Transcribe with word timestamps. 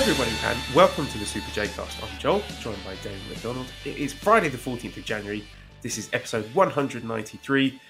Everybody, 0.00 0.30
and 0.44 0.58
welcome 0.74 1.06
to 1.08 1.18
the 1.18 1.26
Super 1.26 1.50
J 1.50 1.68
Cast. 1.68 2.02
I'm 2.02 2.18
Joel, 2.18 2.42
joined 2.62 2.82
by 2.86 2.94
David 3.02 3.20
McDonald. 3.28 3.66
It 3.84 3.98
is 3.98 4.14
Friday, 4.14 4.48
the 4.48 4.56
14th 4.56 4.96
of 4.96 5.04
January. 5.04 5.44
This 5.82 5.98
is 5.98 6.08
episode 6.14 6.46
193. 6.54 7.80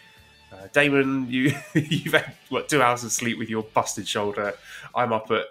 Uh, 0.52 0.56
Damon, 0.72 1.30
you 1.30 1.54
you've 1.74 2.12
had 2.12 2.34
what 2.48 2.68
two 2.68 2.82
hours 2.82 3.04
of 3.04 3.12
sleep 3.12 3.38
with 3.38 3.48
your 3.48 3.62
busted 3.62 4.08
shoulder. 4.08 4.54
I'm 4.92 5.12
up 5.12 5.30
at 5.30 5.44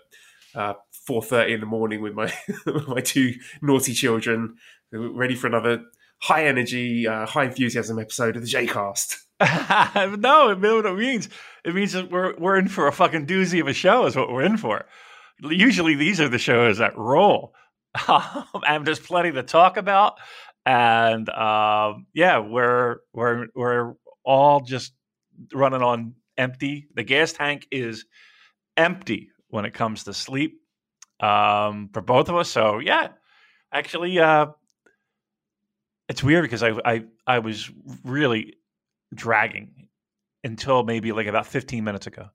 uh, 0.53 0.73
4:30 1.09 1.53
in 1.53 1.59
the 1.61 1.65
morning 1.65 2.01
with 2.01 2.13
my 2.13 2.33
my 2.89 2.99
two 2.99 3.35
naughty 3.61 3.93
children, 3.93 4.57
ready 4.91 5.35
for 5.35 5.47
another 5.47 5.85
high 6.17 6.43
energy, 6.43 7.07
uh, 7.07 7.25
high 7.25 7.45
enthusiasm 7.45 7.99
episode 7.99 8.35
of 8.35 8.41
the 8.41 8.49
J 8.49 8.67
Cast. 8.67 9.17
no, 9.39 10.49
it 10.49 10.61
it 10.61 10.97
means. 10.97 11.29
It 11.63 11.73
means 11.73 11.93
that 11.93 12.11
we're 12.11 12.35
we're 12.37 12.57
in 12.57 12.67
for 12.67 12.85
a 12.87 12.91
fucking 12.91 13.27
doozy 13.27 13.61
of 13.61 13.69
a 13.69 13.73
show. 13.73 14.05
Is 14.05 14.17
what 14.17 14.29
we're 14.29 14.43
in 14.43 14.57
for 14.57 14.85
usually 15.41 15.95
these 15.95 16.19
are 16.19 16.29
the 16.29 16.37
shows 16.37 16.77
that 16.77 16.97
roll. 16.97 17.53
and 18.67 18.85
there's 18.85 18.99
plenty 18.99 19.31
to 19.31 19.43
talk 19.43 19.77
about. 19.77 20.15
And 20.65 21.27
um, 21.29 22.05
yeah, 22.13 22.39
we're 22.39 22.97
we're 23.13 23.47
we're 23.55 23.93
all 24.23 24.61
just 24.61 24.93
running 25.53 25.81
on 25.81 26.13
empty. 26.37 26.87
The 26.95 27.03
gas 27.03 27.33
tank 27.33 27.67
is 27.71 28.05
empty 28.77 29.29
when 29.47 29.65
it 29.65 29.73
comes 29.73 30.03
to 30.03 30.13
sleep 30.13 30.61
um, 31.19 31.89
for 31.93 32.01
both 32.01 32.29
of 32.29 32.35
us. 32.35 32.49
So 32.49 32.79
yeah, 32.79 33.09
actually, 33.73 34.19
uh, 34.19 34.47
it's 36.07 36.23
weird 36.23 36.43
because 36.43 36.63
I 36.63 36.73
I 36.85 37.03
I 37.25 37.39
was 37.39 37.71
really 38.03 38.55
dragging 39.13 39.87
until 40.43 40.83
maybe 40.83 41.11
like 41.11 41.27
about 41.27 41.47
15 41.47 41.83
minutes 41.83 42.07
ago. 42.07 42.27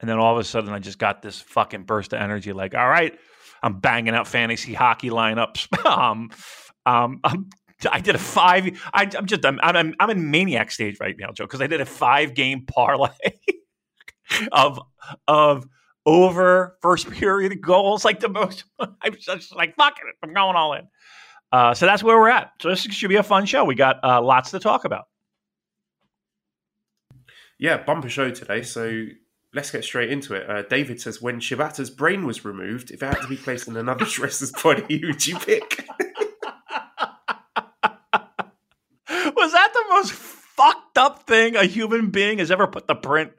And 0.00 0.08
then 0.08 0.18
all 0.18 0.34
of 0.34 0.38
a 0.38 0.44
sudden, 0.44 0.70
I 0.70 0.78
just 0.78 0.98
got 0.98 1.22
this 1.22 1.40
fucking 1.40 1.84
burst 1.84 2.12
of 2.12 2.20
energy. 2.20 2.52
Like, 2.52 2.74
all 2.74 2.88
right, 2.88 3.18
I'm 3.62 3.80
banging 3.80 4.14
out 4.14 4.26
fantasy 4.26 4.74
hockey 4.74 5.10
lineups. 5.10 5.86
um, 5.90 6.30
um, 6.86 7.20
I'm, 7.24 7.48
I 7.90 8.00
did 8.00 8.14
a 8.14 8.18
five. 8.18 8.80
I, 8.92 9.10
am 9.16 9.26
just 9.26 9.44
I'm, 9.44 9.58
I'm 9.62 9.94
I'm 9.98 10.10
in 10.10 10.30
maniac 10.30 10.70
stage 10.70 10.98
right 11.00 11.16
now, 11.18 11.32
Joe, 11.32 11.44
because 11.44 11.60
I 11.60 11.66
did 11.66 11.80
a 11.80 11.86
five 11.86 12.34
game 12.34 12.64
parlay 12.66 13.10
of 14.52 14.80
of 15.28 15.66
over 16.06 16.76
first 16.82 17.10
period 17.10 17.60
goals, 17.60 18.04
like 18.04 18.20
the 18.20 18.28
most. 18.28 18.64
I'm 18.78 19.16
just 19.18 19.54
like 19.54 19.74
fuck 19.76 19.96
it, 19.98 20.14
I'm 20.22 20.34
going 20.34 20.56
all 20.56 20.74
in. 20.74 20.88
Uh, 21.52 21.72
so 21.72 21.86
that's 21.86 22.02
where 22.02 22.18
we're 22.18 22.30
at. 22.30 22.50
So 22.60 22.68
this 22.70 22.80
should 22.80 23.08
be 23.08 23.16
a 23.16 23.22
fun 23.22 23.46
show. 23.46 23.64
We 23.64 23.76
got 23.76 24.02
uh, 24.02 24.20
lots 24.20 24.50
to 24.50 24.58
talk 24.58 24.84
about. 24.84 25.04
Yeah, 27.58 27.76
bumper 27.76 28.08
show 28.08 28.30
today. 28.30 28.62
So 28.62 29.04
let's 29.54 29.70
get 29.70 29.84
straight 29.84 30.10
into 30.10 30.34
it. 30.34 30.48
Uh, 30.50 30.62
David 30.62 31.00
says, 31.00 31.22
when 31.22 31.40
Shibata's 31.40 31.90
brain 31.90 32.26
was 32.26 32.44
removed, 32.44 32.90
if 32.90 33.02
it 33.02 33.06
had 33.06 33.22
to 33.22 33.28
be 33.28 33.36
placed 33.36 33.68
in 33.68 33.76
another 33.76 34.04
wrestler's 34.18 34.52
body, 34.52 34.98
who 34.98 35.06
would 35.08 35.26
you 35.26 35.38
pick? 35.38 35.86
was 39.08 39.52
that 39.52 39.72
the 39.72 39.84
most 39.90 40.12
fucked 40.12 40.98
up 40.98 41.26
thing 41.26 41.56
a 41.56 41.64
human 41.64 42.10
being 42.10 42.38
has 42.38 42.50
ever 42.50 42.66
put 42.66 42.86
the 42.86 42.94
print? 42.94 43.32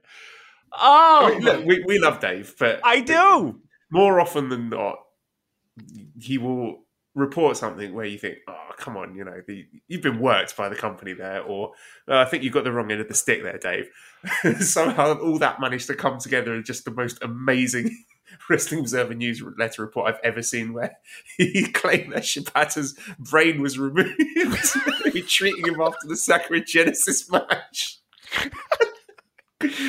Oh, 0.71 1.25
I 1.25 1.29
mean, 1.29 1.43
look, 1.43 1.65
we, 1.65 1.83
we 1.85 1.99
love 1.99 2.19
Dave, 2.19 2.55
but 2.59 2.81
I 2.83 3.01
do. 3.01 3.59
More 3.89 4.19
often 4.19 4.49
than 4.49 4.69
not, 4.69 4.97
he 6.19 6.37
will 6.37 6.85
report 7.13 7.55
something 7.55 7.93
where 7.93 8.05
you 8.05 8.17
think, 8.17 8.39
oh, 8.47 8.71
come 8.77 8.97
on, 8.97 9.15
you 9.15 9.23
know, 9.23 9.41
the, 9.47 9.65
you've 9.87 10.01
been 10.01 10.19
worked 10.19 10.55
by 10.57 10.67
the 10.67 10.75
company 10.75 11.13
there, 11.13 11.41
or 11.41 11.71
oh, 12.07 12.17
I 12.17 12.25
think 12.25 12.43
you 12.43 12.51
got 12.51 12.65
the 12.65 12.71
wrong 12.71 12.91
end 12.91 13.01
of 13.01 13.07
the 13.07 13.13
stick 13.13 13.41
there, 13.41 13.57
Dave. 13.57 13.89
Somehow 14.59 15.17
all 15.19 15.39
that 15.39 15.59
managed 15.59 15.87
to 15.87 15.95
come 15.95 16.19
together 16.19 16.53
in 16.53 16.63
just 16.63 16.85
the 16.85 16.91
most 16.91 17.21
amazing 17.21 18.05
Wrestling 18.49 18.81
Observer 18.81 19.13
newsletter 19.13 19.81
report 19.81 20.13
I've 20.13 20.19
ever 20.23 20.41
seen, 20.41 20.73
where 20.73 20.97
he 21.37 21.67
claimed 21.67 22.13
that 22.13 22.23
Shibata's 22.23 22.97
brain 23.19 23.61
was 23.61 23.79
removed, 23.79 24.17
treating 25.27 25.67
him 25.67 25.81
after 25.81 26.07
the 26.07 26.17
Sakura 26.17 26.61
Genesis 26.61 27.29
match. 27.31 27.99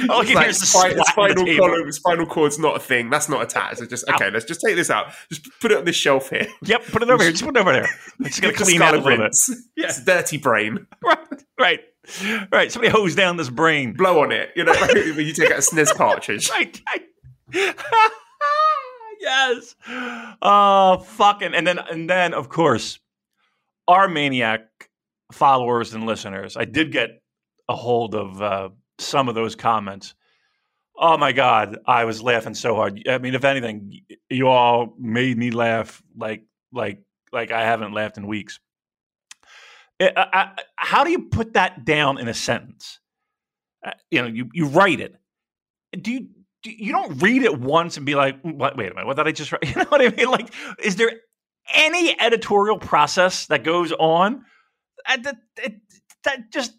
Oh, 0.09 0.25
like, 0.35 0.55
spinal, 0.55 1.05
spinal, 1.05 1.57
column, 1.57 1.93
spinal 1.93 2.27
cord's 2.27 2.59
not 2.59 2.77
a 2.77 2.81
thing. 2.81 3.11
That's 3.11 3.29
not 3.29 3.43
attached. 3.43 3.79
So 3.79 3.87
just 3.87 4.09
okay. 4.09 4.31
Let's 4.31 4.45
just 4.45 4.61
take 4.61 4.77
this 4.77 4.91
out. 4.91 5.09
Just 5.29 5.49
put 5.61 5.73
it 5.73 5.79
on 5.79 5.85
this 5.85 5.97
shelf 5.97 6.31
here. 6.31 6.47
Yep, 6.63 6.85
put 6.87 7.03
it 7.03 7.11
over 7.11 7.23
here. 7.23 7.33
Just 7.33 7.45
put 7.45 7.57
it 7.57 7.61
over 7.61 7.73
there. 7.73 7.89
It's 8.21 8.41
gonna 8.41 8.55
clean 8.55 8.81
out 8.81 8.95
a 8.95 8.99
little 8.99 9.19
bit. 9.19 9.37
Yeah, 9.77 9.87
it's 9.87 10.03
dirty 10.05 10.39
brain. 10.39 10.87
Right, 11.03 11.19
right, 11.59 11.81
right. 12.53 12.71
Somebody 12.71 12.93
hose 12.93 13.15
down 13.15 13.37
this 13.37 13.51
brain. 13.51 13.93
Blow 13.93 14.23
on 14.23 14.33
it. 14.33 14.51
You 14.57 14.65
know, 14.65 14.73
like 14.73 14.95
when 14.95 15.27
you 15.27 15.33
take 15.33 15.51
out 15.51 15.59
a 15.59 15.63
SNES 15.63 15.95
cartridge. 15.95 16.51
right. 16.51 16.81
right. 16.89 17.75
yes. 19.21 19.75
Oh, 20.43 20.99
fucking. 21.07 21.55
And 21.55 21.67
then, 21.67 21.79
and 21.79 22.09
then, 22.09 22.35
of 22.35 22.49
course, 22.49 22.99
our 23.89 24.09
maniac 24.09 24.91
followers 25.33 25.95
and 25.95 26.07
listeners. 26.07 26.57
I 26.57 26.65
did 26.65 26.93
get 26.93 27.23
a 27.69 27.75
hold 27.75 28.15
of. 28.15 28.43
Uh, 28.43 28.69
some 28.99 29.29
of 29.29 29.35
those 29.35 29.55
comments. 29.55 30.15
Oh 30.99 31.19
my 31.19 31.33
God, 31.33 31.79
I 31.87 32.05
was 32.05 32.23
laughing 32.23 32.55
so 32.55 32.75
hard. 32.75 33.03
I 33.09 33.19
mean, 33.19 33.35
if 33.35 33.45
anything, 33.45 34.01
you 34.31 34.49
all 34.49 34.95
made 34.99 35.37
me 35.37 35.51
laugh 35.51 36.03
like 36.17 36.45
like 36.73 37.03
like 37.33 37.51
I 37.51 37.63
haven't 37.63 37.93
laughed 37.93 38.17
in 38.17 38.27
weeks. 38.27 38.59
It, 39.99 40.13
I, 40.17 40.29
I, 40.33 40.63
how 40.77 41.05
do 41.05 41.11
you 41.11 41.29
put 41.29 41.55
that 41.55 41.85
down 41.85 42.19
in 42.19 42.29
a 42.29 42.35
sentence? 42.35 43.01
Uh, 43.85 43.93
you 44.11 44.23
know, 44.23 44.29
you 44.29 44.49
you 44.53 44.67
write 44.67 45.01
it. 45.01 45.15
Do 45.99 46.13
you 46.13 46.29
do, 46.63 46.71
you 46.71 46.93
don't 46.93 47.23
read 47.23 47.43
it 47.43 47.59
once 47.59 47.97
and 47.97 48.05
be 48.05 48.15
like, 48.15 48.41
what, 48.43 48.77
wait 48.77 48.91
a 48.91 48.95
minute, 48.95 49.07
what 49.07 49.17
did 49.17 49.27
I 49.27 49.33
just 49.33 49.53
write? 49.53 49.65
You 49.69 49.77
know 49.77 49.89
what 49.89 50.01
I 50.01 50.15
mean? 50.15 50.31
Like, 50.31 50.53
is 50.83 50.97
there 50.97 51.11
any 51.75 52.19
editorial 52.21 52.79
process 52.79 53.47
that 53.47 53.65
goes 53.65 53.93
on? 53.93 54.45
Uh, 55.09 55.17
that, 55.19 55.37
that, 55.57 55.73
that 56.25 56.53
just 56.53 56.73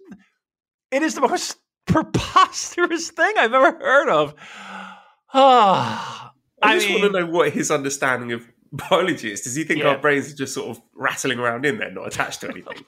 it 0.91 1.01
is 1.01 1.15
the 1.15 1.21
most 1.21 1.57
preposterous 1.87 3.09
thing 3.09 3.33
I've 3.37 3.53
ever 3.53 3.77
heard 3.79 4.09
of. 4.09 4.35
I, 5.33 6.29
I 6.61 6.75
just 6.75 6.87
mean, 6.87 7.01
want 7.01 7.13
to 7.13 7.19
know 7.19 7.25
what 7.27 7.51
his 7.51 7.71
understanding 7.71 8.31
of 8.31 8.47
biology 8.89 9.31
is. 9.31 9.41
Does 9.41 9.55
he 9.55 9.63
think 9.63 9.81
yeah. 9.81 9.89
our 9.89 9.97
brains 9.97 10.31
are 10.31 10.35
just 10.35 10.53
sort 10.53 10.69
of 10.69 10.81
rattling 10.95 11.39
around 11.39 11.65
in 11.65 11.77
there, 11.77 11.91
not 11.91 12.07
attached 12.07 12.41
to 12.41 12.49
anything? 12.49 12.83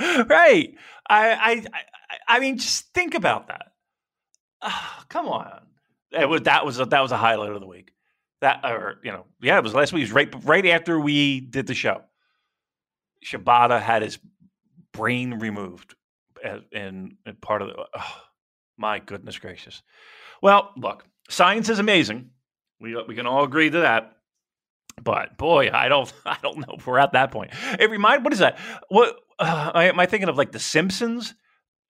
right. 0.28 0.74
I, 1.08 1.64
I, 1.68 1.82
I, 2.28 2.40
mean, 2.40 2.58
just 2.58 2.92
think 2.94 3.14
about 3.14 3.48
that. 3.48 3.72
Oh, 4.62 5.02
come 5.08 5.26
on. 5.26 5.60
It 6.12 6.28
was 6.28 6.42
that 6.42 6.66
was 6.66 6.80
a, 6.80 6.84
that 6.86 7.00
was 7.00 7.12
a 7.12 7.16
highlight 7.16 7.52
of 7.52 7.60
the 7.60 7.66
week. 7.66 7.92
That 8.40 8.60
or 8.64 8.98
you 9.04 9.12
know, 9.12 9.26
yeah, 9.40 9.58
it 9.58 9.64
was 9.64 9.74
last 9.74 9.92
week. 9.92 10.00
It 10.00 10.04
was 10.06 10.12
right 10.12 10.44
right 10.44 10.66
after 10.66 10.98
we 10.98 11.40
did 11.40 11.66
the 11.66 11.74
show. 11.74 12.02
Shibata 13.24 13.80
had 13.80 14.02
his 14.02 14.18
brain 14.92 15.34
removed 15.34 15.94
uh, 16.44 16.58
in, 16.72 17.16
in 17.26 17.36
part 17.36 17.62
of 17.62 17.68
the. 17.68 17.86
Oh, 17.94 18.16
my 18.76 18.98
goodness 18.98 19.38
gracious. 19.38 19.82
Well, 20.42 20.72
look, 20.76 21.04
science 21.28 21.68
is 21.68 21.78
amazing. 21.78 22.30
We 22.80 23.00
we 23.06 23.14
can 23.14 23.26
all 23.26 23.44
agree 23.44 23.70
to 23.70 23.80
that. 23.80 24.16
But 25.02 25.36
boy, 25.36 25.70
I 25.72 25.88
don't 25.88 26.12
I 26.26 26.36
don't 26.42 26.58
know 26.58 26.76
if 26.78 26.86
we're 26.86 26.98
at 26.98 27.12
that 27.12 27.30
point. 27.30 27.52
It 27.78 27.90
remind 27.90 28.24
what 28.24 28.32
is 28.32 28.40
that? 28.40 28.58
What 28.88 29.16
uh, 29.38 29.72
am 29.74 30.00
I 30.00 30.06
thinking 30.06 30.28
of? 30.28 30.36
Like 30.36 30.52
The 30.52 30.58
Simpsons, 30.58 31.34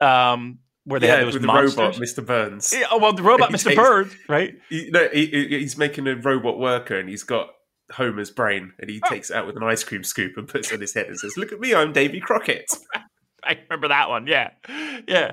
um, 0.00 0.60
where 0.84 1.00
they 1.00 1.08
yeah, 1.08 1.16
had 1.16 1.26
those 1.26 1.34
with 1.34 1.42
monsters? 1.42 1.75
the 1.76 1.82
robot, 1.82 2.00
Mr. 2.00 2.26
Burns. 2.26 2.72
Yeah, 2.72 2.86
oh 2.90 2.98
well, 2.98 3.12
the 3.12 3.22
robot, 3.22 3.50
Mr. 3.52 3.75
Burns, 3.75 4.14
right? 4.28 4.54
He, 4.69 4.90
no, 4.90 5.08
he, 5.12 5.26
he's 5.26 5.76
making 5.76 6.06
a 6.06 6.16
robot 6.16 6.58
worker, 6.58 6.98
and 6.98 7.08
he's 7.08 7.25
got 7.25 7.50
Homer's 7.92 8.30
brain, 8.30 8.72
and 8.78 8.88
he 8.88 9.00
oh. 9.04 9.08
takes 9.08 9.30
it 9.30 9.36
out 9.36 9.46
with 9.46 9.56
an 9.56 9.62
ice 9.62 9.84
cream 9.84 10.04
scoop 10.04 10.36
and 10.36 10.48
puts 10.48 10.70
it 10.70 10.75
on 10.75 10.80
his 10.80 10.94
head 10.94 11.06
and 11.06 11.19
says, 11.19 11.36
"Look 11.36 11.52
at 11.52 11.60
me, 11.60 11.75
I'm 11.75 11.92
Davy 11.92 12.20
Crockett." 12.20 12.66
I 13.44 13.58
remember 13.69 13.88
that 13.88 14.08
one. 14.08 14.26
Yeah, 14.26 14.50
yeah. 15.08 15.32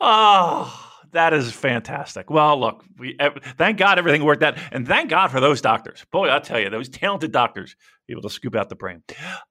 Oh, 0.00 0.89
that 1.12 1.32
is 1.32 1.52
fantastic. 1.52 2.30
Well, 2.30 2.58
look, 2.58 2.84
we 2.98 3.16
thank 3.56 3.78
God 3.78 3.98
everything 3.98 4.24
worked 4.24 4.42
out, 4.42 4.58
and 4.72 4.86
thank 4.86 5.10
God 5.10 5.28
for 5.30 5.40
those 5.40 5.60
doctors. 5.60 6.04
Boy, 6.10 6.28
I'll 6.28 6.40
tell 6.40 6.60
you, 6.60 6.70
those 6.70 6.88
talented 6.88 7.32
doctors 7.32 7.76
able 8.08 8.22
to 8.22 8.30
scoop 8.30 8.56
out 8.56 8.68
the 8.68 8.76
brain. 8.76 9.02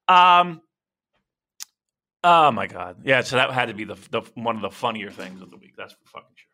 Um. 0.07 0.61
Oh 2.21 2.51
my 2.51 2.67
God! 2.67 2.97
Yeah, 3.05 3.21
so 3.21 3.37
that 3.37 3.49
had 3.51 3.69
to 3.69 3.73
be 3.73 3.85
the, 3.85 3.95
the 4.11 4.21
one 4.35 4.57
of 4.57 4.61
the 4.61 4.71
funnier 4.71 5.09
things 5.09 5.41
of 5.41 5.51
the 5.51 5.57
week. 5.57 5.75
That's 5.77 5.93
for 5.93 5.99
fucking 6.05 6.35
sure. 6.35 6.47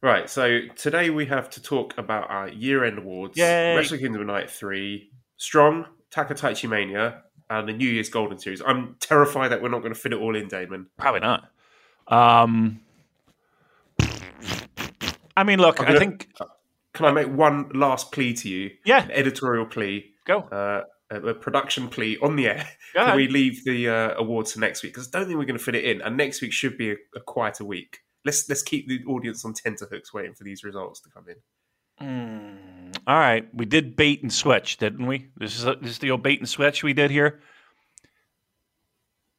Right. 0.00 0.30
So 0.30 0.60
today 0.76 1.10
we 1.10 1.26
have 1.26 1.50
to 1.50 1.62
talk 1.62 1.98
about 1.98 2.30
our 2.30 2.48
year-end 2.48 2.98
awards. 2.98 3.36
Yay. 3.36 3.74
Wrestle 3.76 3.98
Kingdom 3.98 4.26
Night 4.26 4.50
Three, 4.50 5.10
Strong, 5.38 5.86
Takataichi 6.12 6.68
Mania, 6.68 7.22
and 7.50 7.68
the 7.68 7.72
New 7.72 7.88
Year's 7.88 8.08
Golden 8.08 8.38
Series. 8.38 8.62
I'm 8.64 8.96
terrified 9.00 9.48
that 9.48 9.60
we're 9.62 9.68
not 9.70 9.80
going 9.80 9.94
to 9.94 9.98
fit 9.98 10.12
it 10.12 10.20
all 10.20 10.36
in, 10.36 10.48
Damon. 10.48 10.86
Probably 10.98 11.20
not. 11.20 11.50
Um, 12.08 12.80
I 15.42 15.44
mean, 15.44 15.58
look, 15.58 15.80
I'm 15.80 15.96
I 15.96 15.98
think 15.98 16.28
Can 16.94 17.06
I 17.06 17.10
make 17.10 17.26
one 17.26 17.68
last 17.74 18.12
plea 18.12 18.32
to 18.32 18.48
you? 18.48 18.70
yeah. 18.84 19.02
An 19.02 19.10
editorial 19.10 19.66
plea, 19.66 20.12
Go. 20.24 20.42
uh, 20.42 20.82
a, 21.10 21.34
production 21.34 21.88
plea 21.88 22.16
on 22.22 22.36
the 22.36 22.46
air. 22.46 22.68
Go 22.94 23.06
Can 23.06 23.16
we 23.16 23.26
leave 23.26 23.64
the 23.64 23.88
uh, 23.88 24.14
awards 24.18 24.52
for 24.52 24.60
next 24.60 24.84
week? 24.84 24.94
Because 24.94 25.08
I 25.12 25.18
don't 25.18 25.26
think 25.26 25.36
we're 25.40 25.46
going 25.46 25.58
to 25.58 25.64
fit 25.64 25.74
it 25.74 25.84
in. 25.84 26.00
And 26.00 26.16
next 26.16 26.42
week 26.42 26.52
should 26.52 26.78
be 26.78 26.92
a, 26.92 26.96
a 27.16 27.20
quieter 27.26 27.64
week. 27.64 27.98
Let's 28.24 28.48
let's 28.48 28.62
keep 28.62 28.86
the 28.86 29.00
audience 29.08 29.44
on 29.44 29.52
tenterhooks 29.52 30.14
waiting 30.14 30.34
for 30.34 30.44
these 30.44 30.62
results 30.62 31.00
to 31.00 31.10
come 31.10 31.24
in. 31.28 31.36
Mm, 32.00 32.96
all 33.08 33.18
right, 33.18 33.48
we 33.52 33.66
did 33.66 33.96
bait 33.96 34.22
and 34.22 34.32
switch, 34.32 34.76
didn't 34.76 35.08
we? 35.08 35.26
This 35.36 35.58
is 35.58 35.66
a, 35.66 35.74
this 35.74 35.90
is 35.90 35.98
the 35.98 36.12
old 36.12 36.22
bait 36.22 36.38
and 36.38 36.48
switch 36.48 36.84
we 36.84 36.92
did 36.92 37.10
here. 37.10 37.40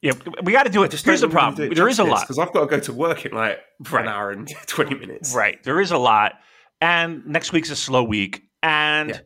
Yeah, 0.04 0.12
we 0.44 0.52
got 0.52 0.64
to 0.64 0.70
do 0.70 0.84
it. 0.84 0.92
Here's 0.94 1.22
the 1.22 1.30
problem: 1.30 1.74
there 1.74 1.88
is 1.88 1.98
a 2.00 2.04
lot. 2.04 2.22
because 2.22 2.38
I've 2.38 2.52
got 2.54 2.60
to 2.62 2.68
go 2.68 2.80
to 2.80 2.94
work 2.94 3.26
in 3.26 3.32
like 3.32 3.60
Right. 3.90 4.02
an 4.04 4.10
hour 4.10 4.30
and 4.32 4.48
twenty 4.68 4.96
minutes. 4.96 5.34
Right. 5.34 5.64
There 5.64 5.80
is 5.80 5.92
a 5.92 5.98
lot. 5.98 6.34
And 6.82 7.26
next 7.26 7.54
week's 7.54 7.70
a 7.70 7.76
slow 7.76 8.04
week. 8.04 8.44
And 8.62 9.10
Yeah. 9.12 9.20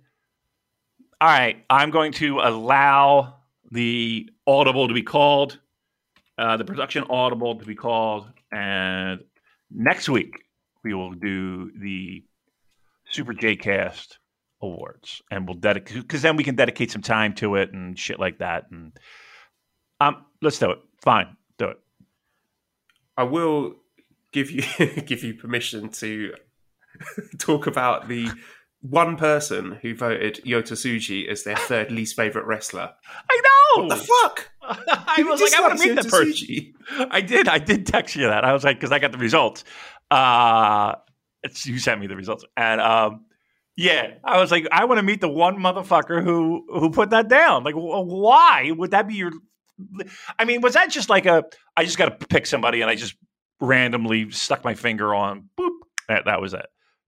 all 1.20 1.28
right, 1.30 1.66
I'm 1.70 1.90
going 1.90 2.12
to 2.14 2.40
allow 2.40 3.38
the 3.72 4.30
audible 4.46 4.88
to 4.88 4.94
be 4.94 5.02
called, 5.02 5.60
uh, 6.38 6.58
the 6.58 6.64
production 6.66 7.04
audible 7.10 7.56
to 7.58 7.66
be 7.66 7.76
called. 7.76 8.28
And 8.52 9.22
next 9.72 10.08
week, 10.08 10.34
we 10.84 10.94
will 10.94 11.14
do 11.14 11.72
the 11.82 12.24
Super 13.10 13.34
J 13.34 13.56
Cast 13.56 14.20
Awards. 14.62 15.24
And 15.32 15.48
we'll 15.48 15.58
dedicate, 15.58 16.02
because 16.04 16.22
then 16.22 16.36
we 16.38 16.44
can 16.44 16.54
dedicate 16.56 16.92
some 16.92 17.02
time 17.02 17.34
to 17.36 17.56
it 17.56 17.74
and 17.74 17.98
shit 17.98 18.20
like 18.20 18.38
that. 18.38 18.66
And 18.72 18.96
um, 20.00 20.24
let's 20.42 20.60
do 20.60 20.72
it. 20.72 20.80
Fine. 21.02 21.36
Do 21.58 21.70
it. 21.70 21.80
I 23.16 23.24
will 23.24 23.76
give 24.32 24.52
you 24.52 24.64
give 25.06 25.24
you 25.24 25.34
permission 25.34 25.90
to 25.90 26.34
talk 27.40 27.68
about 27.68 28.08
the 28.08 28.30
one 28.82 29.18
person 29.18 29.80
who 29.82 29.96
voted 29.96 30.40
Yota 30.46 30.74
Tsuji 30.74 31.28
as 31.28 31.44
their 31.44 31.56
third 31.58 31.92
least 31.92 32.16
favorite 32.16 32.46
wrestler. 32.46 32.92
I 33.30 33.42
know. 33.44 33.86
What 33.86 33.98
the 33.98 34.04
fuck? 34.04 34.52
I 34.62 35.24
was 35.24 35.42
like, 35.42 35.54
I 35.56 35.62
want 35.62 35.80
to 35.80 35.88
meet 35.88 35.96
that 35.96 36.08
person. 36.08 36.32
Tsuji? 36.32 36.74
I 37.12 37.22
did. 37.22 37.48
I 37.48 37.58
did 37.60 37.88
text 37.88 38.16
you 38.16 38.28
that. 38.28 38.46
I 38.46 38.54
was 38.54 38.64
like, 38.64 38.78
because 38.78 38.92
I 38.92 39.00
got 39.00 39.12
the 39.12 39.18
results. 39.18 39.64
Uh, 40.12 40.96
you 41.64 41.80
sent 41.80 42.00
me 42.00 42.08
the 42.08 42.16
results, 42.16 42.46
and 42.56 42.80
um, 42.80 43.26
yeah, 43.76 44.16
I 44.24 44.40
was 44.40 44.52
like, 44.52 44.68
I 44.72 44.86
want 44.86 44.98
to 45.00 45.04
meet 45.04 45.22
the 45.22 45.30
one 45.30 45.58
motherfucker 45.58 46.24
who 46.24 46.66
who 46.70 46.90
put 46.92 47.10
that 47.12 47.28
down. 47.28 47.64
Like, 47.64 47.76
wh- 47.76 48.06
why 48.06 48.72
would 48.72 48.92
that 48.92 49.08
be 49.08 49.16
your? 49.16 49.32
I 50.40 50.46
mean, 50.46 50.62
was 50.62 50.74
that 50.74 50.90
just 50.90 51.10
like 51.10 51.26
a? 51.26 51.44
I 51.76 51.84
just 51.86 51.98
got 51.98 52.20
to 52.20 52.28
pick 52.28 52.46
somebody, 52.46 52.82
and 52.82 52.90
I 52.90 52.96
just 52.96 53.16
randomly 53.60 54.32
stuck 54.32 54.64
my 54.64 54.76
finger 54.76 55.14
on. 55.14 55.50
Boop. 55.60 55.70
That 56.08 56.26
that 56.26 56.42
was 56.42 56.54
it. 56.54 56.66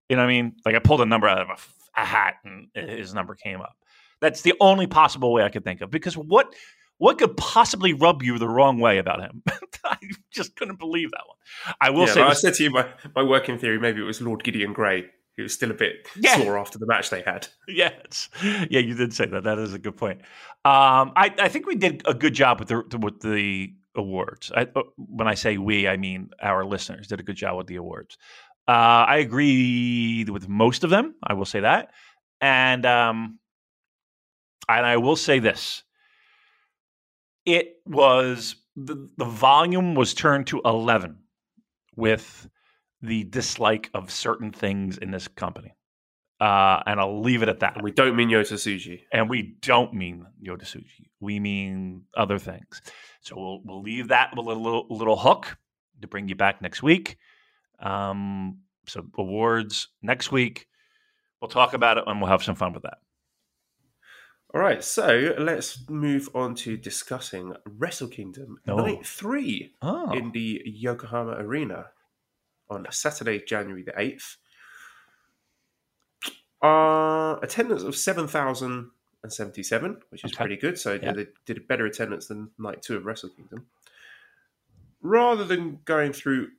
You 0.09 0.15
know 0.15 0.23
what 0.23 0.29
I 0.29 0.31
mean? 0.41 0.55
Like 0.65 0.75
I 0.75 0.79
pulled 0.79 1.01
a 1.01 1.05
number 1.05 1.27
out 1.27 1.49
of 1.49 1.73
a 1.95 2.05
hat, 2.05 2.35
and 2.43 2.67
his 2.73 3.13
number 3.13 3.35
came 3.35 3.61
up. 3.61 3.75
That's 4.21 4.41
the 4.41 4.53
only 4.59 4.87
possible 4.87 5.31
way 5.31 5.43
I 5.43 5.49
could 5.49 5.63
think 5.63 5.81
of. 5.81 5.89
Because 5.89 6.17
what 6.17 6.53
what 6.97 7.17
could 7.17 7.37
possibly 7.37 7.93
rub 7.93 8.21
you 8.23 8.37
the 8.37 8.49
wrong 8.49 8.79
way 8.79 8.97
about 8.97 9.21
him? 9.21 9.41
I 9.85 9.97
just 10.31 10.55
couldn't 10.55 10.77
believe 10.79 11.11
that 11.11 11.23
one. 11.25 11.75
I 11.81 11.89
will 11.89 12.05
Yeah, 12.07 12.13
say, 12.13 12.21
but 12.21 12.29
I 12.29 12.33
said 12.33 12.53
to 12.55 12.63
you, 12.63 12.69
my, 12.69 12.87
my 13.15 13.23
working 13.23 13.57
theory, 13.57 13.79
maybe 13.79 14.01
it 14.01 14.03
was 14.03 14.21
Lord 14.21 14.43
Gideon 14.43 14.73
Grey, 14.73 15.05
who 15.39 15.43
was 15.43 15.53
still 15.53 15.71
a 15.71 15.73
bit 15.75 16.07
Yeah. 16.15 16.37
sore 16.37 16.57
after 16.59 16.77
the 16.77 16.85
match 16.85 17.09
they 17.09 17.21
had. 17.21 17.47
yes, 17.67 18.29
yeah, 18.69 18.79
you 18.79 18.93
did 18.95 19.13
say 19.13 19.25
that. 19.25 19.43
That 19.43 19.57
is 19.59 19.73
a 19.73 19.79
good 19.79 19.97
point. 19.97 20.21
Um, 20.65 21.13
I, 21.15 21.33
I 21.39 21.47
think 21.49 21.65
we 21.65 21.75
did 21.75 22.01
a 22.05 22.13
good 22.13 22.33
job 22.33 22.59
with 22.59 22.67
the 22.69 22.97
with 22.97 23.21
the 23.21 23.73
awards. 23.95 24.51
I, 24.55 24.67
uh, 24.75 24.83
when 24.97 25.27
I 25.27 25.33
say 25.33 25.57
we, 25.57 25.87
I 25.87 25.97
mean 25.97 26.29
our 26.41 26.63
listeners 26.65 27.07
did 27.07 27.19
a 27.19 27.23
good 27.23 27.35
job 27.37 27.57
with 27.57 27.67
the 27.67 27.77
awards. 27.77 28.17
Uh, 28.67 29.05
I 29.07 29.17
agree 29.17 30.25
with 30.29 30.47
most 30.47 30.83
of 30.83 30.89
them. 30.91 31.15
I 31.23 31.33
will 31.33 31.45
say 31.45 31.61
that, 31.61 31.91
and 32.39 32.85
um, 32.85 33.39
and 34.67 34.85
I 34.85 34.97
will 34.97 35.15
say 35.15 35.39
this: 35.39 35.83
it 37.45 37.77
was 37.85 38.55
the, 38.75 39.09
the 39.17 39.25
volume 39.25 39.95
was 39.95 40.13
turned 40.13 40.47
to 40.47 40.61
eleven 40.63 41.17
with 41.95 42.47
the 43.01 43.23
dislike 43.23 43.89
of 43.93 44.11
certain 44.11 44.51
things 44.51 44.97
in 44.97 45.11
this 45.11 45.27
company. 45.27 45.75
Uh, 46.39 46.81
and 46.85 46.99
I'll 46.99 47.21
leave 47.21 47.43
it 47.43 47.49
at 47.49 47.59
that. 47.59 47.75
And 47.75 47.83
we 47.83 47.91
don't 47.91 48.15
mean 48.15 48.29
Yota. 48.29 48.99
And 49.11 49.29
we 49.29 49.55
don't 49.61 49.93
mean 49.93 50.25
Tsuji. 50.41 51.09
We 51.19 51.39
mean 51.39 52.03
other 52.15 52.37
things. 52.37 52.81
So 53.21 53.35
we'll 53.35 53.61
we'll 53.65 53.81
leave 53.81 54.07
that 54.07 54.31
with 54.35 54.45
a 54.45 54.49
little 54.53 54.85
little 54.89 55.17
hook 55.17 55.57
to 56.01 56.07
bring 56.07 56.29
you 56.29 56.35
back 56.35 56.61
next 56.61 56.81
week. 56.81 57.17
Um, 57.79 58.59
so 58.87 59.05
awards 59.17 59.89
next 60.01 60.31
week. 60.31 60.67
We'll 61.41 61.49
talk 61.49 61.73
about 61.73 61.97
it 61.97 62.05
and 62.07 62.21
we'll 62.21 62.29
have 62.29 62.43
some 62.43 62.55
fun 62.55 62.73
with 62.73 62.83
that. 62.83 62.97
All 64.53 64.59
right, 64.61 64.83
so 64.83 65.35
let's 65.37 65.87
move 65.89 66.27
on 66.33 66.55
to 66.55 66.75
discussing 66.75 67.53
Wrestle 67.67 68.07
Kingdom 68.07 68.57
Oh. 68.67 68.77
Night 68.77 69.05
3 69.05 69.73
Oh, 69.83 70.11
in 70.11 70.31
the 70.31 70.61
Yokohama 70.65 71.33
Arena 71.33 71.87
on 72.69 72.85
Saturday, 72.91 73.39
January 73.43 73.83
the 73.83 73.91
8th. 73.93 74.37
Uh, 76.61 77.39
attendance 77.41 77.83
of 77.83 77.95
7,077, 77.95 80.01
which 80.09 80.25
is 80.25 80.33
Okay. 80.33 80.43
pretty 80.43 80.57
good. 80.57 80.77
So 80.77 80.99
Yeah. 81.01 81.13
they 81.13 81.27
did 81.45 81.57
a 81.57 81.61
better 81.61 81.85
attendance 81.85 82.27
than 82.27 82.51
Night 82.57 82.81
2 82.81 82.97
of 82.97 83.05
Wrestle 83.05 83.29
Kingdom. 83.29 83.67
Rather 85.01 85.45
than 85.45 85.79
going 85.85 86.11
through 86.11 86.51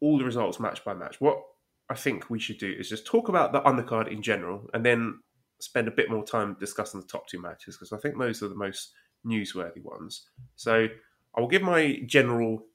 all 0.00 0.18
the 0.18 0.24
results 0.24 0.60
match 0.60 0.84
by 0.84 0.92
match, 0.92 1.20
what 1.20 1.42
I 1.88 1.94
think 1.94 2.28
we 2.28 2.38
should 2.38 2.58
do 2.58 2.70
is 2.70 2.88
just 2.88 3.06
talk 3.06 3.28
about 3.28 3.52
the 3.52 3.62
undercard 3.62 4.08
in 4.08 4.22
general 4.22 4.68
and 4.74 4.84
then 4.84 5.22
spend 5.60 5.88
a 5.88 5.90
bit 5.90 6.10
more 6.10 6.24
time 6.24 6.54
discussing 6.60 7.00
the 7.00 7.06
top 7.06 7.26
two 7.26 7.40
matches 7.40 7.76
because 7.76 7.92
I 7.92 7.96
think 7.98 8.18
those 8.18 8.42
are 8.42 8.48
the 8.48 8.54
most 8.54 8.92
newsworthy 9.24 9.82
ones. 9.82 10.28
So 10.56 10.88
I 11.34 11.40
will 11.40 11.48
give 11.48 11.62
my 11.62 12.00
general 12.04 12.66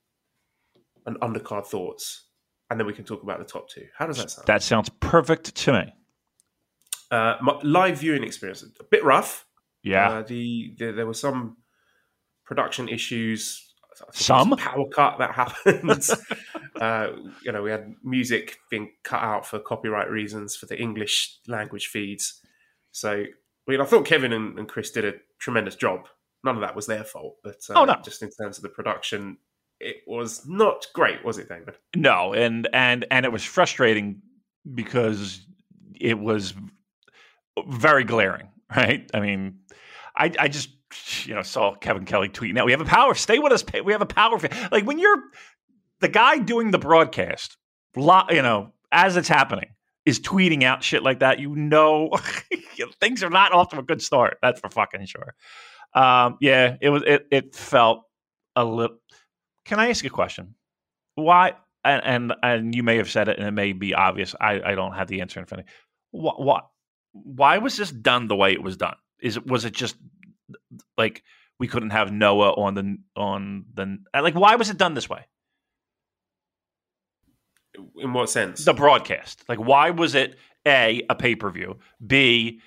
and 1.06 1.20
undercard 1.20 1.68
thoughts 1.68 2.29
and 2.69 2.80
then 2.80 2.86
we 2.88 2.94
can 2.94 3.06
talk 3.06 3.24
about 3.24 3.39
the 3.39 3.45
top 3.45 3.69
two. 3.69 3.86
How 3.98 4.06
does 4.07 4.18
that 4.18 4.31
sound? 4.31 4.48
that 4.48 4.63
sounds 4.63 4.89
perfect 5.00 5.56
to 5.56 5.74
me. 5.74 5.94
Uh, 7.12 7.36
my 7.42 7.60
live 7.63 7.98
viewing 8.00 8.24
experience 8.24 8.63
a 8.80 8.83
bit 8.83 9.04
rough. 9.04 9.45
Yeah. 9.83 10.10
Uh, 10.10 10.21
the, 10.24 10.75
the 10.77 10.92
there 10.92 11.06
were 11.07 11.13
some 11.13 11.58
production 12.46 12.88
issues. 12.89 13.65
I 13.91 13.96
think 13.96 14.00
there 14.27 14.36
was 14.38 14.44
Some? 14.48 14.58
power 14.58 14.86
cut 14.89 15.17
that 15.20 15.32
happened. 15.36 16.08
uh, 16.79 17.08
you 17.44 17.51
know, 17.51 17.63
we 17.63 17.72
had 17.72 17.94
music 18.03 18.58
being 18.70 18.91
cut 19.03 19.22
out 19.22 19.46
for 19.46 19.60
copyright 19.60 20.10
reasons 20.10 20.55
for 20.55 20.67
the 20.67 20.79
English 20.79 21.38
language 21.48 21.88
feeds. 21.88 22.41
So, 22.91 23.12
I 23.12 23.72
mean, 23.72 23.82
I 23.82 23.86
thought 23.86 24.05
Kevin 24.05 24.32
and, 24.34 24.58
and 24.60 24.67
Chris 24.70 24.91
did 24.91 25.05
a 25.05 25.13
tremendous 25.39 25.75
job. 25.75 26.08
None 26.44 26.55
of 26.55 26.62
that 26.62 26.75
was 26.75 26.86
their 26.88 27.03
fault, 27.03 27.36
but 27.44 27.58
uh, 27.70 27.74
Oh, 27.75 27.86
no. 27.86 27.96
just 28.03 28.22
in 28.24 28.29
terms 28.29 28.58
of 28.58 28.63
the 28.63 28.70
production, 28.70 29.38
it 29.79 29.98
was 30.07 30.48
not 30.48 30.88
great, 30.93 31.24
was 31.24 31.38
it, 31.38 31.50
David? 31.50 31.75
No, 31.95 32.33
and 32.33 32.67
and 32.74 33.05
and 33.12 33.25
it 33.25 33.31
was 33.31 33.43
frustrating 33.43 34.21
because 34.74 35.41
it 36.00 36.19
was 36.19 36.53
very 37.67 38.03
glaring, 38.03 38.50
right? 38.75 39.09
I 39.13 39.19
mean, 39.19 39.59
I 40.15 40.31
I 40.39 40.48
just 40.48 40.69
you 41.25 41.36
know 41.36 41.43
saw 41.43 41.75
Kevin 41.75 42.05
Kelly 42.05 42.29
tweeting 42.29 42.57
out, 42.57 42.65
"We 42.65 42.71
have 42.71 42.81
a 42.81 42.86
power. 42.86 43.13
Stay 43.15 43.39
with 43.39 43.51
us. 43.51 43.63
We 43.83 43.91
have 43.91 44.01
a 44.01 44.05
power." 44.05 44.39
Like 44.71 44.86
when 44.86 45.00
you're 45.00 45.24
the 46.00 46.09
guy 46.09 46.39
doing 46.39 46.71
the 46.71 46.79
broadcast, 46.79 47.57
you 47.95 48.41
know, 48.41 48.74
as 48.91 49.17
it's 49.17 49.27
happening, 49.27 49.69
is 50.05 50.19
tweeting 50.19 50.63
out 50.63 50.83
shit 50.83 51.03
like 51.03 51.19
that. 51.19 51.39
You 51.39 51.55
know, 51.55 52.12
things 53.00 53.24
are 53.24 53.29
not 53.29 53.51
off 53.53 53.69
to 53.69 53.79
a 53.79 53.83
good 53.83 54.01
start. 54.01 54.38
That's 54.41 54.59
for 54.59 54.69
fucking 54.69 55.05
sure. 55.05 55.36
Um, 55.93 56.38
yeah, 56.41 56.77
it 56.81 56.89
was. 56.89 57.03
It 57.05 57.27
it 57.31 57.55
felt 57.55 58.03
a 58.55 58.65
little. 58.65 58.98
Can 59.70 59.80
I 59.80 59.90
ask 59.90 60.04
you 60.04 60.10
a 60.10 60.12
question? 60.12 60.56
Why? 61.14 61.54
And, 61.86 62.04
and 62.04 62.34
and 62.42 62.76
you 62.76 62.82
may 62.82 62.98
have 62.98 63.10
said 63.10 63.28
it, 63.28 63.38
and 63.38 63.48
it 63.48 63.52
may 63.52 63.72
be 63.72 63.94
obvious. 63.94 64.34
I, 64.42 64.60
I 64.62 64.74
don't 64.74 64.94
have 64.94 65.08
the 65.08 65.22
answer 65.22 65.40
in 65.40 65.46
front 65.46 65.62
of 65.62 65.68
me. 65.68 65.72
What, 66.10 66.42
what? 66.42 66.70
Why 67.14 67.60
was 67.60 67.78
this 67.78 67.92
done 67.92 68.28
the 68.28 68.36
way 68.36 68.52
it 68.52 68.64
was 68.64 68.78
done? 68.78 68.96
Is 69.22 69.38
it 69.38 69.46
was 69.46 69.66
it 69.66 69.74
just 69.74 69.96
like 70.98 71.24
we 71.60 71.68
couldn't 71.68 71.92
have 71.92 72.12
Noah 72.12 72.54
on 72.54 72.74
the 72.74 72.98
on 73.16 73.66
the 73.76 74.00
like? 74.20 74.34
Why 74.34 74.56
was 74.56 74.72
it 74.72 74.78
done 74.78 74.96
this 74.96 75.08
way? 75.08 75.28
In 77.98 78.12
what 78.14 78.32
sense? 78.32 78.66
The 78.66 78.74
broadcast. 78.74 79.44
Like, 79.48 79.60
why 79.60 79.92
was 79.92 80.16
it 80.16 80.36
a 80.68 81.04
a 81.12 81.16
pay 81.16 81.36
per 81.36 81.52
view? 81.52 81.78
B 82.06 82.60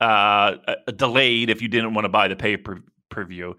uh, 0.00 0.56
a- 0.86 0.92
delayed 0.92 1.50
if 1.50 1.60
you 1.60 1.68
didn't 1.68 1.92
want 1.92 2.06
to 2.06 2.08
buy 2.08 2.28
the 2.28 2.36
pay 2.36 2.56
per 2.56 3.24
view, 3.24 3.58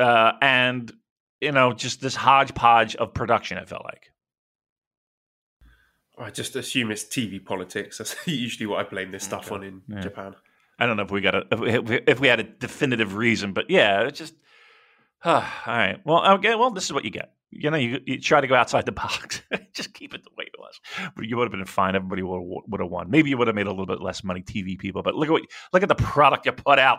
uh, 0.00 0.32
and 0.42 0.92
you 1.40 1.52
know 1.52 1.72
just 1.72 2.00
this 2.00 2.14
hodgepodge 2.14 2.96
of 2.96 3.14
production. 3.14 3.58
It 3.58 3.68
felt 3.68 3.84
like. 3.84 4.12
I 6.18 6.30
just 6.30 6.56
assume 6.56 6.90
it's 6.90 7.04
TV 7.04 7.44
politics. 7.44 7.98
That's 7.98 8.16
usually 8.26 8.66
what 8.66 8.84
I 8.84 8.88
blame 8.88 9.12
this 9.12 9.24
stuff 9.24 9.46
Okay. 9.52 9.54
on 9.54 9.62
in 9.64 9.82
Yeah. 9.88 10.00
Japan. 10.00 10.34
I 10.80 10.86
don't 10.86 10.96
know 10.96 11.02
if 11.04 11.10
we 11.10 11.20
got 11.20 11.34
a 11.34 11.46
if 11.50 11.60
we, 11.88 12.00
if 12.06 12.20
we 12.20 12.28
had 12.28 12.40
a 12.40 12.44
definitive 12.44 13.14
reason, 13.16 13.52
but 13.52 13.68
yeah, 13.70 14.02
it's 14.02 14.18
just 14.18 14.34
all 15.24 15.42
right. 15.66 15.98
Well, 16.04 16.34
okay. 16.34 16.54
Well, 16.54 16.70
this 16.70 16.84
is 16.84 16.92
what 16.92 17.04
you 17.04 17.10
get. 17.10 17.32
You 17.50 17.70
know, 17.70 17.78
you, 17.78 18.00
you 18.04 18.20
try 18.20 18.40
to 18.42 18.46
go 18.46 18.54
outside 18.54 18.84
the 18.84 18.92
box. 19.04 19.42
just 19.72 19.94
keep 19.94 20.12
it 20.14 20.22
the 20.24 20.30
way 20.36 20.44
it 20.44 20.58
was. 20.58 20.78
But 21.16 21.26
you 21.26 21.36
would 21.36 21.44
have 21.44 21.52
been 21.52 21.64
fine. 21.64 21.94
Everybody 21.96 22.22
would 22.22 22.62
would 22.68 22.80
have 22.80 22.90
won. 22.90 23.10
Maybe 23.10 23.30
you 23.30 23.38
would 23.38 23.46
have 23.48 23.56
made 23.56 23.66
a 23.66 23.70
little 23.70 23.86
bit 23.86 24.00
less 24.00 24.22
money, 24.24 24.42
TV 24.42 24.78
people. 24.78 25.02
But 25.02 25.14
look 25.14 25.28
at 25.28 25.32
what 25.32 25.42
look 25.72 25.82
at 25.82 25.88
the 25.88 25.94
product 25.94 26.46
you 26.46 26.52
put 26.52 26.78
out. 26.78 26.98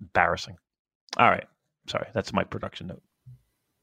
Embarrassing. 0.00 0.56
All 1.16 1.28
right. 1.28 1.46
Sorry, 1.88 2.08
that's 2.14 2.32
my 2.32 2.44
production 2.44 2.88
note. 2.88 3.02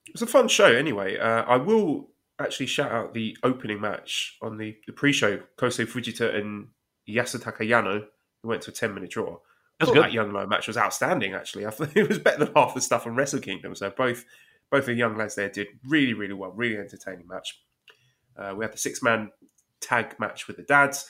It's 0.07 0.21
a 0.21 0.27
fun 0.27 0.47
show 0.47 0.71
anyway. 0.71 1.17
Uh, 1.17 1.43
I 1.43 1.57
will 1.57 2.09
actually 2.39 2.67
shout 2.67 2.91
out 2.91 3.13
the 3.13 3.35
opening 3.43 3.81
match 3.81 4.37
on 4.41 4.57
the, 4.57 4.77
the 4.87 4.93
pre-show. 4.93 5.41
Kosei 5.57 5.85
Fujita 5.85 6.35
and 6.35 6.67
Yasutaka 7.07 7.67
Yano, 7.67 8.05
who 8.41 8.49
went 8.49 8.61
to 8.63 8.71
a 8.71 8.73
10-minute 8.73 9.09
draw. 9.09 9.37
That's 9.79 9.91
good. 9.91 10.03
That 10.03 10.13
young 10.13 10.31
lad 10.31 10.49
match 10.49 10.67
was 10.67 10.77
outstanding, 10.77 11.33
actually. 11.33 11.65
I 11.65 11.69
thought 11.69 11.91
it 11.95 12.07
was 12.07 12.19
better 12.19 12.45
than 12.45 12.53
half 12.55 12.73
the 12.73 12.81
stuff 12.81 13.05
on 13.05 13.15
Wrestle 13.15 13.39
Kingdom. 13.39 13.75
So 13.75 13.89
both 13.89 14.25
both 14.71 14.87
the 14.87 14.93
young 14.93 15.15
lads 15.15 15.35
there 15.35 15.49
did 15.49 15.67
really, 15.87 16.13
really 16.13 16.33
well. 16.33 16.51
Really 16.51 16.77
entertaining 16.77 17.27
match. 17.27 17.61
Uh, 18.37 18.53
we 18.57 18.65
had 18.65 18.73
the 18.73 18.77
six-man 18.77 19.31
tag 19.79 20.15
match 20.19 20.47
with 20.47 20.57
the 20.57 20.63
dads. 20.63 21.09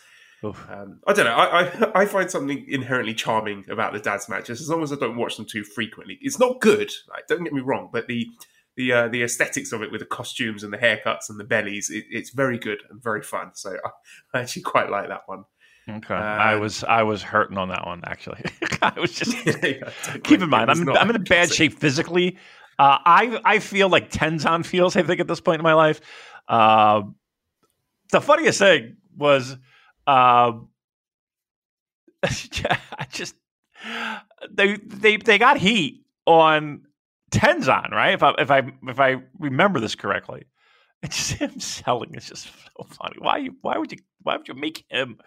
Um, 0.70 1.00
I 1.08 1.14
don't 1.14 1.25
know. 1.25 1.36
I, 1.36 1.64
I, 1.64 1.92
I 2.02 2.06
find 2.06 2.30
something 2.30 2.66
inherently 2.68 3.14
charming 3.14 3.66
about 3.70 3.94
the 3.94 4.00
dads 4.00 4.30
matches, 4.30 4.62
as 4.62 4.70
long 4.70 4.84
as 4.84 4.92
I 4.92 4.96
don't 4.96 5.18
watch 5.18 5.38
them 5.38 5.46
too 5.46 5.64
frequently. 5.64 6.18
It's 6.22 6.40
not 6.40 6.62
good. 6.62 6.92
Like, 7.10 7.28
don't 7.28 7.44
get 7.44 7.54
me 7.54 7.62
wrong, 7.62 7.90
but 7.92 8.08
the 8.08 8.28
the 8.75 8.92
uh, 8.92 9.08
the 9.08 9.24
aesthetics 9.24 9.72
of 9.72 9.82
it 9.82 9.92
with 9.92 10.02
the 10.02 10.06
costumes 10.06 10.64
and 10.64 10.74
the 10.74 10.78
haircuts 10.78 11.30
and 11.30 11.40
the 11.40 11.46
bellies, 11.46 11.90
it, 11.90 12.06
it's 12.10 12.32
very 12.32 12.58
good 12.58 12.80
and 12.90 13.02
very 13.02 13.22
fun. 13.22 13.52
So 13.54 13.72
I, 13.72 13.90
I 14.38 14.42
actually 14.42 14.64
quite 14.64 14.90
like 14.90 15.08
that 15.08 15.22
one. 15.28 15.46
Okay, 15.88 16.16
uh, 16.16 16.18
I 16.18 16.56
was 16.56 16.84
I 16.84 17.04
was 17.04 17.22
hurting 17.22 17.58
on 17.58 17.70
that 17.70 17.86
one 17.86 18.02
actually. 18.06 18.44
I 18.82 19.00
was 19.00 19.12
just 19.12 19.46
yeah, 19.46 19.90
keep 20.24 20.42
in 20.42 20.50
mind 20.50 20.72
I'm 20.72 20.90
I'm 20.90 21.10
in 21.10 21.16
a 21.16 21.20
bad 21.20 21.54
shape 21.54 21.80
physically. 21.80 22.38
Uh, 22.78 22.98
I 23.06 23.40
I 23.46 23.60
feel 23.60 23.88
like 23.88 24.12
Tenzan 24.12 24.66
feels. 24.66 24.96
I 24.96 25.04
think 25.04 25.20
at 25.20 25.28
this 25.28 25.40
point 25.40 25.60
in 25.60 25.64
my 25.64 25.74
life. 25.74 26.02
Uh, 26.48 27.04
the 28.12 28.22
funniest 28.22 28.60
thing 28.60 28.98
was, 29.18 29.58
uh, 30.07 30.53
I 32.24 33.07
just 33.12 33.35
they 34.51 34.77
they 34.77 35.17
they 35.17 35.38
got 35.38 35.57
heat 35.57 36.05
on 36.25 36.81
Tenzan, 37.31 37.91
right? 37.91 38.13
If 38.13 38.24
I 38.24 38.33
if 38.39 38.51
I 38.51 38.63
if 38.88 39.00
I 39.00 39.17
remember 39.39 39.79
this 39.79 39.95
correctly, 39.95 40.45
it's 41.03 41.29
him 41.31 41.59
selling. 41.59 42.12
It's 42.13 42.29
just 42.29 42.45
so 42.45 42.88
funny. 42.89 43.15
Why 43.19 43.50
why 43.62 43.77
would 43.77 43.91
you 43.91 44.00
why 44.24 44.38
would 44.38 44.47
you 44.47 44.55
make 44.55 44.85
him 44.89 45.19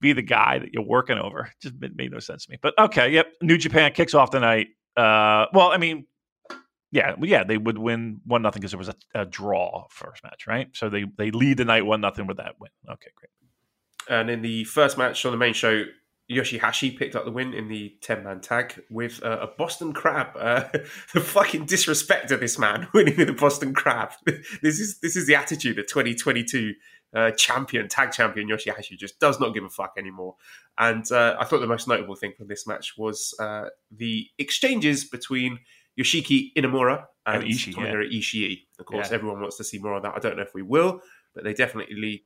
be 0.00 0.12
the 0.12 0.22
guy 0.22 0.58
that 0.58 0.72
you're 0.72 0.84
working 0.84 1.18
over? 1.18 1.40
It 1.46 1.62
just 1.62 1.74
made, 1.80 2.10
no 2.10 2.18
sense 2.18 2.46
to 2.46 2.50
me. 2.50 2.58
But 2.60 2.78
okay, 2.78 3.10
yep. 3.10 3.28
New 3.42 3.58
Japan 3.58 3.92
kicks 3.92 4.14
off 4.14 4.30
the 4.30 4.40
night. 4.40 4.68
Uh, 4.96 5.46
well, 5.52 5.68
I 5.68 5.76
mean, 5.78 6.06
yeah, 6.90 7.14
yeah, 7.22 7.44
they 7.44 7.56
would 7.56 7.78
win 7.78 8.20
one 8.24 8.42
nothing 8.42 8.60
because 8.60 8.74
it 8.74 8.78
was 8.78 8.88
a, 8.88 8.94
a, 9.14 9.24
draw 9.24 9.86
first 9.90 10.24
match, 10.24 10.46
right? 10.48 10.68
So 10.74 10.88
they 10.88 11.04
they 11.16 11.30
lead 11.30 11.58
the 11.58 11.64
night 11.64 11.86
one 11.86 12.00
nothing 12.00 12.26
with 12.26 12.38
that 12.38 12.56
win. 12.58 12.70
Okay, 12.90 13.10
great. 13.14 13.30
And 14.08 14.30
in 14.30 14.42
the 14.42 14.64
first 14.64 14.98
match 14.98 15.24
on 15.24 15.32
the 15.32 15.38
main 15.38 15.54
show, 15.54 15.84
Yoshihashi 16.30 16.96
picked 16.96 17.16
up 17.16 17.24
the 17.24 17.30
win 17.30 17.52
in 17.52 17.68
the 17.68 17.94
10 18.02 18.22
man 18.22 18.40
tag 18.40 18.80
with 18.88 19.22
uh, 19.24 19.38
a 19.40 19.46
Boston 19.48 19.92
Crab. 19.92 20.28
Uh, 20.38 20.64
the 21.14 21.20
fucking 21.20 21.66
disrespect 21.66 22.30
of 22.30 22.40
this 22.40 22.58
man 22.58 22.86
winning 22.94 23.16
with 23.16 23.28
a 23.28 23.34
Boston 23.34 23.74
Crab. 23.74 24.10
this 24.62 24.78
is 24.78 25.00
this 25.00 25.16
is 25.16 25.26
the 25.26 25.34
attitude 25.34 25.76
that 25.76 25.88
2022 25.88 26.74
uh, 27.14 27.32
champion, 27.32 27.88
tag 27.88 28.12
champion 28.12 28.48
Yoshihashi 28.48 28.96
just 28.96 29.18
does 29.18 29.40
not 29.40 29.52
give 29.52 29.64
a 29.64 29.68
fuck 29.68 29.94
anymore. 29.98 30.36
And 30.78 31.10
uh, 31.10 31.36
I 31.38 31.44
thought 31.44 31.58
the 31.58 31.66
most 31.66 31.88
notable 31.88 32.14
thing 32.14 32.32
from 32.36 32.46
this 32.46 32.66
match 32.66 32.94
was 32.96 33.34
uh, 33.40 33.64
the 33.90 34.28
exchanges 34.38 35.04
between 35.04 35.58
Yoshiki 35.98 36.52
Inamura 36.56 37.06
and, 37.26 37.42
and 37.42 37.52
Ishii, 37.52 37.76
yeah. 37.76 38.18
Ishii. 38.18 38.60
Of 38.78 38.86
course, 38.86 39.10
yeah. 39.10 39.16
everyone 39.16 39.40
wants 39.40 39.56
to 39.56 39.64
see 39.64 39.78
more 39.78 39.96
of 39.96 40.04
that. 40.04 40.14
I 40.14 40.20
don't 40.20 40.36
know 40.36 40.42
if 40.42 40.54
we 40.54 40.62
will, 40.62 41.00
but 41.34 41.42
they 41.42 41.52
definitely 41.52 42.24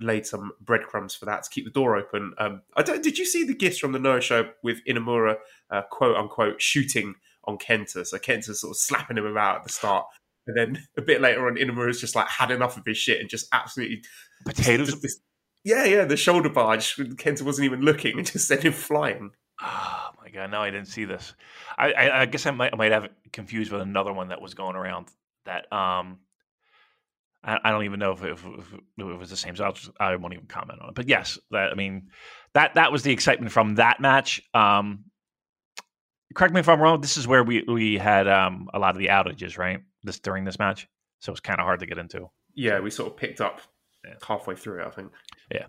laid 0.00 0.26
some 0.26 0.52
breadcrumbs 0.60 1.14
for 1.14 1.24
that 1.26 1.42
to 1.44 1.50
keep 1.50 1.64
the 1.64 1.70
door 1.70 1.96
open. 1.96 2.34
Um, 2.38 2.62
I 2.76 2.82
don't, 2.82 3.02
did 3.02 3.18
you 3.18 3.24
see 3.24 3.44
the 3.44 3.54
gifts 3.54 3.78
from 3.78 3.92
the 3.92 3.98
Noah 3.98 4.20
show 4.20 4.50
with 4.62 4.78
Inamura, 4.88 5.36
uh, 5.70 5.82
quote 5.90 6.16
unquote, 6.16 6.60
shooting 6.60 7.14
on 7.44 7.58
Kenta? 7.58 8.06
So 8.06 8.18
Kenta 8.18 8.54
sort 8.54 8.72
of 8.72 8.76
slapping 8.76 9.18
him 9.18 9.26
about 9.26 9.56
at 9.56 9.62
the 9.64 9.72
start. 9.72 10.06
And 10.46 10.56
then 10.56 10.86
a 10.96 11.02
bit 11.02 11.20
later 11.20 11.46
on, 11.46 11.56
Inamura's 11.56 12.00
just 12.00 12.14
like 12.14 12.28
had 12.28 12.50
enough 12.50 12.76
of 12.76 12.84
his 12.86 12.98
shit 12.98 13.20
and 13.20 13.28
just 13.28 13.48
absolutely 13.52 14.02
potatoes. 14.44 14.90
Just, 14.90 15.02
this, 15.02 15.20
yeah, 15.64 15.84
yeah, 15.84 16.04
the 16.04 16.16
shoulder 16.16 16.48
barge. 16.48 16.94
Kenta 16.96 17.42
wasn't 17.42 17.64
even 17.64 17.80
looking 17.80 18.18
and 18.18 18.26
just 18.32 18.46
sent 18.46 18.62
him 18.62 18.72
flying. 18.72 19.32
Oh 19.60 20.10
my 20.22 20.28
god! 20.28 20.50
No, 20.50 20.60
I 20.60 20.70
didn't 20.70 20.88
see 20.88 21.06
this. 21.06 21.34
I, 21.78 21.92
I, 21.92 22.20
I 22.20 22.26
guess 22.26 22.46
I 22.46 22.50
might, 22.50 22.72
I 22.72 22.76
might 22.76 22.92
have 22.92 23.08
confused 23.32 23.72
with 23.72 23.80
another 23.80 24.12
one 24.12 24.28
that 24.28 24.40
was 24.40 24.54
going 24.54 24.76
around 24.76 25.08
that 25.46 25.72
um 25.72 26.18
I, 27.46 27.70
don't 27.70 27.84
even 27.84 28.00
know 28.00 28.10
if 28.10 28.24
it, 28.24 28.32
if, 28.32 28.44
if 28.44 28.74
it, 28.98 29.04
was 29.04 29.30
the 29.30 29.36
same. 29.36 29.54
So 29.54 29.64
I'll 29.64 29.72
just, 29.72 29.90
I 30.00 30.16
won't 30.16 30.34
even 30.34 30.46
comment 30.46 30.80
on 30.82 30.88
it. 30.88 30.94
But 30.96 31.08
yes, 31.08 31.38
that 31.52 31.70
I 31.70 31.74
mean 31.74 32.08
that 32.54 32.74
that 32.74 32.90
was 32.90 33.04
the 33.04 33.12
excitement 33.12 33.52
from 33.52 33.76
that 33.76 34.00
match. 34.00 34.42
Um, 34.52 35.04
correct 36.34 36.52
me 36.52 36.60
if 36.60 36.68
I'm 36.68 36.80
wrong. 36.80 37.00
This 37.00 37.16
is 37.16 37.28
where 37.28 37.44
we 37.44 37.62
we 37.62 37.98
had 37.98 38.26
um, 38.26 38.68
a 38.74 38.78
lot 38.78 38.96
of 38.96 38.98
the 38.98 39.08
outages, 39.08 39.58
right? 39.58 39.80
This 40.02 40.18
during 40.18 40.44
this 40.44 40.58
match, 40.58 40.88
so 41.20 41.30
it's 41.30 41.40
kind 41.40 41.60
of 41.60 41.64
hard 41.64 41.80
to 41.80 41.86
get 41.86 41.98
into. 41.98 42.28
Yeah, 42.54 42.80
we 42.80 42.90
sort 42.90 43.12
of 43.12 43.16
picked 43.16 43.40
up 43.40 43.60
yeah. 44.04 44.14
halfway 44.26 44.56
through 44.56 44.84
I 44.84 44.90
think. 44.90 45.12
Yeah, 45.52 45.66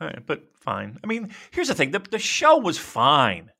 all 0.00 0.08
right, 0.08 0.26
but 0.26 0.42
fine. 0.60 0.98
I 1.04 1.06
mean, 1.06 1.32
here's 1.52 1.68
the 1.68 1.74
thing: 1.74 1.92
the 1.92 2.00
the 2.00 2.18
show 2.18 2.58
was 2.58 2.76
fine. 2.76 3.50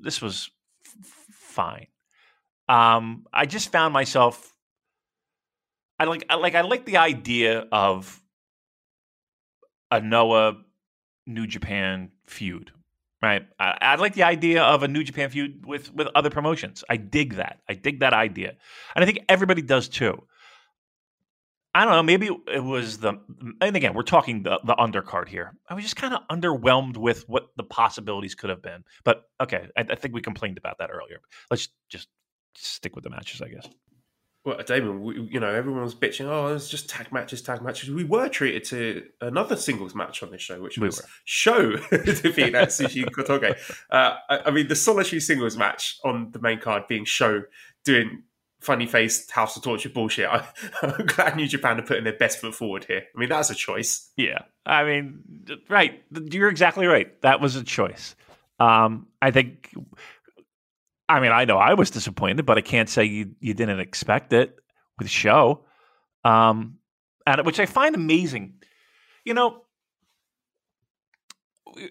This 0.00 0.22
was 0.22 0.50
f- 0.84 1.26
fine. 1.32 1.86
Um, 2.68 3.26
I 3.32 3.46
just 3.46 3.72
found 3.72 3.92
myself 3.92 4.55
I 5.98 6.04
like 6.04 6.24
I 6.28 6.34
like 6.36 6.54
I 6.54 6.60
like 6.62 6.84
the 6.84 6.98
idea 6.98 7.66
of 7.72 8.22
a 9.90 10.00
Noah 10.00 10.56
New 11.26 11.46
Japan 11.46 12.10
feud, 12.26 12.72
right? 13.22 13.46
I, 13.58 13.78
I, 13.80 13.94
like 13.96 14.14
the 14.14 14.24
idea 14.24 14.62
of 14.62 14.82
a 14.82 14.88
New 14.88 15.02
Japan 15.04 15.30
feud 15.30 15.64
with 15.64 15.92
with 15.94 16.08
other 16.14 16.30
promotions. 16.30 16.84
I 16.88 16.96
dig 16.96 17.34
that. 17.34 17.60
I 17.68 17.74
dig 17.74 18.00
that 18.00 18.12
idea, 18.12 18.54
and 18.94 19.02
I 19.02 19.06
think 19.06 19.20
everybody 19.28 19.62
does 19.62 19.88
too. 19.88 20.22
I 21.74 21.84
don't 21.84 21.92
know. 21.92 22.02
Maybe 22.02 22.30
it 22.52 22.64
was 22.64 22.98
the, 22.98 23.20
and 23.60 23.76
again, 23.76 23.92
we're 23.92 24.02
talking 24.02 24.42
the 24.42 24.60
the 24.64 24.74
undercard 24.74 25.28
here. 25.28 25.54
I 25.68 25.74
was 25.74 25.84
just 25.84 25.96
kind 25.96 26.14
of 26.14 26.20
underwhelmed 26.28 26.96
with 26.96 27.28
what 27.28 27.48
the 27.56 27.64
possibilities 27.64 28.34
could 28.34 28.50
have 28.50 28.62
been. 28.62 28.84
But 29.04 29.24
okay, 29.40 29.68
I, 29.76 29.84
I 29.90 29.94
think 29.94 30.14
we 30.14 30.20
complained 30.22 30.58
about 30.58 30.78
that 30.78 30.90
earlier. 30.90 31.20
Let's 31.50 31.68
just 31.88 32.08
stick 32.54 32.94
with 32.94 33.04
the 33.04 33.10
matches, 33.10 33.42
I 33.42 33.48
guess. 33.48 33.68
Well, 34.46 34.62
Damon, 34.64 35.02
we, 35.02 35.20
you 35.22 35.40
know, 35.40 35.52
everyone 35.52 35.82
was 35.82 35.96
bitching. 35.96 36.26
Oh, 36.26 36.54
it's 36.54 36.68
just 36.68 36.88
tag 36.88 37.10
matches, 37.10 37.42
tag 37.42 37.62
matches. 37.62 37.90
We 37.90 38.04
were 38.04 38.28
treated 38.28 38.62
to 38.66 39.04
another 39.20 39.56
singles 39.56 39.92
match 39.92 40.22
on 40.22 40.30
this 40.30 40.40
show, 40.40 40.60
which 40.60 40.78
was 40.78 41.02
we 41.02 41.08
Sho 41.24 41.70
defeat 41.90 42.54
Atsushi 42.54 43.06
Kotoge. 43.06 43.56
Uh, 43.90 44.14
I, 44.30 44.38
I, 44.46 44.50
mean, 44.52 44.68
the 44.68 44.76
solitary 44.76 45.18
singles 45.18 45.56
match 45.56 45.98
on 46.04 46.30
the 46.30 46.38
main 46.38 46.60
card 46.60 46.84
being 46.86 47.04
Sho 47.04 47.42
doing 47.84 48.22
funny 48.60 48.86
faced 48.86 49.32
House 49.32 49.56
of 49.56 49.64
Torture 49.64 49.88
bullshit. 49.88 50.28
I, 50.30 50.46
am 50.80 51.06
glad 51.06 51.34
New 51.34 51.48
Japan 51.48 51.80
are 51.80 51.82
putting 51.82 52.04
their 52.04 52.16
best 52.16 52.38
foot 52.38 52.54
forward 52.54 52.84
here. 52.84 53.02
I 53.16 53.18
mean, 53.18 53.28
that's 53.28 53.50
a 53.50 53.54
choice. 53.54 54.12
Yeah, 54.16 54.42
I 54.64 54.84
mean, 54.84 55.24
right. 55.68 56.04
You're 56.30 56.50
exactly 56.50 56.86
right. 56.86 57.20
That 57.22 57.40
was 57.40 57.56
a 57.56 57.64
choice. 57.64 58.14
Um, 58.60 59.08
I 59.20 59.32
think 59.32 59.74
I 61.08 61.20
mean, 61.20 61.32
I 61.32 61.44
know 61.44 61.58
I 61.58 61.74
was 61.74 61.90
disappointed, 61.90 62.46
but 62.46 62.58
I 62.58 62.62
can't 62.62 62.88
say 62.88 63.04
you, 63.04 63.36
you 63.40 63.54
didn't 63.54 63.80
expect 63.80 64.32
it 64.32 64.56
with 64.98 65.06
the 65.06 65.12
show. 65.12 65.64
Um, 66.24 66.78
and 67.26 67.44
which 67.46 67.60
I 67.60 67.66
find 67.66 67.94
amazing. 67.94 68.54
You 69.24 69.34
know, 69.34 69.62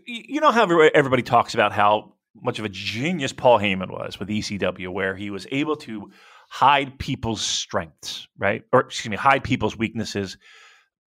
you 0.06 0.42
know 0.42 0.52
how 0.52 0.64
everybody 0.80 1.24
talks 1.24 1.54
about 1.54 1.72
how 1.72 2.14
much 2.42 2.60
of 2.60 2.66
a 2.66 2.70
genius 2.70 3.34
Paul 3.34 3.60
Heyman 3.60 3.90
was 3.90 4.20
with 4.20 4.30
ECW, 4.30 4.90
where 4.90 5.16
he 5.16 5.30
was 5.30 5.48
able 5.52 5.76
to 5.78 6.12
hide 6.50 6.98
people's 7.00 7.42
strengths, 7.42 8.28
right? 8.38 8.64
Or 8.72 8.82
excuse 8.82 9.10
me, 9.10 9.18
hide 9.18 9.44
people's 9.44 9.78
weaknesses 9.78 10.38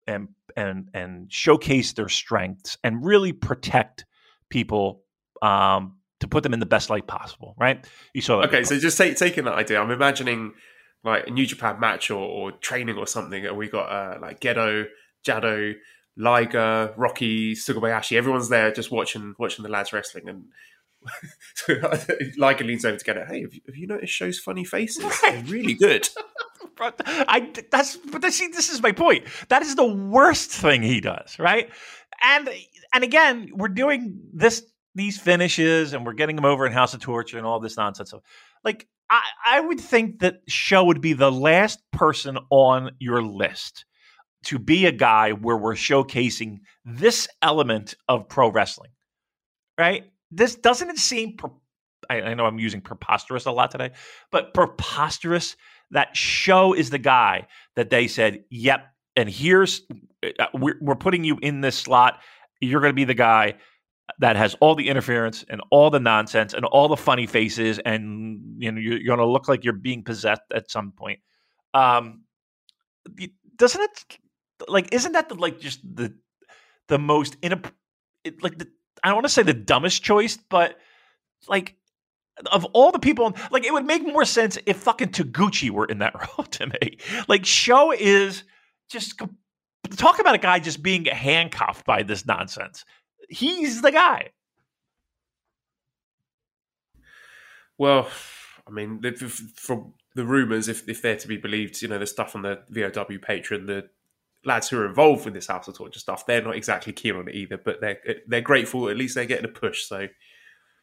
and 0.06 0.28
and 0.56 0.88
and 0.94 1.32
showcase 1.32 1.92
their 1.92 2.08
strengths 2.08 2.78
and 2.84 3.04
really 3.04 3.32
protect 3.32 4.04
people 4.50 5.02
um, 5.42 5.96
to 6.24 6.28
put 6.28 6.42
them 6.42 6.52
in 6.52 6.60
the 6.60 6.66
best 6.66 6.90
light 6.90 7.06
possible, 7.06 7.54
right? 7.58 7.86
You 8.12 8.22
saw 8.22 8.40
that. 8.40 8.48
Okay, 8.48 8.60
before. 8.60 8.76
so 8.76 8.80
just 8.80 8.98
take, 8.98 9.16
taking 9.16 9.44
that 9.44 9.54
idea, 9.54 9.80
I'm 9.80 9.90
imagining 9.90 10.54
like 11.04 11.26
a 11.26 11.30
New 11.30 11.46
Japan 11.46 11.78
match 11.78 12.10
or, 12.10 12.18
or 12.18 12.52
training 12.52 12.96
or 12.96 13.06
something, 13.06 13.46
and 13.46 13.56
we 13.56 13.68
got 13.68 13.90
uh, 13.90 14.18
like 14.20 14.40
Gedo, 14.40 14.86
Jado, 15.26 15.74
Liger, 16.16 16.94
Rocky, 16.96 17.54
Sugabayashi. 17.54 18.16
Everyone's 18.16 18.48
there 18.48 18.72
just 18.72 18.90
watching 18.90 19.34
watching 19.38 19.62
the 19.62 19.68
lads 19.68 19.92
wrestling, 19.92 20.28
and 20.28 20.44
Liger 22.38 22.64
leans 22.64 22.84
over 22.84 22.96
to 22.96 23.04
Gedo. 23.04 23.26
Hey, 23.26 23.42
have 23.42 23.54
you, 23.54 23.60
have 23.66 23.76
you 23.76 23.86
noticed 23.86 24.12
Sho's 24.12 24.38
funny 24.38 24.64
faces? 24.64 25.04
They're 25.22 25.42
really 25.44 25.74
good. 25.74 26.08
I 26.80 27.52
that's 27.70 27.96
but 27.96 28.24
see 28.32 28.48
this 28.48 28.68
is 28.68 28.82
my 28.82 28.92
point. 28.92 29.26
That 29.48 29.62
is 29.62 29.76
the 29.76 29.86
worst 29.86 30.50
thing 30.50 30.82
he 30.82 31.00
does, 31.00 31.38
right? 31.38 31.70
And 32.22 32.48
and 32.92 33.04
again, 33.04 33.50
we're 33.54 33.68
doing 33.68 34.20
this 34.32 34.64
these 34.94 35.18
finishes 35.18 35.92
and 35.92 36.06
we're 36.06 36.12
getting 36.12 36.36
them 36.36 36.44
over 36.44 36.66
in 36.66 36.72
House 36.72 36.94
of 36.94 37.00
Torture 37.00 37.38
and 37.38 37.46
all 37.46 37.60
this 37.60 37.76
nonsense. 37.76 38.10
So, 38.10 38.22
like, 38.62 38.86
I, 39.10 39.22
I 39.46 39.60
would 39.60 39.80
think 39.80 40.20
that 40.20 40.40
Sho 40.48 40.84
would 40.84 41.00
be 41.00 41.12
the 41.12 41.32
last 41.32 41.80
person 41.92 42.38
on 42.50 42.92
your 42.98 43.22
list 43.22 43.84
to 44.44 44.58
be 44.58 44.86
a 44.86 44.92
guy 44.92 45.32
where 45.32 45.56
we're 45.56 45.74
showcasing 45.74 46.58
this 46.84 47.28
element 47.42 47.94
of 48.08 48.28
pro 48.28 48.50
wrestling, 48.50 48.90
right? 49.78 50.04
This 50.30 50.54
doesn't 50.54 50.90
it 50.90 50.98
seem? 50.98 51.36
Pre- 51.36 51.50
I, 52.08 52.20
I 52.20 52.34
know 52.34 52.44
I'm 52.44 52.58
using 52.58 52.80
preposterous 52.80 53.46
a 53.46 53.50
lot 53.50 53.70
today, 53.70 53.92
but 54.30 54.54
preposterous 54.54 55.56
that 55.90 56.16
Sho 56.16 56.72
is 56.74 56.90
the 56.90 56.98
guy 56.98 57.46
that 57.76 57.90
they 57.90 58.06
said, 58.06 58.44
"Yep." 58.50 58.86
And 59.16 59.28
here's 59.28 59.82
uh, 60.38 60.46
we're, 60.54 60.76
we're 60.80 60.96
putting 60.96 61.24
you 61.24 61.38
in 61.40 61.60
this 61.60 61.76
slot. 61.76 62.20
You're 62.60 62.80
going 62.80 62.92
to 62.92 62.96
be 62.96 63.04
the 63.04 63.14
guy 63.14 63.54
that 64.18 64.36
has 64.36 64.54
all 64.60 64.74
the 64.74 64.88
interference 64.88 65.44
and 65.48 65.60
all 65.70 65.90
the 65.90 66.00
nonsense 66.00 66.54
and 66.54 66.64
all 66.64 66.88
the 66.88 66.96
funny 66.96 67.26
faces, 67.26 67.78
and 67.80 68.56
you 68.58 68.70
know 68.70 68.80
you're, 68.80 68.98
you're 68.98 69.16
going 69.16 69.26
to 69.26 69.32
look 69.32 69.48
like 69.48 69.64
you're 69.64 69.72
being 69.72 70.02
possessed 70.02 70.42
at 70.54 70.70
some 70.70 70.92
point. 70.92 71.20
Um, 71.72 72.22
doesn't 73.56 73.80
it 73.80 74.18
like 74.68 74.92
isn't 74.92 75.12
that 75.12 75.28
the 75.28 75.34
like 75.34 75.60
just 75.60 75.80
the 75.82 76.14
the 76.88 76.98
most 76.98 77.36
in 77.42 77.52
it, 78.24 78.42
like 78.42 78.58
the 78.58 78.68
I 79.02 79.08
don't 79.08 79.16
want 79.16 79.26
to 79.26 79.32
say 79.32 79.42
the 79.42 79.54
dumbest 79.54 80.02
choice, 80.02 80.36
but 80.36 80.78
like 81.48 81.76
of 82.50 82.64
all 82.66 82.90
the 82.90 82.98
people, 82.98 83.34
like 83.50 83.64
it 83.64 83.72
would 83.72 83.84
make 83.84 84.02
more 84.02 84.24
sense 84.24 84.58
if 84.66 84.78
fucking 84.78 85.08
Taguchi 85.08 85.70
were 85.70 85.84
in 85.86 85.98
that 85.98 86.14
role 86.38 86.46
to 86.46 86.66
me. 86.66 86.98
Like 87.28 87.44
Sho 87.44 87.92
is 87.92 88.44
just 88.88 89.20
talk 89.90 90.18
about 90.18 90.34
a 90.34 90.38
guy 90.38 90.58
just 90.58 90.82
being 90.82 91.04
handcuffed 91.04 91.86
by 91.86 92.02
this 92.02 92.26
nonsense. 92.26 92.84
He's 93.34 93.82
the 93.82 93.90
guy. 93.90 94.30
Well, 97.76 98.08
I 98.66 98.70
mean, 98.70 99.02
from 99.56 99.94
the 100.14 100.24
rumors, 100.24 100.68
if 100.68 100.88
if 100.88 101.02
they're 101.02 101.16
to 101.16 101.28
be 101.28 101.36
believed, 101.36 101.82
you 101.82 101.88
know, 101.88 101.98
the 101.98 102.06
stuff 102.06 102.36
on 102.36 102.42
the 102.42 102.60
VOW 102.70 103.18
Patreon, 103.18 103.66
the 103.66 103.88
lads 104.44 104.68
who 104.68 104.78
are 104.78 104.86
involved 104.86 105.24
with 105.24 105.34
this 105.34 105.48
House 105.48 105.66
of 105.66 105.76
Torture 105.76 105.98
stuff, 105.98 106.26
they're 106.26 106.42
not 106.42 106.54
exactly 106.54 106.92
keen 106.92 107.16
on 107.16 107.28
it 107.28 107.34
either, 107.34 107.58
but 107.58 107.80
they're 107.80 107.98
they're 108.28 108.40
grateful. 108.40 108.88
At 108.88 108.96
least 108.96 109.16
they're 109.16 109.26
getting 109.26 109.46
a 109.46 109.48
push. 109.48 109.82
So, 109.84 110.06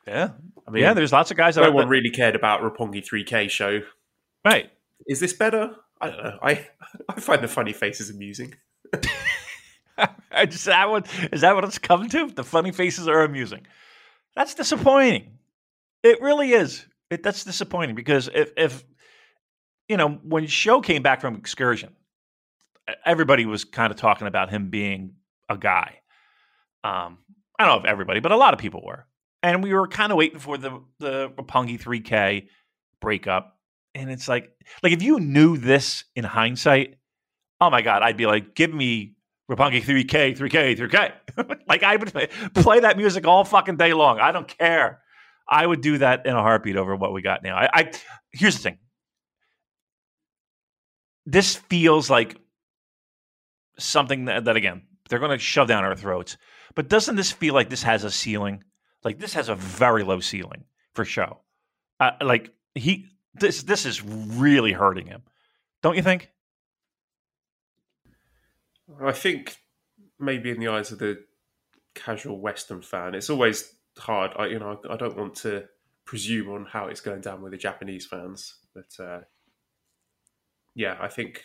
yeah, 0.05 0.31
I 0.67 0.72
mean, 0.72 0.84
yeah, 0.84 0.93
there's 0.93 1.13
lots 1.13 1.31
of 1.31 1.38
guys. 1.38 1.55
That 1.55 1.62
no 1.62 1.72
one 1.72 1.88
really 1.88 2.10
cared 2.10 2.36
about 2.36 2.62
Roppongi 2.62 3.05
3K 3.08 3.50
show, 3.50 3.79
right? 4.43 4.70
Is 5.08 5.22
this 5.22 5.34
better? 5.34 5.75
I 6.01 6.10
don't 6.10 6.24
know. 6.24 6.39
I 6.43 6.67
I 7.10 7.20
find 7.22 7.41
the 7.41 7.48
funny 7.48 7.72
faces 7.72 8.10
amusing. 8.10 8.55
Is 10.38 10.63
that 10.63 10.89
what 10.89 11.07
is 11.31 11.41
that 11.41 11.55
what 11.55 11.65
it's 11.65 11.77
come 11.77 12.07
to? 12.10 12.27
The 12.27 12.43
funny 12.43 12.71
faces 12.71 13.07
are 13.07 13.24
amusing. 13.24 13.67
That's 14.36 14.55
disappointing. 14.55 15.38
It 16.03 16.21
really 16.21 16.51
is. 16.51 16.86
It, 17.10 17.21
that's 17.21 17.43
disappointing 17.43 17.95
because 17.95 18.29
if 18.33 18.51
if 18.55 18.83
you 19.89 19.98
know 19.98 20.19
when 20.24 20.48
Sho 20.48 20.81
came 20.81 21.03
back 21.03 21.21
from 21.21 21.36
excursion, 21.36 21.93
everybody 23.05 23.45
was 23.45 23.65
kind 23.65 23.91
of 23.91 23.98
talking 23.98 24.27
about 24.27 24.50
him 24.50 24.69
being 24.69 25.15
a 25.50 25.57
guy. 25.57 26.00
Um, 26.83 27.19
I 27.60 27.65
don't 27.65 27.75
know 27.75 27.79
if 27.79 27.86
everybody, 27.86 28.21
but 28.21 28.31
a 28.31 28.38
lot 28.38 28.53
of 28.53 28.60
people 28.60 28.81
were, 28.83 29.05
and 29.43 29.63
we 29.63 29.74
were 29.74 29.88
kind 29.88 30.12
of 30.12 30.17
waiting 30.17 30.39
for 30.39 30.57
the 30.57 30.81
the 31.00 31.29
Roppongi 31.38 31.79
3K 31.79 32.48
breakup. 33.01 33.57
And 33.93 34.10
it's 34.10 34.29
like, 34.29 34.50
like 34.81 34.93
if 34.93 35.03
you 35.03 35.19
knew 35.19 35.57
this 35.57 36.05
in 36.15 36.24
hindsight, 36.24 36.95
oh 37.60 37.69
my 37.69 37.81
god, 37.81 38.03
I'd 38.03 38.15
be 38.15 38.25
like, 38.25 38.55
give 38.55 38.74
me 38.74 39.15
Roppongi 39.51 39.84
3K, 39.84 40.38
3K, 40.38 40.77
3K. 40.77 41.60
like 41.67 41.84
I 41.84 41.98
would 41.98 42.13
play 42.53 42.79
that 42.79 42.96
music 42.96 43.27
all 43.27 43.43
fucking 43.43 43.75
day 43.75 43.93
long. 43.93 44.20
I 44.20 44.31
don't 44.31 44.48
care. 44.48 45.01
I 45.48 45.67
would 45.67 45.81
do 45.81 45.98
that 45.98 46.25
in 46.25 46.34
a 46.34 46.41
heartbeat 46.41 46.77
over 46.77 46.96
what 46.96 47.12
we 47.12 47.22
got 47.22 47.43
now. 47.43 47.58
I, 47.58 47.70
I 47.74 47.91
here's 48.31 48.55
the 48.55 48.62
thing. 48.62 48.78
This 51.26 51.56
feels 51.56 52.10
like 52.10 52.38
something 53.78 54.26
that, 54.26 54.45
that 54.45 54.56
again 54.56 54.84
they're 55.10 55.19
going 55.19 55.32
to 55.32 55.39
shove 55.39 55.67
down 55.67 55.84
our 55.84 55.95
throats. 55.95 56.38
But 56.73 56.88
doesn't 56.88 57.17
this 57.17 57.34
feel 57.34 57.54
like 57.54 57.69
this 57.69 57.84
has 57.84 58.06
a 58.06 58.12
ceiling? 58.12 58.63
Like 59.04 59.19
this 59.19 59.34
has 59.34 59.49
a 59.49 59.56
very 59.56 60.04
low 60.04 60.21
ceiling 60.21 60.63
for 60.93 61.04
Sho. 61.04 61.41
Uh, 61.99 62.12
like 62.21 62.54
he 62.73 63.08
this 63.34 63.63
this 63.63 63.86
is 63.86 64.02
really 64.02 64.71
hurting 64.71 65.08
him. 65.08 65.23
Don't 65.84 65.97
you 65.97 66.04
think? 66.04 66.32
I 69.04 69.12
think 69.12 69.58
maybe 70.19 70.51
in 70.51 70.60
the 70.60 70.67
eyes 70.67 70.91
of 70.91 70.99
the 70.99 71.23
casual 71.95 72.39
Western 72.39 72.82
fan, 72.82 73.15
it's 73.15 73.30
always 73.30 73.73
hard. 73.97 74.32
I 74.38 74.47
you 74.47 74.60
know 74.60 74.80
I 74.89 74.95
don't 74.97 75.17
want 75.17 75.36
to 75.38 75.65
presume 76.06 76.49
on 76.49 76.65
how 76.65 76.88
it's 76.88 77.01
going 77.01 77.21
down 77.21 77.41
with 77.41 77.51
the 77.51 77.58
Japanese 77.58 78.06
fans, 78.06 78.56
but 78.73 79.04
uh, 79.04 79.19
yeah, 80.75 80.97
I 80.99 81.08
think 81.08 81.43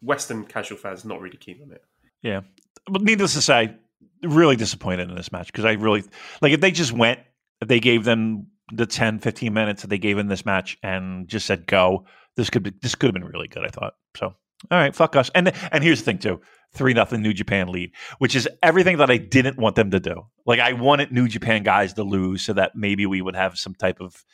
Western 0.00 0.44
casual 0.44 0.78
fans 0.78 1.04
not 1.04 1.20
really 1.20 1.36
keen 1.36 1.60
on 1.62 1.72
it. 1.72 1.84
Yeah, 2.22 2.42
but 2.90 3.02
needless 3.02 3.34
to 3.34 3.42
say, 3.42 3.76
really 4.22 4.56
disappointed 4.56 5.08
in 5.08 5.16
this 5.16 5.32
match 5.32 5.46
because 5.48 5.64
I 5.64 5.72
really 5.72 6.04
like 6.40 6.52
if 6.52 6.60
they 6.60 6.70
just 6.70 6.92
went, 6.92 7.20
they 7.64 7.80
gave 7.80 8.04
them 8.04 8.48
the 8.72 8.86
10, 8.86 9.20
15 9.20 9.52
minutes 9.52 9.82
that 9.82 9.88
they 9.88 9.98
gave 9.98 10.18
in 10.18 10.28
this 10.28 10.44
match 10.44 10.76
and 10.82 11.28
just 11.28 11.46
said 11.46 11.66
go, 11.66 12.04
this 12.36 12.50
could 12.50 12.62
be 12.62 12.72
this 12.82 12.94
could 12.94 13.08
have 13.08 13.14
been 13.14 13.24
really 13.24 13.48
good. 13.48 13.64
I 13.64 13.68
thought 13.68 13.94
so. 14.16 14.34
All 14.70 14.78
right, 14.78 14.94
fuck 14.94 15.16
us. 15.16 15.30
And 15.34 15.52
and 15.70 15.84
here's 15.84 16.00
the 16.00 16.04
thing 16.04 16.18
too: 16.18 16.40
three 16.72 16.94
nothing 16.94 17.22
New 17.22 17.34
Japan 17.34 17.68
lead, 17.68 17.92
which 18.18 18.34
is 18.34 18.48
everything 18.62 18.98
that 18.98 19.10
I 19.10 19.18
didn't 19.18 19.58
want 19.58 19.76
them 19.76 19.90
to 19.90 20.00
do. 20.00 20.22
Like 20.46 20.60
I 20.60 20.72
wanted 20.72 21.12
New 21.12 21.28
Japan 21.28 21.62
guys 21.62 21.92
to 21.94 22.02
lose 22.02 22.42
so 22.42 22.52
that 22.54 22.72
maybe 22.74 23.06
we 23.06 23.20
would 23.20 23.36
have 23.36 23.58
some 23.58 23.74
type 23.74 24.00
of 24.00 24.24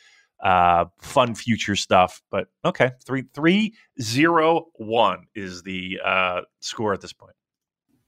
uh, 0.41 0.85
fun 1.01 1.35
future 1.35 1.75
stuff. 1.75 2.21
But 2.31 2.47
okay, 2.63 2.91
three 3.05 3.23
three 3.33 3.73
zero 4.01 4.67
one 4.75 5.27
is 5.35 5.63
the 5.63 5.99
uh, 6.03 6.41
score 6.59 6.93
at 6.93 7.01
this 7.01 7.13
point. 7.13 7.35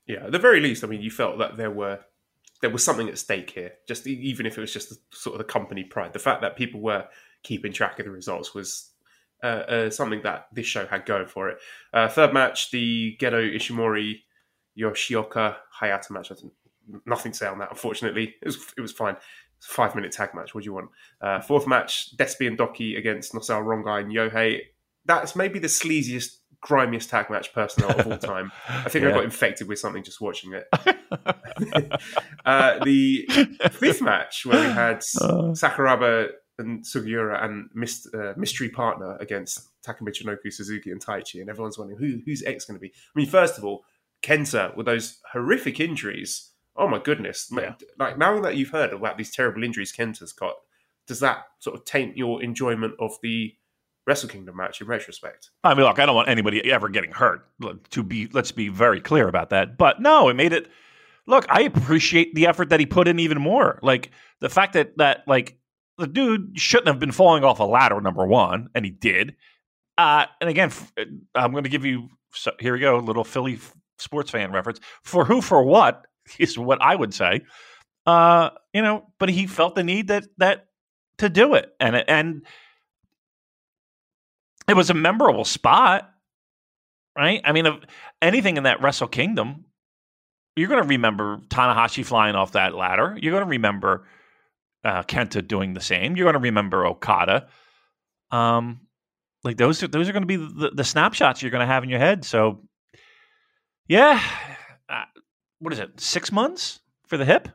Yeah, 0.08 0.26
at 0.26 0.32
the 0.32 0.40
very 0.40 0.60
least, 0.60 0.84
I 0.84 0.88
mean, 0.88 1.02
you 1.02 1.12
felt 1.12 1.40
that 1.40 1.58
there 1.58 1.72
were 1.72 2.00
there 2.62 2.70
was 2.70 2.84
something 2.84 3.10
at 3.10 3.18
stake 3.18 3.50
here. 3.50 3.74
Just 3.88 4.08
even 4.08 4.46
if 4.46 4.58
it 4.58 4.62
was 4.62 4.74
just 4.74 4.90
the, 4.90 4.98
sort 5.12 5.36
of 5.36 5.40
the 5.40 5.52
company 5.52 5.84
pride, 5.84 6.14
the 6.14 6.20
fact 6.20 6.42
that 6.42 6.56
people 6.56 6.82
were 6.82 7.08
keeping 7.44 7.74
track 7.74 8.00
of 8.00 8.06
the 8.06 8.12
results 8.12 8.54
was 8.54 8.92
uh, 9.44 9.48
uh, 9.48 9.90
something 9.90 10.22
that 10.24 10.48
this 10.54 10.66
show 10.66 10.86
had 10.86 11.06
going 11.06 11.28
for 11.28 11.50
it. 11.50 11.58
Uh, 11.94 12.08
third 12.08 12.34
match, 12.34 12.72
the 12.72 13.18
Gedo 13.20 13.56
Ishimori 13.56 14.20
Yoshioka 14.80 15.56
Hayata 15.82 16.12
match. 16.12 16.32
Nothing 17.06 17.32
to 17.32 17.38
say 17.38 17.48
on 17.48 17.60
that, 17.60 17.70
unfortunately. 17.72 18.36
It 18.42 18.46
was 18.46 18.74
it 18.78 18.82
was 18.82 18.92
fine 18.92 19.18
five 19.66 19.96
minute 19.96 20.12
tag 20.12 20.34
match. 20.34 20.54
What 20.54 20.64
do 20.64 20.66
you 20.66 20.74
want? 20.74 20.90
Uh, 21.22 21.42
fourth 21.42 21.68
match, 21.68 22.16
Despy 22.18 22.48
and 22.48 22.58
Douki 22.58 22.98
against 22.98 23.34
Nosawa 23.34 23.64
Rongai 23.64 24.02
and 24.02 24.12
Yohei. 24.12 24.60
That's 25.06 25.36
maybe 25.36 25.60
the 25.60 25.68
sleaziest, 25.68 26.38
grimiest 26.62 27.10
tag 27.10 27.30
match 27.30 27.54
personnel 27.54 28.00
of 28.00 28.08
all 28.08 28.18
time. 28.18 28.52
I 28.68 28.90
think 28.90 29.04
yeah. 29.04 29.10
I 29.10 29.14
got 29.14 29.24
infected 29.24 29.68
with 29.68 29.80
something 29.80 30.04
just 30.04 30.22
watching 30.22 30.54
it. 30.54 30.68
uh, 32.46 32.84
the 32.84 33.26
fifth 33.72 34.02
match, 34.02 34.46
where 34.46 34.60
we 34.60 34.74
had 34.74 34.98
uh. 35.22 35.54
Sakuraba 35.54 36.30
and 36.58 36.84
Sugiura 36.84 37.44
and 37.44 37.70
uh, 38.14 38.34
mystery 38.38 38.70
partner 38.70 39.18
against 39.18 39.70
Taka 39.84 40.04
Michinoku, 40.04 40.52
Suzuki, 40.52 40.92
and 40.92 41.04
Taichi, 41.04 41.42
and 41.42 41.50
everyone's 41.50 41.78
wondering 41.78 42.00
who 42.00 42.22
who's 42.26 42.44
X 42.44 42.66
going 42.66 42.76
to 42.76 42.82
be. 42.82 42.90
I 42.90 43.20
mean, 43.20 43.28
first 43.28 43.58
of 43.58 43.66
all, 43.66 43.84
Kenta 44.24 44.76
with 44.76 44.86
those 44.86 45.20
horrific 45.32 45.80
injuries 45.80 46.52
oh 46.76 46.88
my 46.88 47.00
goodness, 47.00 47.50
yeah. 47.52 47.74
like 47.98 48.18
now 48.18 48.40
that 48.42 48.56
you've 48.56 48.70
heard 48.70 48.94
about 48.94 49.18
these 49.18 49.32
terrible 49.32 49.64
injuries 49.64 49.94
Kenta's 49.94 50.34
got, 50.34 50.56
does 51.08 51.20
that 51.20 51.46
sort 51.60 51.76
of 51.76 51.86
taint 51.86 52.18
your 52.18 52.44
enjoyment 52.44 52.94
of 53.00 53.18
the 53.22 53.54
Wrestle 54.08 54.30
Kingdom 54.30 54.58
match 54.58 54.82
in 54.82 54.88
retrospect? 54.88 55.50
I 55.64 55.74
mean, 55.74 55.86
look, 55.86 56.00
I 56.00 56.06
don't 56.06 56.16
want 56.16 56.30
anybody 56.30 56.72
ever 56.72 56.90
getting 56.90 57.12
hurt. 57.12 57.48
To 57.92 58.04
be, 58.04 58.28
let's 58.28 58.52
be 58.52 58.70
very 58.70 59.02
clear 59.02 59.28
about 59.28 59.50
that. 59.50 59.78
But 59.78 60.02
no, 60.02 60.30
it 60.30 60.36
made 60.36 60.54
it. 60.54 60.68
Look, 61.28 61.46
I 61.50 61.62
appreciate 61.62 62.36
the 62.36 62.48
effort 62.48 62.70
that 62.70 62.80
he 62.80 62.86
put 62.86 63.08
in 63.08 63.20
even 63.20 63.42
more. 63.42 63.80
Like 63.82 64.12
the 64.42 64.50
fact 64.50 64.74
that 64.74 64.98
that 64.98 65.24
like 65.28 65.58
the 65.98 66.08
dude 66.08 66.60
shouldn't 66.60 66.88
have 66.88 67.00
been 67.00 67.12
falling 67.12 67.44
off 67.44 67.60
a 67.60 67.64
ladder, 67.64 68.02
number 68.02 68.26
one, 68.26 68.70
and 68.76 68.86
he 68.86 68.92
did. 68.92 69.36
Uh, 69.98 70.26
and 70.42 70.50
again, 70.50 70.72
I'm 71.34 71.52
going 71.52 71.64
to 71.64 71.70
give 71.70 71.86
you. 71.86 72.10
So 72.34 72.52
here 72.60 72.74
we 72.74 72.80
go, 72.80 72.98
little 72.98 73.24
Philly 73.24 73.60
sports 73.98 74.32
fan 74.32 74.52
reference. 74.52 74.80
For 75.04 75.24
who, 75.24 75.42
for 75.42 75.64
what? 75.64 76.06
is 76.40 76.58
what 76.58 76.82
I 76.82 76.96
would 76.96 77.14
say. 77.14 77.42
Uh, 78.06 78.52
you 78.74 78.82
know, 78.82 79.06
but 79.20 79.30
he 79.30 79.48
felt 79.48 79.76
the 79.76 79.84
need 79.84 80.10
that 80.10 80.26
that 80.38 80.68
to 81.18 81.30
do 81.30 81.56
it, 81.56 81.74
and 81.80 81.96
and 81.96 82.46
it 84.68 84.76
was 84.76 84.90
a 84.90 84.94
memorable 84.94 85.46
spot, 85.46 86.12
right? 87.18 87.42
I 87.44 87.52
mean, 87.52 87.68
anything 88.22 88.58
in 88.58 88.64
that 88.64 88.82
Wrestle 88.82 89.08
Kingdom, 89.08 89.66
you're 90.56 90.68
going 90.68 90.82
to 90.82 90.88
remember 90.88 91.38
Tanahashi 91.48 92.06
flying 92.06 92.36
off 92.36 92.52
that 92.52 92.76
ladder. 92.76 93.18
You're 93.20 93.32
going 93.32 93.46
to 93.46 93.50
remember 93.50 94.06
uh, 94.86 95.04
Kenta 95.04 95.46
doing 95.46 95.74
the 95.74 95.82
same. 95.82 96.16
You're 96.16 96.26
going 96.26 96.42
to 96.42 96.48
remember 96.48 96.86
Okada. 96.86 97.48
Um, 98.32 98.82
like 99.44 99.58
those, 99.58 99.82
are, 99.84 99.88
those 99.88 100.08
are 100.08 100.14
going 100.14 100.24
to 100.24 100.28
be 100.28 100.38
the, 100.38 100.72
the 100.74 100.84
snapshots 100.84 101.42
you're 101.42 101.52
going 101.52 101.68
to 101.68 101.74
have 101.74 101.84
in 101.84 101.90
your 101.90 102.00
head. 102.00 102.24
So, 102.24 102.62
yeah, 103.88 104.22
uh, 104.88 105.06
what 105.60 105.74
is 105.74 105.80
it, 105.80 106.00
six 106.00 106.32
months 106.32 106.80
for 107.08 107.18
the 107.18 107.26
hip? 107.26 107.50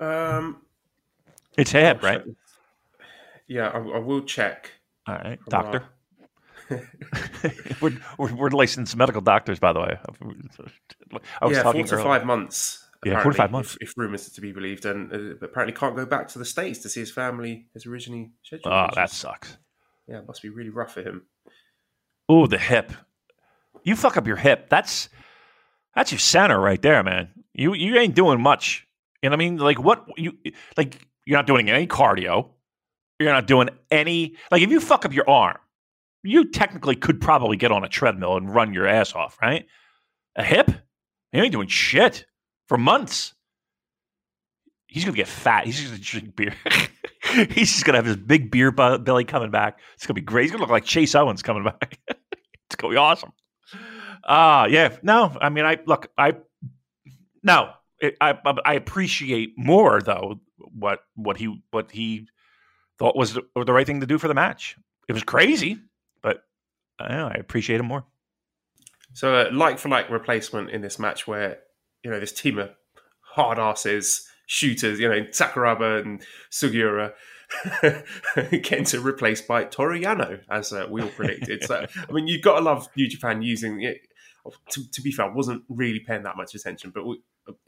Um, 0.00 0.62
It's 1.56 1.70
hip, 1.70 2.02
right? 2.02 2.22
Yeah, 3.46 3.68
I, 3.68 3.78
I 3.78 3.98
will 3.98 4.22
check. 4.22 4.72
All 5.06 5.14
right, 5.14 5.38
doctor. 5.48 5.84
we're, 7.80 7.92
we're 8.18 8.34
we're 8.34 8.50
licensed 8.50 8.96
medical 8.96 9.20
doctors, 9.20 9.58
by 9.58 9.72
the 9.72 9.80
way. 9.80 9.98
I 11.40 11.46
was 11.46 11.56
yeah, 11.56 11.62
talking 11.62 11.82
four 11.82 11.88
to 11.88 11.94
earlier. 11.96 12.08
five 12.08 12.24
months. 12.24 12.81
Yeah, 13.04 13.12
apparently, 13.12 13.36
five 13.36 13.50
months. 13.50 13.76
If, 13.80 13.90
if 13.90 13.94
rumors 13.96 14.28
are 14.28 14.30
to 14.32 14.40
be 14.40 14.52
believed, 14.52 14.84
and 14.84 15.12
uh, 15.12 15.44
apparently 15.44 15.72
can't 15.72 15.96
go 15.96 16.06
back 16.06 16.28
to 16.28 16.38
the 16.38 16.44
states 16.44 16.78
to 16.80 16.88
see 16.88 17.00
his 17.00 17.10
family 17.10 17.66
as 17.74 17.84
originally 17.86 18.30
scheduled. 18.42 18.72
Oh, 18.72 18.88
that 18.94 19.10
is- 19.10 19.16
sucks. 19.16 19.56
yeah, 20.06 20.18
it 20.18 20.26
must 20.26 20.42
be 20.42 20.48
really 20.50 20.70
rough 20.70 20.94
for 20.94 21.02
him. 21.02 21.22
Oh, 22.28 22.46
the 22.46 22.58
hip. 22.58 22.92
You 23.82 23.96
fuck 23.96 24.16
up 24.16 24.26
your 24.26 24.36
hip. 24.36 24.68
That's 24.68 25.08
that's 25.94 26.12
your 26.12 26.20
center 26.20 26.60
right 26.60 26.80
there, 26.80 27.02
man. 27.02 27.30
You 27.54 27.74
you 27.74 27.96
ain't 27.98 28.14
doing 28.14 28.40
much. 28.40 28.86
You 29.22 29.28
know 29.30 29.34
what 29.34 29.42
I 29.42 29.44
mean? 29.50 29.56
Like 29.58 29.82
what 29.82 30.06
you 30.16 30.38
like 30.76 31.04
you're 31.26 31.38
not 31.38 31.46
doing 31.48 31.68
any 31.68 31.86
cardio. 31.88 32.50
You're 33.18 33.32
not 33.32 33.46
doing 33.46 33.68
any 33.90 34.36
like 34.50 34.62
if 34.62 34.70
you 34.70 34.78
fuck 34.80 35.04
up 35.04 35.12
your 35.12 35.28
arm, 35.28 35.56
you 36.22 36.50
technically 36.50 36.94
could 36.94 37.20
probably 37.20 37.56
get 37.56 37.72
on 37.72 37.82
a 37.84 37.88
treadmill 37.88 38.36
and 38.36 38.54
run 38.54 38.72
your 38.72 38.86
ass 38.86 39.14
off, 39.14 39.38
right? 39.42 39.66
A 40.36 40.44
hip? 40.44 40.70
You 41.32 41.42
ain't 41.42 41.52
doing 41.52 41.68
shit 41.68 42.26
for 42.68 42.78
months. 42.78 43.34
He's 44.86 45.04
gonna 45.04 45.16
get 45.16 45.28
fat. 45.28 45.64
He's 45.64 45.78
just 45.80 45.90
gonna 45.90 46.02
drink 46.02 46.36
beer. 46.36 46.54
He's 47.50 47.72
just 47.72 47.84
gonna 47.84 47.98
have 47.98 48.04
his 48.04 48.16
big 48.16 48.50
beer 48.50 48.70
belly 48.70 49.24
coming 49.24 49.50
back. 49.50 49.78
It's 49.94 50.06
gonna 50.06 50.14
be 50.14 50.20
great. 50.20 50.42
He's 50.42 50.50
gonna 50.50 50.62
look 50.62 50.70
like 50.70 50.84
Chase 50.84 51.14
Owens 51.14 51.42
coming 51.42 51.64
back. 51.64 51.98
it's 52.08 52.76
gonna 52.76 52.92
be 52.92 52.98
awesome. 52.98 53.32
Uh 54.22 54.68
yeah. 54.70 54.96
No, 55.02 55.34
I 55.40 55.48
mean, 55.48 55.64
I 55.64 55.78
look, 55.86 56.08
I 56.18 56.36
no, 57.42 57.70
it, 58.00 58.16
I 58.20 58.38
I 58.64 58.74
appreciate 58.74 59.54
more 59.56 60.00
though 60.02 60.40
what 60.58 61.00
what 61.14 61.38
he 61.38 61.62
what 61.70 61.90
he 61.90 62.28
thought 62.98 63.16
was 63.16 63.34
the, 63.34 63.42
the 63.54 63.72
right 63.72 63.86
thing 63.86 64.00
to 64.00 64.06
do 64.06 64.18
for 64.18 64.28
the 64.28 64.34
match. 64.34 64.76
It 65.08 65.12
was 65.12 65.24
crazy, 65.24 65.78
but 66.22 66.44
I, 66.98 67.08
know, 67.08 67.28
I 67.28 67.34
appreciate 67.34 67.80
him 67.80 67.86
more. 67.86 68.04
So, 69.14 69.34
uh, 69.34 69.50
like 69.52 69.78
for 69.78 69.88
like 69.88 70.08
replacement 70.10 70.70
in 70.70 70.80
this 70.80 70.98
match, 70.98 71.26
where 71.26 71.58
you 72.02 72.10
know 72.10 72.20
this 72.20 72.32
team 72.32 72.58
of 72.58 72.70
hard 73.20 73.58
asses, 73.58 74.28
shooters, 74.46 74.98
you 74.98 75.08
know 75.08 75.22
Sakuraba 75.30 76.02
and 76.02 76.22
Sugiura, 76.50 77.12
getting 78.50 78.84
to 78.84 79.00
replaced 79.00 79.46
by 79.46 79.64
Toru 79.64 80.00
Yano, 80.00 80.40
as 80.50 80.72
uh, 80.72 80.86
we 80.90 81.02
all 81.02 81.08
predicted. 81.08 81.64
so, 81.64 81.86
I 82.08 82.12
mean, 82.12 82.28
you've 82.28 82.42
got 82.42 82.58
to 82.58 82.64
love 82.64 82.88
New 82.96 83.08
Japan 83.08 83.42
using 83.42 83.82
it. 83.82 84.00
To, 84.70 84.90
to 84.90 85.00
be 85.02 85.12
fair, 85.12 85.26
I 85.26 85.32
wasn't 85.32 85.62
really 85.68 86.00
paying 86.00 86.24
that 86.24 86.36
much 86.36 86.56
attention, 86.56 86.90
but 86.92 87.06
we, 87.06 87.20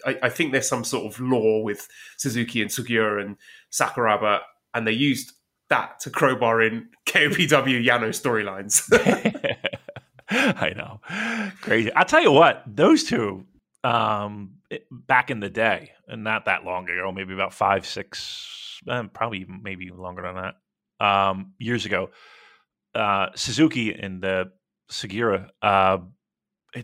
I, 0.05 0.19
I 0.25 0.29
think 0.29 0.51
there's 0.51 0.69
some 0.69 0.83
sort 0.83 1.07
of 1.07 1.21
law 1.21 1.63
with 1.63 1.87
Suzuki 2.17 2.61
and 2.61 2.71
Sugiura 2.71 3.25
and 3.25 3.37
Sakuraba, 3.71 4.41
and 4.73 4.85
they 4.85 4.93
used 4.93 5.33
that 5.71 6.01
to 6.01 6.11
crowbar 6.11 6.63
in 6.63 6.89
KOPW 7.07 7.85
Yano 7.85 8.09
storylines. 8.09 8.91
I 10.29 10.71
know, 10.71 11.01
crazy. 11.61 11.93
I'll 11.93 12.05
tell 12.05 12.23
you 12.23 12.33
what; 12.33 12.65
those 12.67 13.05
two, 13.05 13.47
um, 13.85 14.57
it- 14.71 14.87
back 14.91 15.31
in 15.31 15.41
the 15.41 15.51
day, 15.51 15.93
and 16.09 16.25
not 16.25 16.47
that 16.47 16.65
long 16.65 16.89
ago, 16.89 17.13
maybe 17.13 17.35
about 17.35 17.53
five, 17.55 17.87
six, 17.87 18.81
eh, 18.89 19.03
probably 19.13 19.47
maybe 19.47 19.91
longer 19.91 20.23
than 20.23 20.35
that, 20.37 21.05
um, 21.07 21.53
years 21.59 21.85
ago, 21.87 22.11
uh, 22.95 23.29
Suzuki 23.35 23.93
and 23.93 24.23
the 24.23 24.53
Sugiura, 24.91 25.51
uh, 25.63 25.99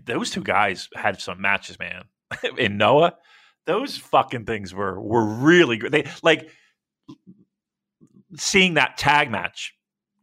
those 0.05 0.31
two 0.31 0.43
guys 0.43 0.89
had 0.95 1.21
some 1.21 1.41
matches, 1.41 1.79
man. 1.79 2.05
in 2.59 2.77
Noah, 2.77 3.17
those 3.67 3.97
fucking 3.97 4.45
things 4.45 4.73
were 4.75 5.01
were 5.01 5.25
really 5.25 5.77
good. 5.79 5.93
They 5.93 6.07
like 6.23 6.51
seeing 8.37 8.75
that 8.75 8.97
tag 8.97 9.31
match 9.31 9.75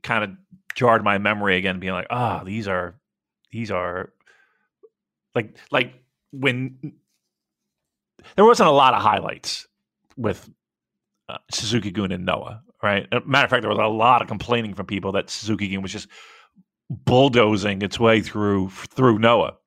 kind 0.04 0.24
of 0.24 0.32
jarred 0.76 1.04
my 1.04 1.18
memory 1.18 1.58
again, 1.58 1.80
being 1.80 1.94
like, 1.94 2.08
ah, 2.10 2.44
these 2.44 2.68
are 2.68 3.00
these 3.52 3.72
are 3.72 4.14
like 5.36 5.58
like 5.72 5.94
when 6.32 6.94
there 8.36 8.46
wasn't 8.46 8.70
a 8.70 8.74
lot 8.74 8.94
of 8.94 9.02
highlights 9.02 9.68
with 10.16 10.50
uh, 11.30 11.38
Suzuki 11.52 11.92
Gun 11.92 12.12
and 12.12 12.26
Noah, 12.26 12.62
right? 12.82 13.08
Uh, 13.12 13.20
Matter 13.26 13.46
of 13.46 13.50
fact, 13.50 13.62
there 13.62 13.70
was 13.70 13.80
a 13.80 13.88
lot 13.88 14.22
of 14.22 14.28
complaining 14.28 14.74
from 14.74 14.86
people 14.86 15.12
that 15.14 15.30
Suzuki 15.30 15.68
Gun 15.70 15.82
was 15.82 15.92
just 15.92 16.08
bulldozing 16.90 17.82
its 17.82 18.00
way 18.00 18.22
through 18.22 18.70
through 18.70 19.20
Noah. 19.20 19.58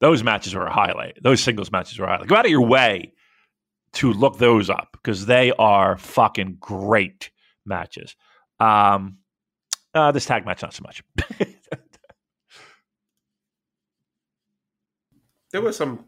Those 0.00 0.24
matches 0.24 0.54
were 0.54 0.66
a 0.66 0.72
highlight. 0.72 1.18
Those 1.22 1.40
singles 1.40 1.70
matches 1.70 1.98
were 1.98 2.06
a 2.06 2.10
highlight. 2.10 2.28
Go 2.28 2.36
out 2.36 2.44
of 2.44 2.50
your 2.50 2.66
way 2.66 3.12
to 3.94 4.12
look 4.12 4.38
those 4.38 4.68
up 4.68 4.88
because 4.92 5.26
they 5.26 5.52
are 5.52 5.96
fucking 5.96 6.56
great 6.58 7.30
matches. 7.64 8.16
Um, 8.58 9.18
uh, 9.94 10.10
this 10.10 10.24
tag 10.24 10.44
match, 10.46 10.62
not 10.62 10.74
so 10.74 10.82
much. 10.82 11.02
there 15.52 15.62
were 15.62 15.72
some 15.72 16.06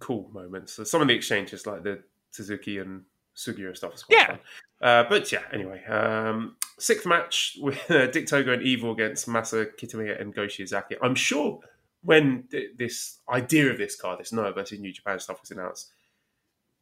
cool 0.00 0.28
moments. 0.32 0.72
So 0.74 0.84
Some 0.84 1.00
of 1.02 1.08
the 1.08 1.14
exchanges, 1.14 1.66
like 1.66 1.82
the 1.84 2.02
Suzuki 2.30 2.78
and 2.78 3.04
Sugiura 3.36 3.76
stuff, 3.76 3.92
was 3.92 4.02
quite 4.02 4.18
Yeah. 4.18 4.26
fun. 4.26 4.38
Uh, 4.80 5.04
but 5.08 5.30
yeah, 5.32 5.42
anyway, 5.52 5.84
um, 5.86 6.56
sixth 6.78 7.06
match 7.06 7.56
with 7.60 7.90
uh, 7.90 8.06
Dick 8.08 8.26
Togo 8.26 8.52
and 8.52 8.62
Evil 8.62 8.92
against 8.92 9.28
Masa 9.28 9.66
Kitamiya 9.80 10.20
and 10.20 10.34
Go 10.34 10.42
Shiozaki. 10.46 10.96
I'm 11.02 11.14
sure 11.14 11.60
when 12.02 12.44
th- 12.50 12.76
this 12.76 13.18
idea 13.28 13.70
of 13.70 13.78
this 13.78 13.96
card, 14.00 14.20
this 14.20 14.32
Noah 14.32 14.52
versus 14.52 14.78
New 14.80 14.92
Japan 14.92 15.18
stuff 15.18 15.40
was 15.40 15.50
announced, 15.50 15.90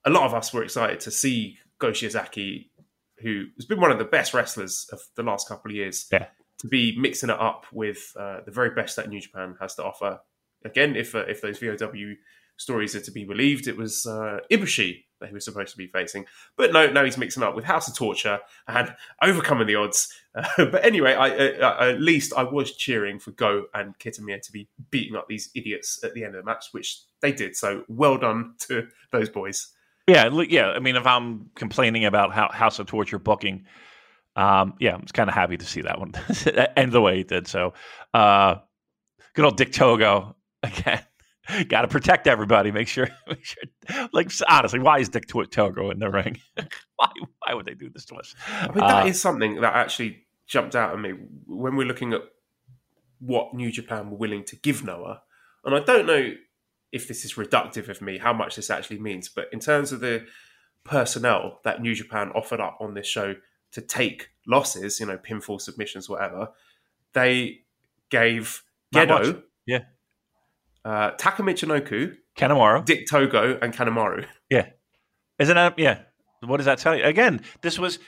a 0.05 0.11
lot 0.11 0.25
of 0.25 0.35
us 0.35 0.53
were 0.53 0.63
excited 0.63 1.01
to 1.01 1.11
see 1.11 1.59
Go 1.79 1.91
Shiozaki, 1.91 2.69
who 3.19 3.47
has 3.57 3.65
been 3.65 3.81
one 3.81 3.91
of 3.91 3.99
the 3.99 4.05
best 4.05 4.35
wrestlers 4.35 4.89
of 4.93 5.01
the 5.15 5.23
last 5.23 5.49
couple 5.49 5.71
of 5.71 5.75
years, 5.75 6.07
Yeah. 6.13 6.27
to 6.59 6.69
be 6.69 6.97
mixing 6.99 7.31
it 7.31 7.41
up 7.41 7.65
with 7.73 8.13
uh, 8.19 8.41
the 8.45 8.51
very 8.53 8.71
best 8.71 8.97
that 8.97 9.09
New 9.09 9.21
Japan 9.21 9.57
has 9.61 9.75
to 9.77 9.85
offer. 9.85 10.21
Again, 10.67 10.97
if 10.97 11.15
uh, 11.15 11.25
if 11.29 11.41
those 11.41 11.59
VOW 11.59 12.15
stories 12.57 12.95
are 12.97 13.01
to 13.01 13.11
be 13.11 13.25
believed, 13.25 13.69
it 13.69 13.77
was 13.77 14.07
uh, 14.07 14.39
Ibushi 14.51 15.05
that 15.21 15.29
he 15.29 15.35
was 15.35 15.45
supposed 15.45 15.73
to 15.73 15.79
be 15.79 15.87
facing. 15.87 16.27
But 16.57 16.73
no, 16.73 16.91
no, 16.91 17.05
he's 17.05 17.17
mixing 17.17 17.43
up 17.43 17.55
with 17.55 17.65
House 17.65 17.89
of 17.89 17.97
Torture 17.97 18.39
and 18.69 18.95
overcoming 19.23 19.67
the 19.67 19.77
odds. 19.77 20.13
Uh, 20.35 20.47
but 20.67 20.85
anyway, 20.85 21.15
I, 21.15 21.31
uh, 21.31 21.91
at 21.93 22.01
least 22.01 22.33
I 22.37 22.43
was 22.43 22.75
cheering 22.77 23.19
for 23.19 23.31
Go 23.33 23.65
and 23.75 23.99
Kitamiya 23.99 24.43
to 24.43 24.53
be 24.53 24.69
beating 24.91 25.17
up 25.17 25.27
these 25.29 25.51
idiots 25.55 26.03
at 26.05 26.15
the 26.15 26.25
end 26.25 26.35
of 26.35 26.45
the 26.45 26.47
match, 26.47 26.67
which 26.73 27.01
they 27.21 27.33
did. 27.33 27.57
So 27.57 27.85
well 27.89 28.19
done 28.19 28.55
to 28.69 28.89
those 29.11 29.29
boys. 29.29 29.73
Yeah, 30.07 30.29
yeah. 30.49 30.69
I 30.69 30.79
mean, 30.79 30.97
if 30.97 31.07
I'm 31.07 31.51
complaining 31.55 32.05
about 32.05 32.33
how 32.33 32.49
House 32.53 32.79
of 32.79 32.87
Torture 32.87 33.19
booking, 33.19 33.65
um, 34.37 34.75
yeah, 34.79 34.95
I'm 34.95 35.03
kind 35.03 35.29
of 35.29 35.35
happy 35.35 35.57
to 35.57 35.65
see 35.65 35.81
that 35.81 35.99
one 35.99 36.13
end 36.77 36.93
the 36.93 37.01
way 37.01 37.21
it 37.21 37.29
did. 37.29 37.49
So, 37.49 37.73
uh, 38.15 38.57
good 39.35 39.45
old 39.45 39.57
Dick 39.57 39.73
Togo 39.73 40.36
again. 40.63 41.03
Got 41.69 41.83
to 41.83 41.89
protect 41.89 42.27
everybody. 42.27 42.73
Make 42.73 42.89
sure, 42.89 43.09
make 43.29 43.45
sure. 43.45 43.63
Like 44.13 44.31
honestly, 44.49 44.81
why 44.81 44.99
is 44.99 45.09
Dick 45.09 45.27
Togo 45.29 45.91
in 45.91 45.99
the 45.99 46.11
ring? 46.11 46.41
why? 46.97 47.09
Why 47.39 47.55
would 47.55 47.67
they 47.67 47.75
do 47.75 47.89
this 47.89 48.05
to 48.07 48.17
us? 48.17 48.35
I 48.49 48.67
mean, 48.69 48.79
that 48.79 49.05
Uh, 49.05 49.07
is 49.07 49.21
something 49.21 49.61
that 49.61 49.75
actually 49.75 50.27
jumped 50.47 50.75
out 50.75 50.93
at 50.93 51.01
me 51.01 51.11
when 51.47 51.77
we're 51.77 51.87
looking 51.87 52.13
at 52.13 52.23
what 53.19 53.55
New 53.55 53.71
Japan 53.71 54.11
were 54.11 54.17
willing 54.17 54.45
to 54.45 54.57
give 54.57 54.85
Noah. 54.85 55.23
And 55.65 55.75
I 55.75 55.81
don't 55.81 56.07
know 56.07 56.33
if 56.93 57.09
this 57.09 57.25
is 57.25 57.35
reductive 57.35 57.89
of 57.89 58.01
me, 58.01 58.19
how 58.19 58.33
much 58.33 58.57
this 58.57 58.71
actually 58.71 58.99
means, 58.99 59.29
but 59.29 59.49
in 59.53 59.59
terms 59.59 59.93
of 59.93 60.01
the 60.01 60.27
personnel 60.85 61.61
that 61.65 61.81
New 61.81 61.95
Japan 61.95 62.31
offered 62.35 62.61
up 62.61 62.79
on 62.81 62.95
this 62.95 63.07
show 63.07 63.35
to 63.73 63.81
take 63.81 64.29
losses, 64.47 65.01
you 65.01 65.07
know, 65.07 65.19
pinfall 65.19 65.61
submissions, 65.61 66.09
whatever, 66.09 66.51
they 67.13 67.61
gave 68.11 68.63
Gedo. 68.95 69.43
Yeah. 69.67 69.81
Uh, 70.87 71.11
Taka 71.19 71.43
Michinoku, 71.43 72.17
Kanemaru. 72.39 72.85
Dick 72.85 73.09
Togo, 73.09 73.59
and 73.61 73.75
Kanemaru. 73.75 74.27
Yeah, 74.49 74.69
isn't 75.41 75.57
that 75.57 75.77
yeah? 75.77 76.03
What 76.41 76.59
does 76.59 76.67
that 76.67 76.79
tell 76.79 76.95
you? 76.95 77.03
Again, 77.03 77.41
this 77.63 77.81
was 77.81 77.99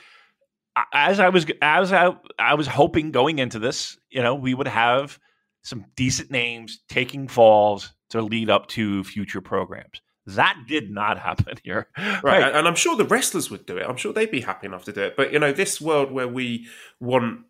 as 0.93 1.19
I 1.19 1.27
was 1.27 1.45
as 1.61 1.91
I, 1.91 2.15
I 2.39 2.53
was 2.53 2.65
hoping 2.65 3.11
going 3.11 3.39
into 3.39 3.59
this. 3.59 3.97
You 4.09 4.23
know, 4.23 4.35
we 4.35 4.53
would 4.53 4.69
have 4.69 5.19
some 5.63 5.85
decent 5.97 6.31
names 6.31 6.79
taking 6.87 7.27
falls 7.27 7.91
to 8.11 8.21
lead 8.21 8.49
up 8.49 8.67
to 8.67 9.03
future 9.03 9.41
programs. 9.41 10.01
That 10.27 10.55
did 10.65 10.89
not 10.89 11.19
happen 11.27 11.57
here. 11.61 11.87
Right. 12.23 12.43
And 12.43 12.67
I'm 12.67 12.75
sure 12.75 12.95
the 12.95 13.03
wrestlers 13.03 13.51
would 13.51 13.65
do 13.65 13.77
it. 13.77 13.85
I'm 13.85 13.97
sure 13.97 14.13
they'd 14.13 14.31
be 14.31 14.41
happy 14.41 14.67
enough 14.67 14.85
to 14.85 14.93
do 14.93 15.01
it. 15.01 15.17
But, 15.17 15.33
you 15.33 15.39
know, 15.39 15.51
this 15.51 15.81
world 15.81 16.11
where 16.11 16.27
we 16.27 16.67
want, 17.01 17.41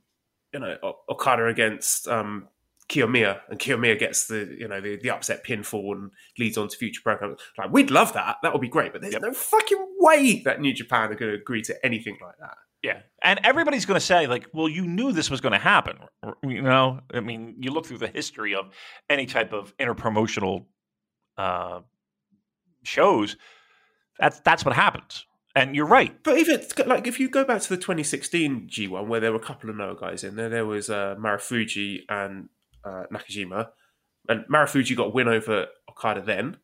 you 0.54 0.60
know, 0.60 0.96
Okada 1.08 1.46
against 1.46 2.08
um, 2.08 2.48
Kiyomiya 2.90 3.40
and 3.50 3.60
Kiyomiya 3.60 4.00
gets 4.00 4.28
the, 4.28 4.56
you 4.60 4.68
know, 4.68 4.82
the, 4.82 4.98
the 4.98 5.12
upset 5.12 5.46
pinfall 5.46 5.92
and 5.94 6.12
leads 6.38 6.58
on 6.58 6.68
to 6.68 6.76
future 6.78 7.02
programs. 7.04 7.40
Like, 7.58 7.72
we'd 7.72 7.92
love 7.92 8.14
that. 8.14 8.38
That 8.44 8.52
would 8.52 8.62
be 8.62 8.68
great. 8.70 8.92
But 8.94 9.02
there's 9.02 9.14
Yep. 9.14 9.22
no 9.22 9.32
fucking 9.34 9.86
way 10.00 10.42
that 10.46 10.60
New 10.60 10.74
Japan 10.74 11.12
are 11.12 11.16
going 11.16 11.32
to 11.32 11.38
agree 11.40 11.62
to 11.64 11.86
anything 11.86 12.18
like 12.22 12.38
that. 12.40 12.56
Yeah, 12.82 13.02
and 13.22 13.42
everybody's 13.44 13.86
going 13.86 14.00
to 14.00 14.06
say 14.06 14.26
like, 14.26 14.48
"Well, 14.54 14.70
you 14.70 14.88
knew 14.88 15.12
this 15.12 15.30
was 15.30 15.42
going 15.42 15.52
to 15.52 15.60
happen." 15.60 15.98
You 16.44 16.62
know, 16.62 17.02
I 17.14 17.20
mean, 17.20 17.58
you 17.60 17.72
look 17.72 17.86
through 17.86 17.98
the 17.98 18.08
history 18.08 18.56
of 18.56 18.70
any 19.10 19.26
type 19.26 19.52
of 19.52 19.76
interpromotional 19.78 20.64
uh, 21.38 21.82
shows. 22.84 23.36
That's 24.18 24.40
that's 24.42 24.64
what 24.64 24.76
happens, 24.76 25.26
And 25.56 25.76
you're 25.76 25.88
right. 25.88 26.24
But 26.24 26.38
even 26.38 26.62
like 26.86 27.06
if 27.06 27.20
you 27.20 27.30
go 27.30 27.44
back 27.44 27.62
to 27.64 27.70
the 27.70 27.76
2016 27.78 28.70
G1 28.70 29.08
where 29.08 29.20
there 29.20 29.32
were 29.34 29.38
a 29.40 29.44
couple 29.44 29.70
of 29.70 29.76
Noah 29.76 29.98
guys 30.00 30.24
in 30.24 30.38
there, 30.38 30.48
there 30.50 30.66
was 30.66 30.90
uh, 30.90 31.16
Marufuji 31.20 32.04
and 32.08 32.48
uh, 32.90 33.04
Nakajima, 33.14 33.70
and 34.28 34.46
Marufuji 34.52 34.96
got 34.96 35.08
a 35.08 35.10
win 35.10 35.28
over 35.28 35.68
Okada 35.90 36.22
then. 36.22 36.58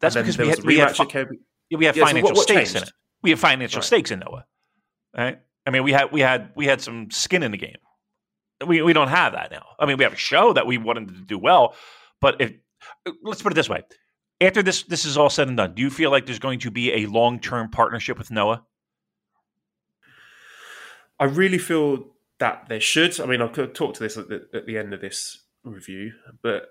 That's 0.00 0.14
then 0.14 0.24
because 0.24 0.38
we 0.38 0.48
had, 0.48 0.64
we 0.64 0.78
had, 0.78 0.96
fi- 0.96 1.04
Kobe. 1.06 1.36
yeah, 1.68 1.78
we 1.78 1.84
have 1.84 1.96
Yeah, 1.96 2.02
so 2.04 2.06
financial 2.08 2.28
what- 2.30 2.36
what 2.36 2.42
stakes 2.48 2.74
in 2.74 2.82
it. 2.82 2.92
We 3.22 3.30
have 3.30 3.40
financial 3.40 3.78
Right. 3.80 3.84
stakes 3.84 4.10
in 4.10 4.20
Noah, 4.20 4.46
right? 5.16 5.40
I 5.66 5.70
mean, 5.70 5.82
we 5.84 5.92
had 5.92 6.10
we 6.10 6.20
had 6.20 6.52
we 6.56 6.64
had 6.66 6.80
some 6.80 7.10
skin 7.10 7.42
in 7.42 7.50
the 7.50 7.58
game. 7.58 7.76
We 8.66 8.80
we 8.82 8.92
don't 8.94 9.08
have 9.08 9.32
that 9.34 9.50
now. 9.50 9.66
I 9.78 9.84
mean, 9.86 9.98
we 9.98 10.04
have 10.04 10.14
a 10.14 10.16
show 10.16 10.52
that 10.54 10.66
we 10.66 10.78
wanted 10.78 11.08
to 11.08 11.14
do 11.26 11.38
well, 11.38 11.74
but 12.20 12.40
if 12.40 12.52
let's 13.22 13.42
put 13.42 13.52
it 13.52 13.56
this 13.56 13.68
way: 13.68 13.82
after 14.40 14.62
this 14.62 14.84
this 14.84 15.04
is 15.04 15.18
all 15.18 15.28
said 15.28 15.48
and 15.48 15.56
done, 15.58 15.74
do 15.74 15.82
you 15.82 15.90
feel 15.90 16.10
like 16.10 16.24
there's 16.24 16.38
going 16.38 16.60
to 16.60 16.70
be 16.70 16.92
a 16.94 17.06
long 17.06 17.38
term 17.40 17.68
partnership 17.70 18.16
with 18.18 18.30
Noah? 18.30 18.64
I 21.18 21.24
really 21.24 21.58
feel 21.58 22.06
that 22.40 22.66
there 22.68 22.80
should. 22.80 23.20
I 23.20 23.26
mean, 23.26 23.40
I 23.40 23.48
could 23.48 23.74
talk 23.74 23.94
to 23.94 24.00
this 24.00 24.16
at 24.16 24.28
the, 24.28 24.46
at 24.52 24.66
the 24.66 24.76
end 24.76 24.92
of 24.92 25.00
this 25.00 25.44
review, 25.62 26.12
but 26.42 26.68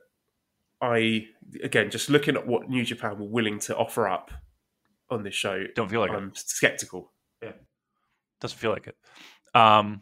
I 0.82 1.28
again 1.64 1.90
just 1.90 2.10
looking 2.10 2.36
at 2.36 2.46
what 2.46 2.70
New 2.70 2.84
Japan 2.84 3.18
were 3.18 3.26
willing 3.26 3.60
to 3.60 3.78
offer 3.78 4.08
up 4.08 4.32
on 5.10 5.24
this 5.24 5.34
show, 5.34 5.64
Don't 5.76 5.90
feel 5.90 6.02
like. 6.02 6.12
I'm 6.12 6.34
skeptical. 6.36 7.12
Yeah, 7.42 7.54
doesn't 8.42 8.60
feel 8.60 8.72
like 8.72 8.88
it. 8.88 8.98
Um, 9.56 10.02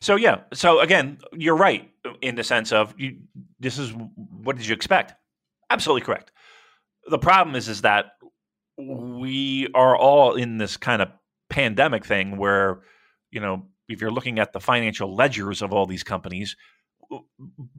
so 0.00 0.16
yeah. 0.16 0.42
So 0.52 0.80
again, 0.80 1.18
you're 1.32 1.56
right 1.56 1.90
in 2.20 2.34
the 2.34 2.44
sense 2.44 2.72
of 2.72 2.94
you. 2.98 3.18
This 3.58 3.78
is 3.78 3.92
what 4.16 4.56
did 4.56 4.66
you 4.66 4.74
expect? 4.74 5.14
Absolutely 5.70 6.02
correct. 6.02 6.32
The 7.08 7.18
problem 7.18 7.56
is, 7.56 7.68
is 7.68 7.82
that 7.82 8.12
we 8.76 9.68
are 9.74 9.96
all 9.96 10.34
in 10.34 10.58
this 10.58 10.76
kind 10.76 11.02
of 11.02 11.08
pandemic 11.48 12.04
thing 12.04 12.36
where, 12.36 12.80
you 13.30 13.40
know, 13.40 13.66
if 13.90 14.00
you're 14.00 14.10
looking 14.10 14.38
at 14.38 14.52
the 14.52 14.60
financial 14.60 15.14
ledgers 15.14 15.62
of 15.62 15.72
all 15.72 15.86
these 15.86 16.02
companies, 16.02 16.56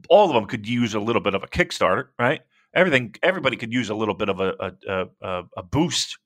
all 0.08 0.28
of 0.28 0.34
them 0.34 0.46
could 0.46 0.68
use 0.68 0.94
a 0.94 1.00
little 1.00 1.22
bit 1.22 1.34
of 1.34 1.42
a 1.42 1.46
kickstarter, 1.46 2.08
right? 2.18 2.40
Everything, 2.74 3.14
everybody 3.22 3.56
could 3.56 3.72
use 3.72 3.90
a 3.90 3.94
little 3.94 4.14
bit 4.14 4.28
of 4.28 4.40
a 4.40 4.74
a, 4.88 5.06
a, 5.20 5.42
a 5.58 5.62
boost. 5.62 6.18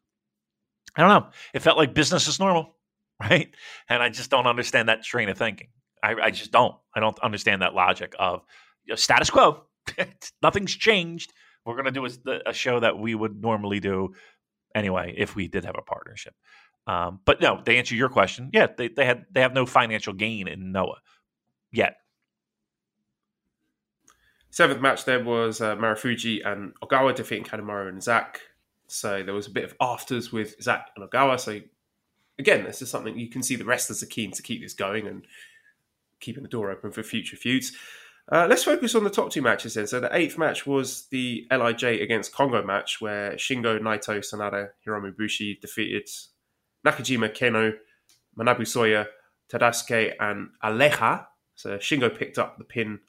I 0.97 1.03
don't 1.03 1.11
know. 1.11 1.31
It 1.55 1.61
felt 1.61 1.77
like 1.77 1.95
business 1.95 2.27
is 2.27 2.39
normal 2.39 2.77
right? 3.21 3.55
And 3.89 4.03
I 4.03 4.09
just 4.09 4.31
don't 4.31 4.47
understand 4.47 4.89
that 4.89 5.03
train 5.03 5.29
of 5.29 5.39
thinking. 5.39 5.69
I, 6.03 6.15
I 6.25 6.31
just 6.31 6.53
don't. 6.53 6.75
I 6.95 7.01
don't 7.01 7.19
understand 7.21 7.63
that 7.63 7.75
logic 7.75 8.15
of 8.19 8.43
you 8.85 8.93
know, 8.93 8.97
status 8.97 9.31
quo. 9.31 9.65
Nothing's 10.43 10.75
changed. 10.75 11.33
We're 11.65 11.75
going 11.75 11.87
to 11.87 11.91
do 11.91 12.07
a, 12.07 12.51
a, 12.51 12.53
show 12.53 12.79
that 12.81 12.99
we 12.99 13.15
would 13.15 13.41
normally 13.41 13.81
do 13.81 14.15
anyway 14.75 15.15
if 15.17 15.35
we 15.35 15.49
did 15.49 15.65
have 15.65 15.75
a 15.77 15.83
partnership. 15.83 16.35
Um, 16.87 17.21
but 17.25 17.41
no, 17.41 17.61
to 17.61 17.77
answer 17.77 17.95
your 17.95 18.09
question, 18.09 18.51
yeah, 18.53 18.69
they, 18.77 18.89
they 18.89 19.05
had 19.05 19.27
they 19.31 19.41
have 19.41 19.53
no 19.53 19.67
financial 19.67 20.13
gain 20.13 20.47
in 20.47 20.73
Noah 20.73 21.01
yet. 21.73 21.97
Seventh 24.51 24.81
match 24.81 25.05
there 25.05 25.23
was 25.23 25.61
uh, 25.61 25.77
Marufuji 25.77 26.47
and 26.47 26.73
Ogawa 26.83 27.15
defeating 27.15 27.45
Kanemaru 27.45 27.89
and 27.89 28.03
Zack. 28.03 28.41
So 28.87 29.23
there 29.23 29.35
was 29.35 29.49
a 29.49 29.51
bit 29.51 29.65
of 29.65 29.75
afters 29.81 30.33
with 30.33 30.63
Zack 30.63 30.91
and 30.97 31.09
Ogawa. 31.09 31.41
So 31.41 31.61
again, 32.39 32.65
this 32.65 32.81
is 32.81 32.89
something 32.89 33.19
you 33.19 33.29
can 33.29 33.43
see 33.43 33.57
the 33.57 33.65
wrestlers 33.65 34.03
are 34.03 34.07
keen 34.07 34.31
to 34.33 34.43
keep 34.43 34.63
this 34.63 34.75
going 34.75 35.07
and 35.07 35.27
keeping 36.21 36.43
the 36.43 36.49
door 36.49 36.71
open 36.71 36.93
for 36.93 37.03
future 37.03 37.37
feuds. 37.37 37.73
Uh, 38.31 38.47
let's 38.49 38.65
focus 38.65 38.95
on 38.95 39.05
the 39.05 39.11
top 39.11 39.31
two 39.31 39.43
matches 39.43 39.75
then. 39.75 39.87
So 39.87 40.01
the 40.01 40.15
eighth 40.17 40.39
match 40.39 40.67
was 40.67 41.07
the 41.11 41.47
Lij 41.51 41.83
against 41.83 42.33
Kongoh 42.33 42.65
match, 42.65 43.01
where 43.01 43.33
Shingo, 43.33 43.79
Naito, 43.79 44.19
Sanada, 44.19 44.71
Hiromu 44.87 45.17
Bushi 45.17 45.59
defeated 45.61 46.09
Nakajima, 46.87 47.35
Kenoh, 47.35 47.75
Manabu 48.39 48.61
Soya, 48.61 49.07
Tadasuke, 49.51 50.13
and 50.21 50.49
Aleja. 50.63 51.27
So 51.55 51.79
Shingo 51.79 52.17
picked 52.17 52.39
up 52.39 52.59
the 52.59 52.65
pin 52.65 53.01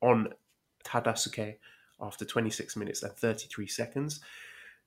on 0.00 0.28
Tadasuke 0.84 1.56
after 2.00 2.24
26 2.24 2.76
minutes 2.76 3.02
and 3.02 3.12
33 3.12 3.66
seconds. 3.66 4.20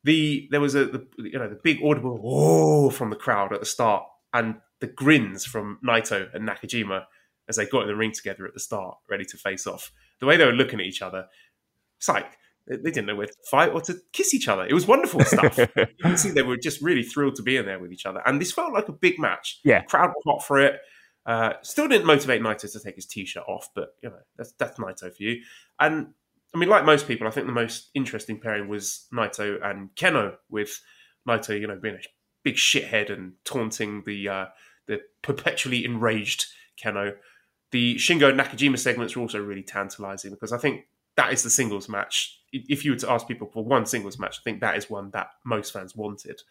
The 0.03 0.47
there 0.51 0.61
was 0.61 0.75
a 0.75 0.85
the, 0.85 1.07
you 1.17 1.37
know 1.37 1.49
the 1.49 1.59
big 1.61 1.79
audible 1.83 2.21
oh 2.23 2.89
from 2.89 3.09
the 3.09 3.17
crowd 3.17 3.51
at 3.51 3.59
the 3.59 3.65
start 3.65 4.05
and 4.33 4.55
the 4.79 4.87
grins 4.87 5.45
from 5.45 5.77
Naito 5.85 6.33
and 6.33 6.47
Nakajima 6.47 7.03
as 7.49 7.57
they 7.57 7.65
got 7.65 7.81
in 7.81 7.87
the 7.87 7.95
ring 7.95 8.13
together 8.13 8.45
at 8.45 8.53
the 8.53 8.59
start, 8.59 8.97
ready 9.09 9.25
to 9.25 9.35
face 9.35 9.67
off. 9.67 9.91
The 10.19 10.25
way 10.25 10.37
they 10.37 10.45
were 10.45 10.53
looking 10.53 10.79
at 10.79 10.85
each 10.85 11.01
other, 11.01 11.25
it's 11.97 12.07
like 12.07 12.37
they 12.69 12.77
they 12.77 12.91
didn't 12.91 13.07
know 13.07 13.15
where 13.15 13.27
to 13.27 13.33
fight 13.49 13.73
or 13.73 13.81
to 13.81 13.99
kiss 14.13 14.33
each 14.33 14.47
other. 14.47 14.65
It 14.65 14.73
was 14.73 14.87
wonderful 14.87 15.21
stuff. 15.25 15.57
you 15.75 15.87
can 16.01 16.17
see 16.17 16.29
they 16.29 16.43
were 16.43 16.57
just 16.57 16.81
really 16.81 17.03
thrilled 17.03 17.35
to 17.35 17.43
be 17.43 17.57
in 17.57 17.65
there 17.65 17.79
with 17.79 17.91
each 17.91 18.05
other, 18.05 18.21
and 18.25 18.39
this 18.39 18.51
felt 18.51 18.71
like 18.71 18.87
a 18.87 18.93
big 18.93 19.19
match. 19.19 19.59
Yeah. 19.63 19.81
crowd 19.81 20.09
were 20.09 20.33
hot 20.33 20.45
for 20.45 20.59
it. 20.59 20.79
Uh, 21.25 21.53
still 21.61 21.87
didn't 21.87 22.07
motivate 22.07 22.41
Naito 22.41 22.71
to 22.71 22.79
take 22.79 22.95
his 22.95 23.05
t-shirt 23.05 23.43
off, 23.47 23.69
but 23.75 23.89
you 24.01 24.09
know 24.09 24.15
that's 24.37 24.53
that's 24.53 24.79
Naito 24.79 25.13
for 25.13 25.23
you. 25.23 25.41
And 25.79 26.13
I 26.53 26.57
mean, 26.57 26.69
like 26.69 26.85
most 26.85 27.07
people, 27.07 27.27
I 27.27 27.31
think 27.31 27.47
the 27.47 27.53
most 27.53 27.89
interesting 27.93 28.39
pairing 28.39 28.67
was 28.67 29.07
Naito 29.13 29.63
and 29.63 29.89
Kenoh, 29.95 30.37
with 30.49 30.81
Naito, 31.27 31.59
you 31.59 31.67
know, 31.67 31.79
being 31.79 31.95
a 31.95 31.99
big 32.43 32.55
shithead 32.55 33.11
and 33.11 33.33
taunting 33.45 34.03
the 34.05 34.29
uh, 34.29 34.45
the 34.87 35.01
perpetually 35.21 35.85
enraged 35.85 36.45
Kenoh. 36.83 37.15
The 37.71 37.95
Shingo 37.95 38.29
and 38.29 38.39
Nakajima 38.39 38.79
segments 38.79 39.15
were 39.15 39.21
also 39.21 39.39
really 39.39 39.61
tantalizing 39.61 40.31
because 40.31 40.51
I 40.51 40.57
think 40.57 40.85
that 41.15 41.31
is 41.33 41.43
the 41.43 41.49
singles 41.49 41.87
match. 41.87 42.38
If 42.51 42.83
you 42.83 42.91
were 42.91 42.97
to 42.97 43.11
ask 43.11 43.27
people 43.27 43.47
for 43.47 43.63
one 43.63 43.85
singles 43.85 44.19
match, 44.19 44.39
I 44.39 44.43
think 44.43 44.61
that 44.61 44.77
is 44.77 44.89
one 44.89 45.11
that 45.11 45.31
most 45.45 45.73
fans 45.73 45.95
wanted. 45.95 46.41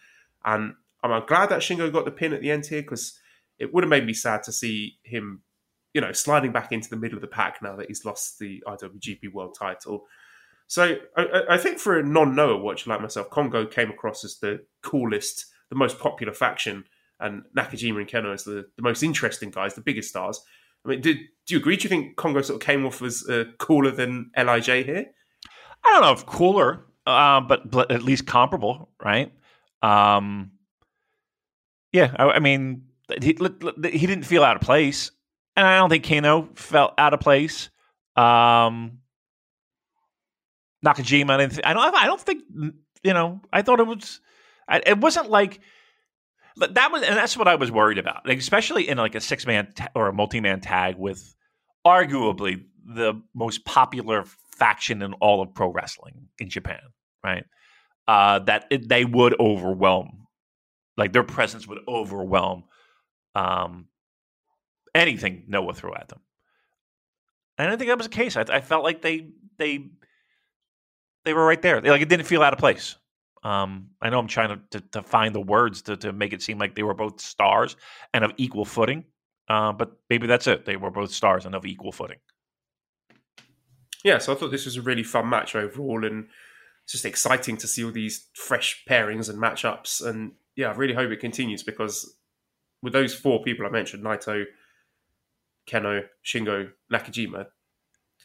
And 0.44 0.74
I'm 1.02 1.26
glad 1.26 1.48
that 1.50 1.60
Shingo 1.60 1.92
got 1.92 2.04
the 2.04 2.10
pin 2.10 2.32
at 2.32 2.40
the 2.40 2.50
end 2.50 2.66
here 2.66 2.82
because 2.82 3.18
it 3.58 3.72
would 3.72 3.84
have 3.84 3.90
made 3.90 4.06
me 4.06 4.12
sad 4.12 4.42
to 4.44 4.52
see 4.52 4.98
him, 5.02 5.42
you 5.94 6.00
know, 6.00 6.12
sliding 6.12 6.52
back 6.52 6.72
into 6.72 6.88
the 6.88 6.96
middle 6.96 7.16
of 7.16 7.22
the 7.22 7.28
pack 7.28 7.60
now 7.62 7.76
that 7.76 7.88
he's 7.88 8.04
lost 8.04 8.38
the 8.38 8.62
IWGP 8.66 9.32
World 9.32 9.56
Title. 9.58 10.06
So 10.66 10.96
I, 11.16 11.42
I 11.50 11.58
think 11.58 11.78
for 11.78 11.98
a 11.98 12.02
non-Noah 12.02 12.58
watcher 12.58 12.90
like 12.90 13.00
myself, 13.00 13.30
Kongoh 13.30 13.70
came 13.70 13.90
across 13.90 14.24
as 14.24 14.36
the 14.36 14.64
coolest, 14.82 15.46
the 15.70 15.76
most 15.76 15.98
popular 15.98 16.32
faction, 16.32 16.84
and 17.20 17.42
Nakajima 17.56 17.98
and 17.98 18.08
Kenoh 18.08 18.34
as 18.34 18.44
the, 18.44 18.66
the 18.76 18.82
most 18.82 19.02
interesting 19.02 19.50
guys, 19.50 19.74
the 19.74 19.80
biggest 19.80 20.10
stars. 20.10 20.40
I 20.84 20.90
mean, 20.90 21.00
did, 21.00 21.16
do 21.46 21.54
you 21.54 21.58
agree? 21.58 21.76
Do 21.76 21.84
you 21.84 21.88
think 21.88 22.16
Kongoh 22.16 22.44
sort 22.44 22.62
of 22.62 22.66
came 22.66 22.86
off 22.86 23.02
as 23.02 23.24
uh, 23.28 23.44
cooler 23.58 23.90
than 23.90 24.30
Lij 24.36 24.66
here? 24.66 25.06
I 25.84 25.90
don't 25.90 26.02
know 26.02 26.12
if 26.12 26.26
cooler, 26.26 26.84
uh, 27.06 27.40
but, 27.40 27.70
but 27.70 27.90
at 27.90 28.02
least 28.02 28.26
comparable, 28.26 28.90
right? 29.02 29.32
Um, 29.82 30.52
yeah, 31.92 32.14
I, 32.18 32.24
I 32.24 32.38
mean, 32.40 32.82
he, 33.20 33.36
he 33.82 34.06
didn't 34.06 34.24
feel 34.24 34.44
out 34.44 34.56
of 34.56 34.62
place, 34.62 35.10
and 35.56 35.66
I 35.66 35.76
don't 35.76 35.88
think 35.88 36.06
Kano 36.06 36.48
felt 36.54 36.94
out 36.98 37.14
of 37.14 37.20
place. 37.20 37.70
Um, 38.16 38.98
Nakajima, 40.84 41.40
I, 41.40 41.46
th- 41.46 41.60
I 41.64 41.72
don't. 41.72 41.94
I 41.94 42.06
don't 42.06 42.20
think 42.20 42.44
you 43.02 43.12
know. 43.12 43.40
I 43.52 43.62
thought 43.62 43.80
it 43.80 43.86
was. 43.86 44.20
I, 44.68 44.82
it 44.84 44.98
wasn't 44.98 45.30
like 45.30 45.60
that 46.56 46.92
was, 46.92 47.02
and 47.02 47.16
that's 47.16 47.36
what 47.36 47.48
I 47.48 47.54
was 47.54 47.70
worried 47.70 47.98
about, 47.98 48.26
like, 48.26 48.38
especially 48.38 48.88
in 48.88 48.98
like 48.98 49.14
a 49.14 49.20
six 49.20 49.46
man 49.46 49.72
ta- 49.74 49.88
or 49.94 50.08
a 50.08 50.12
multi 50.12 50.40
man 50.40 50.60
tag 50.60 50.96
with 50.96 51.34
arguably 51.86 52.64
the 52.84 53.20
most 53.34 53.64
popular 53.64 54.24
faction 54.58 55.02
in 55.02 55.12
all 55.14 55.42
of 55.42 55.54
pro 55.54 55.68
wrestling 55.70 56.28
in 56.38 56.48
Japan, 56.48 56.80
right? 57.24 57.44
Uh, 58.06 58.40
that 58.40 58.66
it, 58.70 58.88
they 58.88 59.04
would 59.04 59.38
overwhelm, 59.38 60.26
like 60.96 61.12
their 61.12 61.24
presence 61.24 61.66
would 61.66 61.80
overwhelm 61.86 62.64
um, 63.34 63.86
anything 64.94 65.44
Noah 65.46 65.74
threw 65.74 65.94
at 65.94 66.08
them. 66.08 66.20
And 67.56 67.66
I 67.66 67.70
don't 67.70 67.78
think 67.78 67.88
that 67.90 67.98
was 67.98 68.06
the 68.06 68.14
case. 68.14 68.36
I, 68.36 68.44
I 68.48 68.60
felt 68.60 68.84
like 68.84 69.02
they 69.02 69.30
they 69.58 69.90
they 71.24 71.34
were 71.34 71.44
right 71.44 71.60
there. 71.60 71.80
Like 71.80 72.00
it 72.00 72.08
didn't 72.08 72.26
feel 72.26 72.42
out 72.42 72.52
of 72.52 72.58
place. 72.58 72.96
Um, 73.42 73.90
I 74.00 74.10
know 74.10 74.18
I'm 74.18 74.26
trying 74.26 74.48
to, 74.48 74.80
to, 74.80 74.86
to 74.92 75.02
find 75.02 75.34
the 75.34 75.40
words 75.40 75.82
to, 75.82 75.96
to 75.98 76.12
make 76.12 76.32
it 76.32 76.42
seem 76.42 76.58
like 76.58 76.74
they 76.74 76.82
were 76.82 76.94
both 76.94 77.20
stars 77.20 77.76
and 78.12 78.24
of 78.24 78.32
equal 78.36 78.64
footing. 78.64 79.04
Uh, 79.48 79.72
but 79.72 79.92
maybe 80.10 80.26
that's 80.26 80.46
it. 80.46 80.64
They 80.64 80.76
were 80.76 80.90
both 80.90 81.12
stars 81.12 81.46
and 81.46 81.54
of 81.54 81.64
equal 81.64 81.92
footing. 81.92 82.18
Yeah, 84.04 84.18
so 84.18 84.32
I 84.32 84.36
thought 84.36 84.50
this 84.50 84.64
was 84.64 84.76
a 84.76 84.82
really 84.82 85.02
fun 85.02 85.28
match 85.28 85.56
overall, 85.56 86.04
and 86.04 86.28
it's 86.84 86.92
just 86.92 87.04
exciting 87.04 87.56
to 87.58 87.66
see 87.66 87.84
all 87.84 87.90
these 87.90 88.26
fresh 88.34 88.84
pairings 88.88 89.28
and 89.28 89.38
matchups. 89.38 90.06
And 90.06 90.32
yeah, 90.56 90.68
I 90.70 90.74
really 90.74 90.94
hope 90.94 91.10
it 91.10 91.20
continues 91.20 91.62
because 91.62 92.14
with 92.82 92.92
those 92.92 93.14
four 93.14 93.42
people 93.42 93.66
I 93.66 93.70
mentioned, 93.70 94.04
Naito, 94.04 94.44
Kenoh, 95.66 96.04
Shingo, 96.24 96.70
Nakajima, 96.92 97.46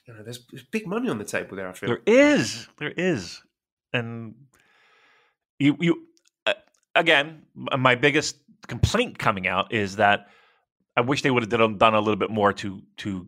you 0.06 0.14
know, 0.14 0.24
there's, 0.24 0.46
there's 0.52 0.64
big 0.64 0.86
money 0.86 1.10
on 1.10 1.18
the 1.18 1.24
table 1.24 1.56
there. 1.56 1.70
I 1.70 1.74
feel 1.74 1.88
There 1.88 2.02
is, 2.06 2.68
there 2.78 2.92
is, 2.92 3.42
and 3.94 4.36
you 5.60 5.78
you 5.80 6.04
uh, 6.46 6.54
again. 6.96 7.44
My 7.56 7.96
biggest 7.96 8.38
complaint 8.68 9.18
coming 9.18 9.48
out 9.48 9.74
is 9.74 9.96
that 9.98 10.28
I 10.98 11.02
wish 11.02 11.22
they 11.22 11.32
would 11.32 11.44
have 11.44 11.80
done, 11.80 11.94
a 11.94 12.00
little 12.00 12.18
bit 12.18 12.30
more 12.30 12.52
to 12.54 12.82
to 12.98 13.28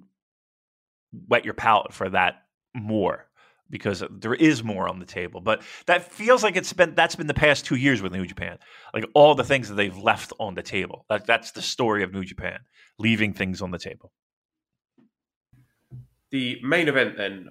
wet 1.28 1.46
your 1.46 1.54
palate 1.54 1.94
for 1.94 2.10
that 2.10 2.44
more. 2.74 3.28
because 3.70 4.04
there 4.12 4.36
is 4.36 4.64
more 4.64 4.88
on 4.88 5.00
the 5.00 5.06
table. 5.06 5.42
But 5.42 5.64
that 5.88 6.12
feels 6.12 6.44
like 6.44 6.56
it's 6.56 6.72
been 6.74 6.94
that's 6.94 7.16
been 7.16 7.28
the 7.28 7.34
past 7.34 7.66
two 7.66 7.76
years 7.76 8.02
with 8.02 8.14
New 8.14 8.26
Japan. 8.26 8.60
Like 8.94 9.06
all 9.16 9.34
the 9.34 9.44
things 9.44 9.70
that 9.70 9.76
they've 9.76 9.98
left 9.98 10.32
on 10.40 10.54
the 10.54 10.62
table. 10.62 11.06
Like 11.10 11.26
that's 11.26 11.52
the 11.52 11.62
story 11.62 12.04
of 12.04 12.14
New 12.14 12.24
Japan, 12.24 12.60
leaving 13.00 13.34
things 13.34 13.62
on 13.62 13.72
the 13.72 13.80
table. 13.80 14.12
The 16.32 16.60
main 16.64 16.88
event 16.88 17.18
then 17.18 17.50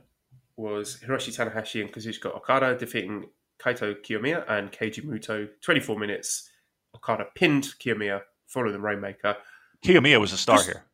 was 0.57 1.01
Hiroshi 1.05 1.35
Tanahashi 1.37 1.81
and 1.81 1.93
Kazuchika 1.93 2.35
Okada 2.37 2.77
defeating 2.79 3.25
Kaito 3.61 3.95
Kiyomiya 3.95 4.45
and 4.49 4.71
Keiji 4.71 5.05
Muto. 5.05 5.49
24 5.63 5.99
minutes. 5.99 6.49
Okada 6.95 7.27
pinned 7.35 7.65
Kiyomiya 7.81 8.21
following 8.47 8.73
the 8.73 8.81
Rainmaker. 8.81 9.37
Kiyomiya 9.85 10.21
was 10.21 10.33
a 10.33 10.37
star 10.39 10.63
here. 10.63 10.85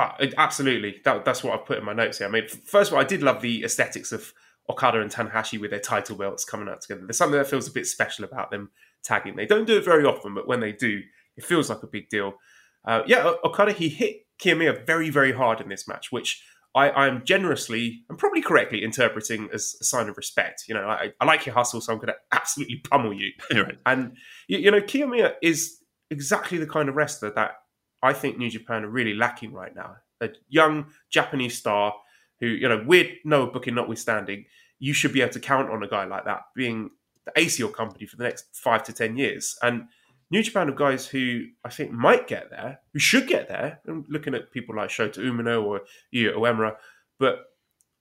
Ah, 0.00 0.16
absolutely. 0.38 1.00
That, 1.04 1.26
that's 1.26 1.44
what 1.44 1.58
I've 1.58 1.66
put 1.66 1.76
in 1.76 1.84
my 1.84 1.92
notes 1.92 2.18
here. 2.18 2.26
I 2.26 2.30
mean, 2.30 2.48
first 2.48 2.90
of 2.90 2.94
all, 2.94 3.00
I 3.02 3.04
did 3.04 3.22
love 3.22 3.42
the 3.42 3.64
aesthetics 3.64 4.12
of 4.12 4.32
Okada 4.70 5.02
and 5.02 5.10
Tanahashi 5.10 5.60
with 5.60 5.70
their 5.70 5.80
title 5.80 6.16
belts 6.16 6.42
coming 6.42 6.70
out 6.70 6.80
together. 6.80 7.02
There's 7.04 7.18
something 7.18 7.38
that 7.38 7.48
feels 7.48 7.68
a 7.68 7.72
bit 7.72 7.86
special 7.86 8.24
about 8.24 8.50
them 8.50 8.70
tagging. 9.04 9.36
They 9.36 9.44
don't 9.44 9.66
do 9.66 9.76
it 9.76 9.84
very 9.84 10.04
often, 10.04 10.34
but 10.34 10.48
when 10.48 10.60
they 10.60 10.72
do, 10.72 11.02
it 11.36 11.44
feels 11.44 11.68
like 11.68 11.82
a 11.82 11.86
big 11.86 12.08
deal. 12.08 12.34
Uh, 12.82 13.02
yeah, 13.06 13.34
Okada, 13.44 13.72
he 13.72 13.90
hit 13.90 14.26
Kiyomiya 14.42 14.86
very, 14.86 15.10
very 15.10 15.32
hard 15.32 15.60
in 15.60 15.68
this 15.68 15.86
match, 15.86 16.10
which 16.10 16.42
I, 16.74 16.90
I'm 16.90 17.22
generously 17.26 18.04
and 18.08 18.16
probably 18.18 18.40
correctly 18.40 18.82
interpreting 18.82 19.50
as 19.52 19.76
a 19.82 19.84
sign 19.84 20.08
of 20.08 20.16
respect. 20.16 20.64
You 20.66 20.76
know, 20.76 20.88
I, 20.88 21.12
I 21.20 21.26
like 21.26 21.44
your 21.44 21.54
hustle, 21.54 21.82
so 21.82 21.92
I'm 21.92 21.98
going 21.98 22.08
to 22.08 22.16
absolutely 22.32 22.82
pummel 22.88 23.12
you. 23.12 23.32
Right. 23.52 23.76
And 23.84 24.16
you, 24.48 24.58
you 24.58 24.70
know, 24.70 24.80
Kiyomiya 24.80 25.34
is 25.42 25.78
exactly 26.10 26.56
the 26.56 26.66
kind 26.66 26.88
of 26.88 26.94
wrestler 26.94 27.32
that 27.34 27.56
I 28.02 28.12
think 28.12 28.38
New 28.38 28.50
Japan 28.50 28.84
are 28.84 28.88
really 28.88 29.14
lacking 29.14 29.52
right 29.52 29.74
now. 29.74 29.96
A 30.20 30.30
young 30.48 30.86
Japanese 31.10 31.58
star 31.58 31.94
who, 32.40 32.46
you 32.46 32.68
know, 32.68 32.82
weird 32.86 33.08
Noah 33.24 33.50
booking 33.50 33.74
notwithstanding, 33.74 34.46
you 34.78 34.92
should 34.92 35.12
be 35.12 35.20
able 35.20 35.32
to 35.32 35.40
count 35.40 35.70
on 35.70 35.82
a 35.82 35.88
guy 35.88 36.04
like 36.04 36.24
that 36.24 36.42
being 36.54 36.90
the 37.26 37.32
ace 37.36 37.54
of 37.54 37.60
your 37.60 37.68
company 37.70 38.06
for 38.06 38.16
the 38.16 38.24
next 38.24 38.46
five 38.52 38.82
to 38.84 38.92
ten 38.92 39.16
years. 39.16 39.58
And 39.62 39.84
New 40.30 40.42
Japan 40.42 40.68
have 40.68 40.76
guys 40.76 41.06
who 41.06 41.46
I 41.64 41.70
think 41.70 41.92
might 41.92 42.28
get 42.28 42.50
there, 42.50 42.80
who 42.92 42.98
should 42.98 43.26
get 43.26 43.48
there. 43.48 43.80
I'm 43.86 44.04
looking 44.08 44.34
at 44.34 44.52
people 44.52 44.76
like 44.76 44.90
Shota 44.90 45.18
Umino 45.18 45.64
or 45.64 45.82
Yuya 46.14 46.34
Uemura, 46.34 46.76
but 47.18 47.46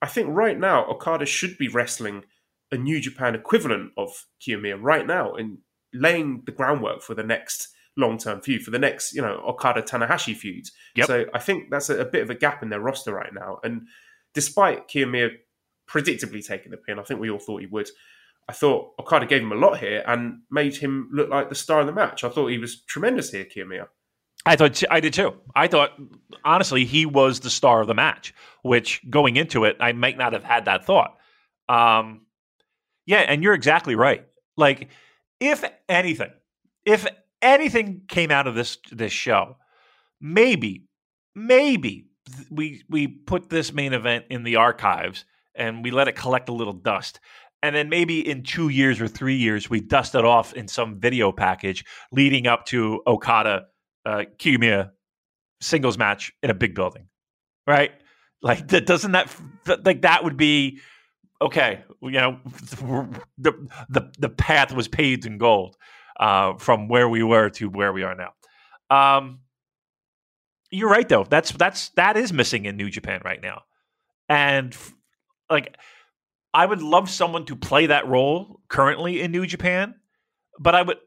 I 0.01 0.07
think 0.07 0.29
right 0.29 0.57
now 0.57 0.85
Okada 0.85 1.25
should 1.25 1.57
be 1.57 1.67
wrestling 1.67 2.23
a 2.71 2.77
New 2.77 3.01
Japan 3.01 3.35
equivalent 3.35 3.91
of 3.97 4.25
Kiyomiya 4.41 4.77
right 4.79 5.05
now 5.05 5.33
and 5.33 5.57
laying 5.91 6.43
the 6.45 6.51
groundwork 6.51 7.01
for 7.01 7.15
the 7.15 7.23
next 7.23 7.69
long 7.99 8.17
term 8.17 8.41
feud, 8.41 8.63
for 8.63 8.71
the 8.71 8.79
next, 8.79 9.13
you 9.13 9.21
know, 9.21 9.43
Okada 9.47 9.81
Tanahashi 9.81 10.35
feud. 10.35 10.65
Yep. 10.95 11.07
So 11.07 11.25
I 11.33 11.39
think 11.39 11.69
that's 11.69 11.89
a, 11.89 11.99
a 11.99 12.05
bit 12.05 12.23
of 12.23 12.29
a 12.29 12.35
gap 12.35 12.63
in 12.63 12.69
their 12.69 12.79
roster 12.79 13.13
right 13.13 13.33
now. 13.33 13.59
And 13.63 13.87
despite 14.33 14.87
Kiyomiya 14.87 15.31
predictably 15.87 16.45
taking 16.45 16.71
the 16.71 16.77
pin, 16.77 16.99
I 16.99 17.03
think 17.03 17.19
we 17.19 17.29
all 17.29 17.39
thought 17.39 17.61
he 17.61 17.67
would. 17.67 17.89
I 18.47 18.53
thought 18.53 18.93
Okada 18.99 19.27
gave 19.27 19.41
him 19.41 19.51
a 19.51 19.55
lot 19.55 19.77
here 19.77 20.03
and 20.07 20.39
made 20.49 20.75
him 20.75 21.09
look 21.13 21.29
like 21.29 21.49
the 21.49 21.55
star 21.55 21.81
of 21.81 21.87
the 21.87 21.93
match. 21.93 22.23
I 22.23 22.29
thought 22.29 22.47
he 22.47 22.57
was 22.57 22.81
tremendous 22.81 23.31
here, 23.31 23.45
Kiyomiya. 23.45 23.87
I 24.45 24.55
thought 24.55 24.81
I 24.89 24.99
did 24.99 25.13
too. 25.13 25.35
I 25.55 25.67
thought 25.67 25.91
honestly 26.45 26.85
he 26.85 27.05
was 27.05 27.41
the 27.41 27.49
star 27.49 27.81
of 27.81 27.87
the 27.87 27.93
match, 27.93 28.33
which 28.63 29.01
going 29.09 29.35
into 29.35 29.65
it 29.65 29.77
I 29.79 29.91
might 29.91 30.17
not 30.17 30.33
have 30.33 30.43
had 30.43 30.65
that 30.65 30.85
thought. 30.85 31.17
Um, 31.67 32.21
yeah, 33.05 33.19
and 33.19 33.43
you're 33.43 33.53
exactly 33.53 33.95
right. 33.95 34.25
Like 34.55 34.89
if 35.39 35.63
anything, 35.87 36.31
if 36.85 37.05
anything 37.41 38.01
came 38.07 38.31
out 38.31 38.47
of 38.47 38.55
this 38.55 38.77
this 38.91 39.13
show, 39.13 39.57
maybe, 40.21 40.85
maybe 41.35 42.05
we 42.49 42.83
we 42.89 43.07
put 43.07 43.49
this 43.49 43.73
main 43.73 43.93
event 43.93 44.25
in 44.29 44.43
the 44.43 44.55
archives 44.55 45.25
and 45.55 45.83
we 45.83 45.91
let 45.91 46.07
it 46.07 46.15
collect 46.15 46.49
a 46.49 46.53
little 46.53 46.73
dust. 46.73 47.19
And 47.61 47.75
then 47.75 47.89
maybe 47.89 48.27
in 48.27 48.43
two 48.43 48.69
years 48.69 49.01
or 49.01 49.07
three 49.07 49.35
years, 49.35 49.69
we 49.69 49.81
dust 49.81 50.15
it 50.15 50.23
off 50.23 50.53
in 50.53 50.67
some 50.69 50.99
video 50.99 51.31
package 51.31 51.83
leading 52.11 52.47
up 52.47 52.65
to 52.67 53.01
Okada 53.05 53.65
uh, 54.05 54.23
Kiyomiya 54.37 54.91
singles 55.59 55.97
match 55.97 56.31
in 56.41 56.49
a 56.49 56.53
big 56.53 56.73
building, 56.73 57.07
right? 57.67 57.91
Like 58.41 58.69
that 58.69 58.85
doesn't 58.85 59.11
that 59.11 59.35
like 59.83 60.03
that 60.03 60.23
would 60.23 60.37
be 60.37 60.79
okay? 61.41 61.83
You 62.01 62.11
know, 62.11 62.39
the 63.37 63.69
the 63.89 64.11
the 64.17 64.29
path 64.29 64.71
was 64.71 64.87
paved 64.87 65.25
in 65.25 65.37
gold 65.37 65.75
uh, 66.19 66.55
from 66.57 66.87
where 66.87 67.07
we 67.07 67.23
were 67.23 67.49
to 67.51 67.69
where 67.69 67.93
we 67.93 68.03
are 68.03 68.15
now. 68.15 68.33
Um, 68.89 69.39
you're 70.71 70.89
right 70.89 71.07
though. 71.07 71.23
That's 71.23 71.51
that's 71.51 71.89
that 71.89 72.17
is 72.17 72.31
missing 72.31 72.65
in 72.65 72.77
New 72.77 72.89
Japan 72.89 73.21
right 73.25 73.41
now, 73.41 73.63
and 74.27 74.75
like 75.49 75.75
I 76.53 76.65
would 76.65 76.81
love 76.81 77.09
someone 77.09 77.45
to 77.45 77.55
play 77.55 77.87
that 77.87 78.07
role 78.07 78.59
currently 78.67 79.21
in 79.21 79.31
New 79.31 79.45
Japan, 79.45 79.95
but 80.59 80.75
I 80.75 80.81
would 80.81 80.97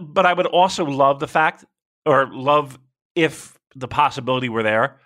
but 0.00 0.26
I 0.26 0.32
would 0.32 0.46
also 0.46 0.84
love 0.84 1.20
the 1.20 1.28
fact 1.28 1.64
or 2.06 2.28
love 2.32 2.78
if 3.14 3.58
the 3.74 3.88
possibility 3.88 4.48
were 4.48 4.62
there 4.62 5.00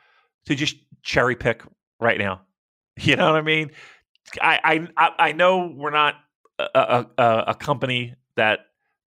to 0.47 0.55
just 0.55 0.77
cherry 1.03 1.37
pick 1.37 1.63
right 2.01 2.19
now. 2.19 2.43
You 3.01 3.15
know 3.15 3.27
what 3.27 3.37
I 3.37 3.43
mean? 3.43 3.71
I 4.43 4.89
I 4.97 5.11
I 5.29 5.33
know 5.33 5.73
we're 5.73 5.93
not 5.93 6.17
a, 6.59 7.07
a, 7.17 7.45
a 7.49 7.55
company 7.55 8.17
that 8.35 8.67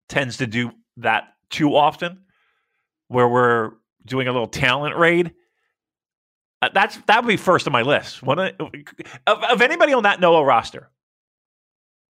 tends 0.09 0.37
to 0.37 0.47
do 0.47 0.71
that 0.97 1.29
too 1.49 1.75
often, 1.75 2.23
where 3.07 3.27
we're 3.27 3.71
doing 4.05 4.27
a 4.27 4.31
little 4.31 4.47
talent 4.47 4.97
raid. 4.97 5.33
Uh, 6.61 6.69
That's 6.73 6.97
that 7.07 7.23
would 7.23 7.29
be 7.29 7.37
first 7.37 7.67
on 7.67 7.73
my 7.73 7.83
list. 7.83 8.21
One 8.21 8.39
of, 8.39 8.51
of, 9.27 9.43
of 9.43 9.61
anybody 9.61 9.93
on 9.93 10.03
that 10.03 10.19
Noah 10.19 10.43
roster. 10.43 10.89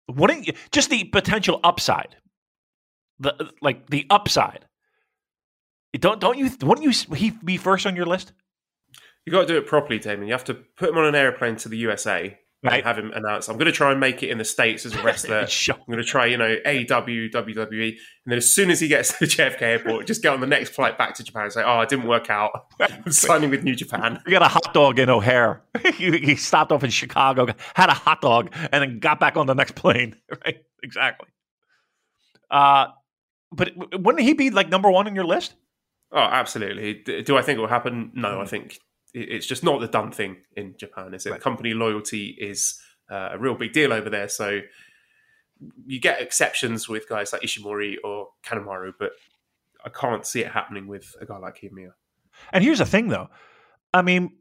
Wouldn't 0.08 0.48
you, 0.48 0.54
just 0.72 0.90
the 0.90 1.04
potential 1.04 1.60
upside, 1.64 2.16
the 3.20 3.52
like 3.62 3.90
the 3.90 4.08
upside. 4.10 4.66
Don't 5.94 6.20
don't 6.20 6.38
you 6.38 6.50
wouldn't 6.62 6.84
you 6.84 7.16
he 7.16 7.32
be 7.32 7.58
first 7.58 7.86
on 7.86 7.96
your 7.96 8.06
list? 8.06 8.34
You 9.26 9.32
got 9.32 9.42
to 9.42 9.48
do 9.48 9.58
it 9.58 9.68
properly, 9.68 10.00
Damon. 10.00 10.28
You 10.28 10.34
have 10.34 10.46
to 10.46 10.56
put 10.56 10.90
him 10.90 10.98
on 10.98 11.06
an 11.06 11.14
airplane 11.14 11.56
to 11.58 11.70
the 11.70 11.78
USA 11.78 12.40
Right. 12.62 12.80
and 12.80 12.84
have 12.84 12.98
him 13.00 13.12
announce. 13.13 13.48
I'm 13.48 13.56
going 13.56 13.67
to 13.67 13.72
try 13.72 13.91
and 13.91 14.02
make 14.02 14.22
it 14.22 14.30
in 14.30 14.38
the 14.38 14.43
states 14.43 14.86
as 14.86 14.93
a 14.93 15.02
wrestler. 15.02 15.48
Sure. 15.48 15.76
I'm 15.76 15.86
going 15.86 15.98
to 16.00 16.04
try, 16.04 16.26
you 16.26 16.36
know, 16.36 16.58
AEW, 16.65 17.32
WWE, 17.32 17.88
and 17.89 17.98
then 18.26 18.38
as 18.38 18.50
soon 18.50 18.69
as 18.69 18.82
he 18.82 18.89
gets 18.89 19.13
to 19.17 19.19
the 19.22 19.26
JFK 19.28 19.62
airport, 19.62 20.08
just 20.08 20.22
get 20.22 20.34
on 20.34 20.41
the 20.41 20.48
next 20.48 20.72
flight 20.72 20.98
back 20.98 21.13
to 21.15 21.24
Japan 21.24 21.43
and 21.43 21.54
say, 21.54 21.63
"Oh, 21.65 21.80
it 21.80 21.88
didn't 21.88 22.08
work 22.08 22.30
out. 22.30 22.52
I'm 22.82 23.12
signing 23.13 23.50
with 23.50 23.63
New 23.63 23.76
Japan." 23.76 24.19
We 24.26 24.34
got 24.34 24.41
a 24.41 24.50
hot 24.50 24.74
dog 24.74 25.00
in 25.00 25.10
O'Hare. 25.10 25.62
he, 25.95 26.36
stopped 26.36 26.74
off 26.74 26.84
in 26.84 26.89
Chicago, 26.89 27.48
had 27.76 27.89
a 27.89 27.93
hot 27.93 28.19
dog, 28.19 28.52
and 28.74 28.82
then 28.84 29.00
got 29.00 29.22
back 29.22 29.38
on 29.38 29.45
the 29.45 29.56
next 29.56 29.76
plane. 29.76 30.15
Right? 30.45 30.58
Exactly. 30.84 31.30
Uh, 32.52 32.88
but 33.54 33.72
wouldn't 33.93 34.24
he 34.24 34.34
be 34.34 34.50
like 34.50 34.67
number 34.69 34.91
one 34.91 35.08
on 35.08 35.15
your 35.15 35.26
list? 35.26 35.54
Oh, 36.12 36.17
absolutely. 36.17 37.04
Do 37.24 37.38
I 37.38 37.41
think 37.41 37.58
it 37.58 37.62
will 37.62 37.67
happen? 37.67 38.12
No, 38.15 38.41
I 38.41 38.45
think 38.45 38.74
it- 38.76 38.80
it's 39.13 39.45
just 39.45 39.63
not 39.63 39.82
the 39.82 39.88
done 39.88 40.12
thing 40.12 40.38
in 40.56 40.76
Japan. 40.78 41.13
Is 41.13 41.26
it? 41.26 41.32
Right. 41.32 41.41
Company 41.41 41.74
loyalty 41.74 42.38
is 42.39 42.80
uh, 43.10 43.30
a 43.34 43.38
real 43.38 43.56
big 43.56 43.74
deal 43.74 43.91
over 43.91 44.10
there. 44.10 44.30
So 44.30 44.62
you 45.86 46.00
get 46.00 46.22
exceptions 46.22 46.88
with 46.88 47.10
guys 47.10 47.34
like 47.34 47.41
Ishimori 47.41 47.95
or 48.04 48.30
Kanemaru, 48.43 48.93
but 48.98 49.12
I 49.84 49.89
can't 49.89 50.26
see 50.26 50.41
it 50.41 50.52
happening 50.52 50.88
with 50.88 51.15
a 51.19 51.26
guy 51.26 51.38
like 51.38 51.62
Kiyomiya. 51.62 51.91
And 52.54 52.63
here's 52.63 52.80
the 52.80 52.86
thing, 52.86 53.10
though. 53.10 53.30
I 53.93 54.02
mean, 54.02 54.32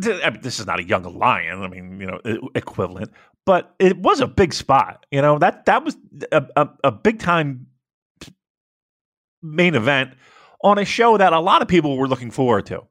th- 0.00 0.22
I 0.24 0.30
mean, 0.30 0.40
this 0.40 0.58
is 0.58 0.66
not 0.66 0.80
a 0.80 0.84
young 0.84 1.04
lion. 1.18 1.62
I 1.62 1.68
mean, 1.68 2.00
you 2.00 2.06
know, 2.06 2.20
equivalent, 2.54 3.12
but 3.44 3.74
it 3.78 3.98
was 3.98 4.20
a 4.20 4.26
big 4.26 4.52
spot. 4.52 5.06
You 5.10 5.22
know 5.22 5.38
that 5.38 5.66
that 5.66 5.84
was 5.84 5.96
a, 6.32 6.46
a, 6.56 6.68
a 6.84 6.92
big 6.92 7.20
time 7.20 7.66
main 9.42 9.74
event 9.74 10.14
on 10.62 10.78
a 10.78 10.84
show 10.84 11.16
that 11.16 11.32
a 11.32 11.40
lot 11.40 11.62
of 11.62 11.68
people 11.68 11.96
were 11.96 12.08
looking 12.08 12.30
forward 12.30 12.66
to. 12.66 12.82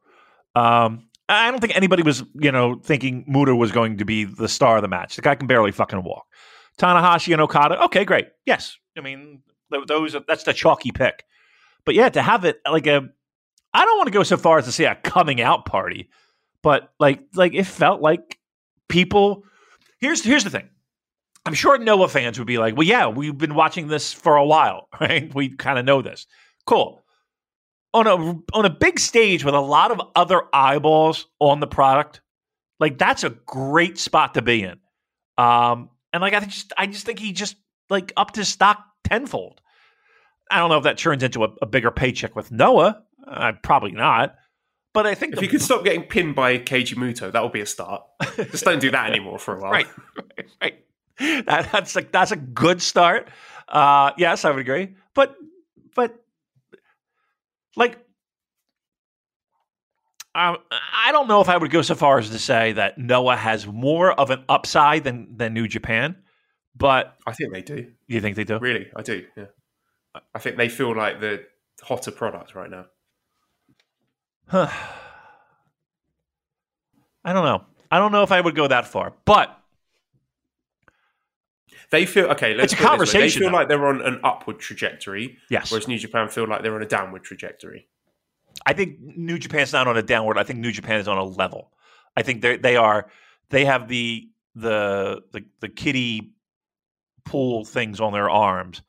Um, 0.55 1.09
I 1.27 1.49
don't 1.49 1.59
think 1.59 1.75
anybody 1.75 2.03
was, 2.03 2.23
you 2.35 2.51
know, 2.51 2.79
thinking 2.83 3.25
Muto 3.25 3.57
was 3.57 3.71
going 3.71 3.97
to 3.97 4.05
be 4.05 4.25
the 4.25 4.47
star 4.47 4.77
of 4.77 4.81
the 4.83 4.87
match. 4.87 5.15
The 5.15 5.21
guy 5.21 5.35
can 5.35 5.47
barely 5.47 5.71
fucking 5.71 6.03
walk. 6.03 6.25
Tanahashi 6.77 7.33
and 7.33 7.41
Okada, 7.41 7.83
okay, 7.85 8.05
great. 8.05 8.27
Yes, 8.45 8.77
I 8.97 9.01
mean 9.01 9.41
those. 9.87 10.15
Are, 10.15 10.23
that's 10.27 10.43
the 10.43 10.53
chalky 10.53 10.91
pick. 10.91 11.23
But 11.85 11.95
yeah, 11.95 12.09
to 12.09 12.21
have 12.21 12.45
it 12.45 12.59
like 12.69 12.87
a, 12.87 13.07
I 13.73 13.85
don't 13.85 13.97
want 13.97 14.07
to 14.07 14.13
go 14.13 14.23
so 14.23 14.37
far 14.37 14.57
as 14.57 14.65
to 14.65 14.71
say 14.71 14.85
a 14.85 14.95
coming 14.95 15.41
out 15.41 15.65
party, 15.65 16.09
but 16.61 16.91
like 16.99 17.21
like 17.33 17.53
it 17.53 17.65
felt 17.65 18.01
like 18.01 18.39
people. 18.89 19.43
Here's 19.99 20.23
here's 20.23 20.43
the 20.43 20.49
thing. 20.49 20.69
I'm 21.45 21.53
sure 21.53 21.77
Noah 21.77 22.09
fans 22.09 22.39
would 22.39 22.47
be 22.47 22.57
like, 22.57 22.75
well, 22.75 22.87
yeah, 22.87 23.07
we've 23.07 23.37
been 23.37 23.53
watching 23.53 23.87
this 23.87 24.11
for 24.11 24.35
a 24.35 24.45
while, 24.45 24.89
right? 24.99 25.33
We 25.33 25.49
kind 25.49 25.79
of 25.79 25.85
know 25.85 26.01
this. 26.01 26.25
Cool. 26.65 27.04
On 27.95 28.07
a 28.07 28.15
on 28.53 28.65
a 28.65 28.69
big 28.69 28.99
stage 28.99 29.45
with 29.45 29.55
a 29.55 29.59
lot 29.61 29.89
of 29.91 30.01
other 30.15 30.41
eyeballs 30.53 31.27
on 31.39 31.61
the 31.61 31.67
product, 31.67 32.19
like 32.79 32.97
that's 32.97 33.23
a 33.23 33.29
great 33.29 33.97
spot 33.97 34.33
to 34.33 34.41
be 34.41 34.63
in. 34.63 34.77
Um, 35.37 35.89
and 36.11 36.21
like 36.21 36.33
I 36.33 36.41
just 36.41 36.73
I 36.77 36.87
just 36.87 37.05
think 37.05 37.19
he 37.19 37.31
just 37.31 37.55
like 37.89 38.11
upped 38.17 38.35
his 38.35 38.49
stock 38.49 38.83
tenfold. 39.05 39.61
I 40.51 40.59
don't 40.59 40.69
know 40.69 40.77
if 40.77 40.83
that 40.83 40.97
turns 40.97 41.23
into 41.23 41.43
a, 41.45 41.49
a 41.61 41.65
bigger 41.65 41.89
paycheck 41.89 42.35
with 42.35 42.51
Noah. 42.51 43.01
Uh, 43.25 43.53
probably 43.63 43.91
not. 43.91 44.35
but 44.93 45.07
I 45.07 45.15
think 45.15 45.33
If 45.33 45.39
the- 45.39 45.45
you 45.45 45.51
could 45.51 45.61
stop 45.61 45.83
getting 45.85 46.03
pinned 46.03 46.35
by 46.35 46.57
Keiji 46.59 46.95
Muto, 46.95 47.31
that 47.31 47.41
would 47.41 47.53
be 47.53 47.61
a 47.61 47.65
start. 47.65 48.03
Just 48.35 48.65
don't 48.65 48.79
do 48.79 48.91
that 48.91 49.09
anymore 49.09 49.39
for 49.39 49.55
a 49.57 49.61
while. 49.61 49.71
right, 49.71 49.87
right, 50.17 50.47
right. 50.61 51.45
That, 51.45 51.69
that's 51.71 51.95
like 51.95 52.11
that's 52.11 52.31
a 52.31 52.35
good 52.35 52.81
start. 52.81 53.29
Uh, 53.69 54.11
yes, 54.17 54.43
I 54.43 54.51
would 54.51 54.59
agree. 54.59 54.95
But 55.13 55.35
but 55.95 56.21
like 57.75 57.97
um, 60.35 60.57
I 60.69 61.13
don't 61.13 61.29
know 61.29 61.39
if 61.39 61.47
I 61.47 61.55
would 61.55 61.71
go 61.71 61.81
so 61.81 61.95
far 61.95 62.19
as 62.19 62.29
to 62.29 62.39
say 62.39 62.73
that 62.73 62.97
Noah 62.97 63.37
has 63.37 63.65
more 63.65 64.11
of 64.11 64.31
an 64.31 64.43
upside 64.49 65.05
than 65.05 65.37
than 65.37 65.53
New 65.53 65.67
Japan. 65.67 66.17
But 66.75 67.15
I 67.25 67.31
think 67.31 67.53
they 67.53 67.61
do. 67.61 67.91
you 68.07 68.19
think 68.19 68.35
they 68.35 68.43
do? 68.43 68.59
Really, 68.59 68.87
I 68.93 69.01
do. 69.01 69.25
Yeah. 69.37 69.45
I 70.33 70.39
think 70.39 70.57
they 70.57 70.67
feel 70.67 70.93
like 70.95 71.21
the 71.21 71.45
hotter 71.81 72.11
product 72.11 72.53
right 72.53 72.69
now. 72.69 72.85
Huh. 74.47 74.67
I 77.23 77.31
don't 77.33 77.45
know. 77.45 77.63
I 77.89 77.97
don't 77.97 78.11
know 78.11 78.23
if 78.23 78.31
I 78.31 78.41
would 78.41 78.55
go 78.55 78.67
that 78.67 78.87
far, 78.87 79.13
but 79.25 79.57
They 81.91 82.05
feel 82.05 82.25
okay. 82.31 82.53
Let's 82.53 82.73
It's 82.73 82.81
a 82.81 82.83
put 82.83 82.93
it 82.95 82.99
this 82.99 83.13
way. 83.13 83.19
conversation, 83.21 83.39
They 83.39 83.45
feel 83.45 83.51
though. 83.51 83.57
like 83.57 83.67
they're 83.69 83.85
on 83.87 84.01
an 84.01 84.19
upward 84.23 84.59
trajectory, 84.59 85.37
yes, 85.49 85.71
whereas 85.71 85.87
New 85.87 85.97
Japan 85.99 86.29
feel 86.29 86.47
like 86.47 86.63
they're 86.63 86.75
on 86.75 86.81
a 86.81 86.87
downward 86.87 87.23
trajectory. 87.23 87.87
I 88.65 88.73
think 88.73 88.99
New 89.01 89.37
Japan's 89.37 89.73
not 89.73 89.87
on 89.87 89.97
a 89.97 90.01
downward. 90.01 90.37
I 90.37 90.43
think 90.43 90.59
New 90.59 90.71
Japan 90.71 90.99
is 90.99 91.07
on 91.07 91.17
a 91.17 91.23
level. 91.23 91.71
I 92.17 92.21
think 92.23 92.41
they 92.41 92.57
they 92.57 92.75
are 92.75 93.07
they 93.49 93.65
have 93.65 93.87
the 93.87 94.29
the 94.55 95.21
the 95.31 95.43
the 95.59 95.69
kiddie 95.69 96.31
pool 97.25 97.65
things 97.65 97.99
on 97.99 98.13
their 98.13 98.29
arms, 98.29 98.81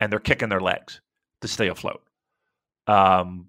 and 0.00 0.10
they're 0.10 0.18
kicking 0.20 0.48
their 0.48 0.60
legs 0.60 1.00
to 1.42 1.48
stay 1.48 1.68
afloat. 1.68 2.02
Um, 2.86 3.48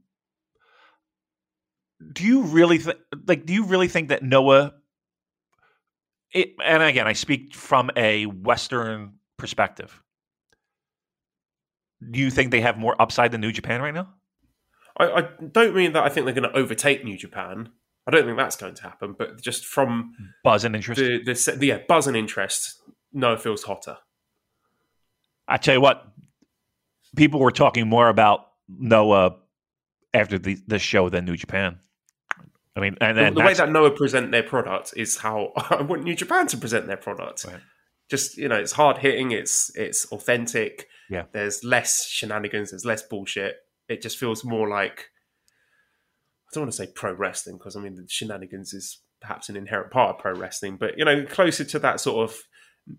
do 2.13 2.25
you 2.25 2.41
really 2.43 2.77
think 2.79 2.97
like? 3.27 3.45
Do 3.45 3.53
you 3.53 3.65
really 3.65 3.87
think 3.87 4.09
that 4.09 4.23
Noah? 4.23 4.73
It, 6.33 6.55
and 6.63 6.81
again, 6.81 7.07
I 7.07 7.13
speak 7.13 7.53
from 7.53 7.91
a 7.95 8.25
Western 8.25 9.13
perspective. 9.37 10.01
Do 12.09 12.19
you 12.19 12.31
think 12.31 12.51
they 12.51 12.61
have 12.61 12.77
more 12.77 12.99
upside 12.99 13.31
than 13.31 13.41
New 13.41 13.51
Japan 13.51 13.81
right 13.81 13.93
now? 13.93 14.09
I, 14.97 15.11
I 15.11 15.21
don't 15.51 15.75
mean 15.75 15.93
that 15.93 16.03
I 16.03 16.09
think 16.09 16.25
they're 16.25 16.33
going 16.33 16.49
to 16.49 16.57
overtake 16.57 17.03
New 17.03 17.17
Japan. 17.17 17.69
I 18.07 18.11
don't 18.11 18.25
think 18.25 18.37
that's 18.37 18.55
going 18.55 18.75
to 18.75 18.83
happen. 18.83 19.15
But 19.17 19.41
just 19.41 19.65
from 19.65 20.13
Buzz 20.43 20.63
and 20.63 20.75
interest. 20.75 20.99
the 20.99 21.21
the, 21.23 21.55
the 21.57 21.67
yeah, 21.67 21.79
buzz 21.87 22.07
and 22.07 22.17
interest, 22.17 22.81
Noah 23.13 23.37
feels 23.37 23.63
hotter. 23.63 23.97
I 25.47 25.57
tell 25.57 25.75
you 25.75 25.81
what, 25.81 26.07
people 27.15 27.39
were 27.39 27.51
talking 27.51 27.87
more 27.87 28.09
about 28.09 28.47
Noah 28.69 29.35
after 30.13 30.39
the 30.39 30.57
this 30.67 30.81
show 30.81 31.09
than 31.09 31.25
New 31.25 31.35
Japan. 31.35 31.79
I 32.75 32.79
mean, 32.79 32.95
and, 33.01 33.17
The, 33.17 33.31
the 33.31 33.45
way 33.45 33.53
that 33.53 33.69
Noah 33.69 33.91
present 33.91 34.31
their 34.31 34.43
product 34.43 34.93
is 34.95 35.17
how 35.17 35.51
I 35.69 35.81
want 35.81 36.03
New 36.03 36.15
Japan 36.15 36.47
to 36.47 36.57
present 36.57 36.87
their 36.87 36.97
product. 36.97 37.45
Right. 37.45 37.59
Just 38.09 38.37
you 38.37 38.47
know, 38.47 38.55
it's 38.55 38.73
hard 38.73 38.97
hitting. 38.97 39.31
It's 39.31 39.71
it's 39.75 40.05
authentic. 40.11 40.87
Yeah. 41.09 41.23
There's 41.31 41.63
less 41.63 42.07
shenanigans. 42.07 42.71
There's 42.71 42.85
less 42.85 43.01
bullshit. 43.01 43.55
It 43.87 44.01
just 44.01 44.17
feels 44.17 44.43
more 44.43 44.69
like 44.69 45.09
I 46.47 46.49
don't 46.53 46.63
want 46.63 46.73
to 46.73 46.77
say 46.77 46.91
pro 46.93 47.13
wrestling 47.13 47.57
because 47.57 47.75
I 47.75 47.79
mean 47.79 47.95
the 47.95 48.05
shenanigans 48.07 48.73
is 48.73 48.99
perhaps 49.21 49.49
an 49.49 49.55
inherent 49.55 49.91
part 49.91 50.15
of 50.15 50.21
pro 50.21 50.33
wrestling, 50.33 50.77
but 50.77 50.97
you 50.97 51.05
know, 51.05 51.25
closer 51.25 51.63
to 51.63 51.79
that 51.79 51.99
sort 51.99 52.29
of 52.29 52.37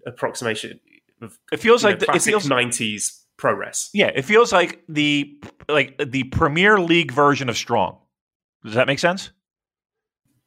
approximation 0.07 0.81
of 1.21 1.39
it 1.51 1.61
feels 1.61 1.85
like 1.85 2.01
know, 2.01 2.07
the, 2.07 2.17
it 2.17 2.23
feels 2.23 2.47
'90s 2.47 3.21
pro 3.37 3.55
wrest. 3.55 3.91
yeah, 3.93 4.11
it 4.15 4.23
feels 4.23 4.53
like 4.53 4.83
the 4.89 5.39
like 5.69 5.99
the 5.99 6.25
Premier 6.25 6.79
League 6.79 7.13
version 7.13 7.49
of 7.49 7.57
Strong. 7.57 7.99
Does 8.65 8.75
that 8.75 8.87
make 8.87 8.99
sense? 8.99 9.31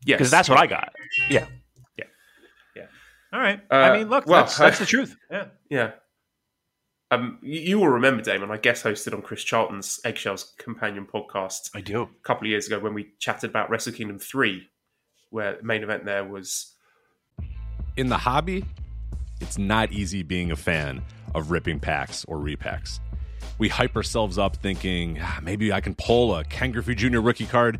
Yes, 0.05 0.17
Because 0.17 0.31
that's 0.31 0.47
what 0.49 0.57
I 0.59 0.67
got. 0.67 0.93
Yeah, 1.29 1.47
yeah, 1.97 2.05
Yeah. 2.75 2.85
All 3.33 3.39
right. 3.39 3.59
Uh, 3.71 3.75
I 3.75 3.97
mean, 3.97 4.09
look, 4.09 4.25
well, 4.27 4.43
that's 4.43 4.57
that's 4.57 4.79
the 4.79 4.85
truth. 4.85 5.15
Yeah. 5.31 5.45
Yeah. 5.69 5.91
Um, 7.11 7.39
you, 7.41 7.59
you 7.61 7.79
will 7.79 7.87
remember, 7.89 8.21
Damon, 8.23 8.51
I 8.51 8.57
guest 8.57 8.83
hosted 8.83 9.13
on 9.13 9.21
Chris 9.21 9.43
Charlton's 9.43 9.99
Eggshells 10.03 10.53
companion 10.57 11.05
podcast 11.11 11.69
I 11.75 11.81
do. 11.81 12.03
a 12.03 12.07
couple 12.23 12.45
of 12.45 12.49
years 12.49 12.67
ago 12.67 12.79
when 12.79 12.93
we 12.93 13.13
chatted 13.19 13.49
about 13.49 13.69
Wrestle 13.69 13.93
Kingdom 13.93 14.19
3, 14.19 14.67
where 15.29 15.57
the 15.57 15.63
main 15.63 15.83
event 15.83 16.05
there 16.05 16.23
was. 16.23 16.73
in 17.97 18.09
the 18.09 18.17
hobby, 18.17 18.65
it's 19.39 19.57
not 19.57 19.91
easy 19.91 20.23
being 20.23 20.51
a 20.51 20.55
fan 20.55 21.01
of 21.33 21.51
ripping 21.51 21.79
packs 21.79 22.25
or 22.25 22.37
repacks. 22.37 22.99
We 23.57 23.69
hype 23.69 23.95
ourselves 23.95 24.37
up 24.37 24.55
thinking 24.57 25.19
"Ah, 25.21 25.39
maybe 25.41 25.71
I 25.71 25.79
can 25.81 25.95
pull 25.95 26.35
a 26.35 26.43
Ken 26.43 26.71
Griffey 26.71 26.95
Jr. 26.95 27.19
rookie 27.19 27.45
card, 27.45 27.79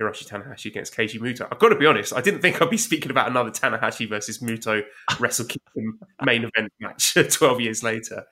Hiroshi 0.00 0.26
Tanahashi 0.26 0.66
against 0.66 0.96
Keiji 0.96 1.20
Muto. 1.20 1.46
I've 1.50 1.58
got 1.58 1.68
to 1.70 1.74
be 1.76 1.86
honest, 1.86 2.14
I 2.14 2.20
didn't 2.20 2.40
think 2.40 2.60
I'd 2.62 2.70
be 2.70 2.76
speaking 2.78 3.10
about 3.10 3.28
another 3.28 3.50
Tanahashi 3.50 4.08
versus 4.08 4.38
Muto 4.38 4.82
Wrestle 5.20 5.46
Kingdom 5.46 5.98
main 6.24 6.44
event 6.44 6.72
match 6.80 7.14
12 7.30 7.60
years 7.60 7.82
later. 7.82 8.24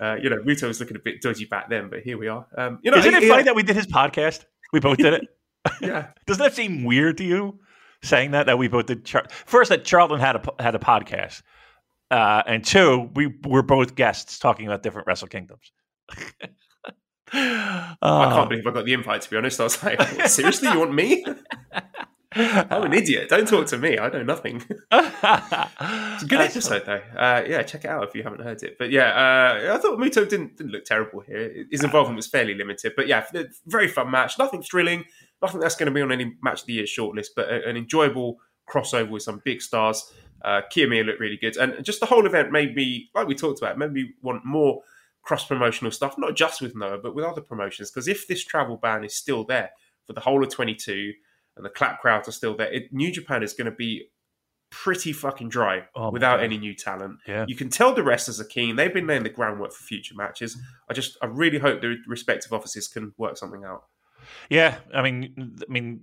Uh, 0.00 0.16
you 0.20 0.28
know, 0.30 0.36
Muto 0.38 0.68
was 0.68 0.80
looking 0.80 0.96
a 0.96 1.00
bit 1.00 1.22
dodgy 1.22 1.44
back 1.46 1.70
then, 1.70 1.88
but 1.88 2.00
here 2.00 2.18
we 2.18 2.28
are. 2.28 2.46
Um, 2.56 2.78
you 2.82 2.90
know, 2.90 2.98
Isn't 2.98 3.14
it 3.14 3.22
he- 3.22 3.28
funny 3.28 3.44
that 3.44 3.54
we 3.54 3.62
did 3.62 3.76
his 3.76 3.86
podcast? 3.86 4.44
We 4.72 4.80
both 4.80 4.98
did 4.98 5.14
it. 5.14 5.22
yeah, 5.80 6.08
Doesn't 6.26 6.42
that 6.42 6.54
seem 6.54 6.84
weird 6.84 7.16
to 7.18 7.24
you? 7.24 7.58
Saying 8.02 8.32
that 8.32 8.46
that 8.46 8.58
we 8.58 8.68
both 8.68 8.86
did. 8.86 9.04
Char- 9.04 9.26
First, 9.30 9.70
that 9.70 9.84
Charlton 9.84 10.20
had 10.20 10.36
a 10.36 10.62
had 10.62 10.74
a 10.74 10.78
podcast, 10.78 11.42
uh, 12.10 12.42
and 12.46 12.62
two, 12.64 13.10
we 13.14 13.34
were 13.44 13.62
both 13.62 13.94
guests 13.94 14.38
talking 14.38 14.66
about 14.66 14.82
different 14.82 15.06
Wrestle 15.08 15.28
Kingdoms. 15.28 15.72
I 17.32 17.96
can't 18.02 18.48
believe 18.48 18.66
I 18.66 18.70
got 18.70 18.84
the 18.84 18.92
invite, 18.92 19.22
to 19.22 19.30
be 19.30 19.36
honest. 19.36 19.60
I 19.60 19.64
was 19.64 19.82
like, 19.82 20.28
seriously, 20.28 20.68
you 20.68 20.78
want 20.78 20.94
me? 20.94 21.24
I'm 22.32 22.84
an 22.84 22.92
idiot. 22.92 23.30
Don't 23.30 23.48
talk 23.48 23.66
to 23.68 23.78
me. 23.78 23.98
I 23.98 24.08
know 24.10 24.22
nothing. 24.22 24.62
It's 24.92 26.22
a 26.22 26.26
good 26.26 26.40
episode, 26.40 26.84
though. 26.84 27.00
Uh, 27.18 27.42
yeah, 27.48 27.62
check 27.62 27.84
it 27.84 27.90
out 27.90 28.04
if 28.04 28.14
you 28.14 28.22
haven't 28.22 28.42
heard 28.42 28.62
it. 28.62 28.76
But 28.78 28.90
yeah, 28.90 29.08
uh, 29.08 29.74
I 29.74 29.78
thought 29.78 29.98
Muto 29.98 30.28
didn't, 30.28 30.56
didn't 30.56 30.72
look 30.72 30.84
terrible 30.84 31.20
here. 31.20 31.64
His 31.70 31.82
involvement 31.82 32.16
was 32.16 32.26
fairly 32.26 32.54
limited. 32.54 32.92
But 32.94 33.06
yeah, 33.06 33.24
very 33.66 33.88
fun 33.88 34.10
match. 34.10 34.38
Nothing 34.38 34.62
thrilling. 34.62 35.04
Nothing 35.40 35.60
that's 35.60 35.76
going 35.76 35.86
to 35.86 35.92
be 35.92 36.02
on 36.02 36.12
any 36.12 36.36
match 36.42 36.60
of 36.62 36.66
the 36.66 36.74
year 36.74 36.84
shortlist, 36.84 37.28
but 37.34 37.48
a- 37.48 37.66
an 37.68 37.76
enjoyable 37.76 38.38
crossover 38.68 39.08
with 39.10 39.22
some 39.22 39.40
big 39.44 39.62
stars. 39.62 40.12
Uh, 40.44 40.60
Kiyomiya 40.74 41.06
looked 41.06 41.20
really 41.20 41.38
good. 41.38 41.56
And 41.56 41.82
just 41.84 42.00
the 42.00 42.06
whole 42.06 42.26
event 42.26 42.52
made 42.52 42.74
me, 42.74 43.10
like 43.14 43.26
we 43.26 43.34
talked 43.34 43.60
about, 43.60 43.78
made 43.78 43.92
me 43.92 44.12
want 44.22 44.44
more 44.44 44.82
cross 45.26 45.44
promotional 45.44 45.90
stuff, 45.90 46.16
not 46.16 46.36
just 46.36 46.62
with 46.62 46.76
Noah, 46.76 46.98
but 46.98 47.14
with 47.14 47.24
other 47.24 47.40
promotions. 47.40 47.90
Because 47.90 48.06
if 48.06 48.28
this 48.28 48.44
travel 48.44 48.76
ban 48.76 49.04
is 49.04 49.14
still 49.14 49.44
there 49.44 49.70
for 50.06 50.12
the 50.12 50.20
whole 50.20 50.42
of 50.42 50.50
22 50.50 51.12
and 51.56 51.64
the 51.64 51.68
clap 51.68 52.00
crowds 52.00 52.28
are 52.28 52.32
still 52.32 52.56
there, 52.56 52.72
it, 52.72 52.92
New 52.92 53.10
Japan 53.10 53.42
is 53.42 53.52
going 53.52 53.70
to 53.70 53.76
be 53.76 54.08
pretty 54.70 55.12
fucking 55.12 55.48
dry 55.48 55.84
Oh 55.96 56.10
without 56.10 56.40
any 56.40 56.58
new 56.58 56.74
talent. 56.74 57.18
Yeah. 57.26 57.44
You 57.48 57.56
can 57.56 57.70
tell 57.70 57.92
the 57.92 58.04
wrestlers 58.04 58.40
are 58.40 58.44
keen. 58.44 58.76
They've 58.76 58.94
been 58.94 59.06
laying 59.06 59.24
the 59.24 59.28
groundwork 59.28 59.72
for 59.72 59.82
future 59.82 60.14
matches. 60.14 60.56
I 60.88 60.94
just, 60.94 61.16
I 61.20 61.26
really 61.26 61.58
hope 61.58 61.80
the 61.80 61.96
respective 62.06 62.52
offices 62.52 62.86
can 62.86 63.12
work 63.18 63.36
something 63.36 63.64
out. 63.64 63.84
Yeah, 64.48 64.78
I 64.94 65.02
mean, 65.02 65.56
I 65.60 65.72
mean, 65.72 66.02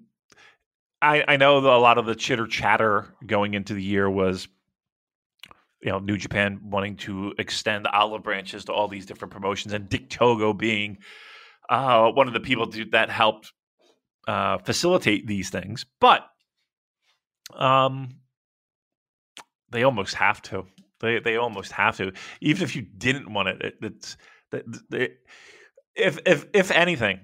I 1.02 1.24
I 1.28 1.38
know 1.38 1.62
that 1.62 1.70
a 1.70 1.78
lot 1.78 1.98
of 1.98 2.06
the 2.06 2.16
chitter 2.16 2.48
chatter 2.48 3.14
going 3.26 3.54
into 3.54 3.74
the 3.74 3.84
year 3.84 4.10
was, 4.10 4.48
you 5.84 5.92
know, 5.92 6.00
New 6.00 6.18
Japan 6.18 6.60
wanting 6.64 6.96
to 6.98 7.34
extend 7.38 7.88
olive 7.88 8.24
branches 8.24 8.66
to 8.66 8.74
all 8.74 8.88
these 8.88 9.06
different 9.06 9.34
promotions, 9.34 9.74
and 9.74 9.90
Dick 9.90 10.10
Togo 10.10 10.54
being 10.54 11.00
uh, 11.70 12.10
one 12.12 12.28
of 12.28 12.34
the 12.34 12.40
people 12.40 12.68
to, 12.68 12.86
that 12.86 13.10
helped 13.10 13.52
uh, 14.28 14.58
facilitate 14.60 15.28
these 15.28 15.50
things. 15.50 15.86
But 16.00 16.26
um, 17.54 18.10
they 19.72 19.84
almost 19.84 20.16
have 20.16 20.42
to. 20.44 20.66
They 21.00 21.20
they 21.20 21.36
almost 21.36 21.74
have 21.74 21.98
to, 21.98 22.14
even 22.40 22.64
if 22.64 22.76
you 22.76 22.82
didn't 22.82 23.32
want 23.34 23.50
it. 23.50 23.62
it 23.62 23.76
it's 23.82 24.18
that 24.52 24.64
that- 24.90 25.18
if 25.96 26.18
if 26.26 26.48
if 26.54 26.72
anything, 26.72 27.20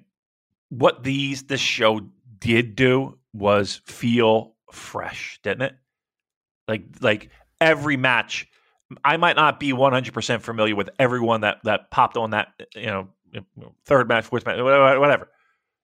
what 0.69 1.01
these 1.03 1.43
this 1.43 1.59
show 1.59 2.01
did 2.37 2.75
do 2.75 3.17
was 3.33 3.81
feel 3.85 4.55
fresh, 4.71 5.39
didn't 5.41 5.63
it? 5.63 5.75
Like 6.67 6.83
like 7.01 7.31
every 7.59 7.97
match, 7.97 8.47
I 9.03 9.17
might 9.17 9.35
not 9.35 9.59
be 9.59 9.73
one 9.73 9.93
hundred 9.93 10.13
percent 10.13 10.41
familiar 10.43 10.75
with 10.75 10.89
everyone 10.99 11.41
that 11.41 11.57
that 11.63 11.91
popped 11.91 12.17
on 12.17 12.31
that 12.31 12.47
you 12.75 12.87
know 12.87 13.09
third 13.85 14.07
match, 14.07 14.25
fourth 14.25 14.45
match, 14.45 14.59
whatever. 14.59 14.99
whatever. 14.99 15.29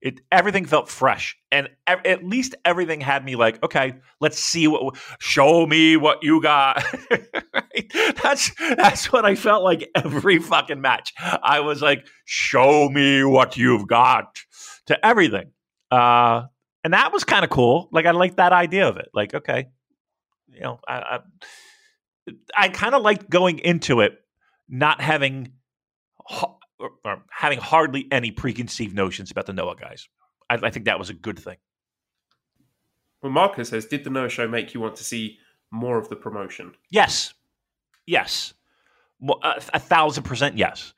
It 0.01 0.21
everything 0.31 0.65
felt 0.65 0.89
fresh, 0.89 1.35
and 1.51 1.69
ev- 1.87 2.05
at 2.05 2.23
least 2.23 2.53
everything 2.63 3.01
had 3.01 3.25
me 3.25 3.35
like, 3.35 3.63
okay, 3.63 3.93
let's 4.19 4.37
see 4.37 4.67
what. 4.67 4.97
Show 5.19 5.65
me 5.65 5.97
what 5.97 6.23
you 6.23 6.41
got. 6.41 6.83
Right? 7.53 7.91
That's 8.23 8.51
that's 8.57 9.11
what 9.11 9.25
I 9.25 9.35
felt 9.35 9.63
like 9.63 9.89
every 9.95 10.39
fucking 10.39 10.79
match. 10.79 11.13
I 11.19 11.59
was 11.59 11.81
like, 11.81 12.05
show 12.23 12.89
me 12.89 13.23
what 13.23 13.57
you've 13.57 13.87
got 13.87 14.37
to 14.87 15.05
everything. 15.05 15.51
Uh, 15.91 16.43
and 16.83 16.93
that 16.93 17.11
was 17.11 17.23
kind 17.23 17.43
of 17.43 17.49
cool. 17.49 17.89
Like 17.91 18.05
I 18.05 18.11
liked 18.11 18.37
that 18.37 18.53
idea 18.53 18.87
of 18.87 18.97
it. 18.97 19.09
Like, 19.13 19.33
okay, 19.33 19.67
you 20.47 20.61
know, 20.61 20.79
I 20.87 20.93
I, 20.93 21.19
I 22.55 22.69
kind 22.69 22.95
of 22.95 23.01
liked 23.01 23.29
going 23.29 23.59
into 23.59 24.01
it 24.01 24.19
not 24.67 25.01
having 25.01 25.53
ha- 26.25 26.55
or, 26.79 26.91
or 27.03 27.23
having 27.29 27.59
hardly 27.59 28.07
any 28.11 28.31
preconceived 28.31 28.95
notions 28.95 29.31
about 29.31 29.45
the 29.45 29.53
Noah 29.53 29.75
guys. 29.75 30.07
I, 30.49 30.55
I 30.55 30.69
think 30.69 30.85
that 30.85 30.99
was 30.99 31.09
a 31.09 31.13
good 31.13 31.39
thing. 31.39 31.57
Well, 33.21 33.31
Marcus 33.31 33.69
says, 33.69 33.85
did 33.85 34.03
the 34.03 34.09
Noah 34.09 34.29
show 34.29 34.47
make 34.47 34.73
you 34.73 34.79
want 34.79 34.95
to 34.97 35.03
see 35.03 35.39
more 35.71 35.97
of 35.97 36.09
the 36.09 36.15
promotion? 36.15 36.73
Yes, 36.89 37.33
yes, 38.05 38.53
Well, 39.19 39.39
a, 39.43 39.61
a 39.73 39.79
thousand 39.79 40.23
percent 40.23 40.57
yes. 40.57 40.93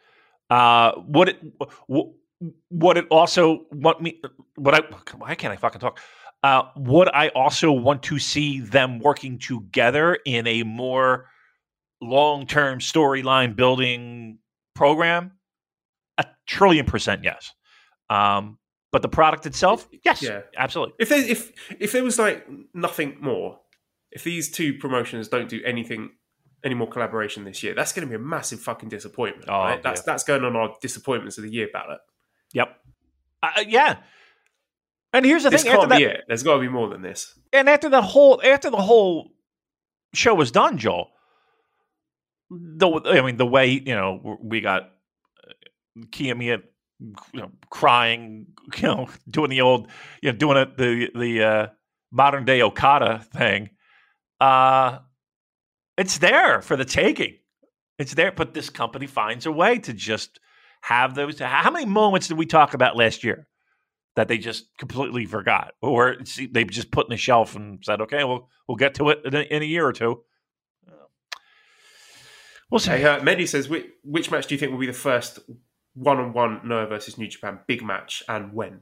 Uh, 0.50 0.94
what 0.94 1.30
it 1.30 1.40
what, 1.88 2.10
what 2.70 2.98
it 2.98 3.06
also 3.10 3.66
what 3.70 4.02
me 4.02 4.22
what 4.56 4.76
I 4.76 4.82
why 5.16 5.36
can't 5.36 5.54
I 5.54 5.58
fucking 5.58 5.82
talk? 5.82 6.00
Uh, 6.44 6.64
would 6.76 7.10
I 7.14 7.30
also 7.30 7.72
want 7.72 8.04
to 8.04 8.20
see 8.20 8.60
them 8.60 9.00
working 9.00 9.40
together 9.40 10.18
in 10.26 10.48
a 10.48 10.64
more 10.64 11.30
long 12.02 12.46
term 12.46 12.80
storyline 12.80 13.56
building 13.56 14.40
program? 14.76 15.32
A 16.18 16.26
trillion 16.46 16.86
percent 16.86 17.24
yes. 17.24 17.54
Um, 18.10 18.58
but 18.92 19.02
the 19.02 19.10
product 19.10 19.46
itself, 19.46 19.88
yes, 20.06 20.22
Yeah. 20.22 20.42
absolutely. 20.56 20.96
If 21.00 21.10
there, 21.10 21.20
if 21.20 21.52
if 21.80 21.92
there 21.92 22.04
was 22.04 22.18
like 22.18 22.48
nothing 22.74 23.18
more, 23.20 23.60
if 24.12 24.24
these 24.24 24.50
two 24.50 24.74
promotions 24.76 25.28
don't 25.28 25.50
do 25.50 25.62
anything, 25.66 26.12
any 26.64 26.74
more 26.74 26.88
collaboration 26.88 27.44
this 27.44 27.62
year, 27.64 27.76
that's 27.76 27.92
going 27.94 28.08
to 28.08 28.10
be 28.10 28.16
a 28.16 28.26
massive 28.26 28.60
fucking 28.62 28.90
disappointment. 28.90 29.50
Oh, 29.50 29.60
right? 29.60 29.84
That's 29.84 30.02
yeah. 30.02 30.04
that's 30.06 30.24
going 30.24 30.44
on 30.44 30.56
our 30.56 30.76
disappointments 30.82 31.38
of 31.38 31.44
the 31.44 31.52
year 31.52 31.68
ballot. 31.72 32.00
Yep. 32.54 32.80
Uh, 33.44 33.64
yeah. 33.68 33.98
And 35.14 35.26
here's 35.26 35.44
the 35.44 35.50
This 35.50 35.64
thing: 35.64 35.72
after 35.72 35.80
can't 35.88 35.90
that, 35.92 35.98
be 35.98 36.04
it. 36.06 36.24
There's 36.28 36.44
got 36.44 36.56
to 36.56 36.60
be 36.60 36.68
more 36.70 36.90
than 36.90 37.02
this. 37.02 37.38
and 37.54 37.70
after 37.70 37.90
the 37.90 38.02
whole 38.02 38.42
after 38.44 38.70
the 38.70 38.78
whole 38.82 39.32
show 40.14 40.34
was 40.36 40.52
done, 40.52 40.78
Joel, 40.78 41.10
the 42.50 43.02
I 43.06 43.22
mean 43.22 43.38
the 43.38 43.46
way 43.46 43.68
you 43.68 43.96
know 43.96 44.38
we 44.42 44.62
got 44.62 44.84
uh, 44.84 45.52
Kiyomiya, 46.12 46.62
you 47.34 47.40
know, 47.40 47.52
crying, 47.70 48.48
you 48.78 48.84
know, 48.84 49.08
doing 49.30 49.50
the 49.50 49.62
old, 49.62 49.88
you 50.22 50.32
know, 50.32 50.38
doing 50.38 50.58
it 50.58 50.78
the 50.78 51.10
the 51.16 51.44
uh, 51.44 51.68
modern 52.12 52.46
day 52.46 52.62
Okada 52.62 53.26
thing. 53.34 53.70
Uh 54.40 55.00
it's 55.98 56.20
there 56.20 56.62
for 56.62 56.76
the 56.76 56.86
taking. 56.86 57.38
It's 57.98 58.14
there, 58.14 58.32
but 58.32 58.54
this 58.54 58.70
company 58.70 59.08
finds 59.08 59.48
a 59.48 59.52
way 59.52 59.80
to 59.80 59.94
just 59.94 60.40
have 60.82 61.16
those. 61.16 61.40
How 61.40 61.72
many 61.72 61.86
moments 61.86 62.28
did 62.28 62.38
we 62.38 62.46
talk 62.46 62.76
about 62.76 62.96
last 62.96 63.24
year 63.24 63.48
that 64.18 64.28
they 64.28 64.40
just 64.40 64.76
completely 64.80 65.26
forgot, 65.26 65.74
or 65.82 66.18
see, 66.26 66.48
they 66.48 66.64
just 66.66 66.90
put 66.92 67.06
in 67.06 67.12
the 67.12 67.18
shelf 67.18 67.56
and 67.56 67.80
said, 67.86 68.02
"Okay, 68.02 68.24
we'll 68.24 68.50
we'll 68.68 68.76
get 68.76 68.96
to 68.96 69.10
it 69.10 69.20
in 69.24 69.36
a, 69.36 69.42
in 69.42 69.62
a 69.62 69.66
year 69.66 69.86
or 69.86 69.94
two. 69.94 70.24
We'll 72.70 72.80
see. 72.80 72.92
Hey, 72.92 73.06
uh, 73.06 73.20
Mehdi 73.22 73.48
says, 73.48 73.70
which, 73.70 73.86
which 74.04 74.30
match 74.30 74.48
do 74.48 74.56
you 74.56 74.60
think 74.60 74.74
will 74.74 74.80
be 74.80 74.88
the 74.88 74.92
first 74.92 75.40
one-on-one 75.94 76.62
Noah 76.66 76.88
versus 76.88 77.18
New 77.18 77.28
Japan 77.28 77.60
big 77.66 77.82
match, 77.82 78.24
and 78.28 78.52
when? 78.54 78.82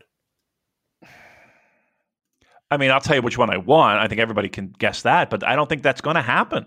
I 2.71 2.77
mean, 2.77 2.89
I'll 2.89 3.01
tell 3.01 3.15
you 3.15 3.21
which 3.21 3.38
one 3.38 3.51
I 3.51 3.57
want. 3.57 3.99
I 3.99 4.07
think 4.07 4.19
everybody 4.21 4.49
can 4.49 4.73
guess 4.79 5.03
that, 5.03 5.29
but 5.29 5.43
I 5.43 5.55
don't 5.55 5.69
think 5.69 5.83
that's 5.83 6.01
going 6.01 6.15
to 6.15 6.23
happen. 6.23 6.65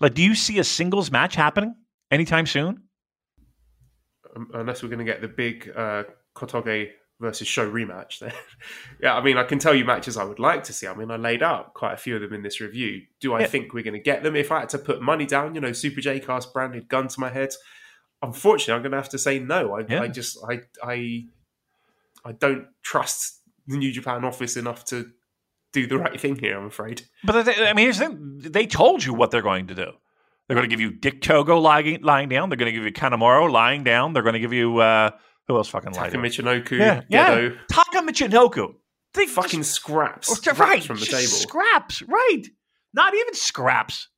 Like, 0.00 0.14
do 0.14 0.22
you 0.22 0.34
see 0.34 0.58
a 0.58 0.64
singles 0.64 1.10
match 1.10 1.34
happening 1.34 1.74
anytime 2.10 2.46
soon? 2.46 2.84
Um, 4.34 4.48
unless 4.54 4.82
we're 4.82 4.88
going 4.88 5.00
to 5.00 5.04
get 5.04 5.20
the 5.20 5.28
big 5.28 5.70
uh, 5.76 6.04
Kotoge 6.34 6.92
versus 7.20 7.48
Sho 7.48 7.70
rematch. 7.70 8.20
Then, 8.20 8.32
yeah, 9.02 9.14
I 9.16 9.22
mean, 9.22 9.36
I 9.36 9.44
can 9.44 9.58
tell 9.58 9.74
you 9.74 9.84
matches 9.84 10.16
I 10.16 10.24
would 10.24 10.38
like 10.38 10.64
to 10.64 10.72
see. 10.72 10.86
I 10.86 10.94
mean, 10.94 11.10
I 11.10 11.16
laid 11.16 11.42
out 11.42 11.74
quite 11.74 11.94
a 11.94 11.96
few 11.96 12.14
of 12.16 12.22
them 12.22 12.32
in 12.32 12.42
this 12.42 12.60
review. 12.60 13.02
Do 13.20 13.34
I 13.34 13.40
Yeah. 13.40 13.46
think 13.46 13.72
we're 13.74 13.82
going 13.82 13.94
to 13.94 14.00
get 14.00 14.22
them? 14.22 14.36
If 14.36 14.52
I 14.52 14.60
had 14.60 14.68
to 14.70 14.78
put 14.78 15.02
money 15.02 15.26
down, 15.26 15.54
you 15.54 15.60
know, 15.60 15.72
Super 15.72 16.00
J 16.00 16.20
Cast 16.20 16.52
branded 16.52 16.88
gun 16.88 17.08
to 17.08 17.20
my 17.20 17.28
head, 17.30 17.50
unfortunately, 18.22 18.74
I'm 18.74 18.82
going 18.82 18.92
to 18.92 18.98
have 18.98 19.08
to 19.10 19.18
say 19.18 19.38
no. 19.38 19.76
I, 19.76 19.84
Yeah. 19.88 20.02
I 20.02 20.08
just, 20.08 20.38
I, 20.48 20.60
I, 20.82 21.24
I 22.24 22.32
don't 22.32 22.66
trust 22.82 23.40
the 23.66 23.76
New 23.76 23.92
Japan 23.92 24.24
office 24.24 24.56
enough 24.56 24.84
to 24.86 25.10
do 25.72 25.86
the 25.86 25.98
right 25.98 26.20
thing 26.20 26.36
here. 26.36 26.58
I'm 26.58 26.66
afraid. 26.66 27.02
But 27.24 27.48
I 27.48 27.72
mean, 27.74 27.84
here's 27.84 27.98
the 27.98 28.06
thing. 28.06 28.38
They 28.40 28.66
told 28.66 29.04
you 29.04 29.12
what 29.14 29.30
they're 29.30 29.42
going 29.42 29.66
to 29.68 29.74
do. 29.74 29.90
They're 30.46 30.54
going 30.54 30.68
to 30.68 30.74
give 30.74 30.80
you 30.80 30.90
Dick 30.92 31.20
Togo 31.20 31.58
lying, 31.58 32.00
lying 32.02 32.30
down. 32.30 32.48
They're 32.48 32.56
going 32.56 32.72
to 32.72 32.76
give 32.76 32.84
you 32.86 32.92
Kanemaru 32.92 33.50
lying 33.52 33.84
down. 33.84 34.14
They're 34.14 34.22
going 34.22 34.32
to 34.32 34.38
give 34.40 34.54
you 34.54 34.78
uh, 34.78 35.10
who 35.48 35.56
else 35.56 35.68
fucking 35.68 35.92
lied 35.92 36.12
Taka? 36.12 36.18
Michinoku, 36.18 36.78
Yeah, 36.78 37.02
yeah. 37.08 37.48
Taka 37.70 37.98
Michinoku. 38.06 38.74
They 39.14 39.26
fucking 39.26 39.60
just- 39.60 39.72
scraps, 39.74 40.30
Or- 40.30 40.36
scraps 40.36 40.58
right 40.58 40.84
from 40.84 40.96
the 40.98 41.06
just 41.06 41.10
table. 41.10 41.48
Scraps, 41.48 42.02
right? 42.02 42.44
Not 42.94 43.14
even 43.14 43.34
scraps. 43.34 44.08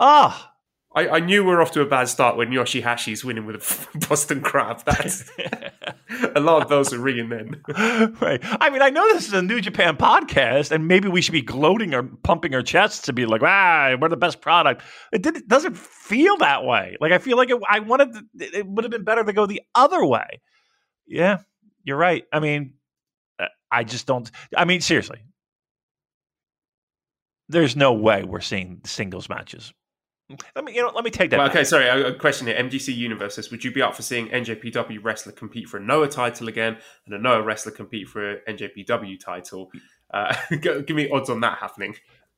Ah, 0.00 0.51
I, 0.94 1.08
I 1.08 1.20
knew 1.20 1.42
we 1.44 1.52
are 1.52 1.62
off 1.62 1.70
to 1.72 1.80
a 1.80 1.86
bad 1.86 2.08
start 2.08 2.36
when 2.36 2.50
Yoshihashi's 2.50 3.24
winning 3.24 3.46
with 3.46 3.56
a 3.56 3.98
Boston 4.08 4.42
Crab. 4.42 4.84
That's 4.84 5.30
a 6.34 6.40
lot 6.40 6.62
of 6.62 6.68
bells 6.68 6.92
are 6.92 6.98
ringing 6.98 7.30
then. 7.30 7.62
right. 8.20 8.40
I 8.42 8.68
mean, 8.68 8.82
I 8.82 8.90
know 8.90 9.06
this 9.12 9.26
is 9.26 9.32
a 9.32 9.40
New 9.40 9.60
Japan 9.60 9.96
podcast, 9.96 10.70
and 10.70 10.88
maybe 10.88 11.08
we 11.08 11.22
should 11.22 11.32
be 11.32 11.40
gloating 11.40 11.94
or 11.94 12.02
pumping 12.02 12.54
our 12.54 12.62
chests 12.62 13.02
to 13.02 13.12
be 13.12 13.24
like, 13.24 13.42
ah, 13.42 13.96
we're 13.98 14.10
the 14.10 14.16
best 14.16 14.42
product. 14.42 14.82
It, 15.12 15.22
did, 15.22 15.36
it 15.36 15.48
doesn't 15.48 15.78
feel 15.78 16.36
that 16.38 16.64
way. 16.64 16.96
Like 17.00 17.12
I 17.12 17.18
feel 17.18 17.38
like 17.38 17.50
it, 17.50 17.58
I 17.68 17.80
wanted. 17.80 18.12
To, 18.12 18.58
it 18.58 18.66
would 18.66 18.84
have 18.84 18.90
been 18.90 19.04
better 19.04 19.24
to 19.24 19.32
go 19.32 19.46
the 19.46 19.62
other 19.74 20.04
way. 20.04 20.42
Yeah, 21.06 21.38
you're 21.84 21.96
right. 21.96 22.24
I 22.32 22.40
mean, 22.40 22.74
uh, 23.38 23.46
I 23.70 23.84
just 23.84 24.06
don't. 24.06 24.30
I 24.54 24.66
mean, 24.66 24.82
seriously, 24.82 25.24
there's 27.48 27.76
no 27.76 27.94
way 27.94 28.24
we're 28.24 28.40
seeing 28.40 28.82
singles 28.84 29.30
matches 29.30 29.72
let 30.54 30.64
me, 30.64 30.74
you 30.74 30.82
know, 30.82 30.92
let 30.94 31.04
me 31.04 31.10
take 31.10 31.30
that. 31.30 31.38
Well, 31.38 31.48
okay, 31.48 31.64
sorry. 31.64 31.88
A 31.88 32.14
question 32.14 32.46
here. 32.46 32.56
MGC 32.56 32.94
Universes. 32.94 33.50
Would 33.50 33.64
you 33.64 33.72
be 33.72 33.82
up 33.82 33.94
for 33.94 34.02
seeing 34.02 34.28
NJPW 34.28 34.98
wrestler 35.02 35.32
compete 35.32 35.68
for 35.68 35.78
a 35.78 35.80
Noah 35.80 36.08
title 36.08 36.48
again, 36.48 36.76
and 37.06 37.14
a 37.14 37.18
Noah 37.18 37.42
wrestler 37.42 37.72
compete 37.72 38.08
for 38.08 38.32
a 38.32 38.40
NJPW 38.50 39.18
title? 39.18 39.70
Uh, 40.12 40.34
give 40.60 40.90
me 40.90 41.10
odds 41.10 41.30
on 41.30 41.40
that 41.40 41.58
happening. 41.58 41.94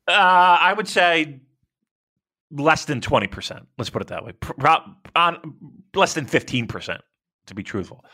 Uh, 0.06 0.12
I 0.60 0.72
would 0.72 0.88
say 0.88 1.40
less 2.50 2.84
than 2.84 3.00
twenty 3.00 3.26
percent. 3.26 3.66
Let's 3.78 3.90
put 3.90 4.02
it 4.02 4.08
that 4.08 4.24
way. 4.24 4.32
Pro- 4.32 4.94
on 5.16 5.54
less 5.94 6.14
than 6.14 6.26
fifteen 6.26 6.66
percent, 6.66 7.00
to 7.46 7.54
be 7.54 7.62
truthful. 7.62 8.04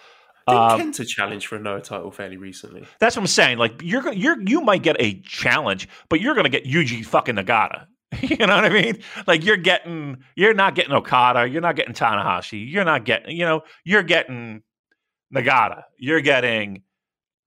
Did 0.49 0.57
um, 0.57 0.81
Kenta 0.81 1.07
challenge 1.07 1.47
for 1.47 1.57
a 1.57 1.61
Noah 1.61 1.81
title 1.81 2.11
fairly 2.11 2.37
recently? 2.37 2.87
That's 2.99 3.17
what 3.17 3.23
I'm 3.23 3.27
saying. 3.29 3.59
Like 3.59 3.81
you're 3.83 4.13
you're 4.13 4.41
you 4.41 4.61
might 4.61 4.83
get 4.83 4.97
a 4.99 5.21
challenge, 5.21 5.89
but 6.09 6.21
you're 6.21 6.35
going 6.35 6.45
to 6.45 6.51
get 6.51 6.65
Yuji 6.65 7.05
fucking 7.05 7.37
Nagata. 7.37 7.87
you 8.23 8.47
know 8.47 8.55
what 8.55 8.65
I 8.65 8.69
mean? 8.69 8.99
Like 9.27 9.45
you're 9.45 9.57
getting, 9.57 10.19
you're 10.35 10.55
not 10.55 10.75
getting 10.75 10.93
Okada, 10.93 11.49
you're 11.49 11.63
not 11.63 11.77
getting 11.77 11.95
Tanahashi, 11.95 12.71
you're 12.71 12.85
not 12.85 13.05
getting, 13.05 13.37
you 13.37 13.45
know, 13.45 13.63
you're 13.85 14.03
getting 14.03 14.63
Nagata, 15.35 15.85
you're 15.97 16.21
getting, 16.21 16.83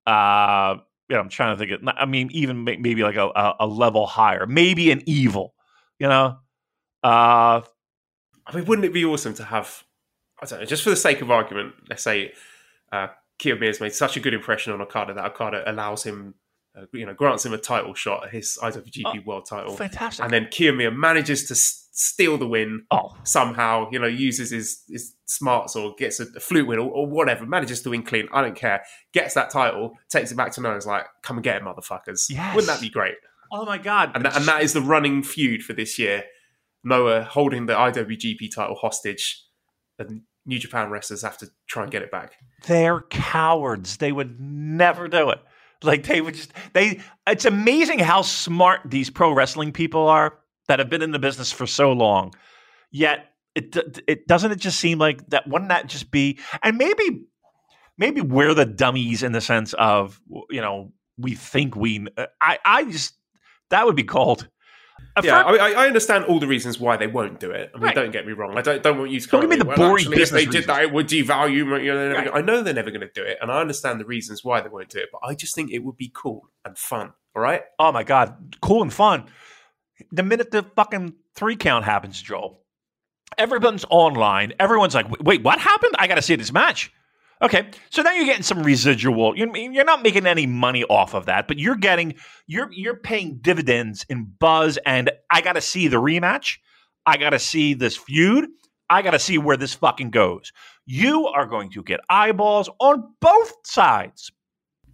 uh, 0.07 0.75
you 1.09 1.15
know, 1.15 1.21
I'm 1.21 1.29
trying 1.29 1.57
to 1.57 1.59
think 1.59 1.81
of, 1.81 1.95
I 1.97 2.05
mean, 2.05 2.29
even 2.31 2.63
maybe 2.63 3.03
like 3.03 3.17
a, 3.17 3.55
a 3.59 3.67
level 3.67 4.07
higher, 4.07 4.45
maybe 4.47 4.89
an 4.91 5.03
evil, 5.05 5.53
you 5.99 6.07
know. 6.07 6.37
Uh, 7.03 7.61
I 8.45 8.55
mean, 8.55 8.65
wouldn't 8.65 8.85
it 8.85 8.93
be 8.93 9.03
awesome 9.03 9.33
to 9.35 9.43
have? 9.43 9.83
I 10.41 10.45
don't 10.45 10.59
know, 10.61 10.65
just 10.65 10.83
for 10.83 10.89
the 10.89 10.95
sake 10.95 11.21
of 11.21 11.29
argument, 11.29 11.73
let's 11.89 12.03
say 12.03 12.33
uh, 12.91 13.07
Kiyomiya 13.39 13.67
has 13.67 13.81
made 13.81 13.93
such 13.93 14.15
a 14.15 14.19
good 14.19 14.33
impression 14.33 14.71
on 14.71 14.81
Okada 14.81 15.13
that 15.13 15.25
Okada 15.25 15.69
allows 15.69 16.03
him 16.03 16.35
uh, 16.75 16.85
you 16.91 17.05
know, 17.05 17.13
grants 17.13 17.45
him 17.45 17.53
a 17.53 17.57
title 17.57 17.93
shot, 17.93 18.25
at 18.25 18.31
his 18.31 18.57
IWGP 18.61 19.03
oh, 19.05 19.13
World 19.25 19.45
Title, 19.45 19.75
fantastic. 19.75 20.23
And 20.23 20.33
then 20.33 20.45
Kiyomiya 20.45 20.95
manages 20.95 21.45
to 21.45 21.53
s- 21.53 21.87
steal 21.91 22.37
the 22.37 22.47
win 22.47 22.85
oh. 22.89 23.15
somehow. 23.23 23.89
You 23.91 23.99
know, 23.99 24.07
uses 24.07 24.49
his 24.49 24.81
his 24.87 25.13
smarts 25.25 25.75
or 25.75 25.93
gets 25.97 26.19
a, 26.19 26.25
a 26.35 26.39
flute 26.39 26.67
win 26.67 26.79
or, 26.79 26.89
or, 26.89 27.07
whatever. 27.07 27.45
Manages 27.45 27.81
to 27.83 27.91
win 27.91 28.03
clean. 28.03 28.27
I 28.33 28.41
don't 28.41 28.55
care. 28.55 28.83
Gets 29.13 29.35
that 29.35 29.51
title, 29.51 29.97
takes 30.09 30.31
it 30.31 30.35
back 30.35 30.51
to 30.53 30.61
Noah's 30.61 30.87
like, 30.87 31.05
come 31.21 31.37
and 31.37 31.43
get 31.43 31.57
it, 31.57 31.63
motherfuckers. 31.63 32.29
Yes. 32.29 32.55
Wouldn't 32.55 32.71
that 32.71 32.81
be 32.81 32.89
great? 32.89 33.15
Oh 33.51 33.65
my 33.65 33.77
god! 33.77 34.11
And 34.15 34.25
that, 34.25 34.35
and 34.35 34.45
that 34.45 34.63
is 34.63 34.73
the 34.73 34.81
running 34.81 35.21
feud 35.21 35.63
for 35.63 35.73
this 35.73 35.99
year. 35.99 36.23
Noah 36.83 37.23
holding 37.23 37.67
the 37.67 37.73
IWGP 37.73 38.53
title 38.53 38.75
hostage, 38.75 39.45
and 39.99 40.21
New 40.45 40.57
Japan 40.57 40.89
wrestlers 40.89 41.21
have 41.21 41.37
to 41.37 41.51
try 41.67 41.83
and 41.83 41.91
get 41.91 42.01
it 42.01 42.09
back. 42.09 42.33
They're 42.65 43.01
cowards. 43.01 43.97
They 43.97 44.11
would 44.11 44.39
never 44.39 45.07
do 45.07 45.29
it. 45.29 45.39
Like 45.83 46.03
they 46.03 46.21
would 46.21 46.35
just 46.35 46.53
they 46.73 46.99
it's 47.27 47.45
amazing 47.45 47.99
how 47.99 48.21
smart 48.21 48.81
these 48.85 49.09
pro 49.09 49.31
wrestling 49.31 49.71
people 49.71 50.07
are 50.07 50.37
that 50.67 50.79
have 50.79 50.89
been 50.89 51.01
in 51.01 51.11
the 51.11 51.19
business 51.19 51.51
for 51.51 51.67
so 51.67 51.91
long. 51.91 52.33
Yet 52.91 53.29
it 53.55 53.75
it 54.07 54.27
doesn't 54.27 54.51
it 54.51 54.59
just 54.59 54.79
seem 54.79 54.99
like 54.99 55.29
that 55.29 55.47
wouldn't 55.47 55.69
that 55.69 55.87
just 55.87 56.11
be 56.11 56.39
and 56.63 56.77
maybe 56.77 57.25
maybe 57.97 58.21
we're 58.21 58.53
the 58.53 58.65
dummies 58.65 59.23
in 59.23 59.31
the 59.31 59.41
sense 59.41 59.73
of 59.73 60.19
you 60.49 60.61
know 60.61 60.91
we 61.17 61.35
think 61.35 61.75
we 61.75 62.07
uh, 62.17 62.27
I 62.41 62.59
I 62.65 62.85
just 62.85 63.15
that 63.69 63.85
would 63.85 63.95
be 63.95 64.03
cold 64.03 64.47
yeah, 65.23 65.43
I, 65.43 65.73
I, 65.73 65.87
understand 65.87 66.25
all 66.25 66.39
the 66.39 66.47
reasons 66.47 66.79
why 66.79 66.97
they 66.97 67.07
won't 67.07 67.39
do 67.39 67.51
it. 67.51 67.71
I 67.73 67.77
mean, 67.77 67.85
right. 67.85 67.95
don't 67.95 68.11
get 68.11 68.25
me 68.25 68.33
wrong. 68.33 68.57
I 68.57 68.61
don't, 68.61 68.81
don't 68.81 68.97
want 68.97 69.11
you 69.11 69.19
to. 69.19 69.27
Don't 69.27 69.41
give 69.41 69.49
me 69.49 69.57
the 69.57 69.65
well, 69.65 69.77
boring 69.77 70.05
actually, 70.05 70.17
business. 70.17 70.29
If 70.29 70.33
they 70.33 70.45
reasons. 70.47 70.55
did 70.55 70.67
that, 70.67 70.81
it 70.83 70.91
would 70.91 71.07
devalue. 71.07 71.83
You 71.83 71.93
know, 71.93 72.13
right. 72.13 72.31
I 72.33 72.41
know 72.41 72.63
they're 72.63 72.73
never 72.73 72.89
going 72.89 73.01
to 73.01 73.11
do 73.13 73.23
it, 73.23 73.37
and 73.41 73.51
I 73.51 73.61
understand 73.61 73.99
the 73.99 74.05
reasons 74.05 74.43
why 74.43 74.61
they 74.61 74.69
won't 74.69 74.89
do 74.89 74.99
it. 74.99 75.09
But 75.11 75.21
I 75.23 75.35
just 75.35 75.53
think 75.55 75.71
it 75.71 75.79
would 75.79 75.97
be 75.97 76.11
cool 76.13 76.49
and 76.65 76.77
fun. 76.77 77.13
All 77.35 77.41
right. 77.41 77.61
Oh 77.77 77.91
my 77.91 78.03
god, 78.03 78.57
cool 78.61 78.81
and 78.81 78.91
fun. 78.91 79.25
The 80.11 80.23
minute 80.23 80.51
the 80.51 80.63
fucking 80.75 81.13
three 81.35 81.55
count 81.55 81.85
happens, 81.85 82.21
Joel, 82.21 82.61
everyone's 83.37 83.85
online. 83.89 84.53
Everyone's 84.59 84.95
like, 84.95 85.09
"Wait, 85.21 85.43
what 85.43 85.59
happened? 85.59 85.93
I 85.99 86.07
got 86.07 86.15
to 86.15 86.21
see 86.21 86.35
this 86.35 86.51
match." 86.51 86.91
Okay, 87.41 87.67
so 87.89 88.01
now 88.01 88.11
you're 88.13 88.25
getting 88.25 88.43
some 88.43 88.63
residual. 88.63 89.37
You're, 89.37 89.55
you're 89.57 89.83
not 89.83 90.01
making 90.01 90.25
any 90.25 90.47
money 90.47 90.83
off 90.85 91.13
of 91.13 91.25
that, 91.25 91.47
but 91.47 91.59
you're 91.59 91.75
getting 91.75 92.15
you're 92.47 92.71
you're 92.71 92.95
paying 92.95 93.39
dividends 93.41 94.05
in 94.07 94.31
buzz. 94.39 94.77
And 94.85 95.11
I 95.29 95.41
got 95.41 95.53
to 95.53 95.61
see 95.61 95.87
the 95.87 95.97
rematch. 95.97 96.59
I 97.05 97.17
got 97.17 97.31
to 97.31 97.39
see 97.39 97.73
this 97.73 97.97
feud. 97.97 98.45
I 98.89 99.01
got 99.01 99.11
to 99.11 99.19
see 99.19 99.37
where 99.37 99.57
this 99.57 99.73
fucking 99.73 100.11
goes. 100.11 100.53
You 100.85 101.27
are 101.27 101.45
going 101.45 101.71
to 101.71 101.83
get 101.83 101.99
eyeballs 102.09 102.69
on 102.79 103.13
both 103.19 103.53
sides. 103.65 104.31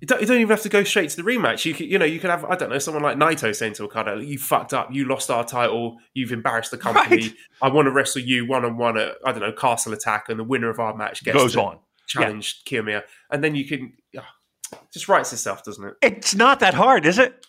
You 0.02 0.08
don't, 0.08 0.22
you 0.22 0.28
don't, 0.28 0.38
even 0.38 0.50
have 0.50 0.62
to 0.62 0.70
go 0.70 0.84
straight 0.86 1.10
to 1.10 1.18
the 1.18 1.24
rematch. 1.24 1.66
You 1.66 1.74
could, 1.74 1.88
you 1.88 2.00
know, 2.00 2.06
you 2.06 2.20
could 2.20 2.30
have 2.30 2.46
I 2.46 2.56
don't 2.56 2.70
know 2.70 2.80
someone 2.80 3.04
like 3.04 3.18
Naito 3.18 3.54
saying 3.54 3.74
to 3.74 3.84
Okada, 3.84 4.24
"You 4.24 4.38
fucked 4.38 4.74
up. 4.74 4.90
You 4.92 5.06
lost 5.06 5.30
our 5.30 5.44
title. 5.44 5.98
You've 6.14 6.32
embarrassed 6.32 6.72
the 6.72 6.78
company. 6.88 7.18
Right. 7.18 7.34
I 7.62 7.68
want 7.68 7.88
to 7.88 7.92
wrestle 7.92 8.22
you 8.22 8.48
one 8.48 8.64
on 8.64 8.78
one 8.78 8.98
at 8.98 9.18
I 9.26 9.34
don't 9.34 9.42
know 9.42 9.52
Castle 9.52 9.92
Attack, 9.92 10.30
and 10.30 10.40
the 10.40 10.44
winner 10.46 10.70
of 10.70 10.80
our 10.80 10.96
match 10.96 11.24
gets 11.24 11.38
goes 11.38 11.54
to, 11.54 11.62
on 11.62 11.80
challenged 12.10 12.70
yeah. 12.70 12.82
Kiyomiya, 12.82 13.04
and 13.32 13.44
then 13.44 13.56
you 13.56 13.66
can 13.66 13.94
oh, 14.18 14.26
just 14.92 15.08
writes 15.08 15.32
itself, 15.32 15.64
doesn't 15.64 15.86
it? 15.86 15.94
It's 16.02 16.36
not 16.36 16.60
that 16.60 16.74
hard, 16.74 17.06
is 17.06 17.20
it? 17.20 17.46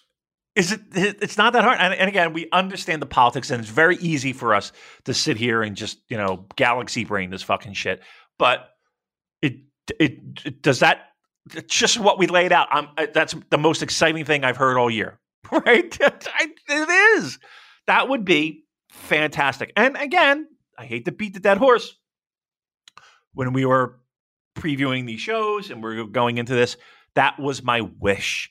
Is 0.55 0.73
it? 0.73 0.81
It's 0.93 1.39
not 1.39 1.53
that 1.55 1.65
hard. 1.65 1.79
And, 1.81 1.95
and, 1.95 2.09
again, 2.09 2.33
we 2.33 2.49
understand 2.53 3.01
the 3.01 3.07
politics, 3.07 3.51
and 3.51 3.61
it's 3.61 3.71
very 3.71 3.97
easy 3.97 4.33
for 4.33 4.55
us 4.55 4.73
to 5.05 5.15
sit 5.15 5.37
here 5.37 5.63
and 5.63 5.77
just 5.77 5.99
you 6.09 6.17
know 6.17 6.47
galaxy 6.57 7.05
brain 7.05 7.31
this 7.31 7.43
fucking 7.43 7.73
shit. 7.73 8.03
But 8.39 8.69
it 9.43 9.59
it, 9.99 10.19
it 10.45 10.63
does 10.63 10.81
that. 10.81 11.07
It's 11.55 11.75
just 11.75 11.99
what 11.99 12.19
we 12.19 12.27
laid 12.27 12.53
out. 12.53 12.69
I'm, 12.71 12.89
that's 13.15 13.35
the 13.51 13.59
most 13.59 13.83
exciting 13.83 14.25
thing 14.25 14.45
I've 14.45 14.57
heard 14.57 14.77
all 14.77 14.91
year. 14.91 15.19
Right? 15.51 15.99
it 16.01 17.19
is. 17.19 17.39
That 17.89 18.09
would 18.09 18.25
be 18.25 18.67
fantastic. 18.91 19.73
And 19.75 19.97
again, 19.97 20.47
I 20.79 20.85
hate 20.85 21.07
to 21.07 21.13
beat 21.13 21.35
the 21.35 21.41
dead 21.41 21.59
horse. 21.59 21.97
When 23.33 23.53
we 23.53 23.65
were 23.65 24.00
previewing 24.55 25.07
these 25.07 25.21
shows 25.21 25.71
and 25.71 25.83
we're 25.83 26.05
going 26.05 26.39
into 26.39 26.55
this. 26.55 26.77
That 27.15 27.39
was 27.39 27.63
my 27.63 27.83
wish. 27.99 28.51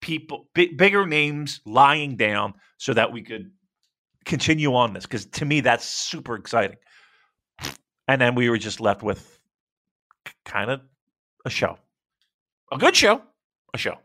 People, 0.00 0.48
bigger 0.54 1.06
names 1.06 1.60
lying 1.64 2.16
down 2.16 2.54
so 2.76 2.92
that 2.94 3.12
we 3.12 3.22
could 3.22 3.52
continue 4.24 4.74
on 4.74 4.92
this 4.92 5.04
because 5.04 5.26
to 5.26 5.44
me 5.44 5.60
that's 5.60 5.84
super 5.84 6.34
exciting. 6.34 6.76
And 8.08 8.20
then 8.20 8.34
we 8.34 8.50
were 8.50 8.58
just 8.58 8.80
left 8.80 9.02
with 9.02 9.38
kind 10.44 10.70
of 10.70 10.80
a 11.44 11.50
show, 11.50 11.78
a 12.72 12.78
good 12.78 12.96
show, 12.96 13.22
a 13.72 13.78
show. 13.78 13.96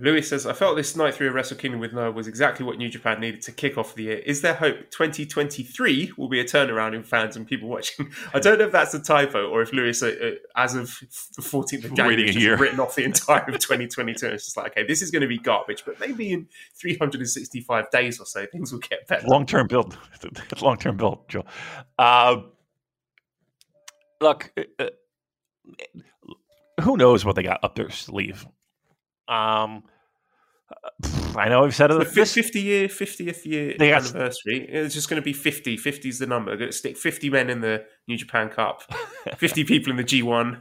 Louis 0.00 0.22
says, 0.22 0.46
I 0.46 0.54
felt 0.54 0.76
this 0.76 0.96
night 0.96 1.14
through 1.14 1.28
a 1.28 1.32
Wrestle 1.32 1.58
Kingdom 1.58 1.78
with 1.78 1.92
Noah 1.92 2.12
was 2.12 2.26
exactly 2.26 2.64
what 2.64 2.78
New 2.78 2.88
Japan 2.88 3.20
needed 3.20 3.42
to 3.42 3.52
kick 3.52 3.76
off 3.76 3.94
the 3.94 4.04
year. 4.04 4.16
Is 4.16 4.40
there 4.40 4.54
hope 4.54 4.90
2023 4.90 6.12
will 6.16 6.30
be 6.30 6.40
a 6.40 6.44
turnaround 6.44 6.94
in 6.94 7.02
fans 7.02 7.36
and 7.36 7.46
people 7.46 7.68
watching? 7.68 8.10
I 8.34 8.40
don't 8.40 8.58
know 8.58 8.64
if 8.64 8.72
that's 8.72 8.94
a 8.94 9.00
typo 9.00 9.50
or 9.50 9.60
if 9.60 9.70
Louis, 9.74 10.02
uh, 10.02 10.06
uh 10.06 10.30
as 10.56 10.74
of 10.74 10.98
the 11.36 11.42
14th 11.42 11.84
of 11.84 11.94
January, 11.94 12.32
has 12.32 12.60
written 12.60 12.80
off 12.80 12.94
the 12.94 13.04
entire 13.04 13.42
of 13.42 13.58
2022. 13.58 14.26
it's 14.28 14.46
just 14.46 14.56
like, 14.56 14.72
okay, 14.72 14.86
this 14.86 15.02
is 15.02 15.10
going 15.10 15.22
to 15.22 15.28
be 15.28 15.38
garbage, 15.38 15.84
but 15.84 16.00
maybe 16.00 16.32
in 16.32 16.48
365 16.80 17.90
days 17.90 18.18
or 18.18 18.24
so, 18.24 18.46
things 18.46 18.72
will 18.72 18.80
get 18.80 19.06
better. 19.06 19.26
Long 19.26 19.44
term 19.44 19.66
build. 19.66 19.98
Long 20.62 20.78
term 20.78 20.96
build, 20.96 21.28
Joe. 21.28 21.44
Uh, 21.98 22.36
look, 24.22 24.50
uh, 24.78 24.86
who 26.80 26.96
knows 26.96 27.26
what 27.26 27.36
they 27.36 27.42
got 27.42 27.62
up 27.62 27.74
their 27.74 27.90
sleeve? 27.90 28.46
Um, 29.32 29.84
I 31.36 31.48
know 31.48 31.64
I've 31.64 31.74
said 31.74 31.90
it. 31.90 31.98
The 31.98 32.04
50 32.04 32.60
year, 32.60 32.88
50th 32.88 33.44
year 33.46 33.74
they 33.78 33.92
anniversary. 33.92 34.66
It's 34.68 34.94
just 34.94 35.08
going 35.08 35.20
to 35.20 35.24
be 35.24 35.32
50. 35.32 35.76
50 35.76 36.08
is 36.08 36.18
the 36.18 36.26
number. 36.26 36.56
Going 36.56 36.70
to 36.70 36.76
stick 36.76 36.96
50 36.96 37.30
men 37.30 37.48
in 37.48 37.60
the 37.60 37.84
New 38.06 38.16
Japan 38.16 38.50
Cup, 38.50 38.82
50 39.36 39.64
people 39.64 39.90
in 39.90 39.96
the 39.96 40.04
G1. 40.04 40.60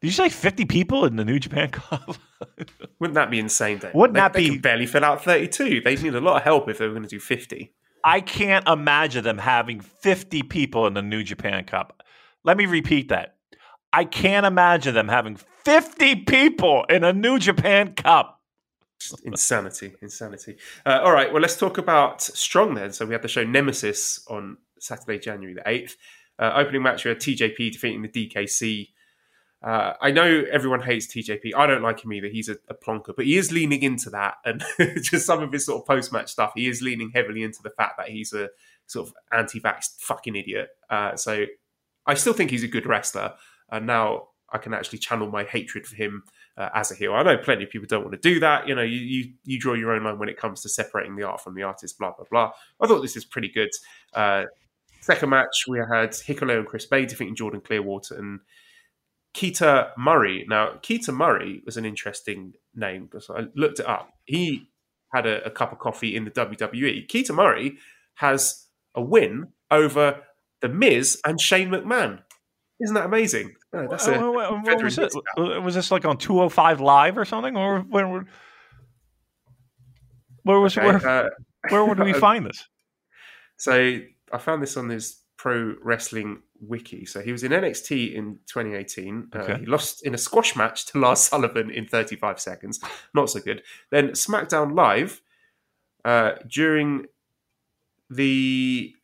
Did 0.00 0.08
you 0.08 0.12
say 0.12 0.28
50 0.28 0.64
people 0.66 1.04
in 1.04 1.16
the 1.16 1.24
New 1.24 1.38
Japan 1.38 1.70
Cup? 1.70 2.16
Wouldn't 3.00 3.14
that 3.14 3.30
be 3.30 3.38
insane, 3.38 3.78
Dave? 3.78 3.94
Wouldn't 3.94 4.14
they, 4.14 4.20
that 4.20 4.32
they 4.32 4.50
be? 4.50 4.58
barely 4.58 4.86
fill 4.86 5.04
out 5.04 5.22
32. 5.22 5.80
They'd 5.82 6.02
need 6.02 6.14
a 6.14 6.20
lot 6.20 6.36
of 6.36 6.42
help 6.42 6.68
if 6.68 6.78
they 6.78 6.86
were 6.86 6.92
going 6.92 7.04
to 7.04 7.08
do 7.08 7.20
50. 7.20 7.72
I 8.02 8.20
can't 8.20 8.68
imagine 8.68 9.24
them 9.24 9.38
having 9.38 9.80
50 9.80 10.42
people 10.42 10.86
in 10.86 10.94
the 10.94 11.02
New 11.02 11.22
Japan 11.22 11.64
Cup. 11.64 12.02
Let 12.42 12.56
me 12.56 12.66
repeat 12.66 13.08
that. 13.08 13.36
I 13.92 14.04
can't 14.04 14.44
imagine 14.44 14.94
them 14.94 15.08
having 15.08 15.38
50 15.64 16.16
people 16.24 16.84
in 16.88 17.04
a 17.04 17.12
New 17.12 17.38
Japan 17.38 17.94
Cup. 17.94 18.40
Insanity, 19.24 19.94
insanity. 20.00 20.56
Uh, 20.86 21.00
all 21.02 21.12
right, 21.12 21.32
well, 21.32 21.42
let's 21.42 21.56
talk 21.56 21.78
about 21.78 22.22
Strong 22.22 22.74
then. 22.74 22.92
So 22.92 23.06
we 23.06 23.12
had 23.12 23.22
the 23.22 23.28
show 23.28 23.44
Nemesis 23.44 24.24
on 24.28 24.58
Saturday, 24.78 25.18
January 25.18 25.54
the 25.54 25.62
8th. 25.62 25.96
Uh, 26.38 26.52
opening 26.56 26.82
match, 26.82 27.04
we 27.04 27.10
had 27.10 27.18
TJP 27.18 27.72
defeating 27.72 28.02
the 28.02 28.08
DKC. 28.08 28.88
Uh, 29.62 29.94
I 30.00 30.10
know 30.10 30.44
everyone 30.50 30.82
hates 30.82 31.06
TJP. 31.06 31.54
I 31.56 31.66
don't 31.66 31.82
like 31.82 32.04
him 32.04 32.12
either. 32.12 32.28
He's 32.28 32.48
a, 32.48 32.56
a 32.68 32.74
plonker, 32.74 33.14
but 33.16 33.24
he 33.24 33.36
is 33.38 33.50
leaning 33.50 33.82
into 33.82 34.10
that. 34.10 34.34
And 34.44 34.62
just 35.02 35.26
some 35.26 35.42
of 35.42 35.52
his 35.52 35.66
sort 35.66 35.80
of 35.80 35.86
post 35.86 36.12
match 36.12 36.30
stuff, 36.30 36.52
he 36.54 36.68
is 36.68 36.82
leaning 36.82 37.10
heavily 37.14 37.42
into 37.42 37.60
the 37.62 37.70
fact 37.70 37.96
that 37.98 38.08
he's 38.08 38.32
a 38.32 38.50
sort 38.86 39.08
of 39.08 39.14
anti 39.32 39.60
vax 39.60 39.96
fucking 40.00 40.36
idiot. 40.36 40.68
Uh, 40.90 41.16
so 41.16 41.46
I 42.06 42.14
still 42.14 42.34
think 42.34 42.50
he's 42.50 42.64
a 42.64 42.68
good 42.68 42.86
wrestler. 42.86 43.34
And 43.70 43.86
now 43.86 44.28
I 44.54 44.58
can 44.58 44.72
actually 44.72 45.00
channel 45.00 45.28
my 45.28 45.44
hatred 45.44 45.84
for 45.86 45.96
him 45.96 46.22
uh, 46.56 46.70
as 46.74 46.92
a 46.92 46.94
heel. 46.94 47.12
I 47.12 47.24
know 47.24 47.36
plenty 47.36 47.64
of 47.64 47.70
people 47.70 47.88
don't 47.88 48.04
want 48.04 48.12
to 48.12 48.28
do 48.28 48.38
that. 48.40 48.68
You 48.68 48.76
know, 48.76 48.82
you, 48.82 48.98
you, 48.98 49.32
you 49.44 49.58
draw 49.58 49.74
your 49.74 49.92
own 49.92 50.04
line 50.04 50.18
when 50.18 50.28
it 50.28 50.38
comes 50.38 50.62
to 50.62 50.68
separating 50.68 51.16
the 51.16 51.24
art 51.24 51.42
from 51.42 51.54
the 51.54 51.64
artist. 51.64 51.98
Blah 51.98 52.12
blah 52.12 52.26
blah. 52.30 52.52
I 52.80 52.86
thought 52.86 53.02
this 53.02 53.16
is 53.16 53.24
pretty 53.24 53.48
good. 53.48 53.70
Uh, 54.14 54.44
second 55.00 55.28
match 55.28 55.64
we 55.68 55.78
had 55.78 56.12
Hikuleo 56.12 56.58
and 56.58 56.66
Chris 56.66 56.86
Bey 56.86 57.04
defeating 57.04 57.34
Jordan 57.34 57.60
Clearwater 57.60 58.16
and 58.16 58.40
Keita 59.34 59.90
Murray. 59.98 60.46
Now, 60.48 60.74
Keita 60.82 61.12
Murray 61.12 61.60
was 61.66 61.76
an 61.76 61.84
interesting 61.84 62.54
name 62.74 63.06
because 63.06 63.28
I 63.28 63.46
looked 63.56 63.80
it 63.80 63.86
up. 63.86 64.10
He 64.24 64.68
had 65.12 65.26
a, 65.26 65.44
a 65.44 65.50
cup 65.50 65.72
of 65.72 65.80
coffee 65.80 66.14
in 66.16 66.24
the 66.24 66.30
WWE. 66.30 67.08
Keita 67.08 67.34
Murray 67.34 67.76
has 68.14 68.66
a 68.94 69.02
win 69.02 69.48
over 69.70 70.22
The 70.60 70.68
Miz 70.68 71.20
and 71.24 71.40
Shane 71.40 71.70
McMahon. 71.70 72.22
Isn't 72.80 72.94
that 72.94 73.06
amazing? 73.06 73.54
That's 73.74 74.06
what 74.06 74.82
was, 74.82 74.98
it? 74.98 75.12
was 75.62 75.74
this 75.74 75.90
like 75.90 76.04
on 76.04 76.16
205 76.16 76.80
Live 76.80 77.18
or 77.18 77.24
something? 77.24 77.56
Or 77.56 77.80
where, 77.80 78.26
where 80.44 80.60
was 80.60 80.76
okay, 80.78 80.86
where, 80.86 81.08
uh, 81.08 81.30
where 81.70 81.84
would 81.84 81.98
we 81.98 82.12
find 82.26 82.46
this? 82.46 82.68
So 83.56 84.00
I 84.32 84.38
found 84.38 84.62
this 84.62 84.76
on 84.76 84.88
this 84.88 85.20
pro 85.36 85.74
wrestling 85.82 86.42
wiki. 86.60 87.04
So 87.04 87.20
he 87.20 87.32
was 87.32 87.42
in 87.42 87.52
NXT 87.52 88.14
in 88.14 88.38
2018. 88.46 89.28
Uh, 89.34 89.38
okay. 89.38 89.52
Uh, 89.52 89.58
he 89.58 89.66
lost 89.66 90.06
in 90.06 90.14
a 90.14 90.18
squash 90.18 90.56
match 90.56 90.86
to 90.86 90.98
Lars 90.98 91.20
Sullivan 91.28 91.70
in 91.70 91.86
35 91.86 92.40
seconds. 92.40 92.80
Not 93.12 93.30
so 93.30 93.40
good. 93.40 93.62
Then 93.90 94.10
SmackDown 94.10 94.74
Live 94.74 95.20
uh, 96.04 96.32
during 96.46 97.06
the 98.10 98.94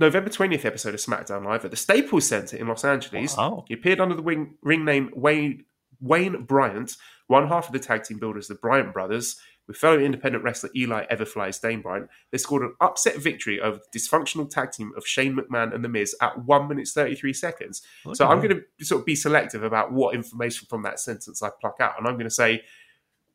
November 0.00 0.30
20th 0.30 0.64
episode 0.64 0.94
of 0.94 1.00
SmackDown 1.00 1.44
Live 1.44 1.64
at 1.64 1.70
the 1.70 1.76
Staples 1.76 2.26
Center 2.26 2.56
in 2.56 2.66
Los 2.66 2.84
Angeles. 2.84 3.36
Wow. 3.36 3.64
He 3.68 3.74
appeared 3.74 4.00
under 4.00 4.14
the 4.14 4.22
wing, 4.22 4.54
ring 4.62 4.84
name 4.84 5.10
Wayne, 5.14 5.64
Wayne 6.00 6.42
Bryant, 6.44 6.96
one 7.28 7.48
half 7.48 7.66
of 7.66 7.72
the 7.72 7.78
tag 7.78 8.02
team 8.02 8.18
builders, 8.18 8.48
the 8.48 8.56
Bryant 8.56 8.92
brothers, 8.92 9.36
with 9.66 9.76
fellow 9.76 9.98
independent 9.98 10.44
wrestler 10.44 10.70
Eli 10.76 11.06
Everfly 11.06 11.58
Dane 11.60 11.80
Bryant. 11.80 12.08
They 12.30 12.38
scored 12.38 12.62
an 12.62 12.74
upset 12.80 13.16
victory 13.16 13.60
over 13.60 13.78
the 13.78 13.98
dysfunctional 13.98 14.50
tag 14.50 14.72
team 14.72 14.92
of 14.96 15.06
Shane 15.06 15.36
McMahon 15.36 15.74
and 15.74 15.84
The 15.84 15.88
Miz 15.88 16.14
at 16.20 16.44
1 16.44 16.68
minute 16.68 16.88
33 16.88 17.32
seconds. 17.32 17.82
Okay. 18.04 18.14
So 18.14 18.26
I'm 18.26 18.40
going 18.40 18.60
to 18.78 18.84
sort 18.84 19.00
of 19.00 19.06
be 19.06 19.14
selective 19.14 19.62
about 19.62 19.92
what 19.92 20.14
information 20.14 20.66
from 20.68 20.82
that 20.82 21.00
sentence 21.00 21.42
I 21.42 21.50
pluck 21.60 21.76
out. 21.80 21.94
And 21.98 22.06
I'm 22.06 22.14
going 22.14 22.24
to 22.24 22.34
say 22.34 22.62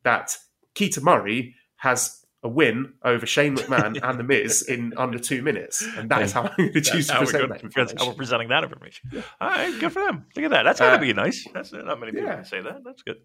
that 0.02 0.36
Keita 0.74 1.02
Murray 1.02 1.54
has 1.76 2.19
a 2.42 2.48
win 2.48 2.94
over 3.02 3.26
Shane 3.26 3.56
McMahon 3.56 4.00
and 4.02 4.18
The 4.18 4.24
Miz 4.24 4.62
in 4.62 4.94
under 4.96 5.18
two 5.18 5.42
minutes, 5.42 5.86
and 5.96 6.10
that 6.10 6.22
is 6.22 6.32
how 6.32 6.42
I'm 6.42 6.56
going 6.56 6.72
to 6.72 6.80
choose 6.80 7.08
to 7.08 7.18
present 7.18 7.48
that 7.48 7.62
information. 7.62 7.98
How 7.98 8.06
we're 8.08 8.14
presenting 8.14 8.48
that 8.48 8.64
information. 8.64 9.10
All 9.40 9.48
right, 9.48 9.78
good 9.78 9.92
for 9.92 10.00
them. 10.00 10.26
Look 10.34 10.46
at 10.46 10.50
that. 10.52 10.62
That's 10.62 10.80
going 10.80 10.92
to 10.92 10.96
uh, 10.96 11.00
be 11.00 11.12
nice. 11.12 11.46
That's 11.52 11.72
not 11.72 12.00
many 12.00 12.12
people 12.12 12.28
yeah. 12.28 12.36
can 12.36 12.44
say 12.44 12.60
that. 12.62 12.82
That's 12.84 13.02
good. 13.02 13.18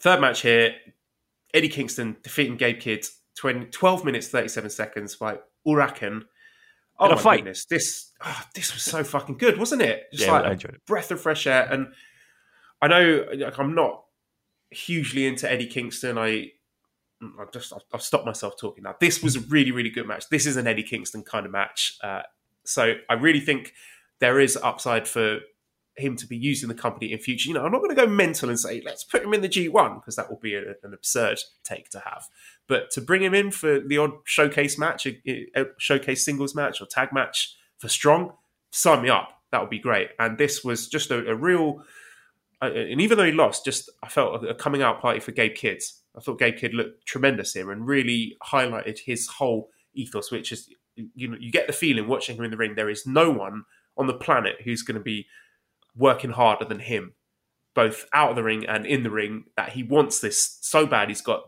Third 0.00 0.20
match 0.20 0.42
here: 0.42 0.74
Eddie 1.54 1.68
Kingston 1.68 2.16
defeating 2.22 2.56
Gabe 2.56 2.80
Kidd 2.80 3.06
20, 3.36 3.66
12 3.66 4.04
minutes 4.04 4.28
37 4.28 4.70
seconds 4.70 5.16
by 5.16 5.38
Huracan. 5.66 6.22
Oh 6.98 7.08
my 7.08 7.16
fight. 7.16 7.36
goodness, 7.38 7.64
this 7.64 8.12
oh, 8.22 8.42
this 8.54 8.72
was 8.74 8.82
so 8.82 9.02
fucking 9.02 9.38
good, 9.38 9.58
wasn't 9.58 9.82
it? 9.82 10.04
Just 10.12 10.26
yeah, 10.26 10.32
like 10.32 10.44
I 10.44 10.52
enjoyed 10.52 10.74
it. 10.74 10.86
breath 10.86 11.10
of 11.10 11.20
fresh 11.20 11.46
air. 11.46 11.66
And 11.70 11.88
I 12.80 12.88
know 12.88 13.26
like, 13.34 13.58
I'm 13.58 13.74
not 13.74 14.04
hugely 14.70 15.26
into 15.26 15.50
Eddie 15.50 15.66
Kingston. 15.66 16.18
I 16.18 16.52
I've 17.40 17.52
just 17.52 17.72
I've, 17.72 17.82
I've, 17.94 18.02
stopped 18.02 18.26
myself 18.26 18.54
talking 18.58 18.84
now. 18.84 18.94
This 19.00 19.22
was 19.22 19.36
a 19.36 19.40
really 19.40 19.70
really 19.70 19.90
good 19.90 20.06
match. 20.06 20.28
This 20.28 20.46
is 20.46 20.56
an 20.56 20.66
Eddie 20.66 20.82
Kingston 20.82 21.22
kind 21.22 21.46
of 21.46 21.52
match. 21.52 21.98
Uh, 22.02 22.22
so 22.64 22.94
I 23.08 23.14
really 23.14 23.40
think 23.40 23.72
there 24.20 24.40
is 24.40 24.56
upside 24.56 25.08
for 25.08 25.40
him 25.96 26.16
to 26.16 26.26
be 26.26 26.36
using 26.36 26.68
the 26.68 26.74
company 26.74 27.12
in 27.12 27.18
future. 27.18 27.48
You 27.48 27.54
know, 27.54 27.64
I'm 27.64 27.72
not 27.72 27.78
going 27.78 27.94
to 27.94 28.00
go 28.00 28.06
mental 28.06 28.48
and 28.48 28.58
say 28.58 28.82
let's 28.84 29.04
put 29.04 29.22
him 29.22 29.34
in 29.34 29.42
the 29.42 29.48
G1 29.48 29.96
because 29.96 30.16
that 30.16 30.30
will 30.30 30.38
be 30.38 30.54
a, 30.54 30.74
an 30.82 30.94
absurd 30.94 31.38
take 31.64 31.90
to 31.90 32.00
have. 32.00 32.24
But 32.66 32.90
to 32.92 33.00
bring 33.00 33.22
him 33.22 33.34
in 33.34 33.50
for 33.50 33.80
the 33.80 33.98
odd 33.98 34.12
showcase 34.24 34.78
match, 34.78 35.06
a, 35.06 35.20
a 35.54 35.64
showcase 35.78 36.24
singles 36.24 36.54
match 36.54 36.80
or 36.80 36.86
tag 36.86 37.12
match 37.12 37.56
for 37.78 37.88
Strong, 37.88 38.32
sign 38.70 39.02
me 39.02 39.10
up. 39.10 39.28
That 39.50 39.60
would 39.60 39.70
be 39.70 39.78
great. 39.78 40.08
And 40.18 40.38
this 40.38 40.64
was 40.64 40.88
just 40.88 41.10
a, 41.10 41.28
a 41.28 41.34
real. 41.34 41.82
Uh, 42.62 42.70
and 42.72 43.00
even 43.00 43.18
though 43.18 43.24
he 43.24 43.32
lost, 43.32 43.64
just 43.64 43.90
I 44.02 44.08
felt 44.08 44.44
a 44.44 44.54
coming 44.54 44.82
out 44.82 45.00
party 45.00 45.20
for 45.20 45.32
Gabe 45.32 45.54
Kidd's 45.54 46.01
I 46.16 46.20
thought 46.20 46.38
Gabe 46.38 46.56
Kidd 46.56 46.74
looked 46.74 47.06
tremendous 47.06 47.54
here 47.54 47.70
and 47.70 47.86
really 47.86 48.36
highlighted 48.42 49.00
his 49.00 49.26
whole 49.26 49.70
ethos, 49.94 50.30
which 50.30 50.52
is 50.52 50.68
you 51.14 51.28
know 51.28 51.36
you 51.40 51.50
get 51.50 51.66
the 51.66 51.72
feeling 51.72 52.06
watching 52.06 52.36
him 52.36 52.44
in 52.44 52.50
the 52.50 52.56
ring 52.56 52.74
there 52.74 52.90
is 52.90 53.06
no 53.06 53.30
one 53.30 53.64
on 53.96 54.06
the 54.06 54.14
planet 54.14 54.56
who's 54.64 54.82
going 54.82 54.96
to 54.96 55.02
be 55.02 55.26
working 55.96 56.30
harder 56.30 56.64
than 56.64 56.80
him, 56.80 57.14
both 57.74 58.06
out 58.12 58.30
of 58.30 58.36
the 58.36 58.42
ring 58.42 58.66
and 58.66 58.86
in 58.86 59.02
the 59.02 59.10
ring. 59.10 59.44
That 59.56 59.70
he 59.70 59.82
wants 59.82 60.20
this 60.20 60.58
so 60.60 60.86
bad. 60.86 61.08
He's 61.08 61.20
got 61.22 61.42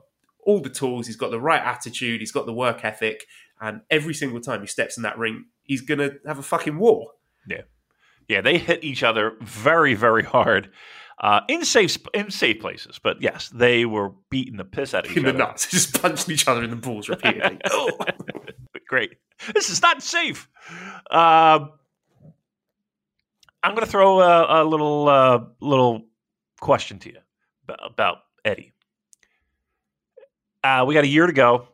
all 0.47 0.61
the 0.61 0.71
tools, 0.71 1.07
he's 1.07 1.17
got 1.17 1.31
the 1.31 1.41
right 1.41 1.63
attitude, 1.63 2.21
he's 2.21 2.33
got 2.33 2.47
the 2.47 2.53
work 2.53 2.85
ethic, 2.85 3.27
and 3.61 3.81
every 3.91 4.13
single 4.13 4.41
time 4.41 4.61
he 4.61 4.67
steps 4.67 4.97
in 4.97 5.03
that 5.03 5.19
ring, 5.19 5.47
he's 5.63 5.81
going 5.81 5.99
to 5.99 6.19
have 6.27 6.39
a 6.39 6.43
fucking 6.43 6.79
war. 6.79 7.13
Yeah, 7.49 7.63
yeah, 8.29 8.41
they 8.41 8.59
hit 8.59 8.85
each 8.85 9.03
other 9.03 9.37
very, 9.41 9.95
very 9.95 10.23
hard 10.23 10.71
uh, 11.21 11.41
in 11.49 11.65
safe 11.65 11.97
in 12.13 12.31
safe 12.31 12.61
places. 12.61 12.99
But 13.03 13.23
yes, 13.23 13.49
they 13.49 13.85
were 13.85 14.13
beating 14.31 14.57
the 14.57 14.65
piss 14.65 14.95
out 14.95 15.07
of 15.07 15.11
each 15.13 15.19
in 15.19 15.27
other. 15.27 15.33
the 15.33 15.39
nuts, 15.39 15.67
just 15.71 16.01
punching 16.01 16.33
each 16.33 16.49
other 16.49 16.63
in 16.63 16.71
the 16.71 16.77
balls 16.77 17.09
repeatedly. 17.09 17.59
Great. 18.89 19.17
This 19.53 19.71
is 19.71 19.83
not 19.83 20.03
safe. 20.03 20.49
Uh, 21.11 21.67
I'm 23.63 23.75
going 23.75 23.85
to 23.85 23.91
throw 23.91 24.21
a, 24.21 24.63
a 24.63 24.65
little 24.65 25.09
uh, 25.09 25.45
little 25.61 26.03
question 26.61 26.99
to 27.01 27.11
you 27.13 27.19
about 27.83 28.19
Eddie. 28.45 28.73
Uh, 30.63 30.85
we 30.87 30.95
got 30.95 31.05
a 31.05 31.09
year 31.09 31.27
to 31.27 31.33
go. 31.33 31.69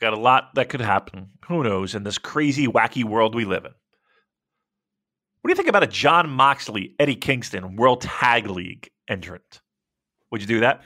Got 0.00 0.12
a 0.12 0.18
lot 0.18 0.54
that 0.54 0.68
could 0.68 0.80
happen. 0.80 1.30
Who 1.48 1.62
knows 1.62 1.94
in 1.94 2.04
this 2.04 2.18
crazy, 2.18 2.68
wacky 2.68 3.04
world 3.04 3.34
we 3.34 3.44
live 3.44 3.64
in. 3.64 3.72
What 5.48 5.54
do 5.54 5.62
you 5.62 5.64
think 5.64 5.70
about 5.70 5.82
a 5.82 5.86
Jon 5.86 6.28
Moxley, 6.28 6.94
Eddie 6.98 7.16
Kingston 7.16 7.76
World 7.76 8.02
Tag 8.02 8.50
League 8.50 8.90
entrant? 9.08 9.62
Would 10.30 10.42
you 10.42 10.46
do 10.46 10.60
that? 10.60 10.82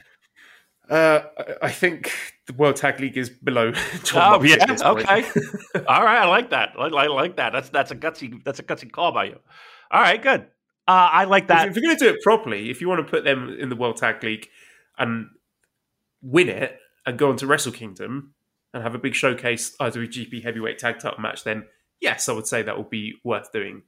Uh, 0.89 1.23
I 1.61 1.73
think 1.73 2.13
the 2.47 2.53
World 2.53 2.77
Tag 2.77 3.01
League 3.01 3.19
is 3.19 3.29
below. 3.29 3.73
Jon 4.05 4.41
oh 4.41 4.45
yeah, 4.45 4.65
okay. 4.71 5.25
All 5.89 6.05
right, 6.05 6.19
I 6.19 6.27
like 6.27 6.51
that. 6.51 6.75
I, 6.79 6.85
I, 6.85 7.09
like 7.09 7.39
that. 7.39 7.53
That's 7.53 7.71
that's 7.71 7.91
a 7.91 7.97
gutsy 7.97 8.41
that's 8.45 8.61
a 8.61 8.63
gutsy 8.63 8.89
call 8.89 9.11
by 9.11 9.25
you. 9.25 9.41
All 9.91 10.01
right, 10.01 10.23
good. 10.23 10.43
Uh, 10.87 11.11
I 11.11 11.25
like 11.25 11.49
that. 11.49 11.67
If, 11.67 11.71
if 11.71 11.83
you're 11.83 11.89
going 11.89 11.99
to 11.99 12.05
do 12.05 12.15
it 12.15 12.23
properly, 12.23 12.71
if 12.71 12.81
you 12.81 12.89
want 12.89 13.05
to 13.05 13.11
put 13.11 13.25
them 13.25 13.57
in 13.59 13.69
the 13.69 13.75
World 13.75 13.97
Tag 13.97 14.23
League 14.23 14.47
and 14.97 15.27
win 16.23 16.49
it 16.49 16.79
and 17.05 17.19
go 17.19 17.31
on 17.31 17.37
to 17.39 17.49
Wrestle 17.49 17.73
Kingdom 17.73 18.35
and 18.73 18.85
have 18.85 18.95
a 18.95 18.99
big 18.99 19.17
showcase 19.17 19.75
IWGP 19.81 20.45
Heavyweight 20.45 20.79
Tag 20.79 21.01
Title 21.01 21.21
match, 21.21 21.43
then 21.43 21.65
yes, 22.01 22.29
I 22.29 22.33
would 22.33 22.47
say 22.47 22.63
that 22.63 22.79
would 22.79 22.91
be 22.91 23.15
worth 23.25 23.51
doing. 23.51 23.83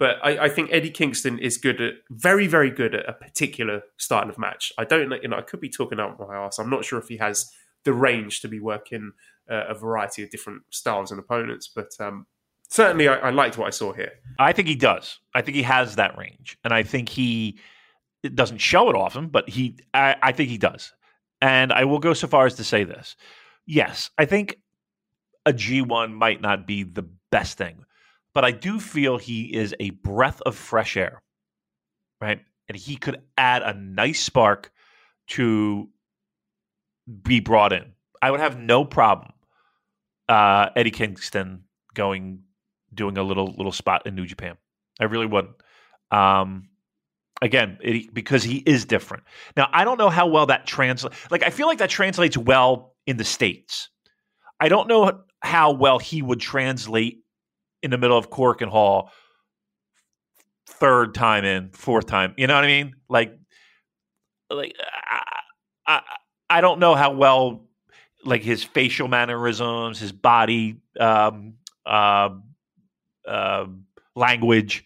But 0.00 0.16
I, 0.24 0.46
I, 0.46 0.48
think 0.48 0.70
Eddie 0.72 0.90
Kingston 0.90 1.38
is 1.38 1.58
good 1.58 1.78
at 1.78 1.92
very, 2.08 2.46
very 2.46 2.70
good 2.70 2.94
at 2.94 3.06
a 3.06 3.12
particular 3.12 3.82
style 3.98 4.30
of 4.30 4.38
match. 4.38 4.72
I 4.78 4.84
don't 4.84 5.12
you 5.22 5.28
know, 5.28 5.36
I 5.36 5.42
could 5.42 5.60
be 5.60 5.68
talking 5.68 6.00
out 6.00 6.18
my 6.18 6.34
ass. 6.34 6.58
I'm 6.58 6.70
not 6.70 6.86
sure 6.86 6.98
if 6.98 7.08
he 7.08 7.18
has 7.18 7.52
the 7.84 7.92
range 7.92 8.40
to 8.40 8.48
be 8.48 8.60
working 8.60 9.12
uh, 9.50 9.66
a 9.68 9.74
variety 9.74 10.22
of 10.22 10.30
different 10.30 10.62
styles 10.70 11.10
and 11.10 11.20
opponents, 11.20 11.68
but 11.68 11.90
um, 12.00 12.26
certainly 12.70 13.08
I, 13.08 13.16
I, 13.16 13.30
liked 13.30 13.58
what 13.58 13.66
I 13.66 13.70
saw 13.70 13.92
here. 13.92 14.12
I 14.38 14.52
think 14.52 14.68
he 14.68 14.74
does. 14.74 15.18
I 15.34 15.42
think 15.42 15.56
he 15.56 15.64
has 15.64 15.96
that 15.96 16.16
range, 16.16 16.56
and 16.64 16.72
I 16.72 16.82
think 16.82 17.10
he 17.10 17.58
it 18.22 18.34
doesn't 18.34 18.58
show 18.58 18.88
it 18.88 18.96
often, 18.96 19.28
but 19.28 19.50
he, 19.50 19.80
I, 19.92 20.16
I 20.22 20.32
think 20.32 20.48
he 20.48 20.58
does. 20.58 20.94
And 21.42 21.72
I 21.74 21.84
will 21.84 21.98
go 21.98 22.14
so 22.14 22.26
far 22.26 22.46
as 22.46 22.54
to 22.54 22.64
say 22.64 22.84
this: 22.84 23.16
yes, 23.66 24.08
I 24.16 24.24
think 24.24 24.56
a 25.44 25.52
G1 25.52 26.12
might 26.12 26.40
not 26.40 26.66
be 26.66 26.84
the 26.84 27.06
best 27.30 27.58
thing 27.58 27.84
but 28.34 28.44
I 28.44 28.50
do 28.50 28.80
feel 28.80 29.18
he 29.18 29.54
is 29.54 29.74
a 29.80 29.90
breath 29.90 30.40
of 30.42 30.56
fresh 30.56 30.96
air, 30.96 31.22
right? 32.20 32.40
And 32.68 32.76
he 32.76 32.96
could 32.96 33.22
add 33.36 33.62
a 33.62 33.74
nice 33.74 34.20
spark 34.20 34.70
to 35.28 35.88
be 37.22 37.40
brought 37.40 37.72
in. 37.72 37.92
I 38.22 38.30
would 38.30 38.40
have 38.40 38.58
no 38.58 38.84
problem 38.84 39.32
uh, 40.30 40.70
Eddie 40.76 40.92
Kingston 40.92 41.64
going 41.92 42.44
doing 42.94 43.18
a 43.18 43.22
little 43.22 43.52
little 43.56 43.72
spot 43.72 44.06
in 44.06 44.14
New 44.14 44.26
Japan. 44.26 44.56
I 45.00 45.04
really 45.04 45.26
wouldn't. 45.26 45.54
Um, 46.10 46.68
again 47.42 47.78
it, 47.80 48.12
because 48.14 48.42
he 48.42 48.58
is 48.58 48.84
different. 48.84 49.24
Now 49.56 49.68
I 49.72 49.84
don't 49.84 49.98
know 49.98 50.08
how 50.08 50.28
well 50.28 50.46
that 50.46 50.66
translates. 50.66 51.16
Like 51.30 51.42
I 51.42 51.50
feel 51.50 51.66
like 51.66 51.78
that 51.78 51.90
translates 51.90 52.36
well 52.38 52.94
in 53.06 53.16
the 53.16 53.24
states. 53.24 53.88
I 54.60 54.68
don't 54.68 54.88
know 54.88 55.22
how 55.42 55.72
well 55.72 55.98
he 55.98 56.22
would 56.22 56.40
translate 56.40 57.24
in 57.82 57.90
the 57.90 57.98
middle 57.98 58.16
of 58.16 58.30
Korakuen 58.30 58.68
Hall 58.68 59.10
third 60.66 61.14
time 61.14 61.44
in, 61.44 61.70
fourth 61.70 62.06
time. 62.06 62.34
You 62.36 62.46
know 62.46 62.54
what 62.54 62.64
I 62.64 62.68
mean? 62.68 62.94
Like, 63.08 63.36
like 64.48 64.74
I, 65.08 65.22
I, 65.86 66.02
I 66.48 66.60
don't 66.60 66.80
know 66.80 66.94
how 66.94 67.12
well 67.12 67.66
like 68.24 68.42
his 68.42 68.64
facial 68.64 69.08
mannerisms, 69.08 70.00
his 70.00 70.12
body 70.12 70.80
um, 70.98 71.54
uh, 71.86 72.30
uh, 73.26 73.66
language, 74.14 74.84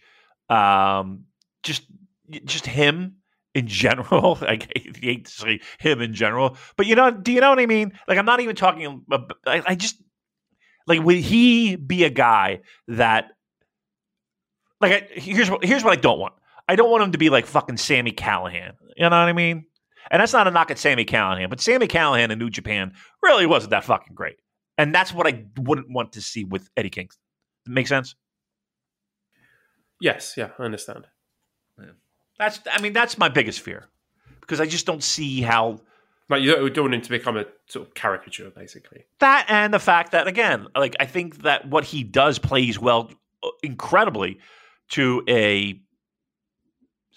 um, 0.49 1.25
just 1.63 1.83
just 2.43 2.65
him 2.65 3.17
in 3.53 3.67
general. 3.67 4.37
I 4.41 4.59
hate 4.75 5.25
to 5.25 5.31
say 5.31 5.59
him 5.79 6.01
in 6.01 6.13
general, 6.13 6.57
but 6.77 6.85
you 6.85 6.95
know, 6.95 7.11
do 7.11 7.31
you 7.31 7.41
know 7.41 7.49
what 7.49 7.59
I 7.59 7.65
mean? 7.65 7.93
Like 8.07 8.17
I'm 8.17 8.25
not 8.25 8.39
even 8.39 8.55
talking. 8.55 9.03
About, 9.07 9.37
I, 9.45 9.63
I 9.65 9.75
just 9.75 9.97
like 10.87 11.01
would 11.01 11.17
he 11.17 11.75
be 11.75 12.03
a 12.03 12.09
guy 12.09 12.61
that 12.87 13.31
like 14.81 14.91
I, 14.91 15.19
here's 15.19 15.49
what 15.49 15.63
here's 15.63 15.83
what 15.83 15.97
I 15.97 16.01
don't 16.01 16.19
want. 16.19 16.33
I 16.67 16.75
don't 16.75 16.89
want 16.89 17.03
him 17.03 17.11
to 17.11 17.17
be 17.17 17.29
like 17.29 17.45
fucking 17.45 17.77
Sami 17.77 18.11
Callihan. 18.11 18.73
You 18.95 19.03
know 19.03 19.09
what 19.09 19.13
I 19.13 19.33
mean? 19.33 19.65
And 20.11 20.21
that's 20.21 20.33
not 20.33 20.47
a 20.47 20.51
knock 20.51 20.71
at 20.71 20.77
Sami 20.77 21.05
Callihan, 21.05 21.49
but 21.49 21.61
Sami 21.61 21.87
Callihan 21.87 22.29
in 22.29 22.39
New 22.39 22.49
Japan 22.49 22.93
really 23.23 23.45
wasn't 23.45 23.71
that 23.71 23.83
fucking 23.83 24.13
great. 24.13 24.37
And 24.77 24.93
that's 24.93 25.13
what 25.13 25.27
I 25.27 25.45
wouldn't 25.57 25.89
want 25.89 26.13
to 26.13 26.21
see 26.21 26.43
with 26.43 26.69
Eddie 26.75 26.89
Kingston. 26.89 27.21
Make 27.65 27.87
sense? 27.87 28.15
Yes, 29.99 30.35
yeah, 30.37 30.49
I 30.59 30.63
understand. 30.63 31.07
Yeah. 31.79 31.91
That's 32.37 32.59
I 32.71 32.81
mean 32.81 32.93
that's 32.93 33.17
my 33.17 33.29
biggest 33.29 33.61
fear 33.61 33.87
because 34.41 34.59
I 34.59 34.65
just 34.65 34.85
don't 34.85 35.03
see 35.03 35.41
how 35.41 35.79
like 36.29 36.41
you 36.41 36.55
don't, 36.55 36.73
don't 36.73 36.85
want 36.85 36.95
him 36.95 37.01
to 37.01 37.09
become 37.09 37.37
a 37.37 37.45
sort 37.67 37.87
of 37.87 37.93
caricature, 37.93 38.49
basically. 38.49 39.05
That 39.19 39.45
and 39.47 39.73
the 39.73 39.79
fact 39.79 40.11
that 40.11 40.27
again, 40.27 40.67
like 40.75 40.95
I 40.99 41.05
think 41.05 41.43
that 41.43 41.67
what 41.67 41.83
he 41.83 42.03
does 42.03 42.39
plays 42.39 42.79
well, 42.79 43.11
uh, 43.43 43.49
incredibly, 43.61 44.39
to 44.89 45.23
a 45.29 45.79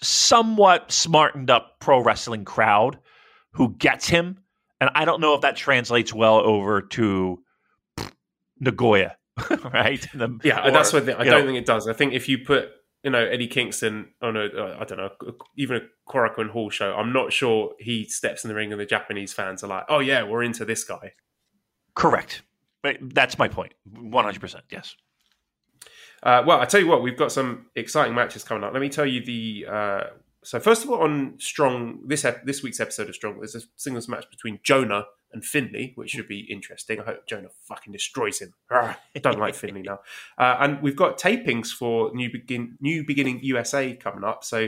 somewhat 0.01 0.91
smartened 0.91 1.49
up 1.49 1.79
pro 1.79 2.01
wrestling 2.01 2.45
crowd 2.45 2.99
who 3.51 3.75
gets 3.75 4.07
him, 4.07 4.37
and 4.79 4.89
I 4.93 5.05
don't 5.05 5.21
know 5.21 5.33
if 5.33 5.41
that 5.41 5.55
translates 5.55 6.13
well 6.13 6.37
over 6.37 6.81
to 6.81 7.39
Nagoya, 8.59 9.17
right? 9.73 10.05
The, 10.13 10.39
yeah, 10.43 10.67
or, 10.67 10.71
that's 10.71 10.93
what 10.93 11.07
the, 11.07 11.19
I 11.19 11.23
don't 11.23 11.41
know. 11.41 11.45
think 11.47 11.57
it 11.57 11.65
does. 11.65 11.87
I 11.87 11.93
think 11.93 12.13
if 12.13 12.29
you 12.29 12.39
put 12.39 12.69
you 13.03 13.11
know 13.11 13.25
Eddie 13.25 13.47
Kingston 13.47 14.09
on 14.21 14.35
a 14.35 14.45
uh, 14.45 14.77
I 14.79 14.85
don't 14.85 14.97
know 14.97 15.11
even 15.57 15.77
a 15.77 16.11
Korakuen 16.11 16.49
Hall 16.49 16.69
show, 16.69 16.93
I'm 16.93 17.13
not 17.13 17.31
sure 17.31 17.73
he 17.79 18.05
steps 18.05 18.43
in 18.43 18.49
the 18.49 18.55
ring 18.55 18.71
and 18.71 18.79
the 18.79 18.85
Japanese 18.85 19.33
fans 19.33 19.63
are 19.63 19.67
like, 19.67 19.85
oh 19.89 19.99
yeah, 19.99 20.23
we're 20.23 20.43
into 20.43 20.65
this 20.65 20.83
guy. 20.83 21.13
Correct. 21.95 22.41
That's 23.01 23.37
my 23.37 23.47
point. 23.47 23.73
100. 23.91 24.39
percent 24.39 24.63
Yes. 24.71 24.95
Uh, 26.21 26.43
well, 26.45 26.59
I 26.59 26.65
tell 26.65 26.81
you 26.81 26.87
what, 26.87 27.01
we've 27.01 27.17
got 27.17 27.31
some 27.31 27.67
exciting 27.75 28.13
matches 28.13 28.43
coming 28.43 28.63
up. 28.63 28.73
Let 28.73 28.81
me 28.81 28.89
tell 28.89 29.05
you 29.05 29.23
the. 29.23 29.65
Uh, 29.69 30.03
so 30.43 30.59
first 30.59 30.83
of 30.83 30.89
all, 30.89 31.01
on 31.01 31.35
Strong 31.37 32.01
this 32.07 32.25
this 32.43 32.63
week's 32.63 32.79
episode 32.79 33.09
of 33.09 33.15
Strong, 33.15 33.37
there's 33.39 33.55
a 33.55 33.61
singles 33.75 34.07
match 34.07 34.29
between 34.29 34.59
Jonah 34.63 35.05
and 35.33 35.45
Finlay, 35.45 35.93
which 35.95 36.11
should 36.11 36.27
be 36.27 36.39
interesting. 36.39 36.99
I 36.99 37.03
hope 37.03 37.27
Jonah 37.27 37.49
fucking 37.63 37.93
destroys 37.93 38.39
him. 38.39 38.53
I 38.71 38.95
don't 39.21 39.39
like 39.39 39.55
Finlay 39.55 39.83
now. 39.83 39.99
Uh, 40.37 40.57
and 40.59 40.81
we've 40.81 40.95
got 40.95 41.19
tapings 41.19 41.67
for 41.67 42.11
New 42.13 42.31
Begin 42.31 42.77
New 42.79 43.05
Beginning 43.05 43.39
USA 43.43 43.95
coming 43.95 44.23
up. 44.23 44.43
So 44.43 44.67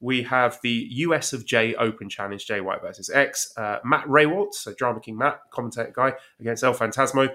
we 0.00 0.22
have 0.24 0.58
the 0.62 0.88
US 0.90 1.32
of 1.32 1.46
J 1.46 1.74
Open 1.74 2.08
Challenge, 2.08 2.44
Jay 2.44 2.60
White 2.60 2.82
versus 2.82 3.10
X. 3.10 3.52
Uh, 3.56 3.78
Matt 3.84 4.06
Rehwoldt, 4.06 4.54
so 4.54 4.74
Drama 4.74 5.00
King 5.00 5.18
Matt, 5.18 5.40
commentator 5.50 5.92
guy, 5.94 6.14
against 6.40 6.62
El 6.62 6.74
Phantasmo. 6.74 7.34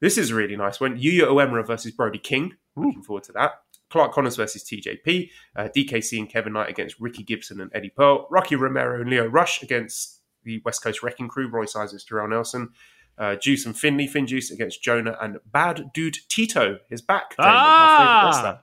This 0.00 0.18
is 0.18 0.30
a 0.30 0.34
really 0.34 0.56
nice 0.56 0.80
one. 0.80 0.98
Yuya 0.98 1.28
Uemura 1.28 1.66
versus 1.66 1.92
Brody 1.92 2.18
King. 2.18 2.54
Looking 2.76 3.02
forward 3.02 3.24
to 3.24 3.32
that. 3.32 3.52
Clark 3.88 4.12
Connors 4.12 4.36
versus 4.36 4.64
TJP. 4.64 5.30
Uh, 5.54 5.68
DKC 5.76 6.18
and 6.18 6.28
Kevin 6.28 6.54
Knight 6.54 6.70
against 6.70 6.98
Ricky 6.98 7.22
Gibson 7.22 7.60
and 7.60 7.70
Eddie 7.74 7.92
Pearl. 7.94 8.26
Rocky 8.30 8.56
Romero 8.56 9.00
and 9.00 9.10
Lio 9.10 9.26
Rush 9.26 9.62
against 9.62 10.21
the 10.44 10.60
West 10.64 10.82
Coast 10.82 11.02
Wrecking 11.02 11.28
Crew, 11.28 11.48
Royce 11.48 11.76
Isaacs, 11.76 12.04
Jorel 12.08 12.30
Nelson. 12.30 12.70
Uh, 13.18 13.36
Juice 13.36 13.66
and 13.66 13.76
Finlay, 13.76 14.06
Finn 14.06 14.26
Juice 14.26 14.50
against 14.50 14.82
Jonah 14.82 15.16
and 15.20 15.38
Bad 15.44 15.92
Dude 15.92 16.16
Tito 16.28 16.78
is 16.90 17.02
back. 17.02 17.34
Ah! 17.38 18.60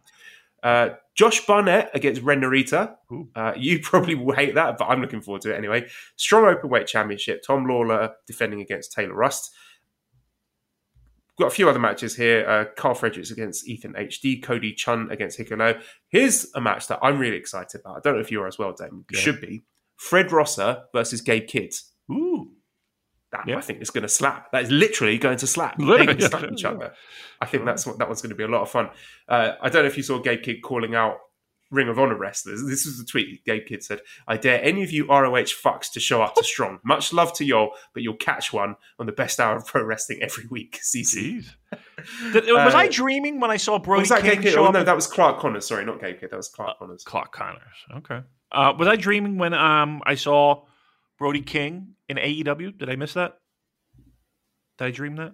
Uh, 0.61 0.89
Josh 1.15 1.45
Barnett 1.45 1.91
against 1.93 2.21
Ren 2.21 2.41
Narita. 2.41 2.95
Uh, 3.35 3.53
you 3.55 3.79
probably 3.83 4.15
will 4.15 4.35
hate 4.35 4.55
that, 4.55 4.77
but 4.77 4.85
I'm 4.85 5.01
looking 5.01 5.21
forward 5.21 5.43
to 5.43 5.53
it 5.53 5.57
anyway. 5.57 5.85
Strong 6.15 6.55
Openweight 6.55 6.87
Championship. 6.87 7.43
Tom 7.45 7.65
Lawlor 7.65 8.13
defending 8.25 8.59
against 8.59 8.91
Taylor 8.91 9.13
Rust 9.13 9.51
got 11.39 11.47
a 11.47 11.55
few 11.55 11.69
other 11.69 11.79
matches 11.79 12.15
here. 12.15 12.47
Uh, 12.47 12.65
Carl 12.75 12.93
Fredericks 12.93 13.31
against 13.31 13.67
Ethan 13.67 13.93
HD, 13.93 14.43
Cody 14.43 14.73
Chun 14.73 15.09
against 15.09 15.39
Hikuleo. 15.39 15.81
Here's 16.09 16.47
a 16.53 16.61
match 16.61 16.87
that 16.87 16.99
I'm 17.01 17.17
really 17.17 17.37
excited 17.37 17.81
about. 17.81 17.97
I 17.97 17.99
don't 18.03 18.15
know 18.15 18.19
if 18.19 18.31
you 18.31 18.41
are 18.41 18.47
as 18.47 18.59
well, 18.59 18.73
Damon. 18.73 19.05
Yeah. 19.11 19.19
Should 19.19 19.41
be. 19.41 19.63
Fred 19.99 20.31
Rosser 20.31 20.83
versus 20.93 21.19
Gabe 21.19 21.45
Kidd. 21.45 21.73
Ooh. 22.09 22.51
That 23.33 23.47
yeah. 23.47 23.57
I 23.57 23.61
think 23.61 23.81
is 23.81 23.89
going 23.89 24.03
to 24.03 24.09
slap. 24.09 24.51
That 24.53 24.63
is 24.63 24.71
literally 24.71 25.17
going 25.17 25.37
to 25.37 25.45
slap. 25.45 25.77
They're 25.77 26.05
going 26.05 26.17
to 26.17 26.29
slap 26.29 26.51
each 26.51 26.63
other. 26.63 26.93
I 27.41 27.45
think 27.45 27.65
that's 27.65 27.85
what 27.85 27.99
that 27.99 28.07
one's 28.07 28.21
going 28.21 28.29
to 28.29 28.35
be 28.35 28.45
a 28.45 28.47
lot 28.47 28.61
of 28.61 28.71
fun. 28.71 28.89
Uh, 29.27 29.51
I 29.61 29.69
don't 29.69 29.83
know 29.83 29.89
if 29.89 29.97
you 29.97 30.03
saw 30.03 30.19
Gabe 30.19 30.41
Kidd 30.41 30.63
calling 30.63 30.95
out 30.95 31.17
Ring 31.69 31.89
of 31.89 31.99
Honor 31.99 32.17
wrestlers. 32.17 32.63
This 32.65 32.85
was 32.85 32.97
the 32.97 33.03
tweet 33.03 33.43
Gabe 33.43 33.65
Kidd 33.67 33.83
said, 33.83 33.99
I 34.25 34.37
dare 34.37 34.63
any 34.63 34.83
of 34.83 34.91
you 34.91 35.05
ROH 35.05 35.51
fucks 35.61 35.91
to 35.91 35.99
show 35.99 36.21
up 36.21 36.33
to 36.35 36.43
Strong. 36.45 36.79
Much 36.83 37.11
love 37.11 37.33
to 37.33 37.45
y'all, 37.45 37.71
but 37.93 38.01
you'll 38.01 38.15
catch 38.15 38.53
one 38.53 38.77
on 38.99 39.05
the 39.05 39.11
best 39.11 39.37
hour 39.39 39.57
of 39.57 39.67
pro 39.67 39.83
wrestling 39.83 40.23
every 40.23 40.47
week. 40.47 40.79
CC. 40.83 41.45
Was 42.01 42.47
uh, 42.47 42.77
I 42.77 42.87
dreaming 42.87 43.41
when 43.41 43.51
I 43.51 43.57
saw 43.57 43.77
Brody 43.77 44.03
was 44.03 44.09
that 44.09 44.21
King 44.21 44.41
Gabe 44.41 44.53
show 44.53 44.65
oh, 44.65 44.71
No, 44.71 44.81
that 44.81 44.95
was 44.95 45.07
Clark 45.07 45.39
Connors. 45.39 45.67
Sorry, 45.67 45.83
not 45.83 45.99
Gabe 45.99 46.21
Kidd. 46.21 46.31
That 46.31 46.37
was 46.37 46.47
Clark 46.47 46.77
uh, 46.77 46.85
Connors. 46.85 47.03
Clark 47.03 47.33
Connors. 47.33 47.61
Okay. 47.97 48.21
Uh, 48.51 48.73
was 48.77 48.87
I 48.87 48.95
dreaming 48.95 49.37
when 49.37 49.53
um, 49.53 50.01
I 50.05 50.15
saw 50.15 50.65
Brody 51.17 51.41
King 51.41 51.95
in 52.07 52.17
AEW? 52.17 52.77
Did 52.77 52.89
I 52.89 52.95
miss 52.95 53.13
that? 53.13 53.39
Did 54.77 54.85
I 54.85 54.91
dream 54.91 55.15
that? 55.17 55.33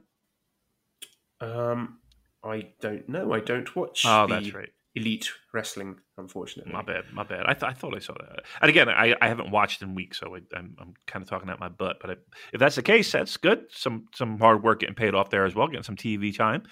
Um, 1.42 2.00
I 2.44 2.70
don't 2.82 3.08
know. 3.08 3.34
I 3.34 3.40
don't 3.40 3.74
watch. 3.76 4.04
Oh, 4.06 4.28
that's 4.28 4.54
right 4.54 4.70
elite 4.96 5.30
wrestling. 5.54 6.00
Unfortunately, 6.18 6.72
my 6.72 6.82
bad, 6.82 7.04
my 7.14 7.24
bad. 7.24 7.44
I, 7.46 7.54
th- 7.54 7.70
I 7.70 7.74
thought 7.74 7.94
I 7.96 8.00
saw 8.00 8.14
that. 8.14 8.46
And 8.62 8.70
again, 8.70 8.88
I, 8.88 9.14
I 9.22 9.28
haven't 9.28 9.52
watched 9.52 9.82
in 9.82 9.94
weeks, 9.94 10.20
so 10.20 10.36
I, 10.36 10.58
am 10.58 10.76
I'm 10.80 10.94
kind 11.06 11.22
of 11.22 11.30
talking 11.30 11.50
out 11.50 11.60
my 11.60 11.70
butt. 11.70 11.98
But 12.00 12.10
I, 12.10 12.14
if 12.54 12.60
that's 12.60 12.78
the 12.78 12.82
case, 12.82 13.12
that's 13.12 13.38
good. 13.38 13.66
Some 13.70 14.06
some 14.14 14.40
hard 14.40 14.64
work 14.64 14.80
getting 14.80 14.96
paid 14.96 15.14
off 15.14 15.30
there 15.30 15.46
as 15.46 15.54
well, 15.54 15.68
getting 15.68 15.84
some 15.84 15.98
TV 15.98 16.36
time. 16.36 16.64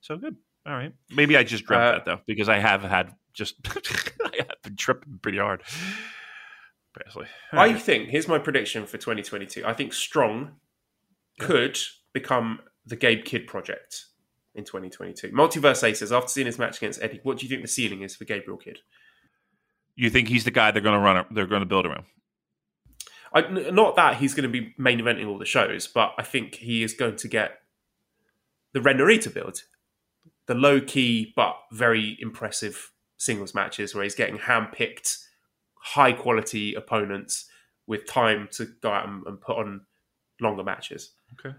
So 0.00 0.16
good. 0.16 0.36
All 0.66 0.72
right. 0.72 0.92
Maybe 1.10 1.36
I 1.36 1.42
just 1.42 1.64
dreamt 1.64 1.82
uh, 1.82 1.92
that 1.92 2.04
though, 2.04 2.20
because 2.26 2.48
I 2.48 2.58
have 2.58 2.82
had 2.82 3.14
just 3.32 3.56
I 4.24 4.36
have 4.38 4.62
been 4.62 4.76
tripping 4.76 5.18
pretty 5.20 5.38
hard. 5.38 5.62
Basically, 6.94 7.26
I 7.52 7.72
think 7.72 8.10
here's 8.10 8.28
my 8.28 8.38
prediction 8.38 8.86
for 8.86 8.98
2022. 8.98 9.64
I 9.64 9.72
think 9.72 9.94
Strong 9.94 10.52
could 11.40 11.78
become 12.12 12.60
the 12.84 12.96
Gabe 12.96 13.24
Kidd 13.24 13.46
project 13.46 14.06
in 14.54 14.64
2022. 14.64 15.30
Multiverse 15.30 15.82
Aces, 15.82 16.12
after 16.12 16.28
seeing 16.28 16.46
his 16.46 16.58
match 16.58 16.76
against 16.76 17.02
Eddie, 17.02 17.20
what 17.22 17.38
do 17.38 17.46
you 17.46 17.48
think 17.48 17.62
the 17.62 17.68
ceiling 17.68 18.02
is 18.02 18.14
for 18.14 18.24
Gabriel 18.24 18.58
Kidd? 18.58 18.80
You 19.94 20.10
think 20.10 20.28
he's 20.28 20.44
the 20.44 20.50
guy 20.50 20.70
they're 20.70 20.82
going 20.82 20.98
to 20.98 21.04
run? 21.04 21.24
They're 21.30 21.46
going 21.46 21.60
to 21.60 21.66
build 21.66 21.86
around. 21.86 22.04
I, 23.34 23.40
not 23.70 23.96
that 23.96 24.16
he's 24.16 24.34
going 24.34 24.50
to 24.50 24.60
be 24.60 24.74
main 24.76 25.00
eventing 25.00 25.26
all 25.26 25.38
the 25.38 25.46
shows, 25.46 25.86
but 25.86 26.12
I 26.18 26.22
think 26.22 26.56
he 26.56 26.82
is 26.82 26.92
going 26.92 27.16
to 27.16 27.28
get 27.28 27.60
the 28.74 28.82
Ren 28.82 28.98
Narita 28.98 29.32
build, 29.32 29.62
the 30.46 30.54
low 30.54 30.80
key 30.80 31.32
but 31.36 31.56
very 31.72 32.16
impressive 32.20 32.90
singles 33.16 33.54
matches 33.54 33.94
where 33.94 34.04
he's 34.04 34.14
getting 34.14 34.38
hand 34.38 34.68
picked, 34.72 35.18
high 35.74 36.12
quality 36.12 36.74
opponents 36.74 37.46
with 37.86 38.06
time 38.06 38.48
to 38.52 38.66
go 38.82 38.90
out 38.90 39.08
and, 39.08 39.26
and 39.26 39.40
put 39.40 39.56
on 39.56 39.82
longer 40.40 40.64
matches. 40.64 41.12
Okay. 41.38 41.54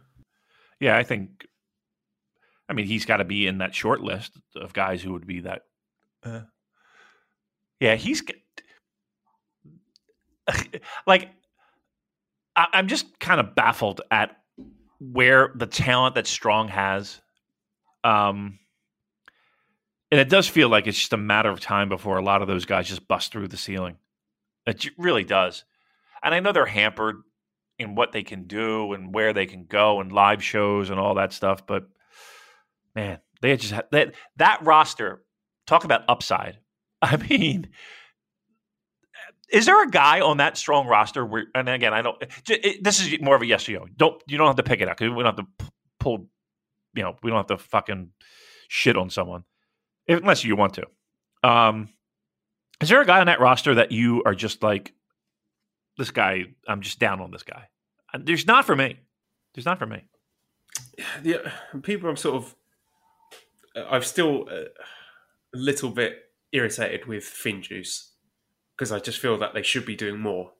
Yeah, 0.80 0.98
I 0.98 1.04
think 1.04 1.46
I 2.70 2.74
mean, 2.74 2.86
he's 2.86 3.06
got 3.06 3.18
to 3.18 3.26
be 3.26 3.46
in 3.48 3.60
that 3.60 3.76
short 3.76 4.02
list 4.02 4.40
of 4.56 4.74
guys 4.74 5.02
who 5.02 5.14
would 5.14 5.28
be 5.28 5.42
that. 5.42 5.64
Uh, 6.24 6.42
yeah, 7.80 7.96
he's 7.96 8.24
like, 11.08 11.30
I, 12.56 12.68
I'm 12.74 12.88
just 12.88 13.20
kind 13.20 13.40
of 13.40 13.56
baffled 13.56 14.02
at 14.10 14.38
where 15.00 15.52
the 15.56 15.68
talent 15.68 16.16
that 16.16 16.28
Strong 16.28 16.70
has. 16.70 17.22
Um, 18.04 18.60
and 20.14 20.20
it 20.20 20.30
does 20.30 20.48
feel 20.48 20.70
like 20.70 20.86
it's 20.86 21.00
just 21.00 21.14
a 21.14 21.18
matter 21.18 21.50
of 21.50 21.60
time 21.60 21.90
before 21.90 22.20
a 22.20 22.24
lot 22.24 22.44
of 22.44 22.48
those 22.48 22.66
guys 22.66 22.88
just 22.88 23.08
bust 23.08 23.32
through 23.32 23.48
the 23.48 23.58
ceiling. 23.58 23.98
It 24.68 24.88
really 24.96 25.24
does. 25.24 25.66
And 26.22 26.36
I 26.36 26.40
know 26.40 26.52
they're 26.52 26.68
hampered 26.68 27.24
in 27.80 27.96
what 27.96 28.12
they 28.12 28.22
can 28.22 28.44
do 28.44 28.94
and 28.94 29.12
where 29.12 29.34
they 29.34 29.48
can 29.48 29.66
go 29.66 30.02
and 30.02 30.12
live 30.12 30.44
shows 30.44 30.92
and 30.92 31.00
all 31.00 31.16
that 31.16 31.34
stuff, 31.34 31.66
but 31.66 31.88
man, 32.94 33.22
they 33.42 33.58
just 33.58 33.74
had, 33.74 33.86
that 33.92 34.14
that 34.36 34.64
roster. 34.64 35.24
Talk 35.66 35.84
about 35.84 36.04
upside. 36.08 36.60
I 37.02 37.18
mean, 37.18 37.70
is 39.52 39.66
there 39.66 39.82
a 39.82 39.90
guy 39.90 40.22
on 40.22 40.38
that 40.38 40.58
strong 40.58 40.86
roster 40.86 41.26
where? 41.26 41.46
And 41.56 41.68
again, 41.68 41.96
I 41.96 42.04
don't. 42.04 42.24
It, 42.48 42.84
this 42.84 43.02
is 43.02 43.20
more 43.20 43.36
of 43.36 43.42
a 43.42 43.48
yes 43.48 43.68
or 43.68 43.72
no. 43.72 43.88
Don't 43.98 44.22
you 44.28 44.38
don't 44.38 44.46
have 44.46 44.58
to 44.58 44.64
pick 44.64 44.80
it 44.80 44.88
out 44.88 44.96
because 44.96 45.12
we 45.12 45.24
don't 45.24 45.36
have 45.36 45.44
to 45.44 45.72
pull. 46.00 46.28
You 46.94 47.02
know, 47.02 47.16
we 47.24 47.32
don't 47.32 47.38
have 47.38 47.58
to 47.58 47.58
fucking 47.58 48.12
shit 48.68 48.96
on 48.96 49.10
someone 49.10 49.46
unless 50.08 50.44
you 50.44 50.56
want 50.56 50.76
to. 50.76 50.86
Um, 51.48 51.90
is 52.82 52.90
there 52.90 53.02
a 53.02 53.06
guy 53.06 53.20
on 53.20 53.28
that 53.28 53.40
roster 53.40 53.76
that 53.76 53.92
you 53.92 54.24
are 54.26 54.36
just 54.36 54.64
like, 54.64 54.94
this 55.98 56.12
guy? 56.12 56.46
I'm 56.68 56.82
just 56.82 57.00
down 57.00 57.22
on 57.22 57.32
this 57.32 57.44
guy. 57.44 57.68
Uh, 58.14 58.20
there's 58.22 58.48
not 58.48 58.66
for 58.66 58.76
me. 58.76 59.00
There's 59.54 59.66
not 59.66 59.80
for 59.80 59.86
me. 59.86 60.04
Yeah, 61.24 61.52
people. 61.82 62.10
I'm 62.10 62.18
sort 62.18 62.36
of. 62.36 62.56
Uh, 63.76 63.86
I'm 63.90 64.04
still 64.04 64.48
uh, 64.50 64.66
a 65.54 65.58
little 65.58 65.90
bit 65.90 66.18
irritated 66.52 67.06
with 67.06 67.24
Finjuice 67.24 68.10
because 68.76 68.92
I 68.92 69.00
just 69.00 69.20
feel 69.20 69.38
that 69.38 69.54
they 69.54 69.64
should 69.64 69.86
be 69.86 69.96
doing 69.96 70.20
more 70.20 70.52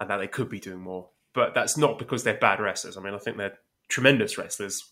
and 0.00 0.08
that 0.10 0.18
they 0.18 0.26
could 0.26 0.48
be 0.48 0.60
doing 0.60 0.80
more. 0.80 1.10
But 1.34 1.54
that's 1.54 1.76
not 1.76 1.98
because 1.98 2.24
they're 2.24 2.38
bad 2.38 2.60
wrestlers. 2.60 2.96
I 2.96 3.00
mean, 3.00 3.14
I 3.14 3.18
think 3.18 3.36
they're 3.36 3.58
tremendous 3.88 4.38
wrestlers, 4.38 4.90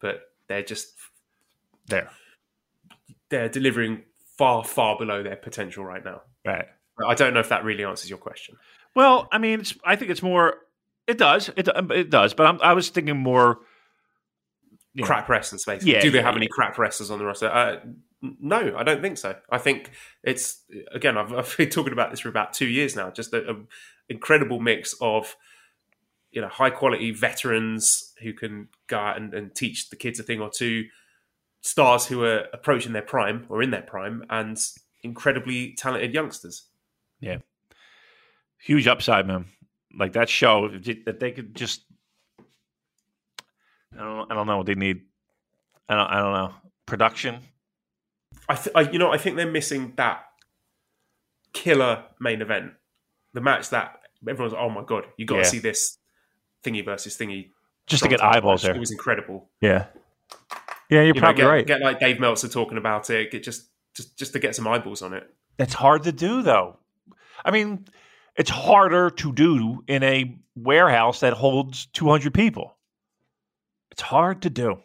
but 0.00 0.22
they're 0.48 0.62
just 0.62 0.88
there. 1.86 2.10
They're 3.30 3.48
delivering 3.48 4.02
far, 4.36 4.64
far 4.64 4.96
below 4.98 5.22
their 5.22 5.36
potential 5.36 5.84
right 5.84 6.04
now. 6.04 6.22
Right. 6.46 6.66
I 7.06 7.14
don't 7.14 7.34
know 7.34 7.40
if 7.40 7.50
that 7.50 7.64
really 7.64 7.84
answers 7.84 8.10
your 8.10 8.18
question. 8.18 8.56
Well, 8.94 9.28
I 9.30 9.38
mean, 9.38 9.62
I 9.84 9.96
think 9.96 10.10
it's 10.10 10.22
more. 10.22 10.56
It 11.06 11.18
does. 11.18 11.50
It 11.56 11.68
it 11.68 12.10
does. 12.10 12.34
But 12.34 12.46
I'm, 12.46 12.60
i 12.60 12.72
was 12.72 12.88
thinking 12.88 13.16
more. 13.16 13.60
crap 15.02 15.28
know. 15.28 15.34
wrestlers, 15.34 15.64
basically. 15.64 15.92
Yeah, 15.92 16.00
Do 16.00 16.10
they 16.10 16.22
have 16.22 16.34
yeah. 16.34 16.38
any 16.38 16.48
crap 16.48 16.78
wrestlers 16.78 17.10
on 17.10 17.18
the 17.18 17.24
roster? 17.24 17.48
Uh, 17.48 17.76
no, 18.20 18.74
I 18.76 18.82
don't 18.82 19.00
think 19.00 19.18
so. 19.18 19.36
I 19.50 19.58
think 19.58 19.90
it's 20.24 20.64
again. 20.92 21.16
I've, 21.16 21.32
I've, 21.32 21.56
been 21.56 21.70
talking 21.70 21.92
about 21.92 22.10
this 22.10 22.20
for 22.20 22.28
about 22.28 22.52
two 22.52 22.66
years 22.66 22.96
now. 22.96 23.10
Just 23.10 23.32
an 23.32 23.68
incredible 24.08 24.58
mix 24.58 24.94
of 25.00 25.36
you 26.32 26.40
know 26.40 26.48
high 26.48 26.70
quality 26.70 27.12
veterans 27.12 28.12
who 28.22 28.32
can 28.32 28.68
go 28.88 28.98
out 28.98 29.16
and, 29.16 29.32
and, 29.34 29.54
teach 29.54 29.90
the 29.90 29.96
kids 29.96 30.18
a 30.18 30.22
thing 30.22 30.40
or 30.40 30.50
two, 30.50 30.86
stars 31.60 32.06
who 32.06 32.22
are 32.24 32.46
approaching 32.52 32.92
their 32.92 33.02
prime 33.02 33.46
or 33.48 33.62
in 33.62 33.70
their 33.70 33.82
prime, 33.82 34.24
and 34.30 34.58
incredibly 35.02 35.74
talented 35.74 36.14
youngsters. 36.14 36.64
Yeah, 37.20 37.38
huge 38.58 38.86
upside, 38.86 39.26
man. 39.26 39.46
Like 39.98 40.12
that 40.12 40.28
show 40.28 40.68
that 40.68 41.20
they 41.20 41.32
could 41.32 41.54
just. 41.54 41.84
I 43.92 44.02
don't. 44.02 44.30
I 44.30 44.34
don't 44.34 44.46
know 44.46 44.58
what 44.58 44.66
they 44.66 44.74
need. 44.74 45.02
I 45.88 45.94
don't. 45.94 46.06
I 46.06 46.20
don't 46.20 46.32
know 46.32 46.54
production 46.86 47.42
I, 48.48 48.54
th- 48.54 48.74
I, 48.74 48.80
you 48.90 48.98
know, 48.98 49.10
I 49.10 49.18
think 49.18 49.36
they're 49.36 49.50
missing 49.50 49.92
that 49.96 50.24
killer 51.52 52.04
main 52.18 52.40
event, 52.40 52.72
the 53.34 53.40
match 53.40 53.70
that 53.70 54.00
everyone's, 54.26 54.54
oh 54.58 54.70
my 54.70 54.82
god, 54.82 55.04
you 55.16 55.26
got 55.26 55.36
to 55.36 55.42
yeah. 55.42 55.48
see 55.48 55.58
this 55.58 55.98
thingy 56.64 56.84
versus 56.84 57.16
thingy, 57.16 57.50
just 57.86 58.02
to 58.02 58.08
get 58.08 58.22
eyeballs 58.22 58.62
there. 58.62 58.74
It 58.74 58.78
was 58.78 58.90
incredible. 58.90 59.48
Yeah, 59.60 59.86
yeah, 60.90 61.02
you're 61.02 61.14
you 61.14 61.20
probably 61.20 61.42
know, 61.42 61.48
get, 61.48 61.52
right. 61.52 61.66
Get 61.66 61.80
like 61.80 62.00
Dave 62.00 62.20
Meltzer 62.20 62.48
talking 62.48 62.78
about 62.78 63.08
it. 63.10 63.30
Get 63.30 63.42
just, 63.42 63.68
just, 63.94 64.18
just 64.18 64.32
to 64.32 64.38
get 64.38 64.54
some 64.54 64.66
eyeballs 64.66 65.02
on 65.02 65.12
it. 65.12 65.28
It's 65.58 65.74
hard 65.74 66.04
to 66.04 66.12
do, 66.12 66.42
though. 66.42 66.78
I 67.44 67.50
mean, 67.50 67.86
it's 68.36 68.50
harder 68.50 69.10
to 69.10 69.32
do 69.32 69.82
in 69.86 70.02
a 70.02 70.36
warehouse 70.54 71.20
that 71.20 71.32
holds 71.32 71.86
200 71.86 72.32
people. 72.32 72.76
It's 73.90 74.02
hard 74.02 74.42
to 74.42 74.50
do. 74.50 74.80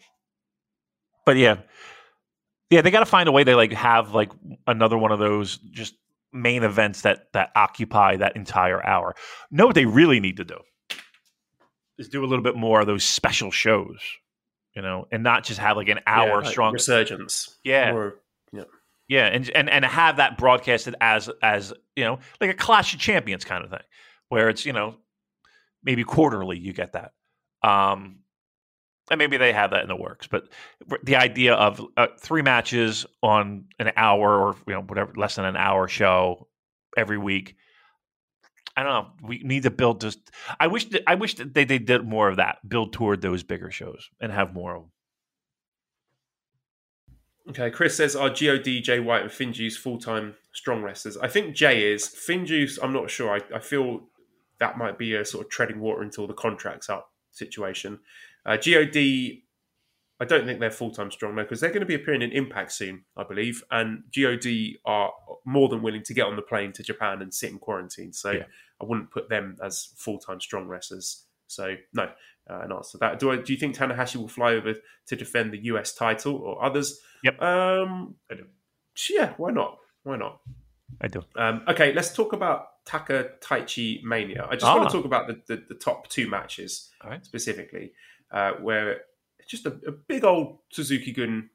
But 1.26 1.38
yeah, 1.38 1.58
yeah, 2.70 2.82
they 2.82 2.92
got 2.92 3.00
to 3.00 3.06
find 3.06 3.30
a 3.30 3.32
way 3.32 3.44
to 3.44 3.56
like 3.56 3.72
have 3.74 4.14
like 4.14 4.32
another 4.68 4.98
one 4.98 5.12
of 5.12 5.20
those 5.20 5.58
just 5.58 5.96
main 6.34 6.64
events 6.64 7.02
that 7.02 7.32
that 7.34 7.52
occupy 7.56 8.18
that 8.18 8.36
entire 8.36 8.84
hour. 8.86 9.16
No, 9.52 9.68
what 9.68 9.76
they 9.76 9.86
really 9.86 10.20
need 10.20 10.38
to 10.38 10.44
do 10.44 10.58
is 11.98 12.10
do 12.10 12.24
a 12.24 12.28
little 12.28 12.44
bit 12.44 12.56
more 12.56 12.82
of 12.82 12.88
those 12.88 13.04
special 13.04 13.52
shows, 13.52 14.00
you 14.76 14.82
know, 14.82 15.08
and 15.12 15.24
not 15.24 15.44
just 15.44 15.60
have 15.60 15.78
like 15.78 15.90
an 15.90 16.00
hour 16.08 16.44
yeah, 16.44 16.50
strong 16.50 16.74
resurgence. 16.74 17.58
Yeah. 17.64 17.92
Yeah. 17.92 18.64
Yeah, 19.10 19.28
and, 19.28 19.50
and 19.50 19.70
and 19.70 19.84
have 19.84 20.18
that 20.18 20.38
broadcasted 20.38 20.96
as 21.02 21.30
as 21.42 21.74
you 21.96 22.06
know 22.06 22.20
like 22.40 22.50
a 22.50 22.54
Clash 22.54 22.94
of 22.94 23.00
Champions 23.00 23.44
kind 23.44 23.64
of 23.64 23.70
thing, 23.70 23.82
where 24.30 24.48
it's 24.50 24.66
you 24.66 24.74
know 24.74 24.96
maybe 25.84 26.04
quarterly 26.04 26.58
you 26.58 26.74
get 26.74 26.94
that. 26.94 27.12
Um, 27.62 28.20
and 29.12 29.18
maybe 29.18 29.38
they 29.38 29.52
have 29.52 29.72
that 29.72 29.82
in 29.82 29.90
the 29.90 29.96
works. 29.96 30.28
But 30.28 30.48
the 31.04 31.18
idea 31.18 31.54
of 31.54 31.86
uh, 31.98 32.08
three 32.18 32.42
matches 32.42 33.06
on 33.22 33.66
an 33.78 33.92
hour 33.98 34.40
or 34.40 34.56
you 34.68 34.74
know 34.74 34.82
whatever 34.82 35.14
less 35.16 35.36
than 35.36 35.46
an 35.46 35.58
hour 35.58 35.88
show 35.88 36.48
every 36.98 37.18
week. 37.18 37.56
I 38.76 38.84
don't 38.84 38.92
know. 38.92 39.28
We 39.28 39.40
need 39.40 39.64
to 39.64 39.72
build 39.72 40.02
just. 40.02 40.32
I 40.60 40.68
wish 40.68 40.86
that 40.90 41.04
I 41.08 41.16
wish 41.16 41.36
that 41.36 41.54
they, 41.54 41.64
they 41.64 41.78
did 41.78 42.06
more 42.06 42.30
of 42.30 42.38
that. 42.38 42.58
Build 42.68 42.94
toward 42.94 43.22
those 43.22 43.44
bigger 43.44 43.70
shows 43.70 44.10
and 44.20 44.32
have 44.32 44.54
more 44.54 44.76
of 44.76 44.82
them. 44.84 44.92
Okay, 47.50 47.70
Chris 47.70 47.96
says, 47.96 48.16
"Are 48.16 48.30
God, 48.30 48.82
Jay 48.82 49.00
White, 49.00 49.22
and 49.22 49.32
Finjuice 49.32 49.78
full 49.78 50.00
time 50.00 50.36
strong 50.54 50.82
wrestlers?" 50.82 51.18
I 51.18 51.28
think 51.28 51.56
Jay 51.56 51.92
is. 51.92 52.08
Finjuice, 52.08 52.80
I'm 52.82 52.94
not 52.94 53.12
sure. 53.12 53.36
I, 53.36 53.56
I 53.56 53.60
feel 53.60 54.08
that 54.60 54.78
might 54.78 54.98
be 54.98 55.16
a 55.16 55.26
sort 55.26 55.46
of 55.46 55.52
treading 55.52 55.80
water 55.80 56.02
until 56.02 56.26
the 56.26 56.34
contract's 56.34 56.90
up 56.90 57.12
situation. 57.32 58.00
Uh, 58.46 58.58
God, 58.58 59.44
I 60.24 60.26
don't 60.26 60.46
think 60.46 60.62
they're 60.62 60.72
full 60.72 60.92
time 60.92 61.12
strong 61.12 61.36
though 61.36 61.44
because 61.44 61.60
they're 61.60 61.70
going 61.70 61.82
to 61.82 61.86
be 61.86 61.96
appearing 61.96 62.22
in 62.22 62.32
Impact 62.32 62.72
soon, 62.72 63.04
I 63.18 63.26
believe. 63.26 63.62
And 63.72 64.04
God 64.16 64.46
are 64.86 65.12
more 65.44 65.68
than 65.68 65.82
willing 65.82 66.02
to 66.04 66.14
get 66.14 66.28
on 66.28 66.38
the 66.38 66.42
plane 66.42 66.72
to 66.74 66.84
Japan 66.84 67.22
and 67.22 67.34
sit 67.34 67.52
in 67.52 67.60
quarantine. 67.60 68.14
So 68.14 68.32
yeah. 68.32 68.46
I 68.82 68.86
wouldn't 68.86 69.12
put 69.12 69.28
them 69.28 69.58
as 69.62 69.90
full 69.98 70.20
time 70.20 70.40
strong 70.40 70.66
wrestlers. 70.70 71.26
So 71.48 71.76
no, 71.94 72.04
uh, 72.50 72.62
an 72.62 72.72
answer 72.72 72.94
to 72.94 72.98
that. 73.00 73.20
Do 73.20 73.32
I, 73.32 73.36
do 73.36 73.52
you 73.52 73.60
think 73.60 73.76
Tanahashi 73.76 74.16
will 74.16 74.30
fly 74.30 74.54
over 74.54 74.76
to 75.08 75.16
defend 75.18 75.52
the 75.52 75.60
US 75.66 75.94
title 75.94 76.38
or 76.38 76.64
others? 76.64 77.02
Yep. 77.26 77.42
Um, 77.42 78.16
I 78.32 78.36
do. 78.36 78.46
Yeah, 79.10 79.34
why 79.36 79.52
not? 79.52 79.78
Why 80.04 80.16
not? 80.16 80.40
I 81.02 81.10
do. 81.10 81.22
Um, 81.36 81.64
okay, 81.68 81.92
let's 81.92 82.14
talk 82.14 82.32
about 82.32 82.86
Taka 82.86 83.32
Taichi 83.42 84.02
Mania. 84.04 84.48
I 84.50 84.54
just 84.54 84.66
ah. 84.66 84.78
want 84.78 84.90
to 84.90 84.96
talk 84.96 85.06
about 85.06 85.28
the, 85.28 85.42
the, 85.48 85.64
the 85.68 85.76
top 85.76 86.08
two 86.08 86.30
matches 86.30 86.92
right. 87.04 87.26
specifically 87.26 87.92
uh, 88.32 88.54
where 88.62 89.02
just 89.48 89.66
a, 89.66 89.72
a, 89.88 89.92
big 89.92 90.24
old 90.24 90.60
Suzuki 90.70 91.12
Gun 91.12 91.50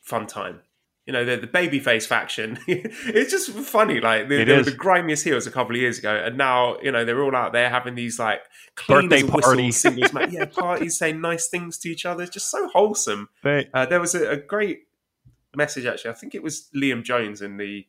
fun 0.00 0.26
time. 0.26 0.60
You 1.06 1.12
know, 1.12 1.24
the, 1.24 1.38
the 1.38 1.46
babyface 1.46 2.06
faction. 2.06 2.58
it's 2.68 3.30
just 3.30 3.50
funny. 3.50 4.00
Like 4.00 4.28
they, 4.28 4.44
they 4.44 4.56
were 4.56 4.62
the 4.62 4.70
grimiest 4.70 5.24
heels 5.24 5.46
a 5.46 5.50
couple 5.50 5.74
of 5.74 5.80
years 5.80 5.98
ago, 5.98 6.14
and 6.14 6.36
now 6.38 6.78
you 6.82 6.92
know 6.92 7.04
they're 7.04 7.22
all 7.22 7.34
out 7.34 7.52
there 7.52 7.68
having 7.68 7.94
these 7.94 8.18
like 8.18 8.40
birthday 8.86 9.22
parties, 9.22 9.76
singles, 9.80 10.10
yeah, 10.30 10.44
parties, 10.44 10.98
saying 10.98 11.20
nice 11.20 11.48
things 11.48 11.78
to 11.78 11.88
each 11.88 12.06
other. 12.06 12.22
It's 12.22 12.32
just 12.32 12.50
so 12.50 12.68
wholesome. 12.68 13.28
Uh, 13.44 13.86
there 13.86 14.00
was 14.00 14.14
a, 14.14 14.30
a, 14.30 14.36
great 14.36 14.86
message 15.56 15.86
actually. 15.86 16.10
I 16.10 16.14
think 16.14 16.34
it 16.34 16.42
was 16.42 16.68
Liam 16.76 17.02
Jones 17.02 17.42
in 17.42 17.56
the 17.56 17.86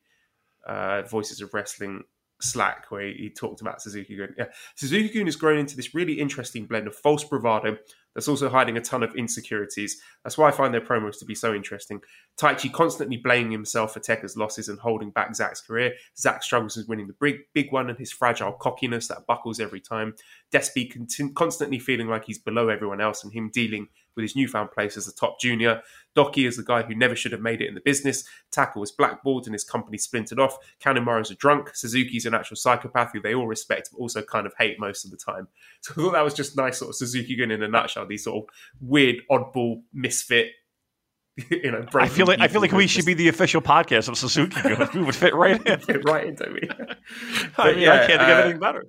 uh, 0.65 1.03
Voices 1.03 1.41
of 1.41 1.53
Wrestling 1.53 2.05
Slack 2.39 2.89
where 2.89 3.03
he, 3.03 3.13
he 3.13 3.29
talked 3.29 3.61
about 3.61 3.81
Suzuki 3.81 4.15
Gun. 4.15 4.33
Yeah, 4.37 4.45
Suzuki 4.75 5.09
Gun 5.09 5.25
has 5.25 5.35
grown 5.35 5.59
into 5.59 5.75
this 5.75 5.93
really 5.93 6.13
interesting 6.13 6.65
blend 6.65 6.87
of 6.87 6.95
false 6.95 7.23
bravado 7.23 7.77
that's 8.13 8.27
also 8.27 8.49
hiding 8.49 8.77
a 8.77 8.81
ton 8.81 9.03
of 9.03 9.15
insecurities. 9.15 10.01
That's 10.23 10.37
why 10.37 10.49
I 10.49 10.51
find 10.51 10.73
their 10.73 10.81
promos 10.81 11.17
to 11.19 11.25
be 11.25 11.35
so 11.35 11.53
interesting. 11.53 12.01
Taichi 12.39 12.71
constantly 12.71 13.17
blaming 13.17 13.51
himself 13.51 13.93
for 13.93 13.99
Tekkers' 13.99 14.37
losses 14.37 14.69
and 14.69 14.79
holding 14.79 15.11
back 15.11 15.35
Zack's 15.35 15.61
career. 15.61 15.93
Zack 16.17 16.43
struggles 16.43 16.77
with 16.77 16.87
winning 16.87 17.07
the 17.07 17.15
big, 17.19 17.39
big 17.53 17.71
one 17.71 17.89
and 17.89 17.97
his 17.97 18.11
fragile 18.11 18.51
cockiness 18.53 19.07
that 19.07 19.25
buckles 19.27 19.59
every 19.59 19.79
time. 19.79 20.15
Despy 20.53 21.33
constantly 21.35 21.79
feeling 21.79 22.07
like 22.07 22.25
he's 22.25 22.39
below 22.39 22.69
everyone 22.69 23.01
else 23.01 23.23
and 23.23 23.33
him 23.33 23.49
dealing 23.53 23.87
with 24.15 24.23
his 24.23 24.35
newfound 24.35 24.71
place 24.71 24.97
as 24.97 25.07
a 25.07 25.15
top 25.15 25.39
junior. 25.39 25.81
Douki 26.15 26.45
is 26.45 26.57
the 26.57 26.63
guy 26.63 26.81
who 26.81 26.93
never 26.93 27.15
should 27.15 27.31
have 27.31 27.41
made 27.41 27.61
it 27.61 27.67
in 27.67 27.75
the 27.75 27.81
business. 27.81 28.25
Taka 28.51 28.77
was 28.79 28.91
blackballed 28.91 29.45
and 29.45 29.53
his 29.53 29.63
company 29.63 29.97
splintered 29.97 30.39
off. 30.39 30.57
Kanemaru's 30.83 31.31
a 31.31 31.35
drunk. 31.35 31.69
Suzuki's 31.69 32.25
an 32.25 32.33
actual 32.33 32.57
psychopath 32.57 33.13
who 33.13 33.21
they 33.21 33.33
all 33.33 33.47
respect 33.47 33.89
but 33.91 33.99
also 33.99 34.21
kind 34.21 34.45
of 34.45 34.53
hate 34.57 34.79
most 34.79 35.05
of 35.05 35.11
the 35.11 35.17
time. 35.17 35.47
So 35.83 35.93
I 35.93 35.95
thought 35.95 36.11
that 36.11 36.23
was 36.23 36.35
just 36.35 36.55
nice 36.55 36.77
sort 36.77 36.89
of 36.89 36.95
Suzuki 36.95 37.35
Gun 37.35 37.49
in 37.49 37.63
a 37.63 37.67
nutshell. 37.67 38.00
These 38.05 38.23
sort 38.25 38.43
of 38.43 38.55
weird, 38.79 39.17
oddball, 39.29 39.81
misfit 39.93 40.51
you 41.49 41.71
know, 41.71 41.85
I 41.95 42.07
feel 42.09 42.25
like 42.25 42.39
I 42.39 42.47
feel 42.47 42.61
like 42.61 42.73
we 42.73 42.87
should 42.87 43.05
be 43.05 43.13
the 43.13 43.29
official 43.29 43.61
podcast 43.61 44.09
of 44.09 44.17
Suzuki. 44.17 44.59
Because 44.61 44.93
we 44.93 45.01
would 45.01 45.15
fit 45.15 45.33
right 45.33 45.65
in, 45.65 45.79
fit 45.79 46.03
right 46.03 46.27
into 46.27 46.49
me. 46.49 46.61
I, 47.57 47.71
mean, 47.71 47.79
yeah, 47.79 47.93
I 47.93 47.97
can't 47.97 48.07
think 48.07 48.19
uh, 48.19 48.23
of 48.23 48.39
anything 48.39 48.59
better. 48.59 48.85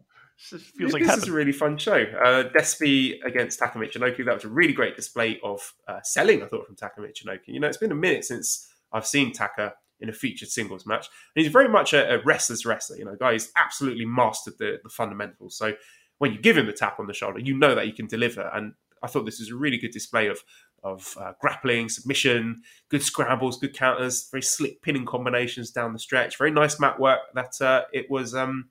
This 0.51 0.63
feels 0.63 0.93
like 0.93 1.05
this 1.05 1.19
is 1.19 1.29
a 1.29 1.33
really 1.33 1.53
fun 1.53 1.79
show. 1.79 1.99
Uh, 1.99 2.49
Despy 2.49 3.23
against 3.25 3.61
Taka 3.61 3.79
Michinoku. 3.79 4.25
That 4.25 4.35
was 4.35 4.45
a 4.45 4.49
really 4.49 4.73
great 4.73 4.97
display 4.97 5.39
of 5.45 5.61
uh, 5.87 6.01
selling. 6.03 6.43
I 6.43 6.47
thought 6.47 6.67
from 6.67 6.75
Taka 6.75 7.01
Michinoku. 7.01 7.49
You 7.49 7.61
know, 7.61 7.69
it's 7.69 7.77
been 7.77 7.93
a 7.93 7.97
minute 7.97 8.25
since 8.25 8.69
I've 8.93 9.07
seen 9.07 9.33
Taka 9.33 9.75
in 10.01 10.09
a 10.09 10.13
featured 10.13 10.49
singles 10.49 10.85
match, 10.85 11.07
and 11.37 11.45
he's 11.45 11.53
very 11.53 11.69
much 11.69 11.93
a, 11.93 12.17
a 12.17 12.25
wrestler's 12.25 12.67
wrestler. 12.67 12.97
You 12.97 13.05
know, 13.05 13.15
guy 13.15 13.33
who's 13.33 13.53
absolutely 13.57 14.05
mastered 14.05 14.55
the, 14.59 14.81
the 14.83 14.91
fundamentals. 14.91 15.57
So 15.57 15.75
when 16.19 16.33
you 16.33 16.41
give 16.41 16.59
him 16.59 16.67
the 16.67 16.73
tap 16.73 16.99
on 16.99 17.07
the 17.07 17.15
shoulder, 17.15 17.39
you 17.39 17.57
know 17.57 17.77
that 17.77 17.85
he 17.85 17.93
can 17.93 18.09
deliver. 18.09 18.51
And 18.53 18.75
I 19.03 19.07
thought 19.09 19.25
this 19.25 19.41
was 19.41 19.51
a 19.51 19.57
really 19.57 19.79
good 19.79 19.93
display 19.93 20.29
of 20.29 20.43
of 20.85 21.17
uh, 21.21 21.33
grappling, 21.41 21.89
submission, 21.89 22.63
good 22.89 23.03
scrambles, 23.03 23.59
good 23.59 23.73
counters, 23.73 24.29
very 24.31 24.43
slick 24.43 24.83
pinning 24.83 25.07
combinations 25.07 25.71
down 25.71 25.93
the 25.93 25.99
stretch. 25.99 26.37
Very 26.37 26.51
nice 26.51 26.81
mat 26.81 26.99
work. 26.99 27.21
That 27.35 27.61
uh, 27.61 27.83
it 27.93 28.11
was. 28.11 28.35
Um, 28.35 28.71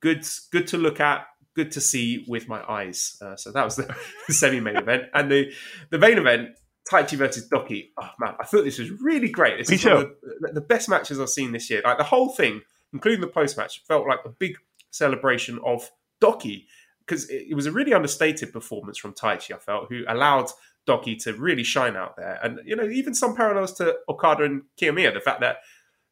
good, 0.00 0.26
good 0.50 0.66
to 0.68 0.78
look 0.78 1.00
at, 1.00 1.26
good 1.54 1.72
to 1.72 1.80
see 1.80 2.24
with 2.28 2.48
my 2.48 2.62
eyes. 2.68 3.16
Uh, 3.20 3.36
so 3.36 3.50
that 3.52 3.64
was 3.64 3.76
the, 3.76 3.94
the 4.26 4.32
semi-main 4.32 4.76
event, 4.84 5.04
and 5.14 5.30
the 5.30 5.52
the 5.90 5.98
main 5.98 6.18
event. 6.18 6.50
Taichi 6.90 7.18
versus 7.18 7.46
Douki. 7.50 7.90
Oh 8.00 8.08
man, 8.18 8.34
I 8.40 8.44
thought 8.44 8.64
this 8.64 8.78
was 8.78 8.90
really 8.90 9.28
great. 9.28 9.58
This 9.58 9.68
Me 9.68 9.76
is 9.76 9.84
one 9.84 9.96
of 9.96 10.10
the, 10.40 10.52
the 10.54 10.60
best 10.62 10.88
matches 10.88 11.20
I've 11.20 11.28
seen 11.28 11.52
this 11.52 11.68
year. 11.68 11.82
Like 11.84 11.98
the 11.98 12.04
whole 12.04 12.30
thing, 12.30 12.62
including 12.94 13.20
the 13.20 13.26
post 13.26 13.58
match, 13.58 13.82
felt 13.86 14.08
like 14.08 14.20
a 14.24 14.30
big 14.30 14.56
celebration 14.90 15.58
of 15.66 15.90
Douki 16.22 16.64
because 17.08 17.28
it, 17.30 17.46
it 17.50 17.54
was 17.54 17.66
a 17.66 17.72
really 17.72 17.94
understated 17.94 18.52
performance 18.52 18.98
from 18.98 19.14
Taichi. 19.14 19.54
I 19.54 19.58
felt 19.58 19.88
who 19.88 20.04
allowed 20.06 20.50
Douki 20.86 21.22
to 21.24 21.32
really 21.34 21.64
shine 21.64 21.96
out 21.96 22.16
there, 22.16 22.38
and 22.42 22.60
you 22.64 22.76
know 22.76 22.88
even 22.88 23.14
some 23.14 23.34
parallels 23.34 23.72
to 23.74 23.96
Okada 24.08 24.44
and 24.44 24.62
Kiyomiya. 24.80 25.14
The 25.14 25.20
fact 25.20 25.40
that 25.40 25.58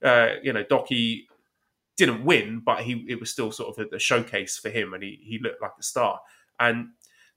uh, 0.05 0.37
you 0.43 0.53
know 0.53 0.65
Douki 0.65 1.25
didn't 1.97 2.25
win, 2.25 2.63
but 2.65 2.83
he 2.83 3.05
it 3.09 3.21
was 3.21 3.31
still 3.31 3.53
sort 3.53 3.77
of 3.77 3.87
a, 3.93 3.97
a 3.97 3.99
showcase 3.99 4.59
for 4.59 4.71
him, 4.71 4.95
and 4.95 5.03
he 5.03 5.19
he 5.23 5.39
looked 5.39 5.63
like 5.63 5.73
a 5.79 5.83
star. 5.83 6.21
And 6.59 6.89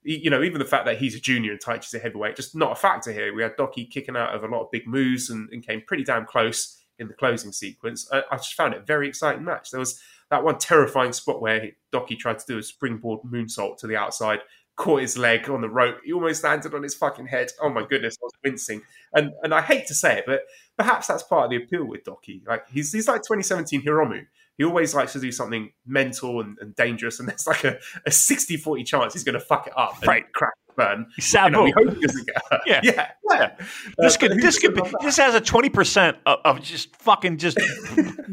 you 0.02 0.30
know 0.30 0.42
even 0.42 0.60
the 0.60 0.66
fact 0.66 0.86
that 0.86 0.98
he's 0.98 1.16
a 1.16 1.20
junior 1.20 1.52
and 1.52 1.62
Taichi's 1.62 1.94
a 1.94 2.00
heavyweight, 2.00 2.36
just 2.36 2.56
not 2.56 2.72
a 2.72 2.76
factor 2.76 3.12
here. 3.12 3.34
We 3.34 3.44
had 3.44 3.58
Douki 3.58 3.90
kicking 3.90 4.16
out 4.16 4.34
of 4.34 4.44
a 4.44 4.48
lot 4.48 4.64
of 4.64 4.72
big 4.72 4.88
moves 4.88 5.30
and, 5.30 5.50
and 5.52 5.66
came 5.66 5.82
pretty 5.86 6.04
damn 6.04 6.26
close 6.26 6.78
in 6.98 7.08
the 7.08 7.14
closing 7.14 7.52
sequence. 7.52 8.10
I, 8.12 8.24
I 8.32 8.38
just 8.38 8.54
found 8.54 8.74
it 8.74 8.82
a 8.82 8.86
very 8.86 9.08
exciting 9.08 9.44
match. 9.44 9.72
There 9.72 9.80
was 9.80 10.00
that 10.30 10.44
one 10.44 10.58
terrifying 10.58 11.14
spot 11.14 11.42
where 11.42 11.72
Douki 11.94 12.18
tried 12.18 12.40
to 12.40 12.46
do 12.48 12.58
a 12.58 12.64
springboard 12.64 13.22
moonsault 13.22 13.78
to 13.78 13.88
the 13.88 13.96
outside, 13.96 14.40
caught 14.76 15.02
his 15.02 15.18
leg 15.18 15.50
on 15.50 15.62
the 15.62 15.70
rope. 15.70 15.98
He 16.06 16.14
almost 16.14 16.44
landed 16.44 16.74
on 16.74 16.84
his 16.84 16.96
fucking 16.96 17.28
head. 17.28 17.52
Oh 17.62 17.70
my 17.70 17.86
goodness, 17.86 18.18
I 18.22 18.26
was 18.26 18.34
wincing. 18.44 18.82
And 19.14 19.32
and 19.44 19.54
I 19.54 19.62
hate 19.62 19.88
to 19.88 19.94
say 19.94 20.20
it, 20.20 20.24
but 20.26 20.42
perhaps 20.78 21.08
that's 21.08 21.24
part 21.24 21.46
of 21.46 21.50
the 21.52 21.58
appeal 21.58 21.86
with 21.86 22.04
Douki. 22.04 22.46
Like 22.48 22.68
he's 22.70 22.92
he's 22.92 23.08
like 23.08 23.22
2017 23.22 23.82
Hiromu. 23.82 24.26
He 24.60 24.64
always 24.66 24.94
likes 24.94 25.14
to 25.14 25.20
do 25.20 25.32
something 25.32 25.72
mental 25.88 26.40
and, 26.42 26.56
and 26.62 26.76
dangerous, 26.76 27.20
and 27.20 27.28
there's 27.28 27.48
like 27.48 27.64
a, 27.64 27.80
a 28.06 28.12
60-40 28.12 28.86
chance 28.86 29.14
he's 29.14 29.24
going 29.24 29.34
to 29.34 29.40
fuck 29.40 29.66
it 29.66 29.74
up 29.76 29.98
and 30.00 30.08
Right. 30.08 30.32
crack 30.34 30.54
burn. 30.78 31.08
Sabu. 31.20 31.46
You 31.46 31.52
know, 31.52 31.64
we 31.64 31.72
hope 31.72 31.96
he 31.96 32.06
doesn't 32.06 32.26
get 32.28 32.36
hurt. 32.52 32.62
Yeah. 32.68 32.80
yeah, 32.84 33.08
yeah. 33.32 33.52
this 33.98 34.16
Uh, 34.16 34.20
could 34.20 34.30
but 34.32 34.42
this 34.42 34.60
could 34.60 34.76
be 34.76 34.82
that? 34.82 34.94
this 35.02 35.18
has 35.18 35.34
a 35.36 35.42
twenty 35.42 35.70
percent 35.70 36.18
of, 36.26 36.38
of 36.46 36.62
just 36.62 36.96
fucking 36.98 37.38
just 37.38 37.58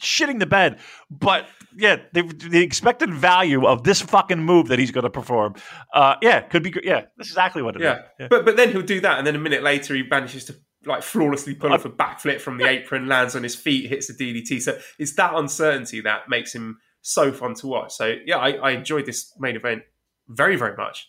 shitting 0.00 0.38
the 0.38 0.46
bed. 0.46 0.78
But 1.10 1.46
yeah, 1.76 1.96
the, 2.12 2.22
the 2.22 2.62
expected 2.62 3.12
value 3.12 3.66
of 3.66 3.84
this 3.84 4.00
fucking 4.00 4.40
move 4.40 4.68
that 4.68 4.78
he's 4.78 4.90
going 4.90 5.04
to 5.04 5.10
perform, 5.10 5.54
uh, 5.94 6.16
yeah, 6.22 6.40
could 6.40 6.62
be. 6.62 6.72
Yeah, 6.82 7.02
that's 7.16 7.30
exactly 7.30 7.62
what 7.62 7.76
it 7.76 7.82
is. 7.82 7.84
Yeah. 7.84 8.02
Yeah. 8.18 8.26
But 8.30 8.44
but 8.44 8.56
then 8.56 8.72
he'll 8.72 8.82
do 8.82 9.00
that, 9.00 9.18
and 9.18 9.26
then 9.26 9.34
a 9.36 9.38
minute 9.38 9.62
later 9.62 9.94
he 9.94 10.02
manages 10.02 10.44
to 10.46 10.56
like 10.86 11.02
flawlessly 11.02 11.54
pull 11.54 11.72
off 11.72 11.84
a 11.84 11.90
backflip 11.90 12.40
from 12.40 12.56
the 12.56 12.66
apron, 12.66 13.06
lands 13.06 13.36
on 13.36 13.42
his 13.42 13.54
feet, 13.54 13.88
hits 13.88 14.06
the 14.06 14.14
DDT. 14.14 14.62
So 14.62 14.78
it's 14.98 15.14
that 15.14 15.34
uncertainty 15.34 16.00
that 16.02 16.28
makes 16.28 16.54
him 16.54 16.78
so 17.02 17.32
fun 17.32 17.54
to 17.54 17.66
watch. 17.66 17.92
So 17.92 18.16
yeah, 18.24 18.38
I, 18.38 18.50
I 18.52 18.70
enjoyed 18.72 19.06
this 19.06 19.32
main 19.38 19.56
event 19.56 19.82
very 20.28 20.56
very 20.56 20.76
much. 20.76 21.08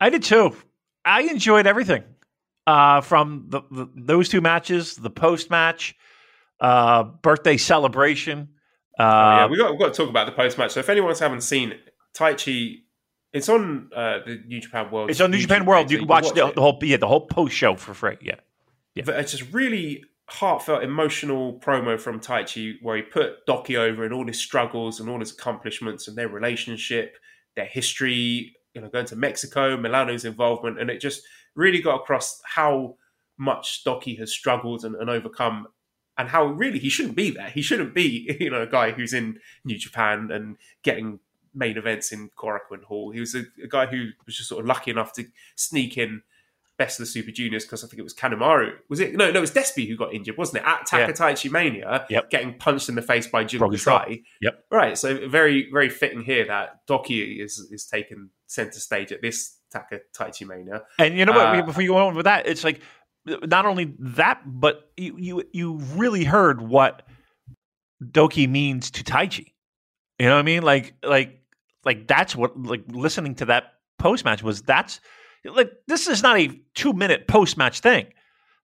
I 0.00 0.10
did 0.10 0.22
too. 0.22 0.56
I 1.04 1.22
enjoyed 1.22 1.66
everything 1.66 2.04
uh, 2.66 3.00
from 3.00 3.46
the, 3.48 3.62
the, 3.70 3.88
those 3.96 4.28
two 4.28 4.40
matches, 4.40 4.94
the 4.96 5.10
post 5.10 5.50
match, 5.50 5.96
uh, 6.60 7.04
birthday 7.04 7.56
celebration. 7.56 8.50
Uh, 8.98 9.02
Oh, 9.02 9.36
yeah, 9.36 9.46
we 9.46 9.56
got 9.56 9.70
we've 9.70 9.80
got 9.80 9.94
to 9.94 9.96
talk 10.02 10.10
about 10.10 10.26
the 10.26 10.32
post 10.32 10.58
match. 10.58 10.72
So 10.72 10.80
if 10.80 10.88
anyone's 10.88 11.20
haven't 11.20 11.42
seen 11.42 11.70
it, 11.70 11.80
Taichi, 12.16 12.78
it's 13.32 13.48
on 13.48 13.90
uh, 13.94 14.18
the 14.26 14.42
New 14.46 14.60
Japan 14.60 14.90
World. 14.90 15.10
it's 15.10 15.20
on 15.20 15.30
New 15.30 15.36
YouTube 15.38 15.42
Japan 15.42 15.66
World. 15.66 15.86
page, 15.86 15.92
You 15.92 15.98
can 15.98 16.08
watch, 16.08 16.28
the, 16.30 16.52
the 16.52 16.60
whole 16.60 16.78
yeah, 16.82 16.96
the 16.96 17.06
whole 17.06 17.26
post 17.26 17.54
show 17.54 17.76
for 17.76 17.94
free. 17.94 18.16
Yeah. 18.20 18.34
Yeah. 18.98 19.04
But 19.06 19.20
it's 19.20 19.30
just 19.30 19.52
really 19.52 20.04
heartfelt, 20.26 20.82
emotional 20.82 21.58
promo 21.60 21.98
from 22.00 22.18
Taichi 22.18 22.78
where 22.82 22.96
he 22.96 23.02
put 23.02 23.46
Douki 23.46 23.76
over 23.76 24.04
and 24.04 24.12
all 24.12 24.26
his 24.26 24.40
struggles 24.40 24.98
and 24.98 25.08
all 25.08 25.20
his 25.20 25.30
accomplishments 25.30 26.08
and 26.08 26.18
their 26.18 26.28
relationship, 26.28 27.16
their 27.54 27.64
history, 27.64 28.56
you 28.74 28.80
know, 28.80 28.88
going 28.88 29.06
to 29.06 29.16
Mexico, 29.16 29.76
Milano's 29.76 30.24
involvement, 30.24 30.80
and 30.80 30.90
it 30.90 31.00
just 31.00 31.22
really 31.54 31.80
got 31.80 32.00
across 32.00 32.42
how 32.44 32.96
much 33.38 33.84
Douki 33.84 34.18
has 34.18 34.32
struggled 34.32 34.84
and, 34.84 34.96
and 34.96 35.08
overcome. 35.08 35.68
And 36.18 36.28
how 36.28 36.46
really 36.46 36.80
he 36.80 36.88
shouldn't 36.88 37.14
be 37.14 37.30
there. 37.30 37.50
He 37.50 37.62
shouldn't 37.62 37.94
be, 37.94 38.36
you 38.40 38.50
know, 38.50 38.62
a 38.62 38.66
guy 38.66 38.90
who's 38.90 39.12
in 39.12 39.38
New 39.64 39.78
Japan 39.78 40.30
and 40.32 40.56
getting 40.82 41.20
main 41.54 41.78
events 41.78 42.10
in 42.10 42.30
Korakuen 42.30 42.82
Hall. 42.82 43.12
He 43.12 43.20
was 43.20 43.36
a, 43.36 43.44
a 43.62 43.68
guy 43.68 43.86
who 43.86 44.08
was 44.26 44.36
just 44.36 44.48
sort 44.48 44.62
of 44.62 44.66
lucky 44.66 44.90
enough 44.90 45.12
to 45.12 45.26
sneak 45.54 45.96
in 45.96 46.22
best 46.78 46.98
of 47.00 47.04
the 47.06 47.10
Super 47.10 47.30
Juniors 47.32 47.64
because 47.64 47.82
I 47.84 47.88
think 47.88 47.98
it 47.98 48.02
was 48.04 48.14
Kanemaru. 48.14 48.70
Was 48.88 49.00
it? 49.00 49.14
No, 49.14 49.30
no, 49.30 49.38
it 49.38 49.40
was 49.40 49.50
Despy 49.50 49.88
who 49.88 49.96
got 49.96 50.14
injured, 50.14 50.36
wasn't 50.38 50.62
it? 50.62 50.66
At 50.68 50.88
Yeah. 50.92 51.06
Takataichi 51.08 51.50
Mania, 51.50 52.06
Yep. 52.08 52.30
getting 52.30 52.54
punched 52.54 52.88
in 52.88 52.94
the 52.94 53.02
face 53.02 53.26
by 53.26 53.44
Jun. 53.44 53.68
Kasai. 53.70 54.22
Yep. 54.40 54.64
Right. 54.70 54.96
So 54.96 55.28
very, 55.28 55.68
very 55.70 55.88
fitting 55.90 56.22
here 56.22 56.46
that 56.46 56.86
Douki 56.86 57.40
is 57.44 57.58
is 57.70 57.84
taken 57.86 58.30
center 58.46 58.78
stage 58.78 59.12
at 59.12 59.20
this 59.22 59.56
Takataichi 59.74 60.46
Mania. 60.46 60.82
And 60.98 61.18
you 61.18 61.24
know 61.26 61.32
what? 61.32 61.56
Uh, 61.58 61.62
Before 61.62 61.82
you 61.82 61.90
go 61.90 61.96
on 62.06 62.14
with 62.14 62.24
that, 62.24 62.46
it's 62.46 62.64
like 62.64 62.80
not 63.26 63.66
only 63.66 63.94
that, 63.98 64.40
but 64.46 64.90
you 64.96 65.16
you, 65.18 65.42
you 65.52 65.74
really 65.96 66.24
heard 66.24 66.62
what 66.62 67.02
Douki 68.02 68.48
means 68.48 68.90
to 68.92 69.04
Taichi. 69.04 69.52
You 70.18 70.26
know 70.26 70.34
what 70.34 70.40
I 70.40 70.42
mean? 70.42 70.62
Like 70.62 70.94
like 71.04 71.40
like 71.84 72.06
that's 72.06 72.34
what 72.36 72.56
like 72.60 72.84
listening 72.88 73.34
to 73.36 73.46
that 73.46 73.74
post 73.98 74.24
match 74.24 74.42
was 74.42 74.62
that's 74.62 75.00
like 75.44 75.72
this 75.86 76.08
is 76.08 76.22
not 76.22 76.38
a 76.38 76.50
two 76.74 76.92
minute 76.92 77.26
post 77.26 77.56
match 77.56 77.80
thing. 77.80 78.06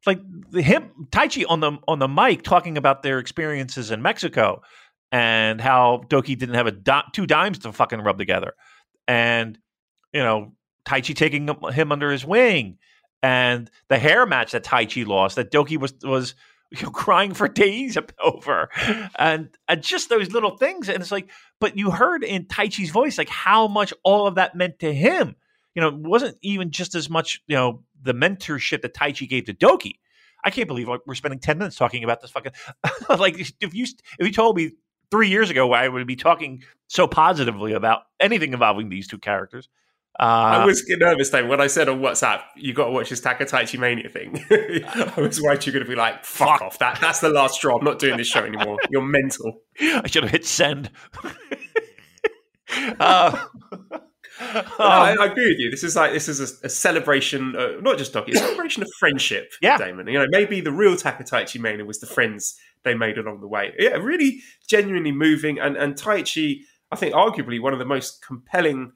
Like 0.06 0.20
him 0.52 0.90
Taichi 1.10 1.44
on 1.48 1.60
the 1.60 1.78
on 1.88 1.98
the 1.98 2.08
mic 2.08 2.42
talking 2.42 2.76
about 2.76 3.02
their 3.02 3.18
experiences 3.18 3.90
in 3.90 4.02
Mexico 4.02 4.62
and 5.10 5.60
how 5.60 6.02
Douki 6.08 6.36
didn't 6.36 6.56
have 6.56 6.66
a 6.66 6.72
di- 6.72 7.04
two 7.12 7.26
dimes 7.26 7.60
to 7.60 7.72
fucking 7.72 8.00
rub 8.00 8.18
together, 8.18 8.54
and 9.08 9.58
you 10.12 10.22
know 10.22 10.52
Taichi 10.86 11.14
taking 11.14 11.48
him- 11.48 11.92
under 11.92 12.10
his 12.10 12.24
wing, 12.24 12.78
and 13.22 13.70
the 13.88 13.98
hair 13.98 14.26
match 14.26 14.52
that 14.52 14.64
Taichi 14.64 15.06
lost 15.06 15.36
that 15.36 15.50
Douki 15.50 15.78
was 15.78 15.94
was 16.02 16.34
you 16.70 16.90
crying 16.92 17.32
for 17.32 17.48
days 17.48 17.96
over, 18.22 18.68
and, 19.16 19.48
and 19.68 19.82
just 19.82 20.08
those 20.08 20.32
little 20.32 20.56
things, 20.56 20.88
and 20.88 21.00
it's 21.00 21.12
like, 21.12 21.30
but 21.60 21.78
you 21.78 21.90
heard 21.90 22.24
in 22.24 22.46
Taichi's 22.46 22.90
voice 22.90 23.16
like 23.16 23.28
how 23.28 23.68
much 23.68 23.94
all 24.02 24.26
of 24.26 24.34
that 24.34 24.54
meant 24.54 24.80
to 24.80 24.92
him. 24.92 25.36
You 25.74 25.82
know, 25.82 25.88
it 25.88 25.94
wasn't 25.94 26.38
even 26.42 26.70
just 26.70 26.94
as 26.94 27.10
much 27.10 27.42
you 27.46 27.56
know 27.56 27.82
the 28.02 28.14
mentorship 28.14 28.82
that 28.82 28.94
Taichi 28.94 29.28
gave 29.28 29.44
to 29.46 29.54
Douki. 29.54 29.94
I 30.44 30.50
can't 30.50 30.68
believe 30.68 30.88
like, 30.88 31.00
we're 31.06 31.14
spending 31.14 31.40
ten 31.40 31.58
minutes 31.58 31.76
talking 31.76 32.04
about 32.04 32.20
this 32.20 32.30
fucking 32.30 32.52
like 33.18 33.38
if 33.38 33.74
you 33.74 33.86
if 34.18 34.26
you 34.26 34.32
told 34.32 34.56
me 34.56 34.72
three 35.10 35.28
years 35.28 35.50
ago 35.50 35.66
why 35.66 35.84
I 35.84 35.88
would 35.88 36.06
be 36.06 36.16
talking 36.16 36.62
so 36.88 37.06
positively 37.06 37.72
about 37.72 38.02
anything 38.20 38.52
involving 38.52 38.88
these 38.88 39.08
two 39.08 39.18
characters. 39.18 39.68
Uh, 40.18 40.62
I 40.62 40.64
was 40.64 40.84
nervous, 40.88 41.30
David, 41.30 41.50
when 41.50 41.60
I 41.60 41.66
said 41.66 41.88
on 41.88 41.98
WhatsApp, 41.98 42.42
you 42.54 42.72
got 42.72 42.84
to 42.84 42.92
watch 42.92 43.10
this 43.10 43.20
Takataichi 43.20 43.80
Mania 43.80 44.08
thing. 44.08 44.44
I 44.50 45.20
was 45.20 45.42
worried 45.42 45.66
you're 45.66 45.72
going 45.72 45.84
to 45.84 45.90
be 45.90 45.96
like, 45.96 46.24
fuck 46.24 46.62
off. 46.62 46.78
That, 46.78 47.00
that's 47.00 47.18
the 47.18 47.30
last 47.30 47.56
straw. 47.56 47.78
I'm 47.78 47.84
not 47.84 47.98
doing 47.98 48.16
this 48.16 48.28
show 48.28 48.44
anymore. 48.44 48.78
You're 48.90 49.02
mental. 49.02 49.62
I 49.80 50.06
should 50.06 50.22
have 50.22 50.30
hit 50.30 50.46
send. 50.46 50.90
uh, 53.00 53.44
No, 54.54 54.84
I, 54.84 55.14
I 55.18 55.26
agree 55.26 55.48
with 55.48 55.58
you. 55.58 55.70
This 55.70 55.84
is 55.84 55.96
like 55.96 56.12
this 56.12 56.28
is 56.28 56.40
a, 56.40 56.66
a 56.66 56.68
celebration, 56.68 57.54
uh, 57.56 57.80
not 57.80 57.98
just 57.98 58.12
Douki, 58.12 58.34
a 58.34 58.38
celebration 58.38 58.82
of 58.82 58.88
friendship. 58.98 59.52
Yeah. 59.62 59.78
Damon. 59.78 60.06
You 60.08 60.18
know, 60.18 60.26
maybe 60.28 60.60
the 60.60 60.72
real 60.72 60.94
Takataichi 60.94 61.60
Mania 61.60 61.84
was 61.84 62.00
the 62.00 62.06
friends 62.06 62.58
they 62.82 62.94
made 62.94 63.18
along 63.18 63.40
the 63.40 63.48
way. 63.48 63.72
Yeah, 63.78 63.90
really 63.96 64.40
genuinely 64.66 65.12
moving, 65.12 65.58
and 65.58 65.76
and 65.76 65.94
Taichi, 65.94 66.60
I 66.90 66.96
think, 66.96 67.14
arguably 67.14 67.60
one 67.60 67.72
of 67.72 67.78
the 67.78 67.84
most 67.84 68.24
compelling 68.26 68.92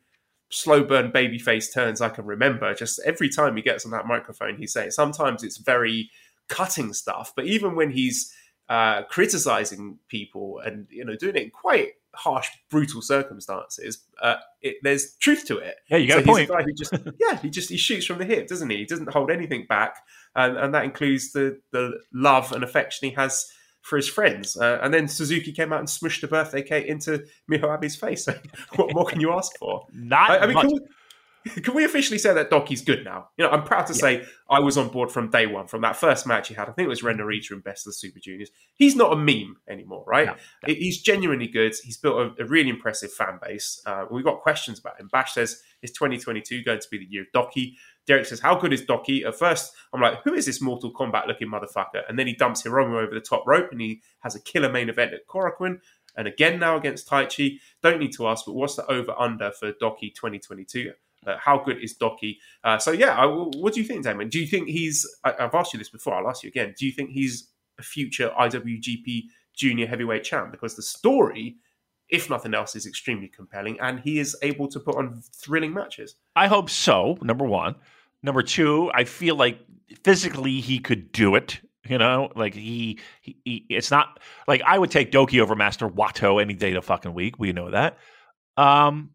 slow 0.50 0.82
burn 0.82 1.12
babyface 1.12 1.72
turns 1.72 2.00
I 2.00 2.08
can 2.08 2.24
remember. 2.24 2.74
Just 2.74 3.00
every 3.04 3.28
time 3.28 3.56
he 3.56 3.62
gets 3.62 3.84
on 3.84 3.92
that 3.92 4.06
microphone, 4.06 4.56
he's 4.56 4.72
saying 4.72 4.90
sometimes 4.90 5.42
it's 5.42 5.58
very 5.58 6.10
cutting 6.48 6.92
stuff, 6.92 7.32
but 7.36 7.44
even 7.44 7.76
when 7.76 7.90
he's 7.90 8.34
uh, 8.68 9.02
criticizing 9.04 9.98
people 10.08 10.60
and 10.64 10.86
you 10.90 11.04
know 11.04 11.16
doing 11.16 11.36
it 11.36 11.42
in 11.42 11.50
quite 11.50 11.92
harsh, 12.18 12.48
brutal 12.70 13.00
circumstances, 13.00 14.04
uh, 14.22 14.36
it, 14.60 14.76
there's 14.82 15.14
truth 15.16 15.46
to 15.46 15.58
it. 15.58 15.76
yeah, 15.88 15.96
you 15.96 16.08
got 16.08 16.16
So 16.16 16.20
a 16.20 16.24
point. 16.24 16.40
He's 16.40 16.50
a 16.50 16.52
guy 16.52 16.62
who 16.62 16.72
just 16.72 16.92
yeah, 17.20 17.38
he 17.38 17.50
just 17.50 17.70
he 17.70 17.76
shoots 17.76 18.06
from 18.06 18.18
the 18.18 18.24
hip, 18.24 18.48
doesn't 18.48 18.68
he? 18.68 18.78
He 18.78 18.84
doesn't 18.84 19.12
hold 19.12 19.30
anything 19.30 19.66
back, 19.68 19.96
and, 20.34 20.56
and 20.56 20.74
that 20.74 20.84
includes 20.84 21.32
the 21.32 21.60
the 21.72 21.92
love 22.12 22.52
and 22.52 22.64
affection 22.64 23.08
he 23.08 23.14
has 23.14 23.46
for 23.82 23.96
his 23.96 24.08
friends. 24.08 24.56
Uh, 24.56 24.78
and 24.82 24.92
then 24.92 25.08
Suzuki 25.08 25.52
came 25.52 25.72
out 25.72 25.78
and 25.78 25.88
smushed 25.88 26.22
a 26.22 26.28
birthday 26.28 26.62
cake 26.62 26.86
into 26.86 27.24
Miho 27.50 27.74
Abe's 27.74 27.96
face. 27.96 28.28
what 28.76 28.94
more 28.94 29.06
can 29.06 29.20
you 29.20 29.32
ask 29.32 29.56
for? 29.58 29.86
Not 29.92 30.30
I, 30.30 30.38
I 30.38 30.46
mean, 30.46 30.54
much. 30.54 30.66
can 30.66 30.72
we, 30.74 30.80
can 31.62 31.74
we 31.74 31.84
officially 31.84 32.18
say 32.18 32.34
that 32.34 32.50
Douki's 32.50 32.82
good 32.82 33.04
now? 33.04 33.28
You 33.36 33.44
know, 33.44 33.50
I'm 33.50 33.62
proud 33.62 33.86
to 33.86 33.94
say 33.94 34.24
I 34.50 34.60
was 34.60 34.76
on 34.76 34.88
board 34.88 35.10
from 35.10 35.30
day 35.30 35.46
one, 35.46 35.66
from 35.66 35.80
that 35.82 35.96
first 35.96 36.26
match 36.26 36.48
he 36.48 36.54
had. 36.54 36.68
I 36.68 36.72
think 36.72 36.86
it 36.86 36.88
was 36.88 37.02
Ren 37.02 37.18
Narita 37.18 37.52
in 37.52 37.60
Best 37.60 37.86
of 37.86 37.90
the 37.90 37.94
Super 37.94 38.18
Juniors. 38.18 38.50
He's 38.74 38.96
not 38.96 39.12
a 39.12 39.16
meme 39.16 39.56
anymore, 39.68 40.04
right? 40.06 40.26
No, 40.26 40.34
He- 40.66 40.74
He's 40.74 41.00
genuinely 41.02 41.46
good. 41.46 41.74
He's 41.82 41.96
built 41.96 42.16
a, 42.38 42.42
a 42.42 42.46
really 42.46 42.70
impressive 42.70 43.12
fan 43.12 43.38
base. 43.42 43.80
Uh, 43.86 44.06
we've 44.10 44.24
got 44.24 44.40
questions 44.40 44.78
about 44.78 45.00
him. 45.00 45.08
Bash 45.12 45.34
says, 45.34 45.62
is 45.82 45.92
2022 45.92 46.62
going 46.64 46.80
to 46.80 46.88
be 46.90 46.98
the 46.98 47.06
year 47.06 47.22
of 47.22 47.28
Douki? 47.34 47.74
Derek 48.06 48.26
says, 48.26 48.40
how 48.40 48.54
good 48.54 48.72
is 48.72 48.82
Douki? 48.82 49.24
At 49.26 49.34
first, 49.38 49.74
I'm 49.92 50.00
like, 50.00 50.22
who 50.24 50.32
is 50.34 50.46
this 50.46 50.60
Mortal 50.62 50.92
Kombat 50.92 51.26
looking 51.26 51.48
motherfucker? 51.48 52.02
And 52.08 52.18
then 52.18 52.26
he 52.26 52.32
dumps 52.34 52.62
Hiromu 52.62 53.02
over 53.02 53.14
the 53.14 53.20
top 53.20 53.44
rope 53.46 53.68
and 53.70 53.80
he 53.80 54.00
has 54.20 54.34
a 54.34 54.40
killer 54.40 54.72
main 54.72 54.88
event 54.88 55.12
at 55.12 55.26
Korakuen. 55.26 55.80
and 56.16 56.26
again 56.26 56.58
now 56.58 56.76
against 56.76 57.08
Taichi. 57.08 57.58
Don't 57.82 58.00
need 58.00 58.12
to 58.14 58.26
ask, 58.26 58.46
but 58.46 58.54
what's 58.54 58.76
the 58.76 58.86
over 58.90 59.14
under 59.18 59.50
for 59.52 59.72
Douki 59.72 60.12
2022? 60.14 60.92
Uh, 61.26 61.36
how 61.38 61.58
good 61.58 61.82
is 61.82 61.96
Douki? 61.98 62.36
Uh, 62.64 62.78
so 62.78 62.92
yeah, 62.92 63.16
I, 63.16 63.26
what 63.26 63.74
do 63.74 63.80
you 63.80 63.86
think, 63.86 64.04
Damon? 64.04 64.28
Do 64.28 64.38
you 64.38 64.46
think 64.46 64.68
he's? 64.68 65.06
I, 65.24 65.34
have 65.38 65.54
asked 65.54 65.72
you 65.72 65.78
this 65.78 65.88
before. 65.88 66.14
I'll 66.14 66.28
ask 66.28 66.42
you 66.42 66.48
again. 66.48 66.74
Do 66.78 66.86
you 66.86 66.92
think 66.92 67.10
he's 67.10 67.50
a 67.78 67.82
future 67.82 68.30
IWGP 68.38 69.24
Junior 69.54 69.86
Heavyweight 69.86 70.24
Champ? 70.24 70.50
Because 70.50 70.76
the 70.76 70.82
story, 70.82 71.56
if 72.08 72.30
nothing 72.30 72.54
else, 72.54 72.76
is 72.76 72.86
extremely 72.86 73.28
compelling, 73.28 73.78
and 73.80 74.00
he 74.00 74.18
is 74.18 74.36
able 74.42 74.68
to 74.68 74.80
put 74.80 74.96
on 74.96 75.22
thrilling 75.34 75.74
matches. 75.74 76.14
I 76.36 76.46
hope 76.46 76.70
so. 76.70 77.18
Number 77.20 77.44
one. 77.44 77.74
Number 78.22 78.42
two, 78.42 78.90
I 78.94 79.04
feel 79.04 79.36
like 79.36 79.60
physically 80.02 80.60
he 80.60 80.78
could 80.78 81.12
do 81.12 81.34
it. 81.34 81.60
You 81.88 81.96
know, 81.96 82.30
like 82.36 82.54
he, 82.54 82.98
he, 83.22 83.38
he, 83.44 83.66
it's 83.70 83.90
not 83.90 84.20
like 84.46 84.60
I 84.66 84.78
would 84.78 84.90
take 84.90 85.10
Douki 85.10 85.40
over 85.40 85.54
Master 85.54 85.88
Wato 85.88 86.40
any 86.40 86.52
day 86.52 86.68
of 86.70 86.74
the 86.74 86.82
fucking 86.82 87.14
week. 87.14 87.38
We 87.38 87.52
know 87.52 87.70
that. 87.70 87.96
Um, 88.58 89.10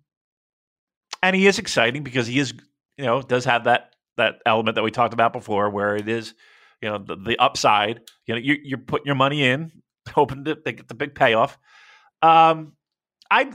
and 1.23 1.35
he 1.35 1.47
is 1.47 1.57
exciting 1.57 2.03
because 2.03 2.27
he 2.27 2.37
is, 2.37 2.53
you 2.97 3.05
know, 3.05 3.21
does 3.21 3.45
have 3.45 3.63
that 3.63 3.95
that 4.17 4.35
element 4.45 4.75
that 4.75 4.83
we 4.83 4.91
talked 4.91 5.13
about 5.13 5.33
before, 5.33 5.69
where 5.71 5.95
it 5.95 6.07
is, 6.07 6.35
you 6.81 6.89
know, 6.89 6.99
the, 6.99 7.15
the 7.15 7.39
upside. 7.39 8.01
You 8.27 8.35
know, 8.35 8.41
you, 8.41 8.57
you're 8.61 8.77
putting 8.77 9.07
your 9.07 9.15
money 9.15 9.43
in, 9.43 9.71
hoping 10.09 10.43
that 10.43 10.63
they 10.65 10.73
get 10.73 10.87
the 10.87 10.93
big 10.93 11.15
payoff. 11.15 11.57
Um, 12.21 12.73
I 13.31 13.51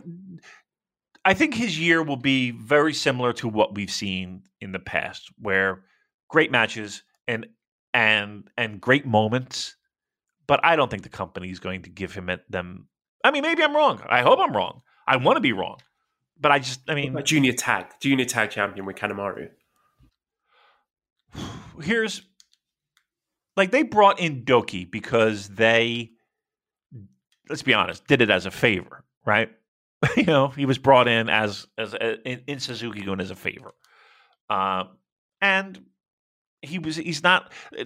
I 1.25 1.35
think 1.35 1.55
his 1.55 1.79
year 1.79 2.03
will 2.03 2.17
be 2.17 2.51
very 2.51 2.95
similar 2.95 3.35
to 3.35 3.49
what 3.49 3.75
we've 3.75 3.91
seen 3.91 4.43
in 4.61 4.73
the 4.73 4.79
past, 4.79 5.29
where 5.39 5.85
great 6.29 6.51
matches 6.51 7.03
and 7.29 7.47
and 7.93 8.49
and 8.57 8.81
great 8.81 9.07
moments. 9.07 9.77
But 10.47 10.65
I 10.65 10.77
don't 10.77 10.91
think 10.91 11.03
the 11.03 11.11
company 11.11 11.51
is 11.51 11.61
going 11.61 11.83
to 11.83 11.91
give 11.91 12.15
him 12.15 12.31
them. 12.49 12.89
I 13.23 13.31
mean, 13.31 13.43
maybe 13.43 13.63
I'm 13.63 13.77
wrong. 13.77 14.01
I 14.09 14.23
hope 14.23 14.39
I'm 14.39 14.57
wrong. 14.57 14.81
I 15.07 15.17
want 15.19 15.37
to 15.37 15.41
be 15.41 15.53
wrong, 15.53 15.79
but 16.41 16.53
I 16.53 16.59
just, 16.59 16.81
I 16.89 16.95
mean, 16.95 17.17
a 17.17 17.23
junior 17.23 17.53
tag, 17.53 17.87
junior 18.01 18.25
tag 18.25 18.51
champion 18.51 18.87
with 18.87 18.97
Kanemaru. 18.97 19.51
Here's 21.83 22.23
like 23.57 23.71
they 23.71 23.83
brought 23.83 24.21
in 24.21 24.45
Douki 24.45 24.89
because 24.91 25.49
they, 25.49 26.13
let's 27.49 27.63
be 27.63 27.75
honest, 27.75 28.07
did 28.07 28.23
it 28.23 28.31
as 28.31 28.47
a 28.47 28.51
favor, 28.51 29.05
right? 29.27 29.51
you 30.17 30.25
know, 30.25 30.49
he 30.49 30.65
was 30.65 30.79
brought 30.79 31.09
in 31.09 31.29
as 31.29 31.67
as 31.77 31.95
a, 31.95 32.21
in, 32.29 32.43
in 32.47 32.61
Suzuki-gun 32.61 33.21
as 33.21 33.31
a 33.31 33.35
favor, 33.35 33.73
uh, 34.49 34.85
and 35.41 35.85
he 36.63 36.79
was 36.79 36.97
he's 36.97 37.23
not. 37.23 37.53
Uh, 37.77 37.85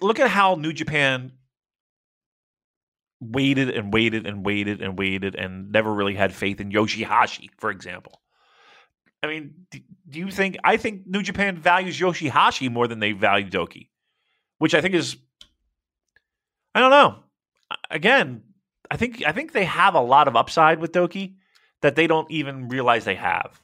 look 0.00 0.20
at 0.20 0.28
how 0.28 0.54
New 0.56 0.72
Japan 0.72 1.32
waited 3.20 3.70
and 3.70 3.92
waited 3.92 4.26
and 4.26 4.44
waited 4.44 4.82
and 4.82 4.98
waited 4.98 5.34
and 5.34 5.72
never 5.72 5.92
really 5.92 6.14
had 6.14 6.34
faith 6.34 6.60
in 6.60 6.70
Yoshihashi, 6.70 7.48
for 7.58 7.70
example. 7.70 8.20
I 9.22 9.28
mean, 9.28 9.54
do, 9.70 9.80
you 10.10 10.30
think? 10.30 10.56
I 10.62 10.76
think 10.76 11.06
New 11.06 11.22
Japan 11.22 11.56
values 11.56 11.98
Yoshihashi 11.98 12.70
more 12.70 12.86
than 12.86 13.00
they 13.00 13.12
value 13.12 13.48
Douki, 13.48 13.88
which 14.58 14.74
I 14.74 14.80
think 14.80 14.94
is. 14.94 15.16
I 16.74 16.80
don't 16.80 16.90
know. 16.90 17.20
Again, 17.90 18.42
I 18.90 18.96
think 18.96 19.24
I 19.26 19.32
think 19.32 19.52
they 19.52 19.64
have 19.64 19.94
a 19.94 20.00
lot 20.00 20.28
of 20.28 20.36
upside 20.36 20.78
with 20.78 20.92
Douki 20.92 21.36
that 21.82 21.96
they 21.96 22.06
don't 22.06 22.30
even 22.30 22.68
realize 22.68 23.04
they 23.04 23.14
have. 23.14 23.60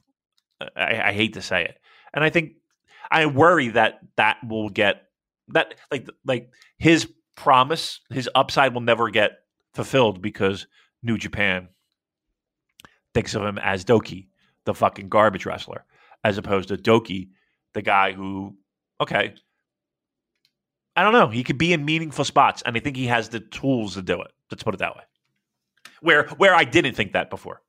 I, 0.77 1.09
I 1.09 1.13
hate 1.13 1.35
to 1.35 1.43
say 1.43 1.65
it, 1.65 1.79
and 2.15 2.25
I 2.25 2.31
think 2.31 2.55
I 3.11 3.27
worry 3.27 3.69
that 3.69 4.01
that 4.17 4.39
will 4.47 4.71
get 4.71 5.03
that 5.49 5.75
like 5.91 6.09
like 6.25 6.51
his 6.79 7.07
promise, 7.37 8.01
his 8.11 8.29
upside 8.35 8.75
will 8.75 8.81
never 8.81 9.11
get 9.11 9.42
fulfilled 9.75 10.23
because 10.23 10.67
New 11.03 11.19
Japan 11.19 11.69
thinks 13.15 13.35
of 13.35 13.43
him 13.43 13.59
as 13.59 13.85
Douki, 13.85 14.29
the 14.65 14.75
fucking 14.75 15.09
garbage 15.09 15.47
wrestler, 15.47 15.85
as 16.25 16.39
opposed 16.39 16.69
to 16.69 16.77
Douki, 16.77 17.31
the 17.75 17.83
guy 17.83 18.13
who, 18.13 18.57
okay, 19.01 19.35
I 20.95 21.03
don't 21.03 21.13
know, 21.13 21.29
he 21.29 21.45
could 21.45 21.59
be 21.59 21.73
in 21.73 21.85
meaningful 21.85 22.25
spots, 22.25 22.63
and 22.65 22.77
I 22.77 22.81
think 22.81 22.97
he 22.97 23.07
has 23.07 23.31
the 23.31 23.41
tools 23.41 23.95
to 23.95 24.03
do 24.03 24.21
it. 24.21 24.31
Let's 24.51 24.63
put 24.63 24.75
it 24.75 24.79
that 24.79 24.95
way. 24.95 25.03
Where 26.01 26.27
where 26.37 26.55
I 26.55 26.65
didn't 26.65 26.95
think 26.95 27.13
that 27.13 27.31
before. 27.31 27.63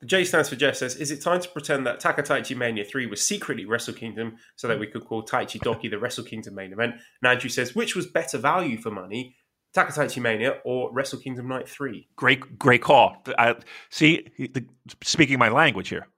The 0.00 0.06
J 0.06 0.24
stands 0.24 0.48
for 0.48 0.56
Jeff 0.56 0.76
says, 0.76 0.96
Is 0.96 1.10
it 1.10 1.20
time 1.20 1.42
to 1.42 1.48
pretend 1.50 1.86
that 1.86 2.00
Takataichi 2.00 2.56
Mania 2.56 2.84
3 2.84 3.04
was 3.06 3.22
secretly 3.22 3.66
Wrestle 3.66 3.92
Kingdom 3.92 4.36
so 4.56 4.66
that 4.66 4.80
we 4.80 4.86
could 4.86 5.04
call 5.04 5.22
Taichi 5.22 5.60
Douki 5.60 5.90
the 5.90 5.98
Wrestle 5.98 6.24
Kingdom 6.24 6.54
main 6.54 6.72
event? 6.72 6.94
And 7.22 7.30
Andrew 7.30 7.50
says, 7.50 7.74
Which 7.74 7.94
was 7.94 8.06
better 8.06 8.38
value 8.38 8.78
for 8.78 8.90
money, 8.90 9.36
Takataichi 9.74 10.20
Mania 10.20 10.58
or 10.64 10.92
Wrestle 10.92 11.20
Kingdom 11.20 11.48
Night 11.48 11.68
3? 11.68 12.08
Great, 12.16 12.58
great 12.58 12.82
call. 12.82 13.16
I, 13.38 13.56
see, 13.90 14.26
the, 14.38 14.64
speaking 15.02 15.38
my 15.38 15.48
language 15.48 15.88
here. 15.88 16.08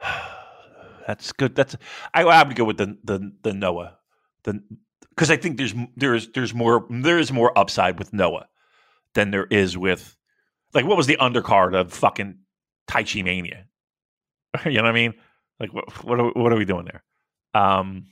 That's 1.06 1.32
good. 1.32 1.56
That's 1.56 1.76
I, 2.14 2.22
I 2.22 2.42
would 2.44 2.56
go 2.56 2.64
with 2.64 2.76
the 2.76 2.96
the 3.02 3.32
the 3.42 3.52
Noah, 3.52 3.98
the 4.44 4.62
because 5.08 5.30
I 5.30 5.36
think 5.36 5.56
there's 5.56 5.74
there's 5.96 6.28
there's 6.28 6.54
more 6.54 6.86
there 6.88 7.18
is 7.18 7.32
more 7.32 7.56
upside 7.58 7.98
with 7.98 8.12
Noah 8.12 8.46
than 9.14 9.32
there 9.32 9.46
is 9.46 9.76
with 9.76 10.16
like, 10.74 10.84
what 10.84 10.96
was 10.96 11.06
the 11.06 11.16
undercard 11.20 11.74
of 11.74 11.92
fucking 11.92 12.38
Taichi 12.88 13.24
Mania? 13.24 13.66
you 14.64 14.72
know 14.72 14.82
what 14.82 14.90
I 14.90 14.92
mean? 14.92 15.14
Like, 15.58 15.74
what 15.74 16.04
what 16.04 16.20
are, 16.20 16.30
what 16.30 16.52
are 16.52 16.56
we 16.56 16.64
doing 16.64 16.86
there? 16.86 17.02
Um, 17.54 18.06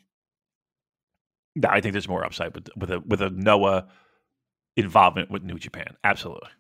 I 1.67 1.81
think 1.81 1.93
there's 1.93 2.09
more 2.09 2.25
upside 2.25 2.55
with 2.55 2.69
with 2.77 2.91
a 2.91 3.01
with 3.01 3.23
a 3.23 3.31
Noah 3.31 3.89
involvement 4.77 5.31
with 5.31 5.43
New 5.43 5.59
Japan. 5.59 5.97
Absolutely. 6.05 6.51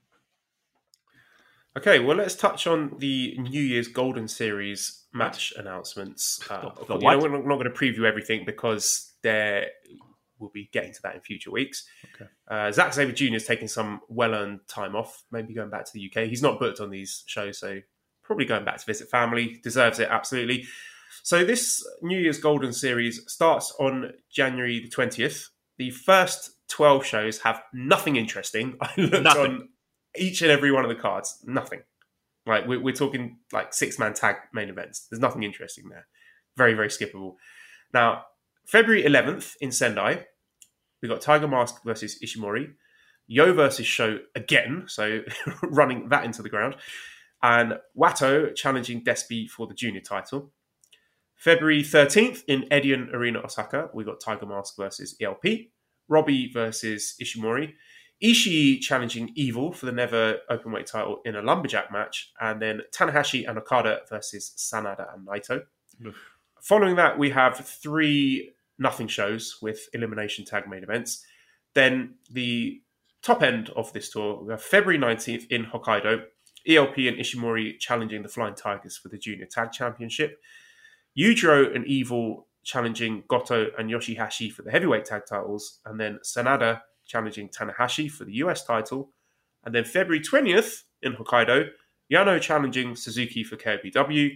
Okay, 1.76 2.00
well, 2.00 2.16
let's 2.16 2.34
touch 2.34 2.66
on 2.66 2.96
the 2.98 3.36
New 3.38 3.62
Year's 3.62 3.86
Golden 3.86 4.26
Series 4.26 5.04
match 5.12 5.52
announcements. 5.56 6.40
Uh, 6.50 6.60
the, 6.60 6.84
the 6.86 6.94
you 6.98 7.10
know, 7.10 7.18
we're 7.18 7.28
not, 7.28 7.58
going 7.58 7.64
to 7.64 7.70
preview 7.70 8.04
everything 8.04 8.44
because 8.44 9.12
they're 9.22 9.66
we'll 10.40 10.50
be 10.50 10.68
getting 10.72 10.92
to 10.92 11.02
that 11.02 11.14
in 11.14 11.20
future 11.20 11.50
weeks. 11.50 11.86
Okay. 12.14 12.30
Uh, 12.48 12.72
Zack 12.72 12.92
Sabre 12.92 13.12
Jr. 13.12 13.34
is 13.34 13.44
taking 13.44 13.68
some 13.68 14.00
well 14.08 14.34
earned 14.34 14.60
time 14.68 14.96
off, 14.96 15.22
maybe 15.30 15.54
going 15.54 15.70
back 15.70 15.84
to 15.84 15.92
the 15.92 16.10
UK. 16.10 16.28
He's 16.28 16.42
not 16.42 16.58
booked 16.58 16.80
on 16.80 16.90
these 16.90 17.22
shows, 17.26 17.58
so 17.58 17.80
probably 18.22 18.44
going 18.44 18.64
back 18.64 18.78
to 18.78 18.86
visit 18.86 19.08
family. 19.08 19.60
Deserves 19.62 19.98
it, 19.98 20.08
absolutely. 20.10 20.66
So, 21.22 21.44
this 21.44 21.86
New 22.02 22.18
Year's 22.18 22.38
Golden 22.38 22.72
Series 22.72 23.22
starts 23.30 23.74
on 23.78 24.12
January 24.30 24.80
the 24.80 24.90
20th. 24.90 25.48
The 25.76 25.90
first 25.90 26.52
12 26.68 27.04
shows 27.04 27.38
have 27.40 27.62
nothing 27.72 28.16
interesting. 28.16 28.76
I 28.80 28.90
looked 28.96 29.22
nothing. 29.22 29.42
on 29.42 29.68
each 30.16 30.42
and 30.42 30.50
every 30.50 30.72
one 30.72 30.84
of 30.84 30.88
the 30.88 31.00
cards, 31.00 31.38
nothing. 31.44 31.82
Like, 32.46 32.66
we're, 32.66 32.80
we're 32.80 32.94
talking 32.94 33.38
like 33.52 33.74
six 33.74 33.98
man 33.98 34.14
tag 34.14 34.36
main 34.52 34.68
events. 34.68 35.06
There's 35.10 35.20
nothing 35.20 35.42
interesting 35.42 35.88
there. 35.88 36.06
Very, 36.56 36.74
very 36.74 36.88
skippable. 36.88 37.34
Now, 37.92 38.24
February 38.66 39.02
11th 39.02 39.54
in 39.60 39.70
Sendai, 39.70 40.26
we 41.00 41.08
got 41.08 41.20
Tiger 41.20 41.48
Mask 41.48 41.82
versus 41.84 42.18
Ishimori, 42.22 42.72
Yo 43.26 43.52
versus 43.52 43.86
Sho 43.86 44.18
again, 44.34 44.84
so 44.86 45.20
running 45.62 46.08
that 46.08 46.24
into 46.24 46.42
the 46.42 46.48
ground, 46.48 46.76
and 47.42 47.78
Wato 47.96 48.54
challenging 48.54 49.04
Despi 49.04 49.48
for 49.48 49.66
the 49.66 49.74
junior 49.74 50.00
title. 50.00 50.50
February 51.38 51.84
13th 51.84 52.42
in 52.48 52.62
Edion 52.72 53.14
Arena 53.14 53.38
Osaka, 53.38 53.88
we 53.94 54.02
got 54.02 54.18
Tiger 54.20 54.44
Mask 54.44 54.76
versus 54.76 55.16
ELP, 55.20 55.44
Robbie 56.08 56.50
versus 56.52 57.14
Ishimori, 57.22 57.74
Ishii 58.20 58.80
challenging 58.80 59.30
Evil 59.36 59.72
for 59.72 59.86
the 59.86 59.92
never 59.92 60.38
openweight 60.50 60.86
title 60.86 61.20
in 61.24 61.36
a 61.36 61.42
lumberjack 61.42 61.92
match, 61.92 62.32
and 62.40 62.60
then 62.60 62.80
Tanahashi 62.92 63.48
and 63.48 63.56
Okada 63.56 64.00
versus 64.10 64.52
Sanada 64.56 65.14
and 65.14 65.28
Naito. 65.28 65.62
Following 66.60 66.96
that, 66.96 67.16
we 67.16 67.30
have 67.30 67.56
three 67.56 68.50
nothing 68.80 69.06
shows 69.06 69.58
with 69.62 69.88
elimination 69.92 70.44
tag 70.44 70.68
main 70.68 70.82
events. 70.82 71.24
Then 71.74 72.14
the 72.28 72.82
top 73.22 73.44
end 73.44 73.70
of 73.76 73.92
this 73.92 74.10
tour, 74.10 74.42
we 74.42 74.50
have 74.50 74.62
February 74.62 74.98
19th 74.98 75.46
in 75.50 75.66
Hokkaido, 75.66 76.24
ELP 76.66 76.96
and 76.98 77.16
Ishimori 77.16 77.78
challenging 77.78 78.24
the 78.24 78.28
Flying 78.28 78.56
Tigers 78.56 78.96
for 78.96 79.08
the 79.08 79.18
Junior 79.18 79.46
Tag 79.46 79.70
Championship. 79.70 80.40
Yujiro 81.18 81.74
and 81.74 81.86
Evil 81.86 82.46
challenging 82.64 83.24
Goto 83.28 83.68
and 83.78 83.90
Yoshihashi 83.90 84.52
for 84.52 84.62
the 84.62 84.70
heavyweight 84.70 85.04
tag 85.04 85.22
titles, 85.26 85.80
and 85.86 85.98
then 85.98 86.18
Sanada 86.24 86.82
challenging 87.06 87.48
Tanahashi 87.48 88.10
for 88.10 88.24
the 88.24 88.34
US 88.34 88.64
title. 88.64 89.10
And 89.64 89.74
then 89.74 89.84
February 89.84 90.20
20th 90.20 90.82
in 91.02 91.14
Hokkaido, 91.14 91.70
Yano 92.12 92.40
challenging 92.40 92.94
Suzuki 92.94 93.42
for 93.42 93.56
KOPW, 93.56 94.30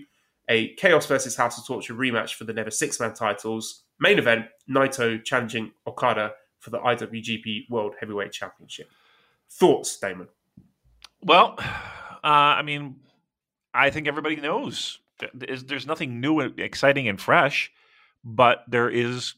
a 0.48 0.74
Chaos 0.74 1.06
versus 1.06 1.36
House 1.36 1.58
of 1.58 1.66
Torture 1.66 1.94
rematch 1.94 2.34
for 2.34 2.44
the 2.44 2.52
Never 2.52 2.70
Six 2.70 2.98
Man 2.98 3.14
titles, 3.14 3.84
Main 4.00 4.18
event 4.18 4.46
Naito 4.68 5.22
challenging 5.22 5.72
Okada 5.86 6.32
for 6.58 6.70
the 6.70 6.78
IWGP 6.78 7.70
World 7.70 7.94
Heavyweight 8.00 8.32
Championship. 8.32 8.90
Thoughts, 9.48 9.98
Damon? 9.98 10.28
Well, 11.22 11.54
uh, 11.58 11.68
I 12.24 12.62
mean, 12.62 12.96
I 13.72 13.90
think 13.90 14.08
everybody 14.08 14.36
knows 14.36 14.98
there's 15.34 15.86
nothing 15.86 16.20
new, 16.20 16.40
and 16.40 16.58
exciting, 16.58 17.08
and 17.08 17.20
fresh, 17.20 17.70
but 18.24 18.64
there 18.68 18.88
is 18.90 19.34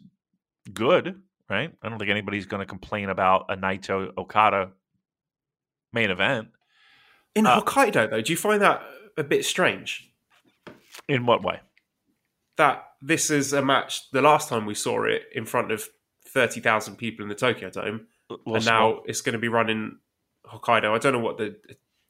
good. 0.72 1.20
right? 1.50 1.72
I 1.82 1.88
don't 1.88 1.98
think 1.98 2.10
anybody's 2.10 2.46
going 2.46 2.60
to 2.60 2.66
complain 2.66 3.08
about 3.10 3.46
a 3.50 3.56
Naito 3.56 4.12
Okada 4.16 4.70
main 5.92 6.10
event. 6.10 6.48
In 7.34 7.46
Uh, 7.46 7.60
Hokkaido, 7.60 8.10
though, 8.10 8.20
do 8.22 8.32
you 8.32 8.36
find 8.36 8.62
that 8.62 8.82
a 9.16 9.24
bit 9.24 9.44
strange? 9.44 10.10
In 11.08 11.26
what 11.26 11.42
way? 11.42 11.60
That 12.56 12.84
this 13.02 13.30
is 13.30 13.52
a 13.52 13.62
match. 13.62 14.10
The 14.10 14.22
last 14.22 14.48
time 14.48 14.64
we 14.64 14.74
saw 14.74 15.04
it 15.04 15.24
in 15.34 15.44
front 15.44 15.70
of 15.72 15.88
thirty 16.26 16.60
thousand 16.60 16.96
people 16.96 17.22
in 17.24 17.28
the 17.28 17.34
Tokyo 17.34 17.68
Dome, 17.68 18.06
little 18.30 18.54
and 18.56 18.64
now 18.64 19.02
it's 19.06 19.20
going 19.20 19.32
to 19.34 19.38
be 19.38 19.48
running 19.48 19.98
Hokkaido. 20.46 20.94
I 20.94 20.98
don't 20.98 21.12
know 21.12 21.18
what 21.18 21.36
the 21.36 21.56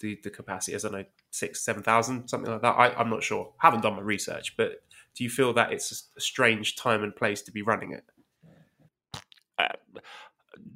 the, 0.01 0.19
the 0.23 0.31
capacity 0.31 0.75
is. 0.75 0.85
I 0.85 0.91
know 0.91 1.05
six, 1.31 1.65
seven 1.65 1.83
thousand, 1.83 2.29
something 2.29 2.51
like 2.51 2.63
that. 2.63 2.75
I, 2.77 2.95
I'm 2.95 3.11
not 3.11 3.23
sure. 3.23 3.53
Haven't 3.59 3.83
done 3.83 3.95
my 3.95 4.03
research, 4.03 4.57
but 4.57 4.83
do 5.15 5.25
you 5.25 5.31
feel 5.31 5.53
that 5.55 5.73
it's 5.73 6.11
a 6.17 6.21
strange 6.21 6.77
time 6.77 7.03
and 7.03 7.15
place 7.15 7.43
to 7.43 7.53
be 7.53 7.63
running 7.63 7.93
it? 7.93 8.05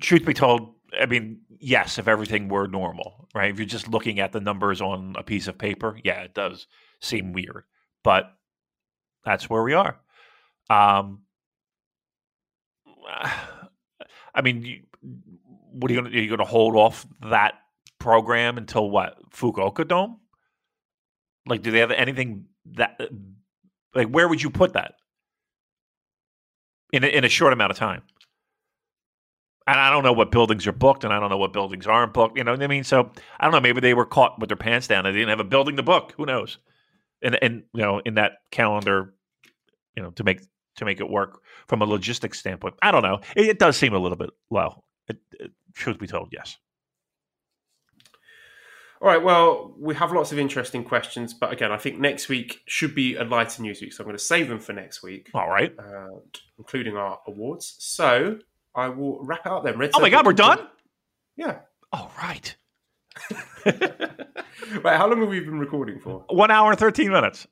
truth 0.01 0.25
be 0.25 0.35
told, 0.35 0.75
I 0.99 1.07
mean, 1.07 1.41
yes, 1.61 1.99
if 1.99 2.09
everything 2.09 2.49
were 2.49 2.67
normal, 2.67 3.29
right? 3.35 3.51
If 3.51 3.59
you're 3.59 3.67
just 3.67 3.89
looking 3.89 4.21
at 4.21 4.33
the 4.33 4.41
numbers 4.41 4.81
on 4.81 5.15
a 5.19 5.23
piece 5.23 5.49
of 5.49 5.59
paper, 5.59 5.99
yeah, 6.05 6.21
it 6.23 6.35
does 6.35 6.67
seem 7.01 7.33
weird, 7.33 7.65
but 8.03 8.33
that's 9.25 9.51
where 9.51 9.63
we 9.63 9.75
are. 9.75 9.99
Um, 10.71 11.23
I 14.35 14.43
mean, 14.43 14.87
what 15.73 15.91
are 15.91 15.95
you 15.95 16.01
going 16.01 16.13
to? 16.13 16.19
Are 16.19 16.23
you 16.23 16.29
going 16.29 16.39
to 16.39 16.45
hold 16.45 16.77
off 16.77 17.07
that 17.23 17.55
program 17.99 18.59
until 18.59 18.89
what 18.89 19.17
Fukuoka 19.31 19.87
Dome? 19.87 20.19
Like, 21.47 21.63
do 21.63 21.71
they 21.71 21.81
have 21.81 21.91
anything 21.91 22.47
that? 22.73 22.97
Uh, 23.01 23.07
like, 23.95 24.09
where 24.09 24.29
would 24.29 24.43
you 24.43 24.51
put 24.51 24.75
that 24.75 24.95
in 26.93 27.05
a, 27.05 27.07
in 27.07 27.25
a 27.25 27.29
short 27.29 27.53
amount 27.53 27.71
of 27.71 27.79
time? 27.79 28.03
And 29.67 29.79
I 29.79 29.91
don't 29.91 30.03
know 30.03 30.13
what 30.13 30.31
buildings 30.31 30.67
are 30.67 30.73
booked, 30.73 31.05
and 31.05 31.13
I 31.13 31.21
don't 31.21 31.29
know 31.29 31.37
what 31.37 31.53
buildings 31.53 31.87
aren't 31.87 32.15
booked. 32.15 32.39
You 32.39 32.45
know 32.45 32.53
what 32.53 32.63
I 32.63 32.67
mean? 32.67 32.85
So 32.85 33.11
I 33.39 33.45
don't 33.45 33.53
know. 33.53 33.61
Maybe 33.61 33.81
they 33.81 33.95
were 33.95 34.07
caught 34.07 34.39
with 34.41 34.49
their 34.49 34.57
pants 34.57 34.87
down. 34.87 35.05
They 35.05 35.13
didn't 35.13 35.29
have 35.29 35.41
a 35.41 35.45
building 35.45 35.77
to 35.77 35.83
book. 35.83 36.15
Who 36.17 36.27
knows? 36.27 36.59
And 37.23 37.39
and 37.43 37.65
you 37.75 37.83
know, 37.83 38.01
in 38.05 38.15
that 38.15 38.33
calendar, 38.51 39.15
you 39.95 40.03
know, 40.03 40.11
to 40.13 40.25
make 40.25 40.41
to 40.77 40.85
make 40.85 41.01
it 41.01 41.11
work 41.11 41.43
from 41.67 41.83
a 41.83 41.85
logistics 41.85 42.39
standpoint, 42.39 42.77
I 42.81 42.91
don't 42.91 43.03
know. 43.03 43.21
It, 43.37 43.47
it 43.47 43.59
does 43.59 43.77
seem 43.77 43.93
a 43.93 43.99
little 43.99 44.17
bit 44.17 44.31
low. 44.51 44.85
It, 45.09 45.19
it, 45.33 45.51
truth 45.75 45.99
be 45.99 46.07
told, 46.07 46.29
yes. 46.33 46.57
All 49.01 49.09
right. 49.09 49.23
Well, 49.23 49.75
we 49.79 49.95
have 49.95 50.13
lots 50.13 50.33
of 50.33 50.39
interesting 50.39 50.83
questions, 50.85 51.33
but 51.33 51.53
again, 51.53 51.71
I 51.71 51.77
think 51.77 51.99
next 52.01 52.29
week 52.29 52.63
should 52.67 52.95
be 52.95 53.15
a 53.15 53.25
lighter 53.25 53.63
news 53.63 53.81
week, 53.81 53.93
so 53.93 54.03
I'm 54.03 54.07
going 54.07 54.17
to 54.19 54.23
save 54.23 54.49
them 54.49 54.59
for 54.59 54.73
next 54.73 55.03
week, 55.03 55.31
All 55.35 55.49
right. 55.49 55.73
uh, 55.79 56.19
including 56.59 56.97
our 56.97 57.21
awards. 57.27 57.77
So 57.79 58.39
I 58.75 58.89
will 58.89 59.23
wrap 59.25 59.47
it 59.47 59.53
up 59.53 59.65
then. 59.65 59.79
Red 59.79 59.91
Oh 59.95 60.01
my 60.01 60.11
God, 60.11 60.27
we're 60.27 60.33
done. 60.33 60.67
Yeah. 61.37 61.61
All 61.93 62.13
right. 62.21 62.57
Right. 64.83 64.97
How 64.97 65.09
long 65.09 65.21
have 65.21 65.29
we 65.29 65.41
been 65.41 65.59
recording 65.59 65.99
for? 65.99 66.25
One 66.29 66.51
hour 66.51 66.71
and 66.71 66.79
thirteen 66.79 67.11
minutes. 67.11 67.47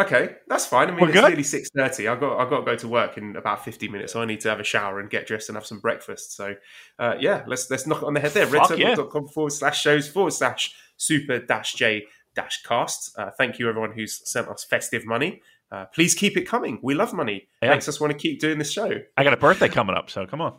Okay, 0.00 0.34
that's 0.48 0.66
fine. 0.66 0.88
I 0.88 0.90
mean, 0.90 1.00
We're 1.00 1.08
it's 1.10 1.20
good? 1.20 1.28
nearly 1.28 1.42
six 1.44 1.70
thirty. 1.70 2.08
I've 2.08 2.18
got 2.18 2.40
I've 2.40 2.50
got 2.50 2.60
to 2.60 2.64
go 2.64 2.74
to 2.76 2.88
work 2.88 3.16
in 3.16 3.36
about 3.36 3.64
fifty 3.64 3.86
minutes, 3.86 4.12
so 4.12 4.20
I 4.20 4.24
need 4.24 4.40
to 4.40 4.48
have 4.48 4.58
a 4.58 4.64
shower 4.64 4.98
and 4.98 5.08
get 5.08 5.26
dressed 5.26 5.48
and 5.48 5.56
have 5.56 5.66
some 5.66 5.78
breakfast. 5.78 6.34
So, 6.34 6.56
uh, 6.98 7.14
yeah, 7.20 7.44
let's 7.46 7.70
let's 7.70 7.86
knock 7.86 8.02
it 8.02 8.04
on 8.04 8.14
the 8.14 8.20
head 8.20 8.32
there. 8.32 8.46
Fuck 8.46 8.76
yeah. 8.76 8.96
Forward 8.96 9.52
slash 9.52 9.80
shows 9.80 10.08
forward 10.08 10.32
slash 10.32 10.74
super 10.96 11.38
dash 11.38 11.74
j 11.74 12.06
dash 12.34 12.62
cast. 12.64 13.16
Uh, 13.16 13.30
thank 13.38 13.60
you 13.60 13.68
everyone 13.68 13.92
who's 13.92 14.28
sent 14.28 14.48
us 14.48 14.64
festive 14.64 15.06
money. 15.06 15.42
Uh, 15.70 15.84
please 15.86 16.14
keep 16.14 16.36
it 16.36 16.42
coming. 16.42 16.80
We 16.82 16.94
love 16.94 17.12
money. 17.12 17.48
Yeah. 17.62 17.70
Makes 17.70 17.88
us 17.88 18.00
want 18.00 18.12
to 18.12 18.18
keep 18.18 18.40
doing 18.40 18.58
this 18.58 18.72
show. 18.72 18.90
I 19.16 19.24
got 19.24 19.32
a 19.32 19.36
birthday 19.36 19.68
coming 19.68 19.96
up, 19.96 20.10
so 20.10 20.26
come 20.26 20.40
on. 20.40 20.54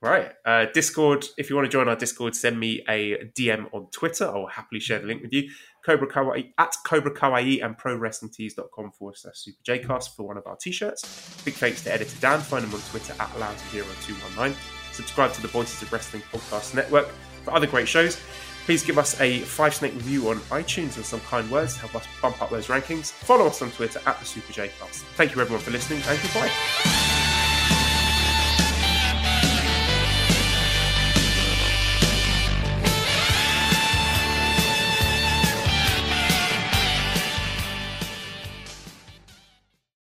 Right. 0.00 0.30
Uh, 0.44 0.66
Discord, 0.72 1.26
if 1.36 1.50
you 1.50 1.56
want 1.56 1.66
to 1.66 1.72
join 1.72 1.88
our 1.88 1.96
Discord, 1.96 2.36
send 2.36 2.60
me 2.60 2.84
a 2.88 3.30
DM 3.36 3.66
on 3.72 3.88
Twitter. 3.90 4.28
I 4.28 4.34
will 4.34 4.46
happily 4.46 4.80
share 4.80 5.00
the 5.00 5.06
link 5.06 5.22
with 5.22 5.32
you. 5.32 5.50
Cobra 5.84 6.06
Kawaii 6.06 6.52
at 6.58 6.74
Cobra 6.84 7.12
Kawaii 7.12 7.64
and 7.64 7.76
Pro 7.76 7.98
ProWrestlingTees.com 7.98 8.92
forward 8.92 9.16
slash 9.16 9.38
Super 9.38 9.58
Jcast 9.64 10.14
for 10.14 10.26
one 10.26 10.36
of 10.36 10.46
our 10.46 10.56
t 10.56 10.70
shirts. 10.70 11.40
Big 11.44 11.54
thanks 11.54 11.82
to 11.84 11.92
editor 11.92 12.16
Dan. 12.20 12.40
Find 12.40 12.64
him 12.64 12.74
on 12.74 12.80
Twitter 12.90 13.14
at 13.18 13.28
Lounge0219. 13.30 14.54
Subscribe 14.92 15.32
to 15.32 15.42
the 15.42 15.48
Voices 15.48 15.82
of 15.82 15.92
Wrestling 15.92 16.22
Podcast 16.32 16.74
Network 16.74 17.08
for 17.44 17.52
other 17.52 17.66
great 17.66 17.88
shows. 17.88 18.20
Please 18.66 18.84
give 18.84 18.98
us 18.98 19.18
a 19.20 19.40
five 19.40 19.74
snake 19.74 19.94
review 19.94 20.28
on 20.28 20.36
iTunes 20.50 20.96
and 20.96 21.04
some 21.04 21.20
kind 21.20 21.50
words 21.50 21.74
to 21.74 21.80
help 21.80 21.94
us 21.96 22.06
bump 22.20 22.40
up 22.42 22.50
those 22.50 22.66
rankings. 22.66 23.10
Follow 23.10 23.46
us 23.46 23.62
on 23.62 23.70
Twitter 23.70 24.00
at 24.06 24.18
the 24.20 24.26
Super 24.26 24.52
Jcast. 24.52 25.02
Thank 25.16 25.34
you 25.34 25.40
everyone 25.40 25.62
for 25.62 25.70
listening 25.70 26.02
and 26.06 26.20
goodbye. 26.20 26.97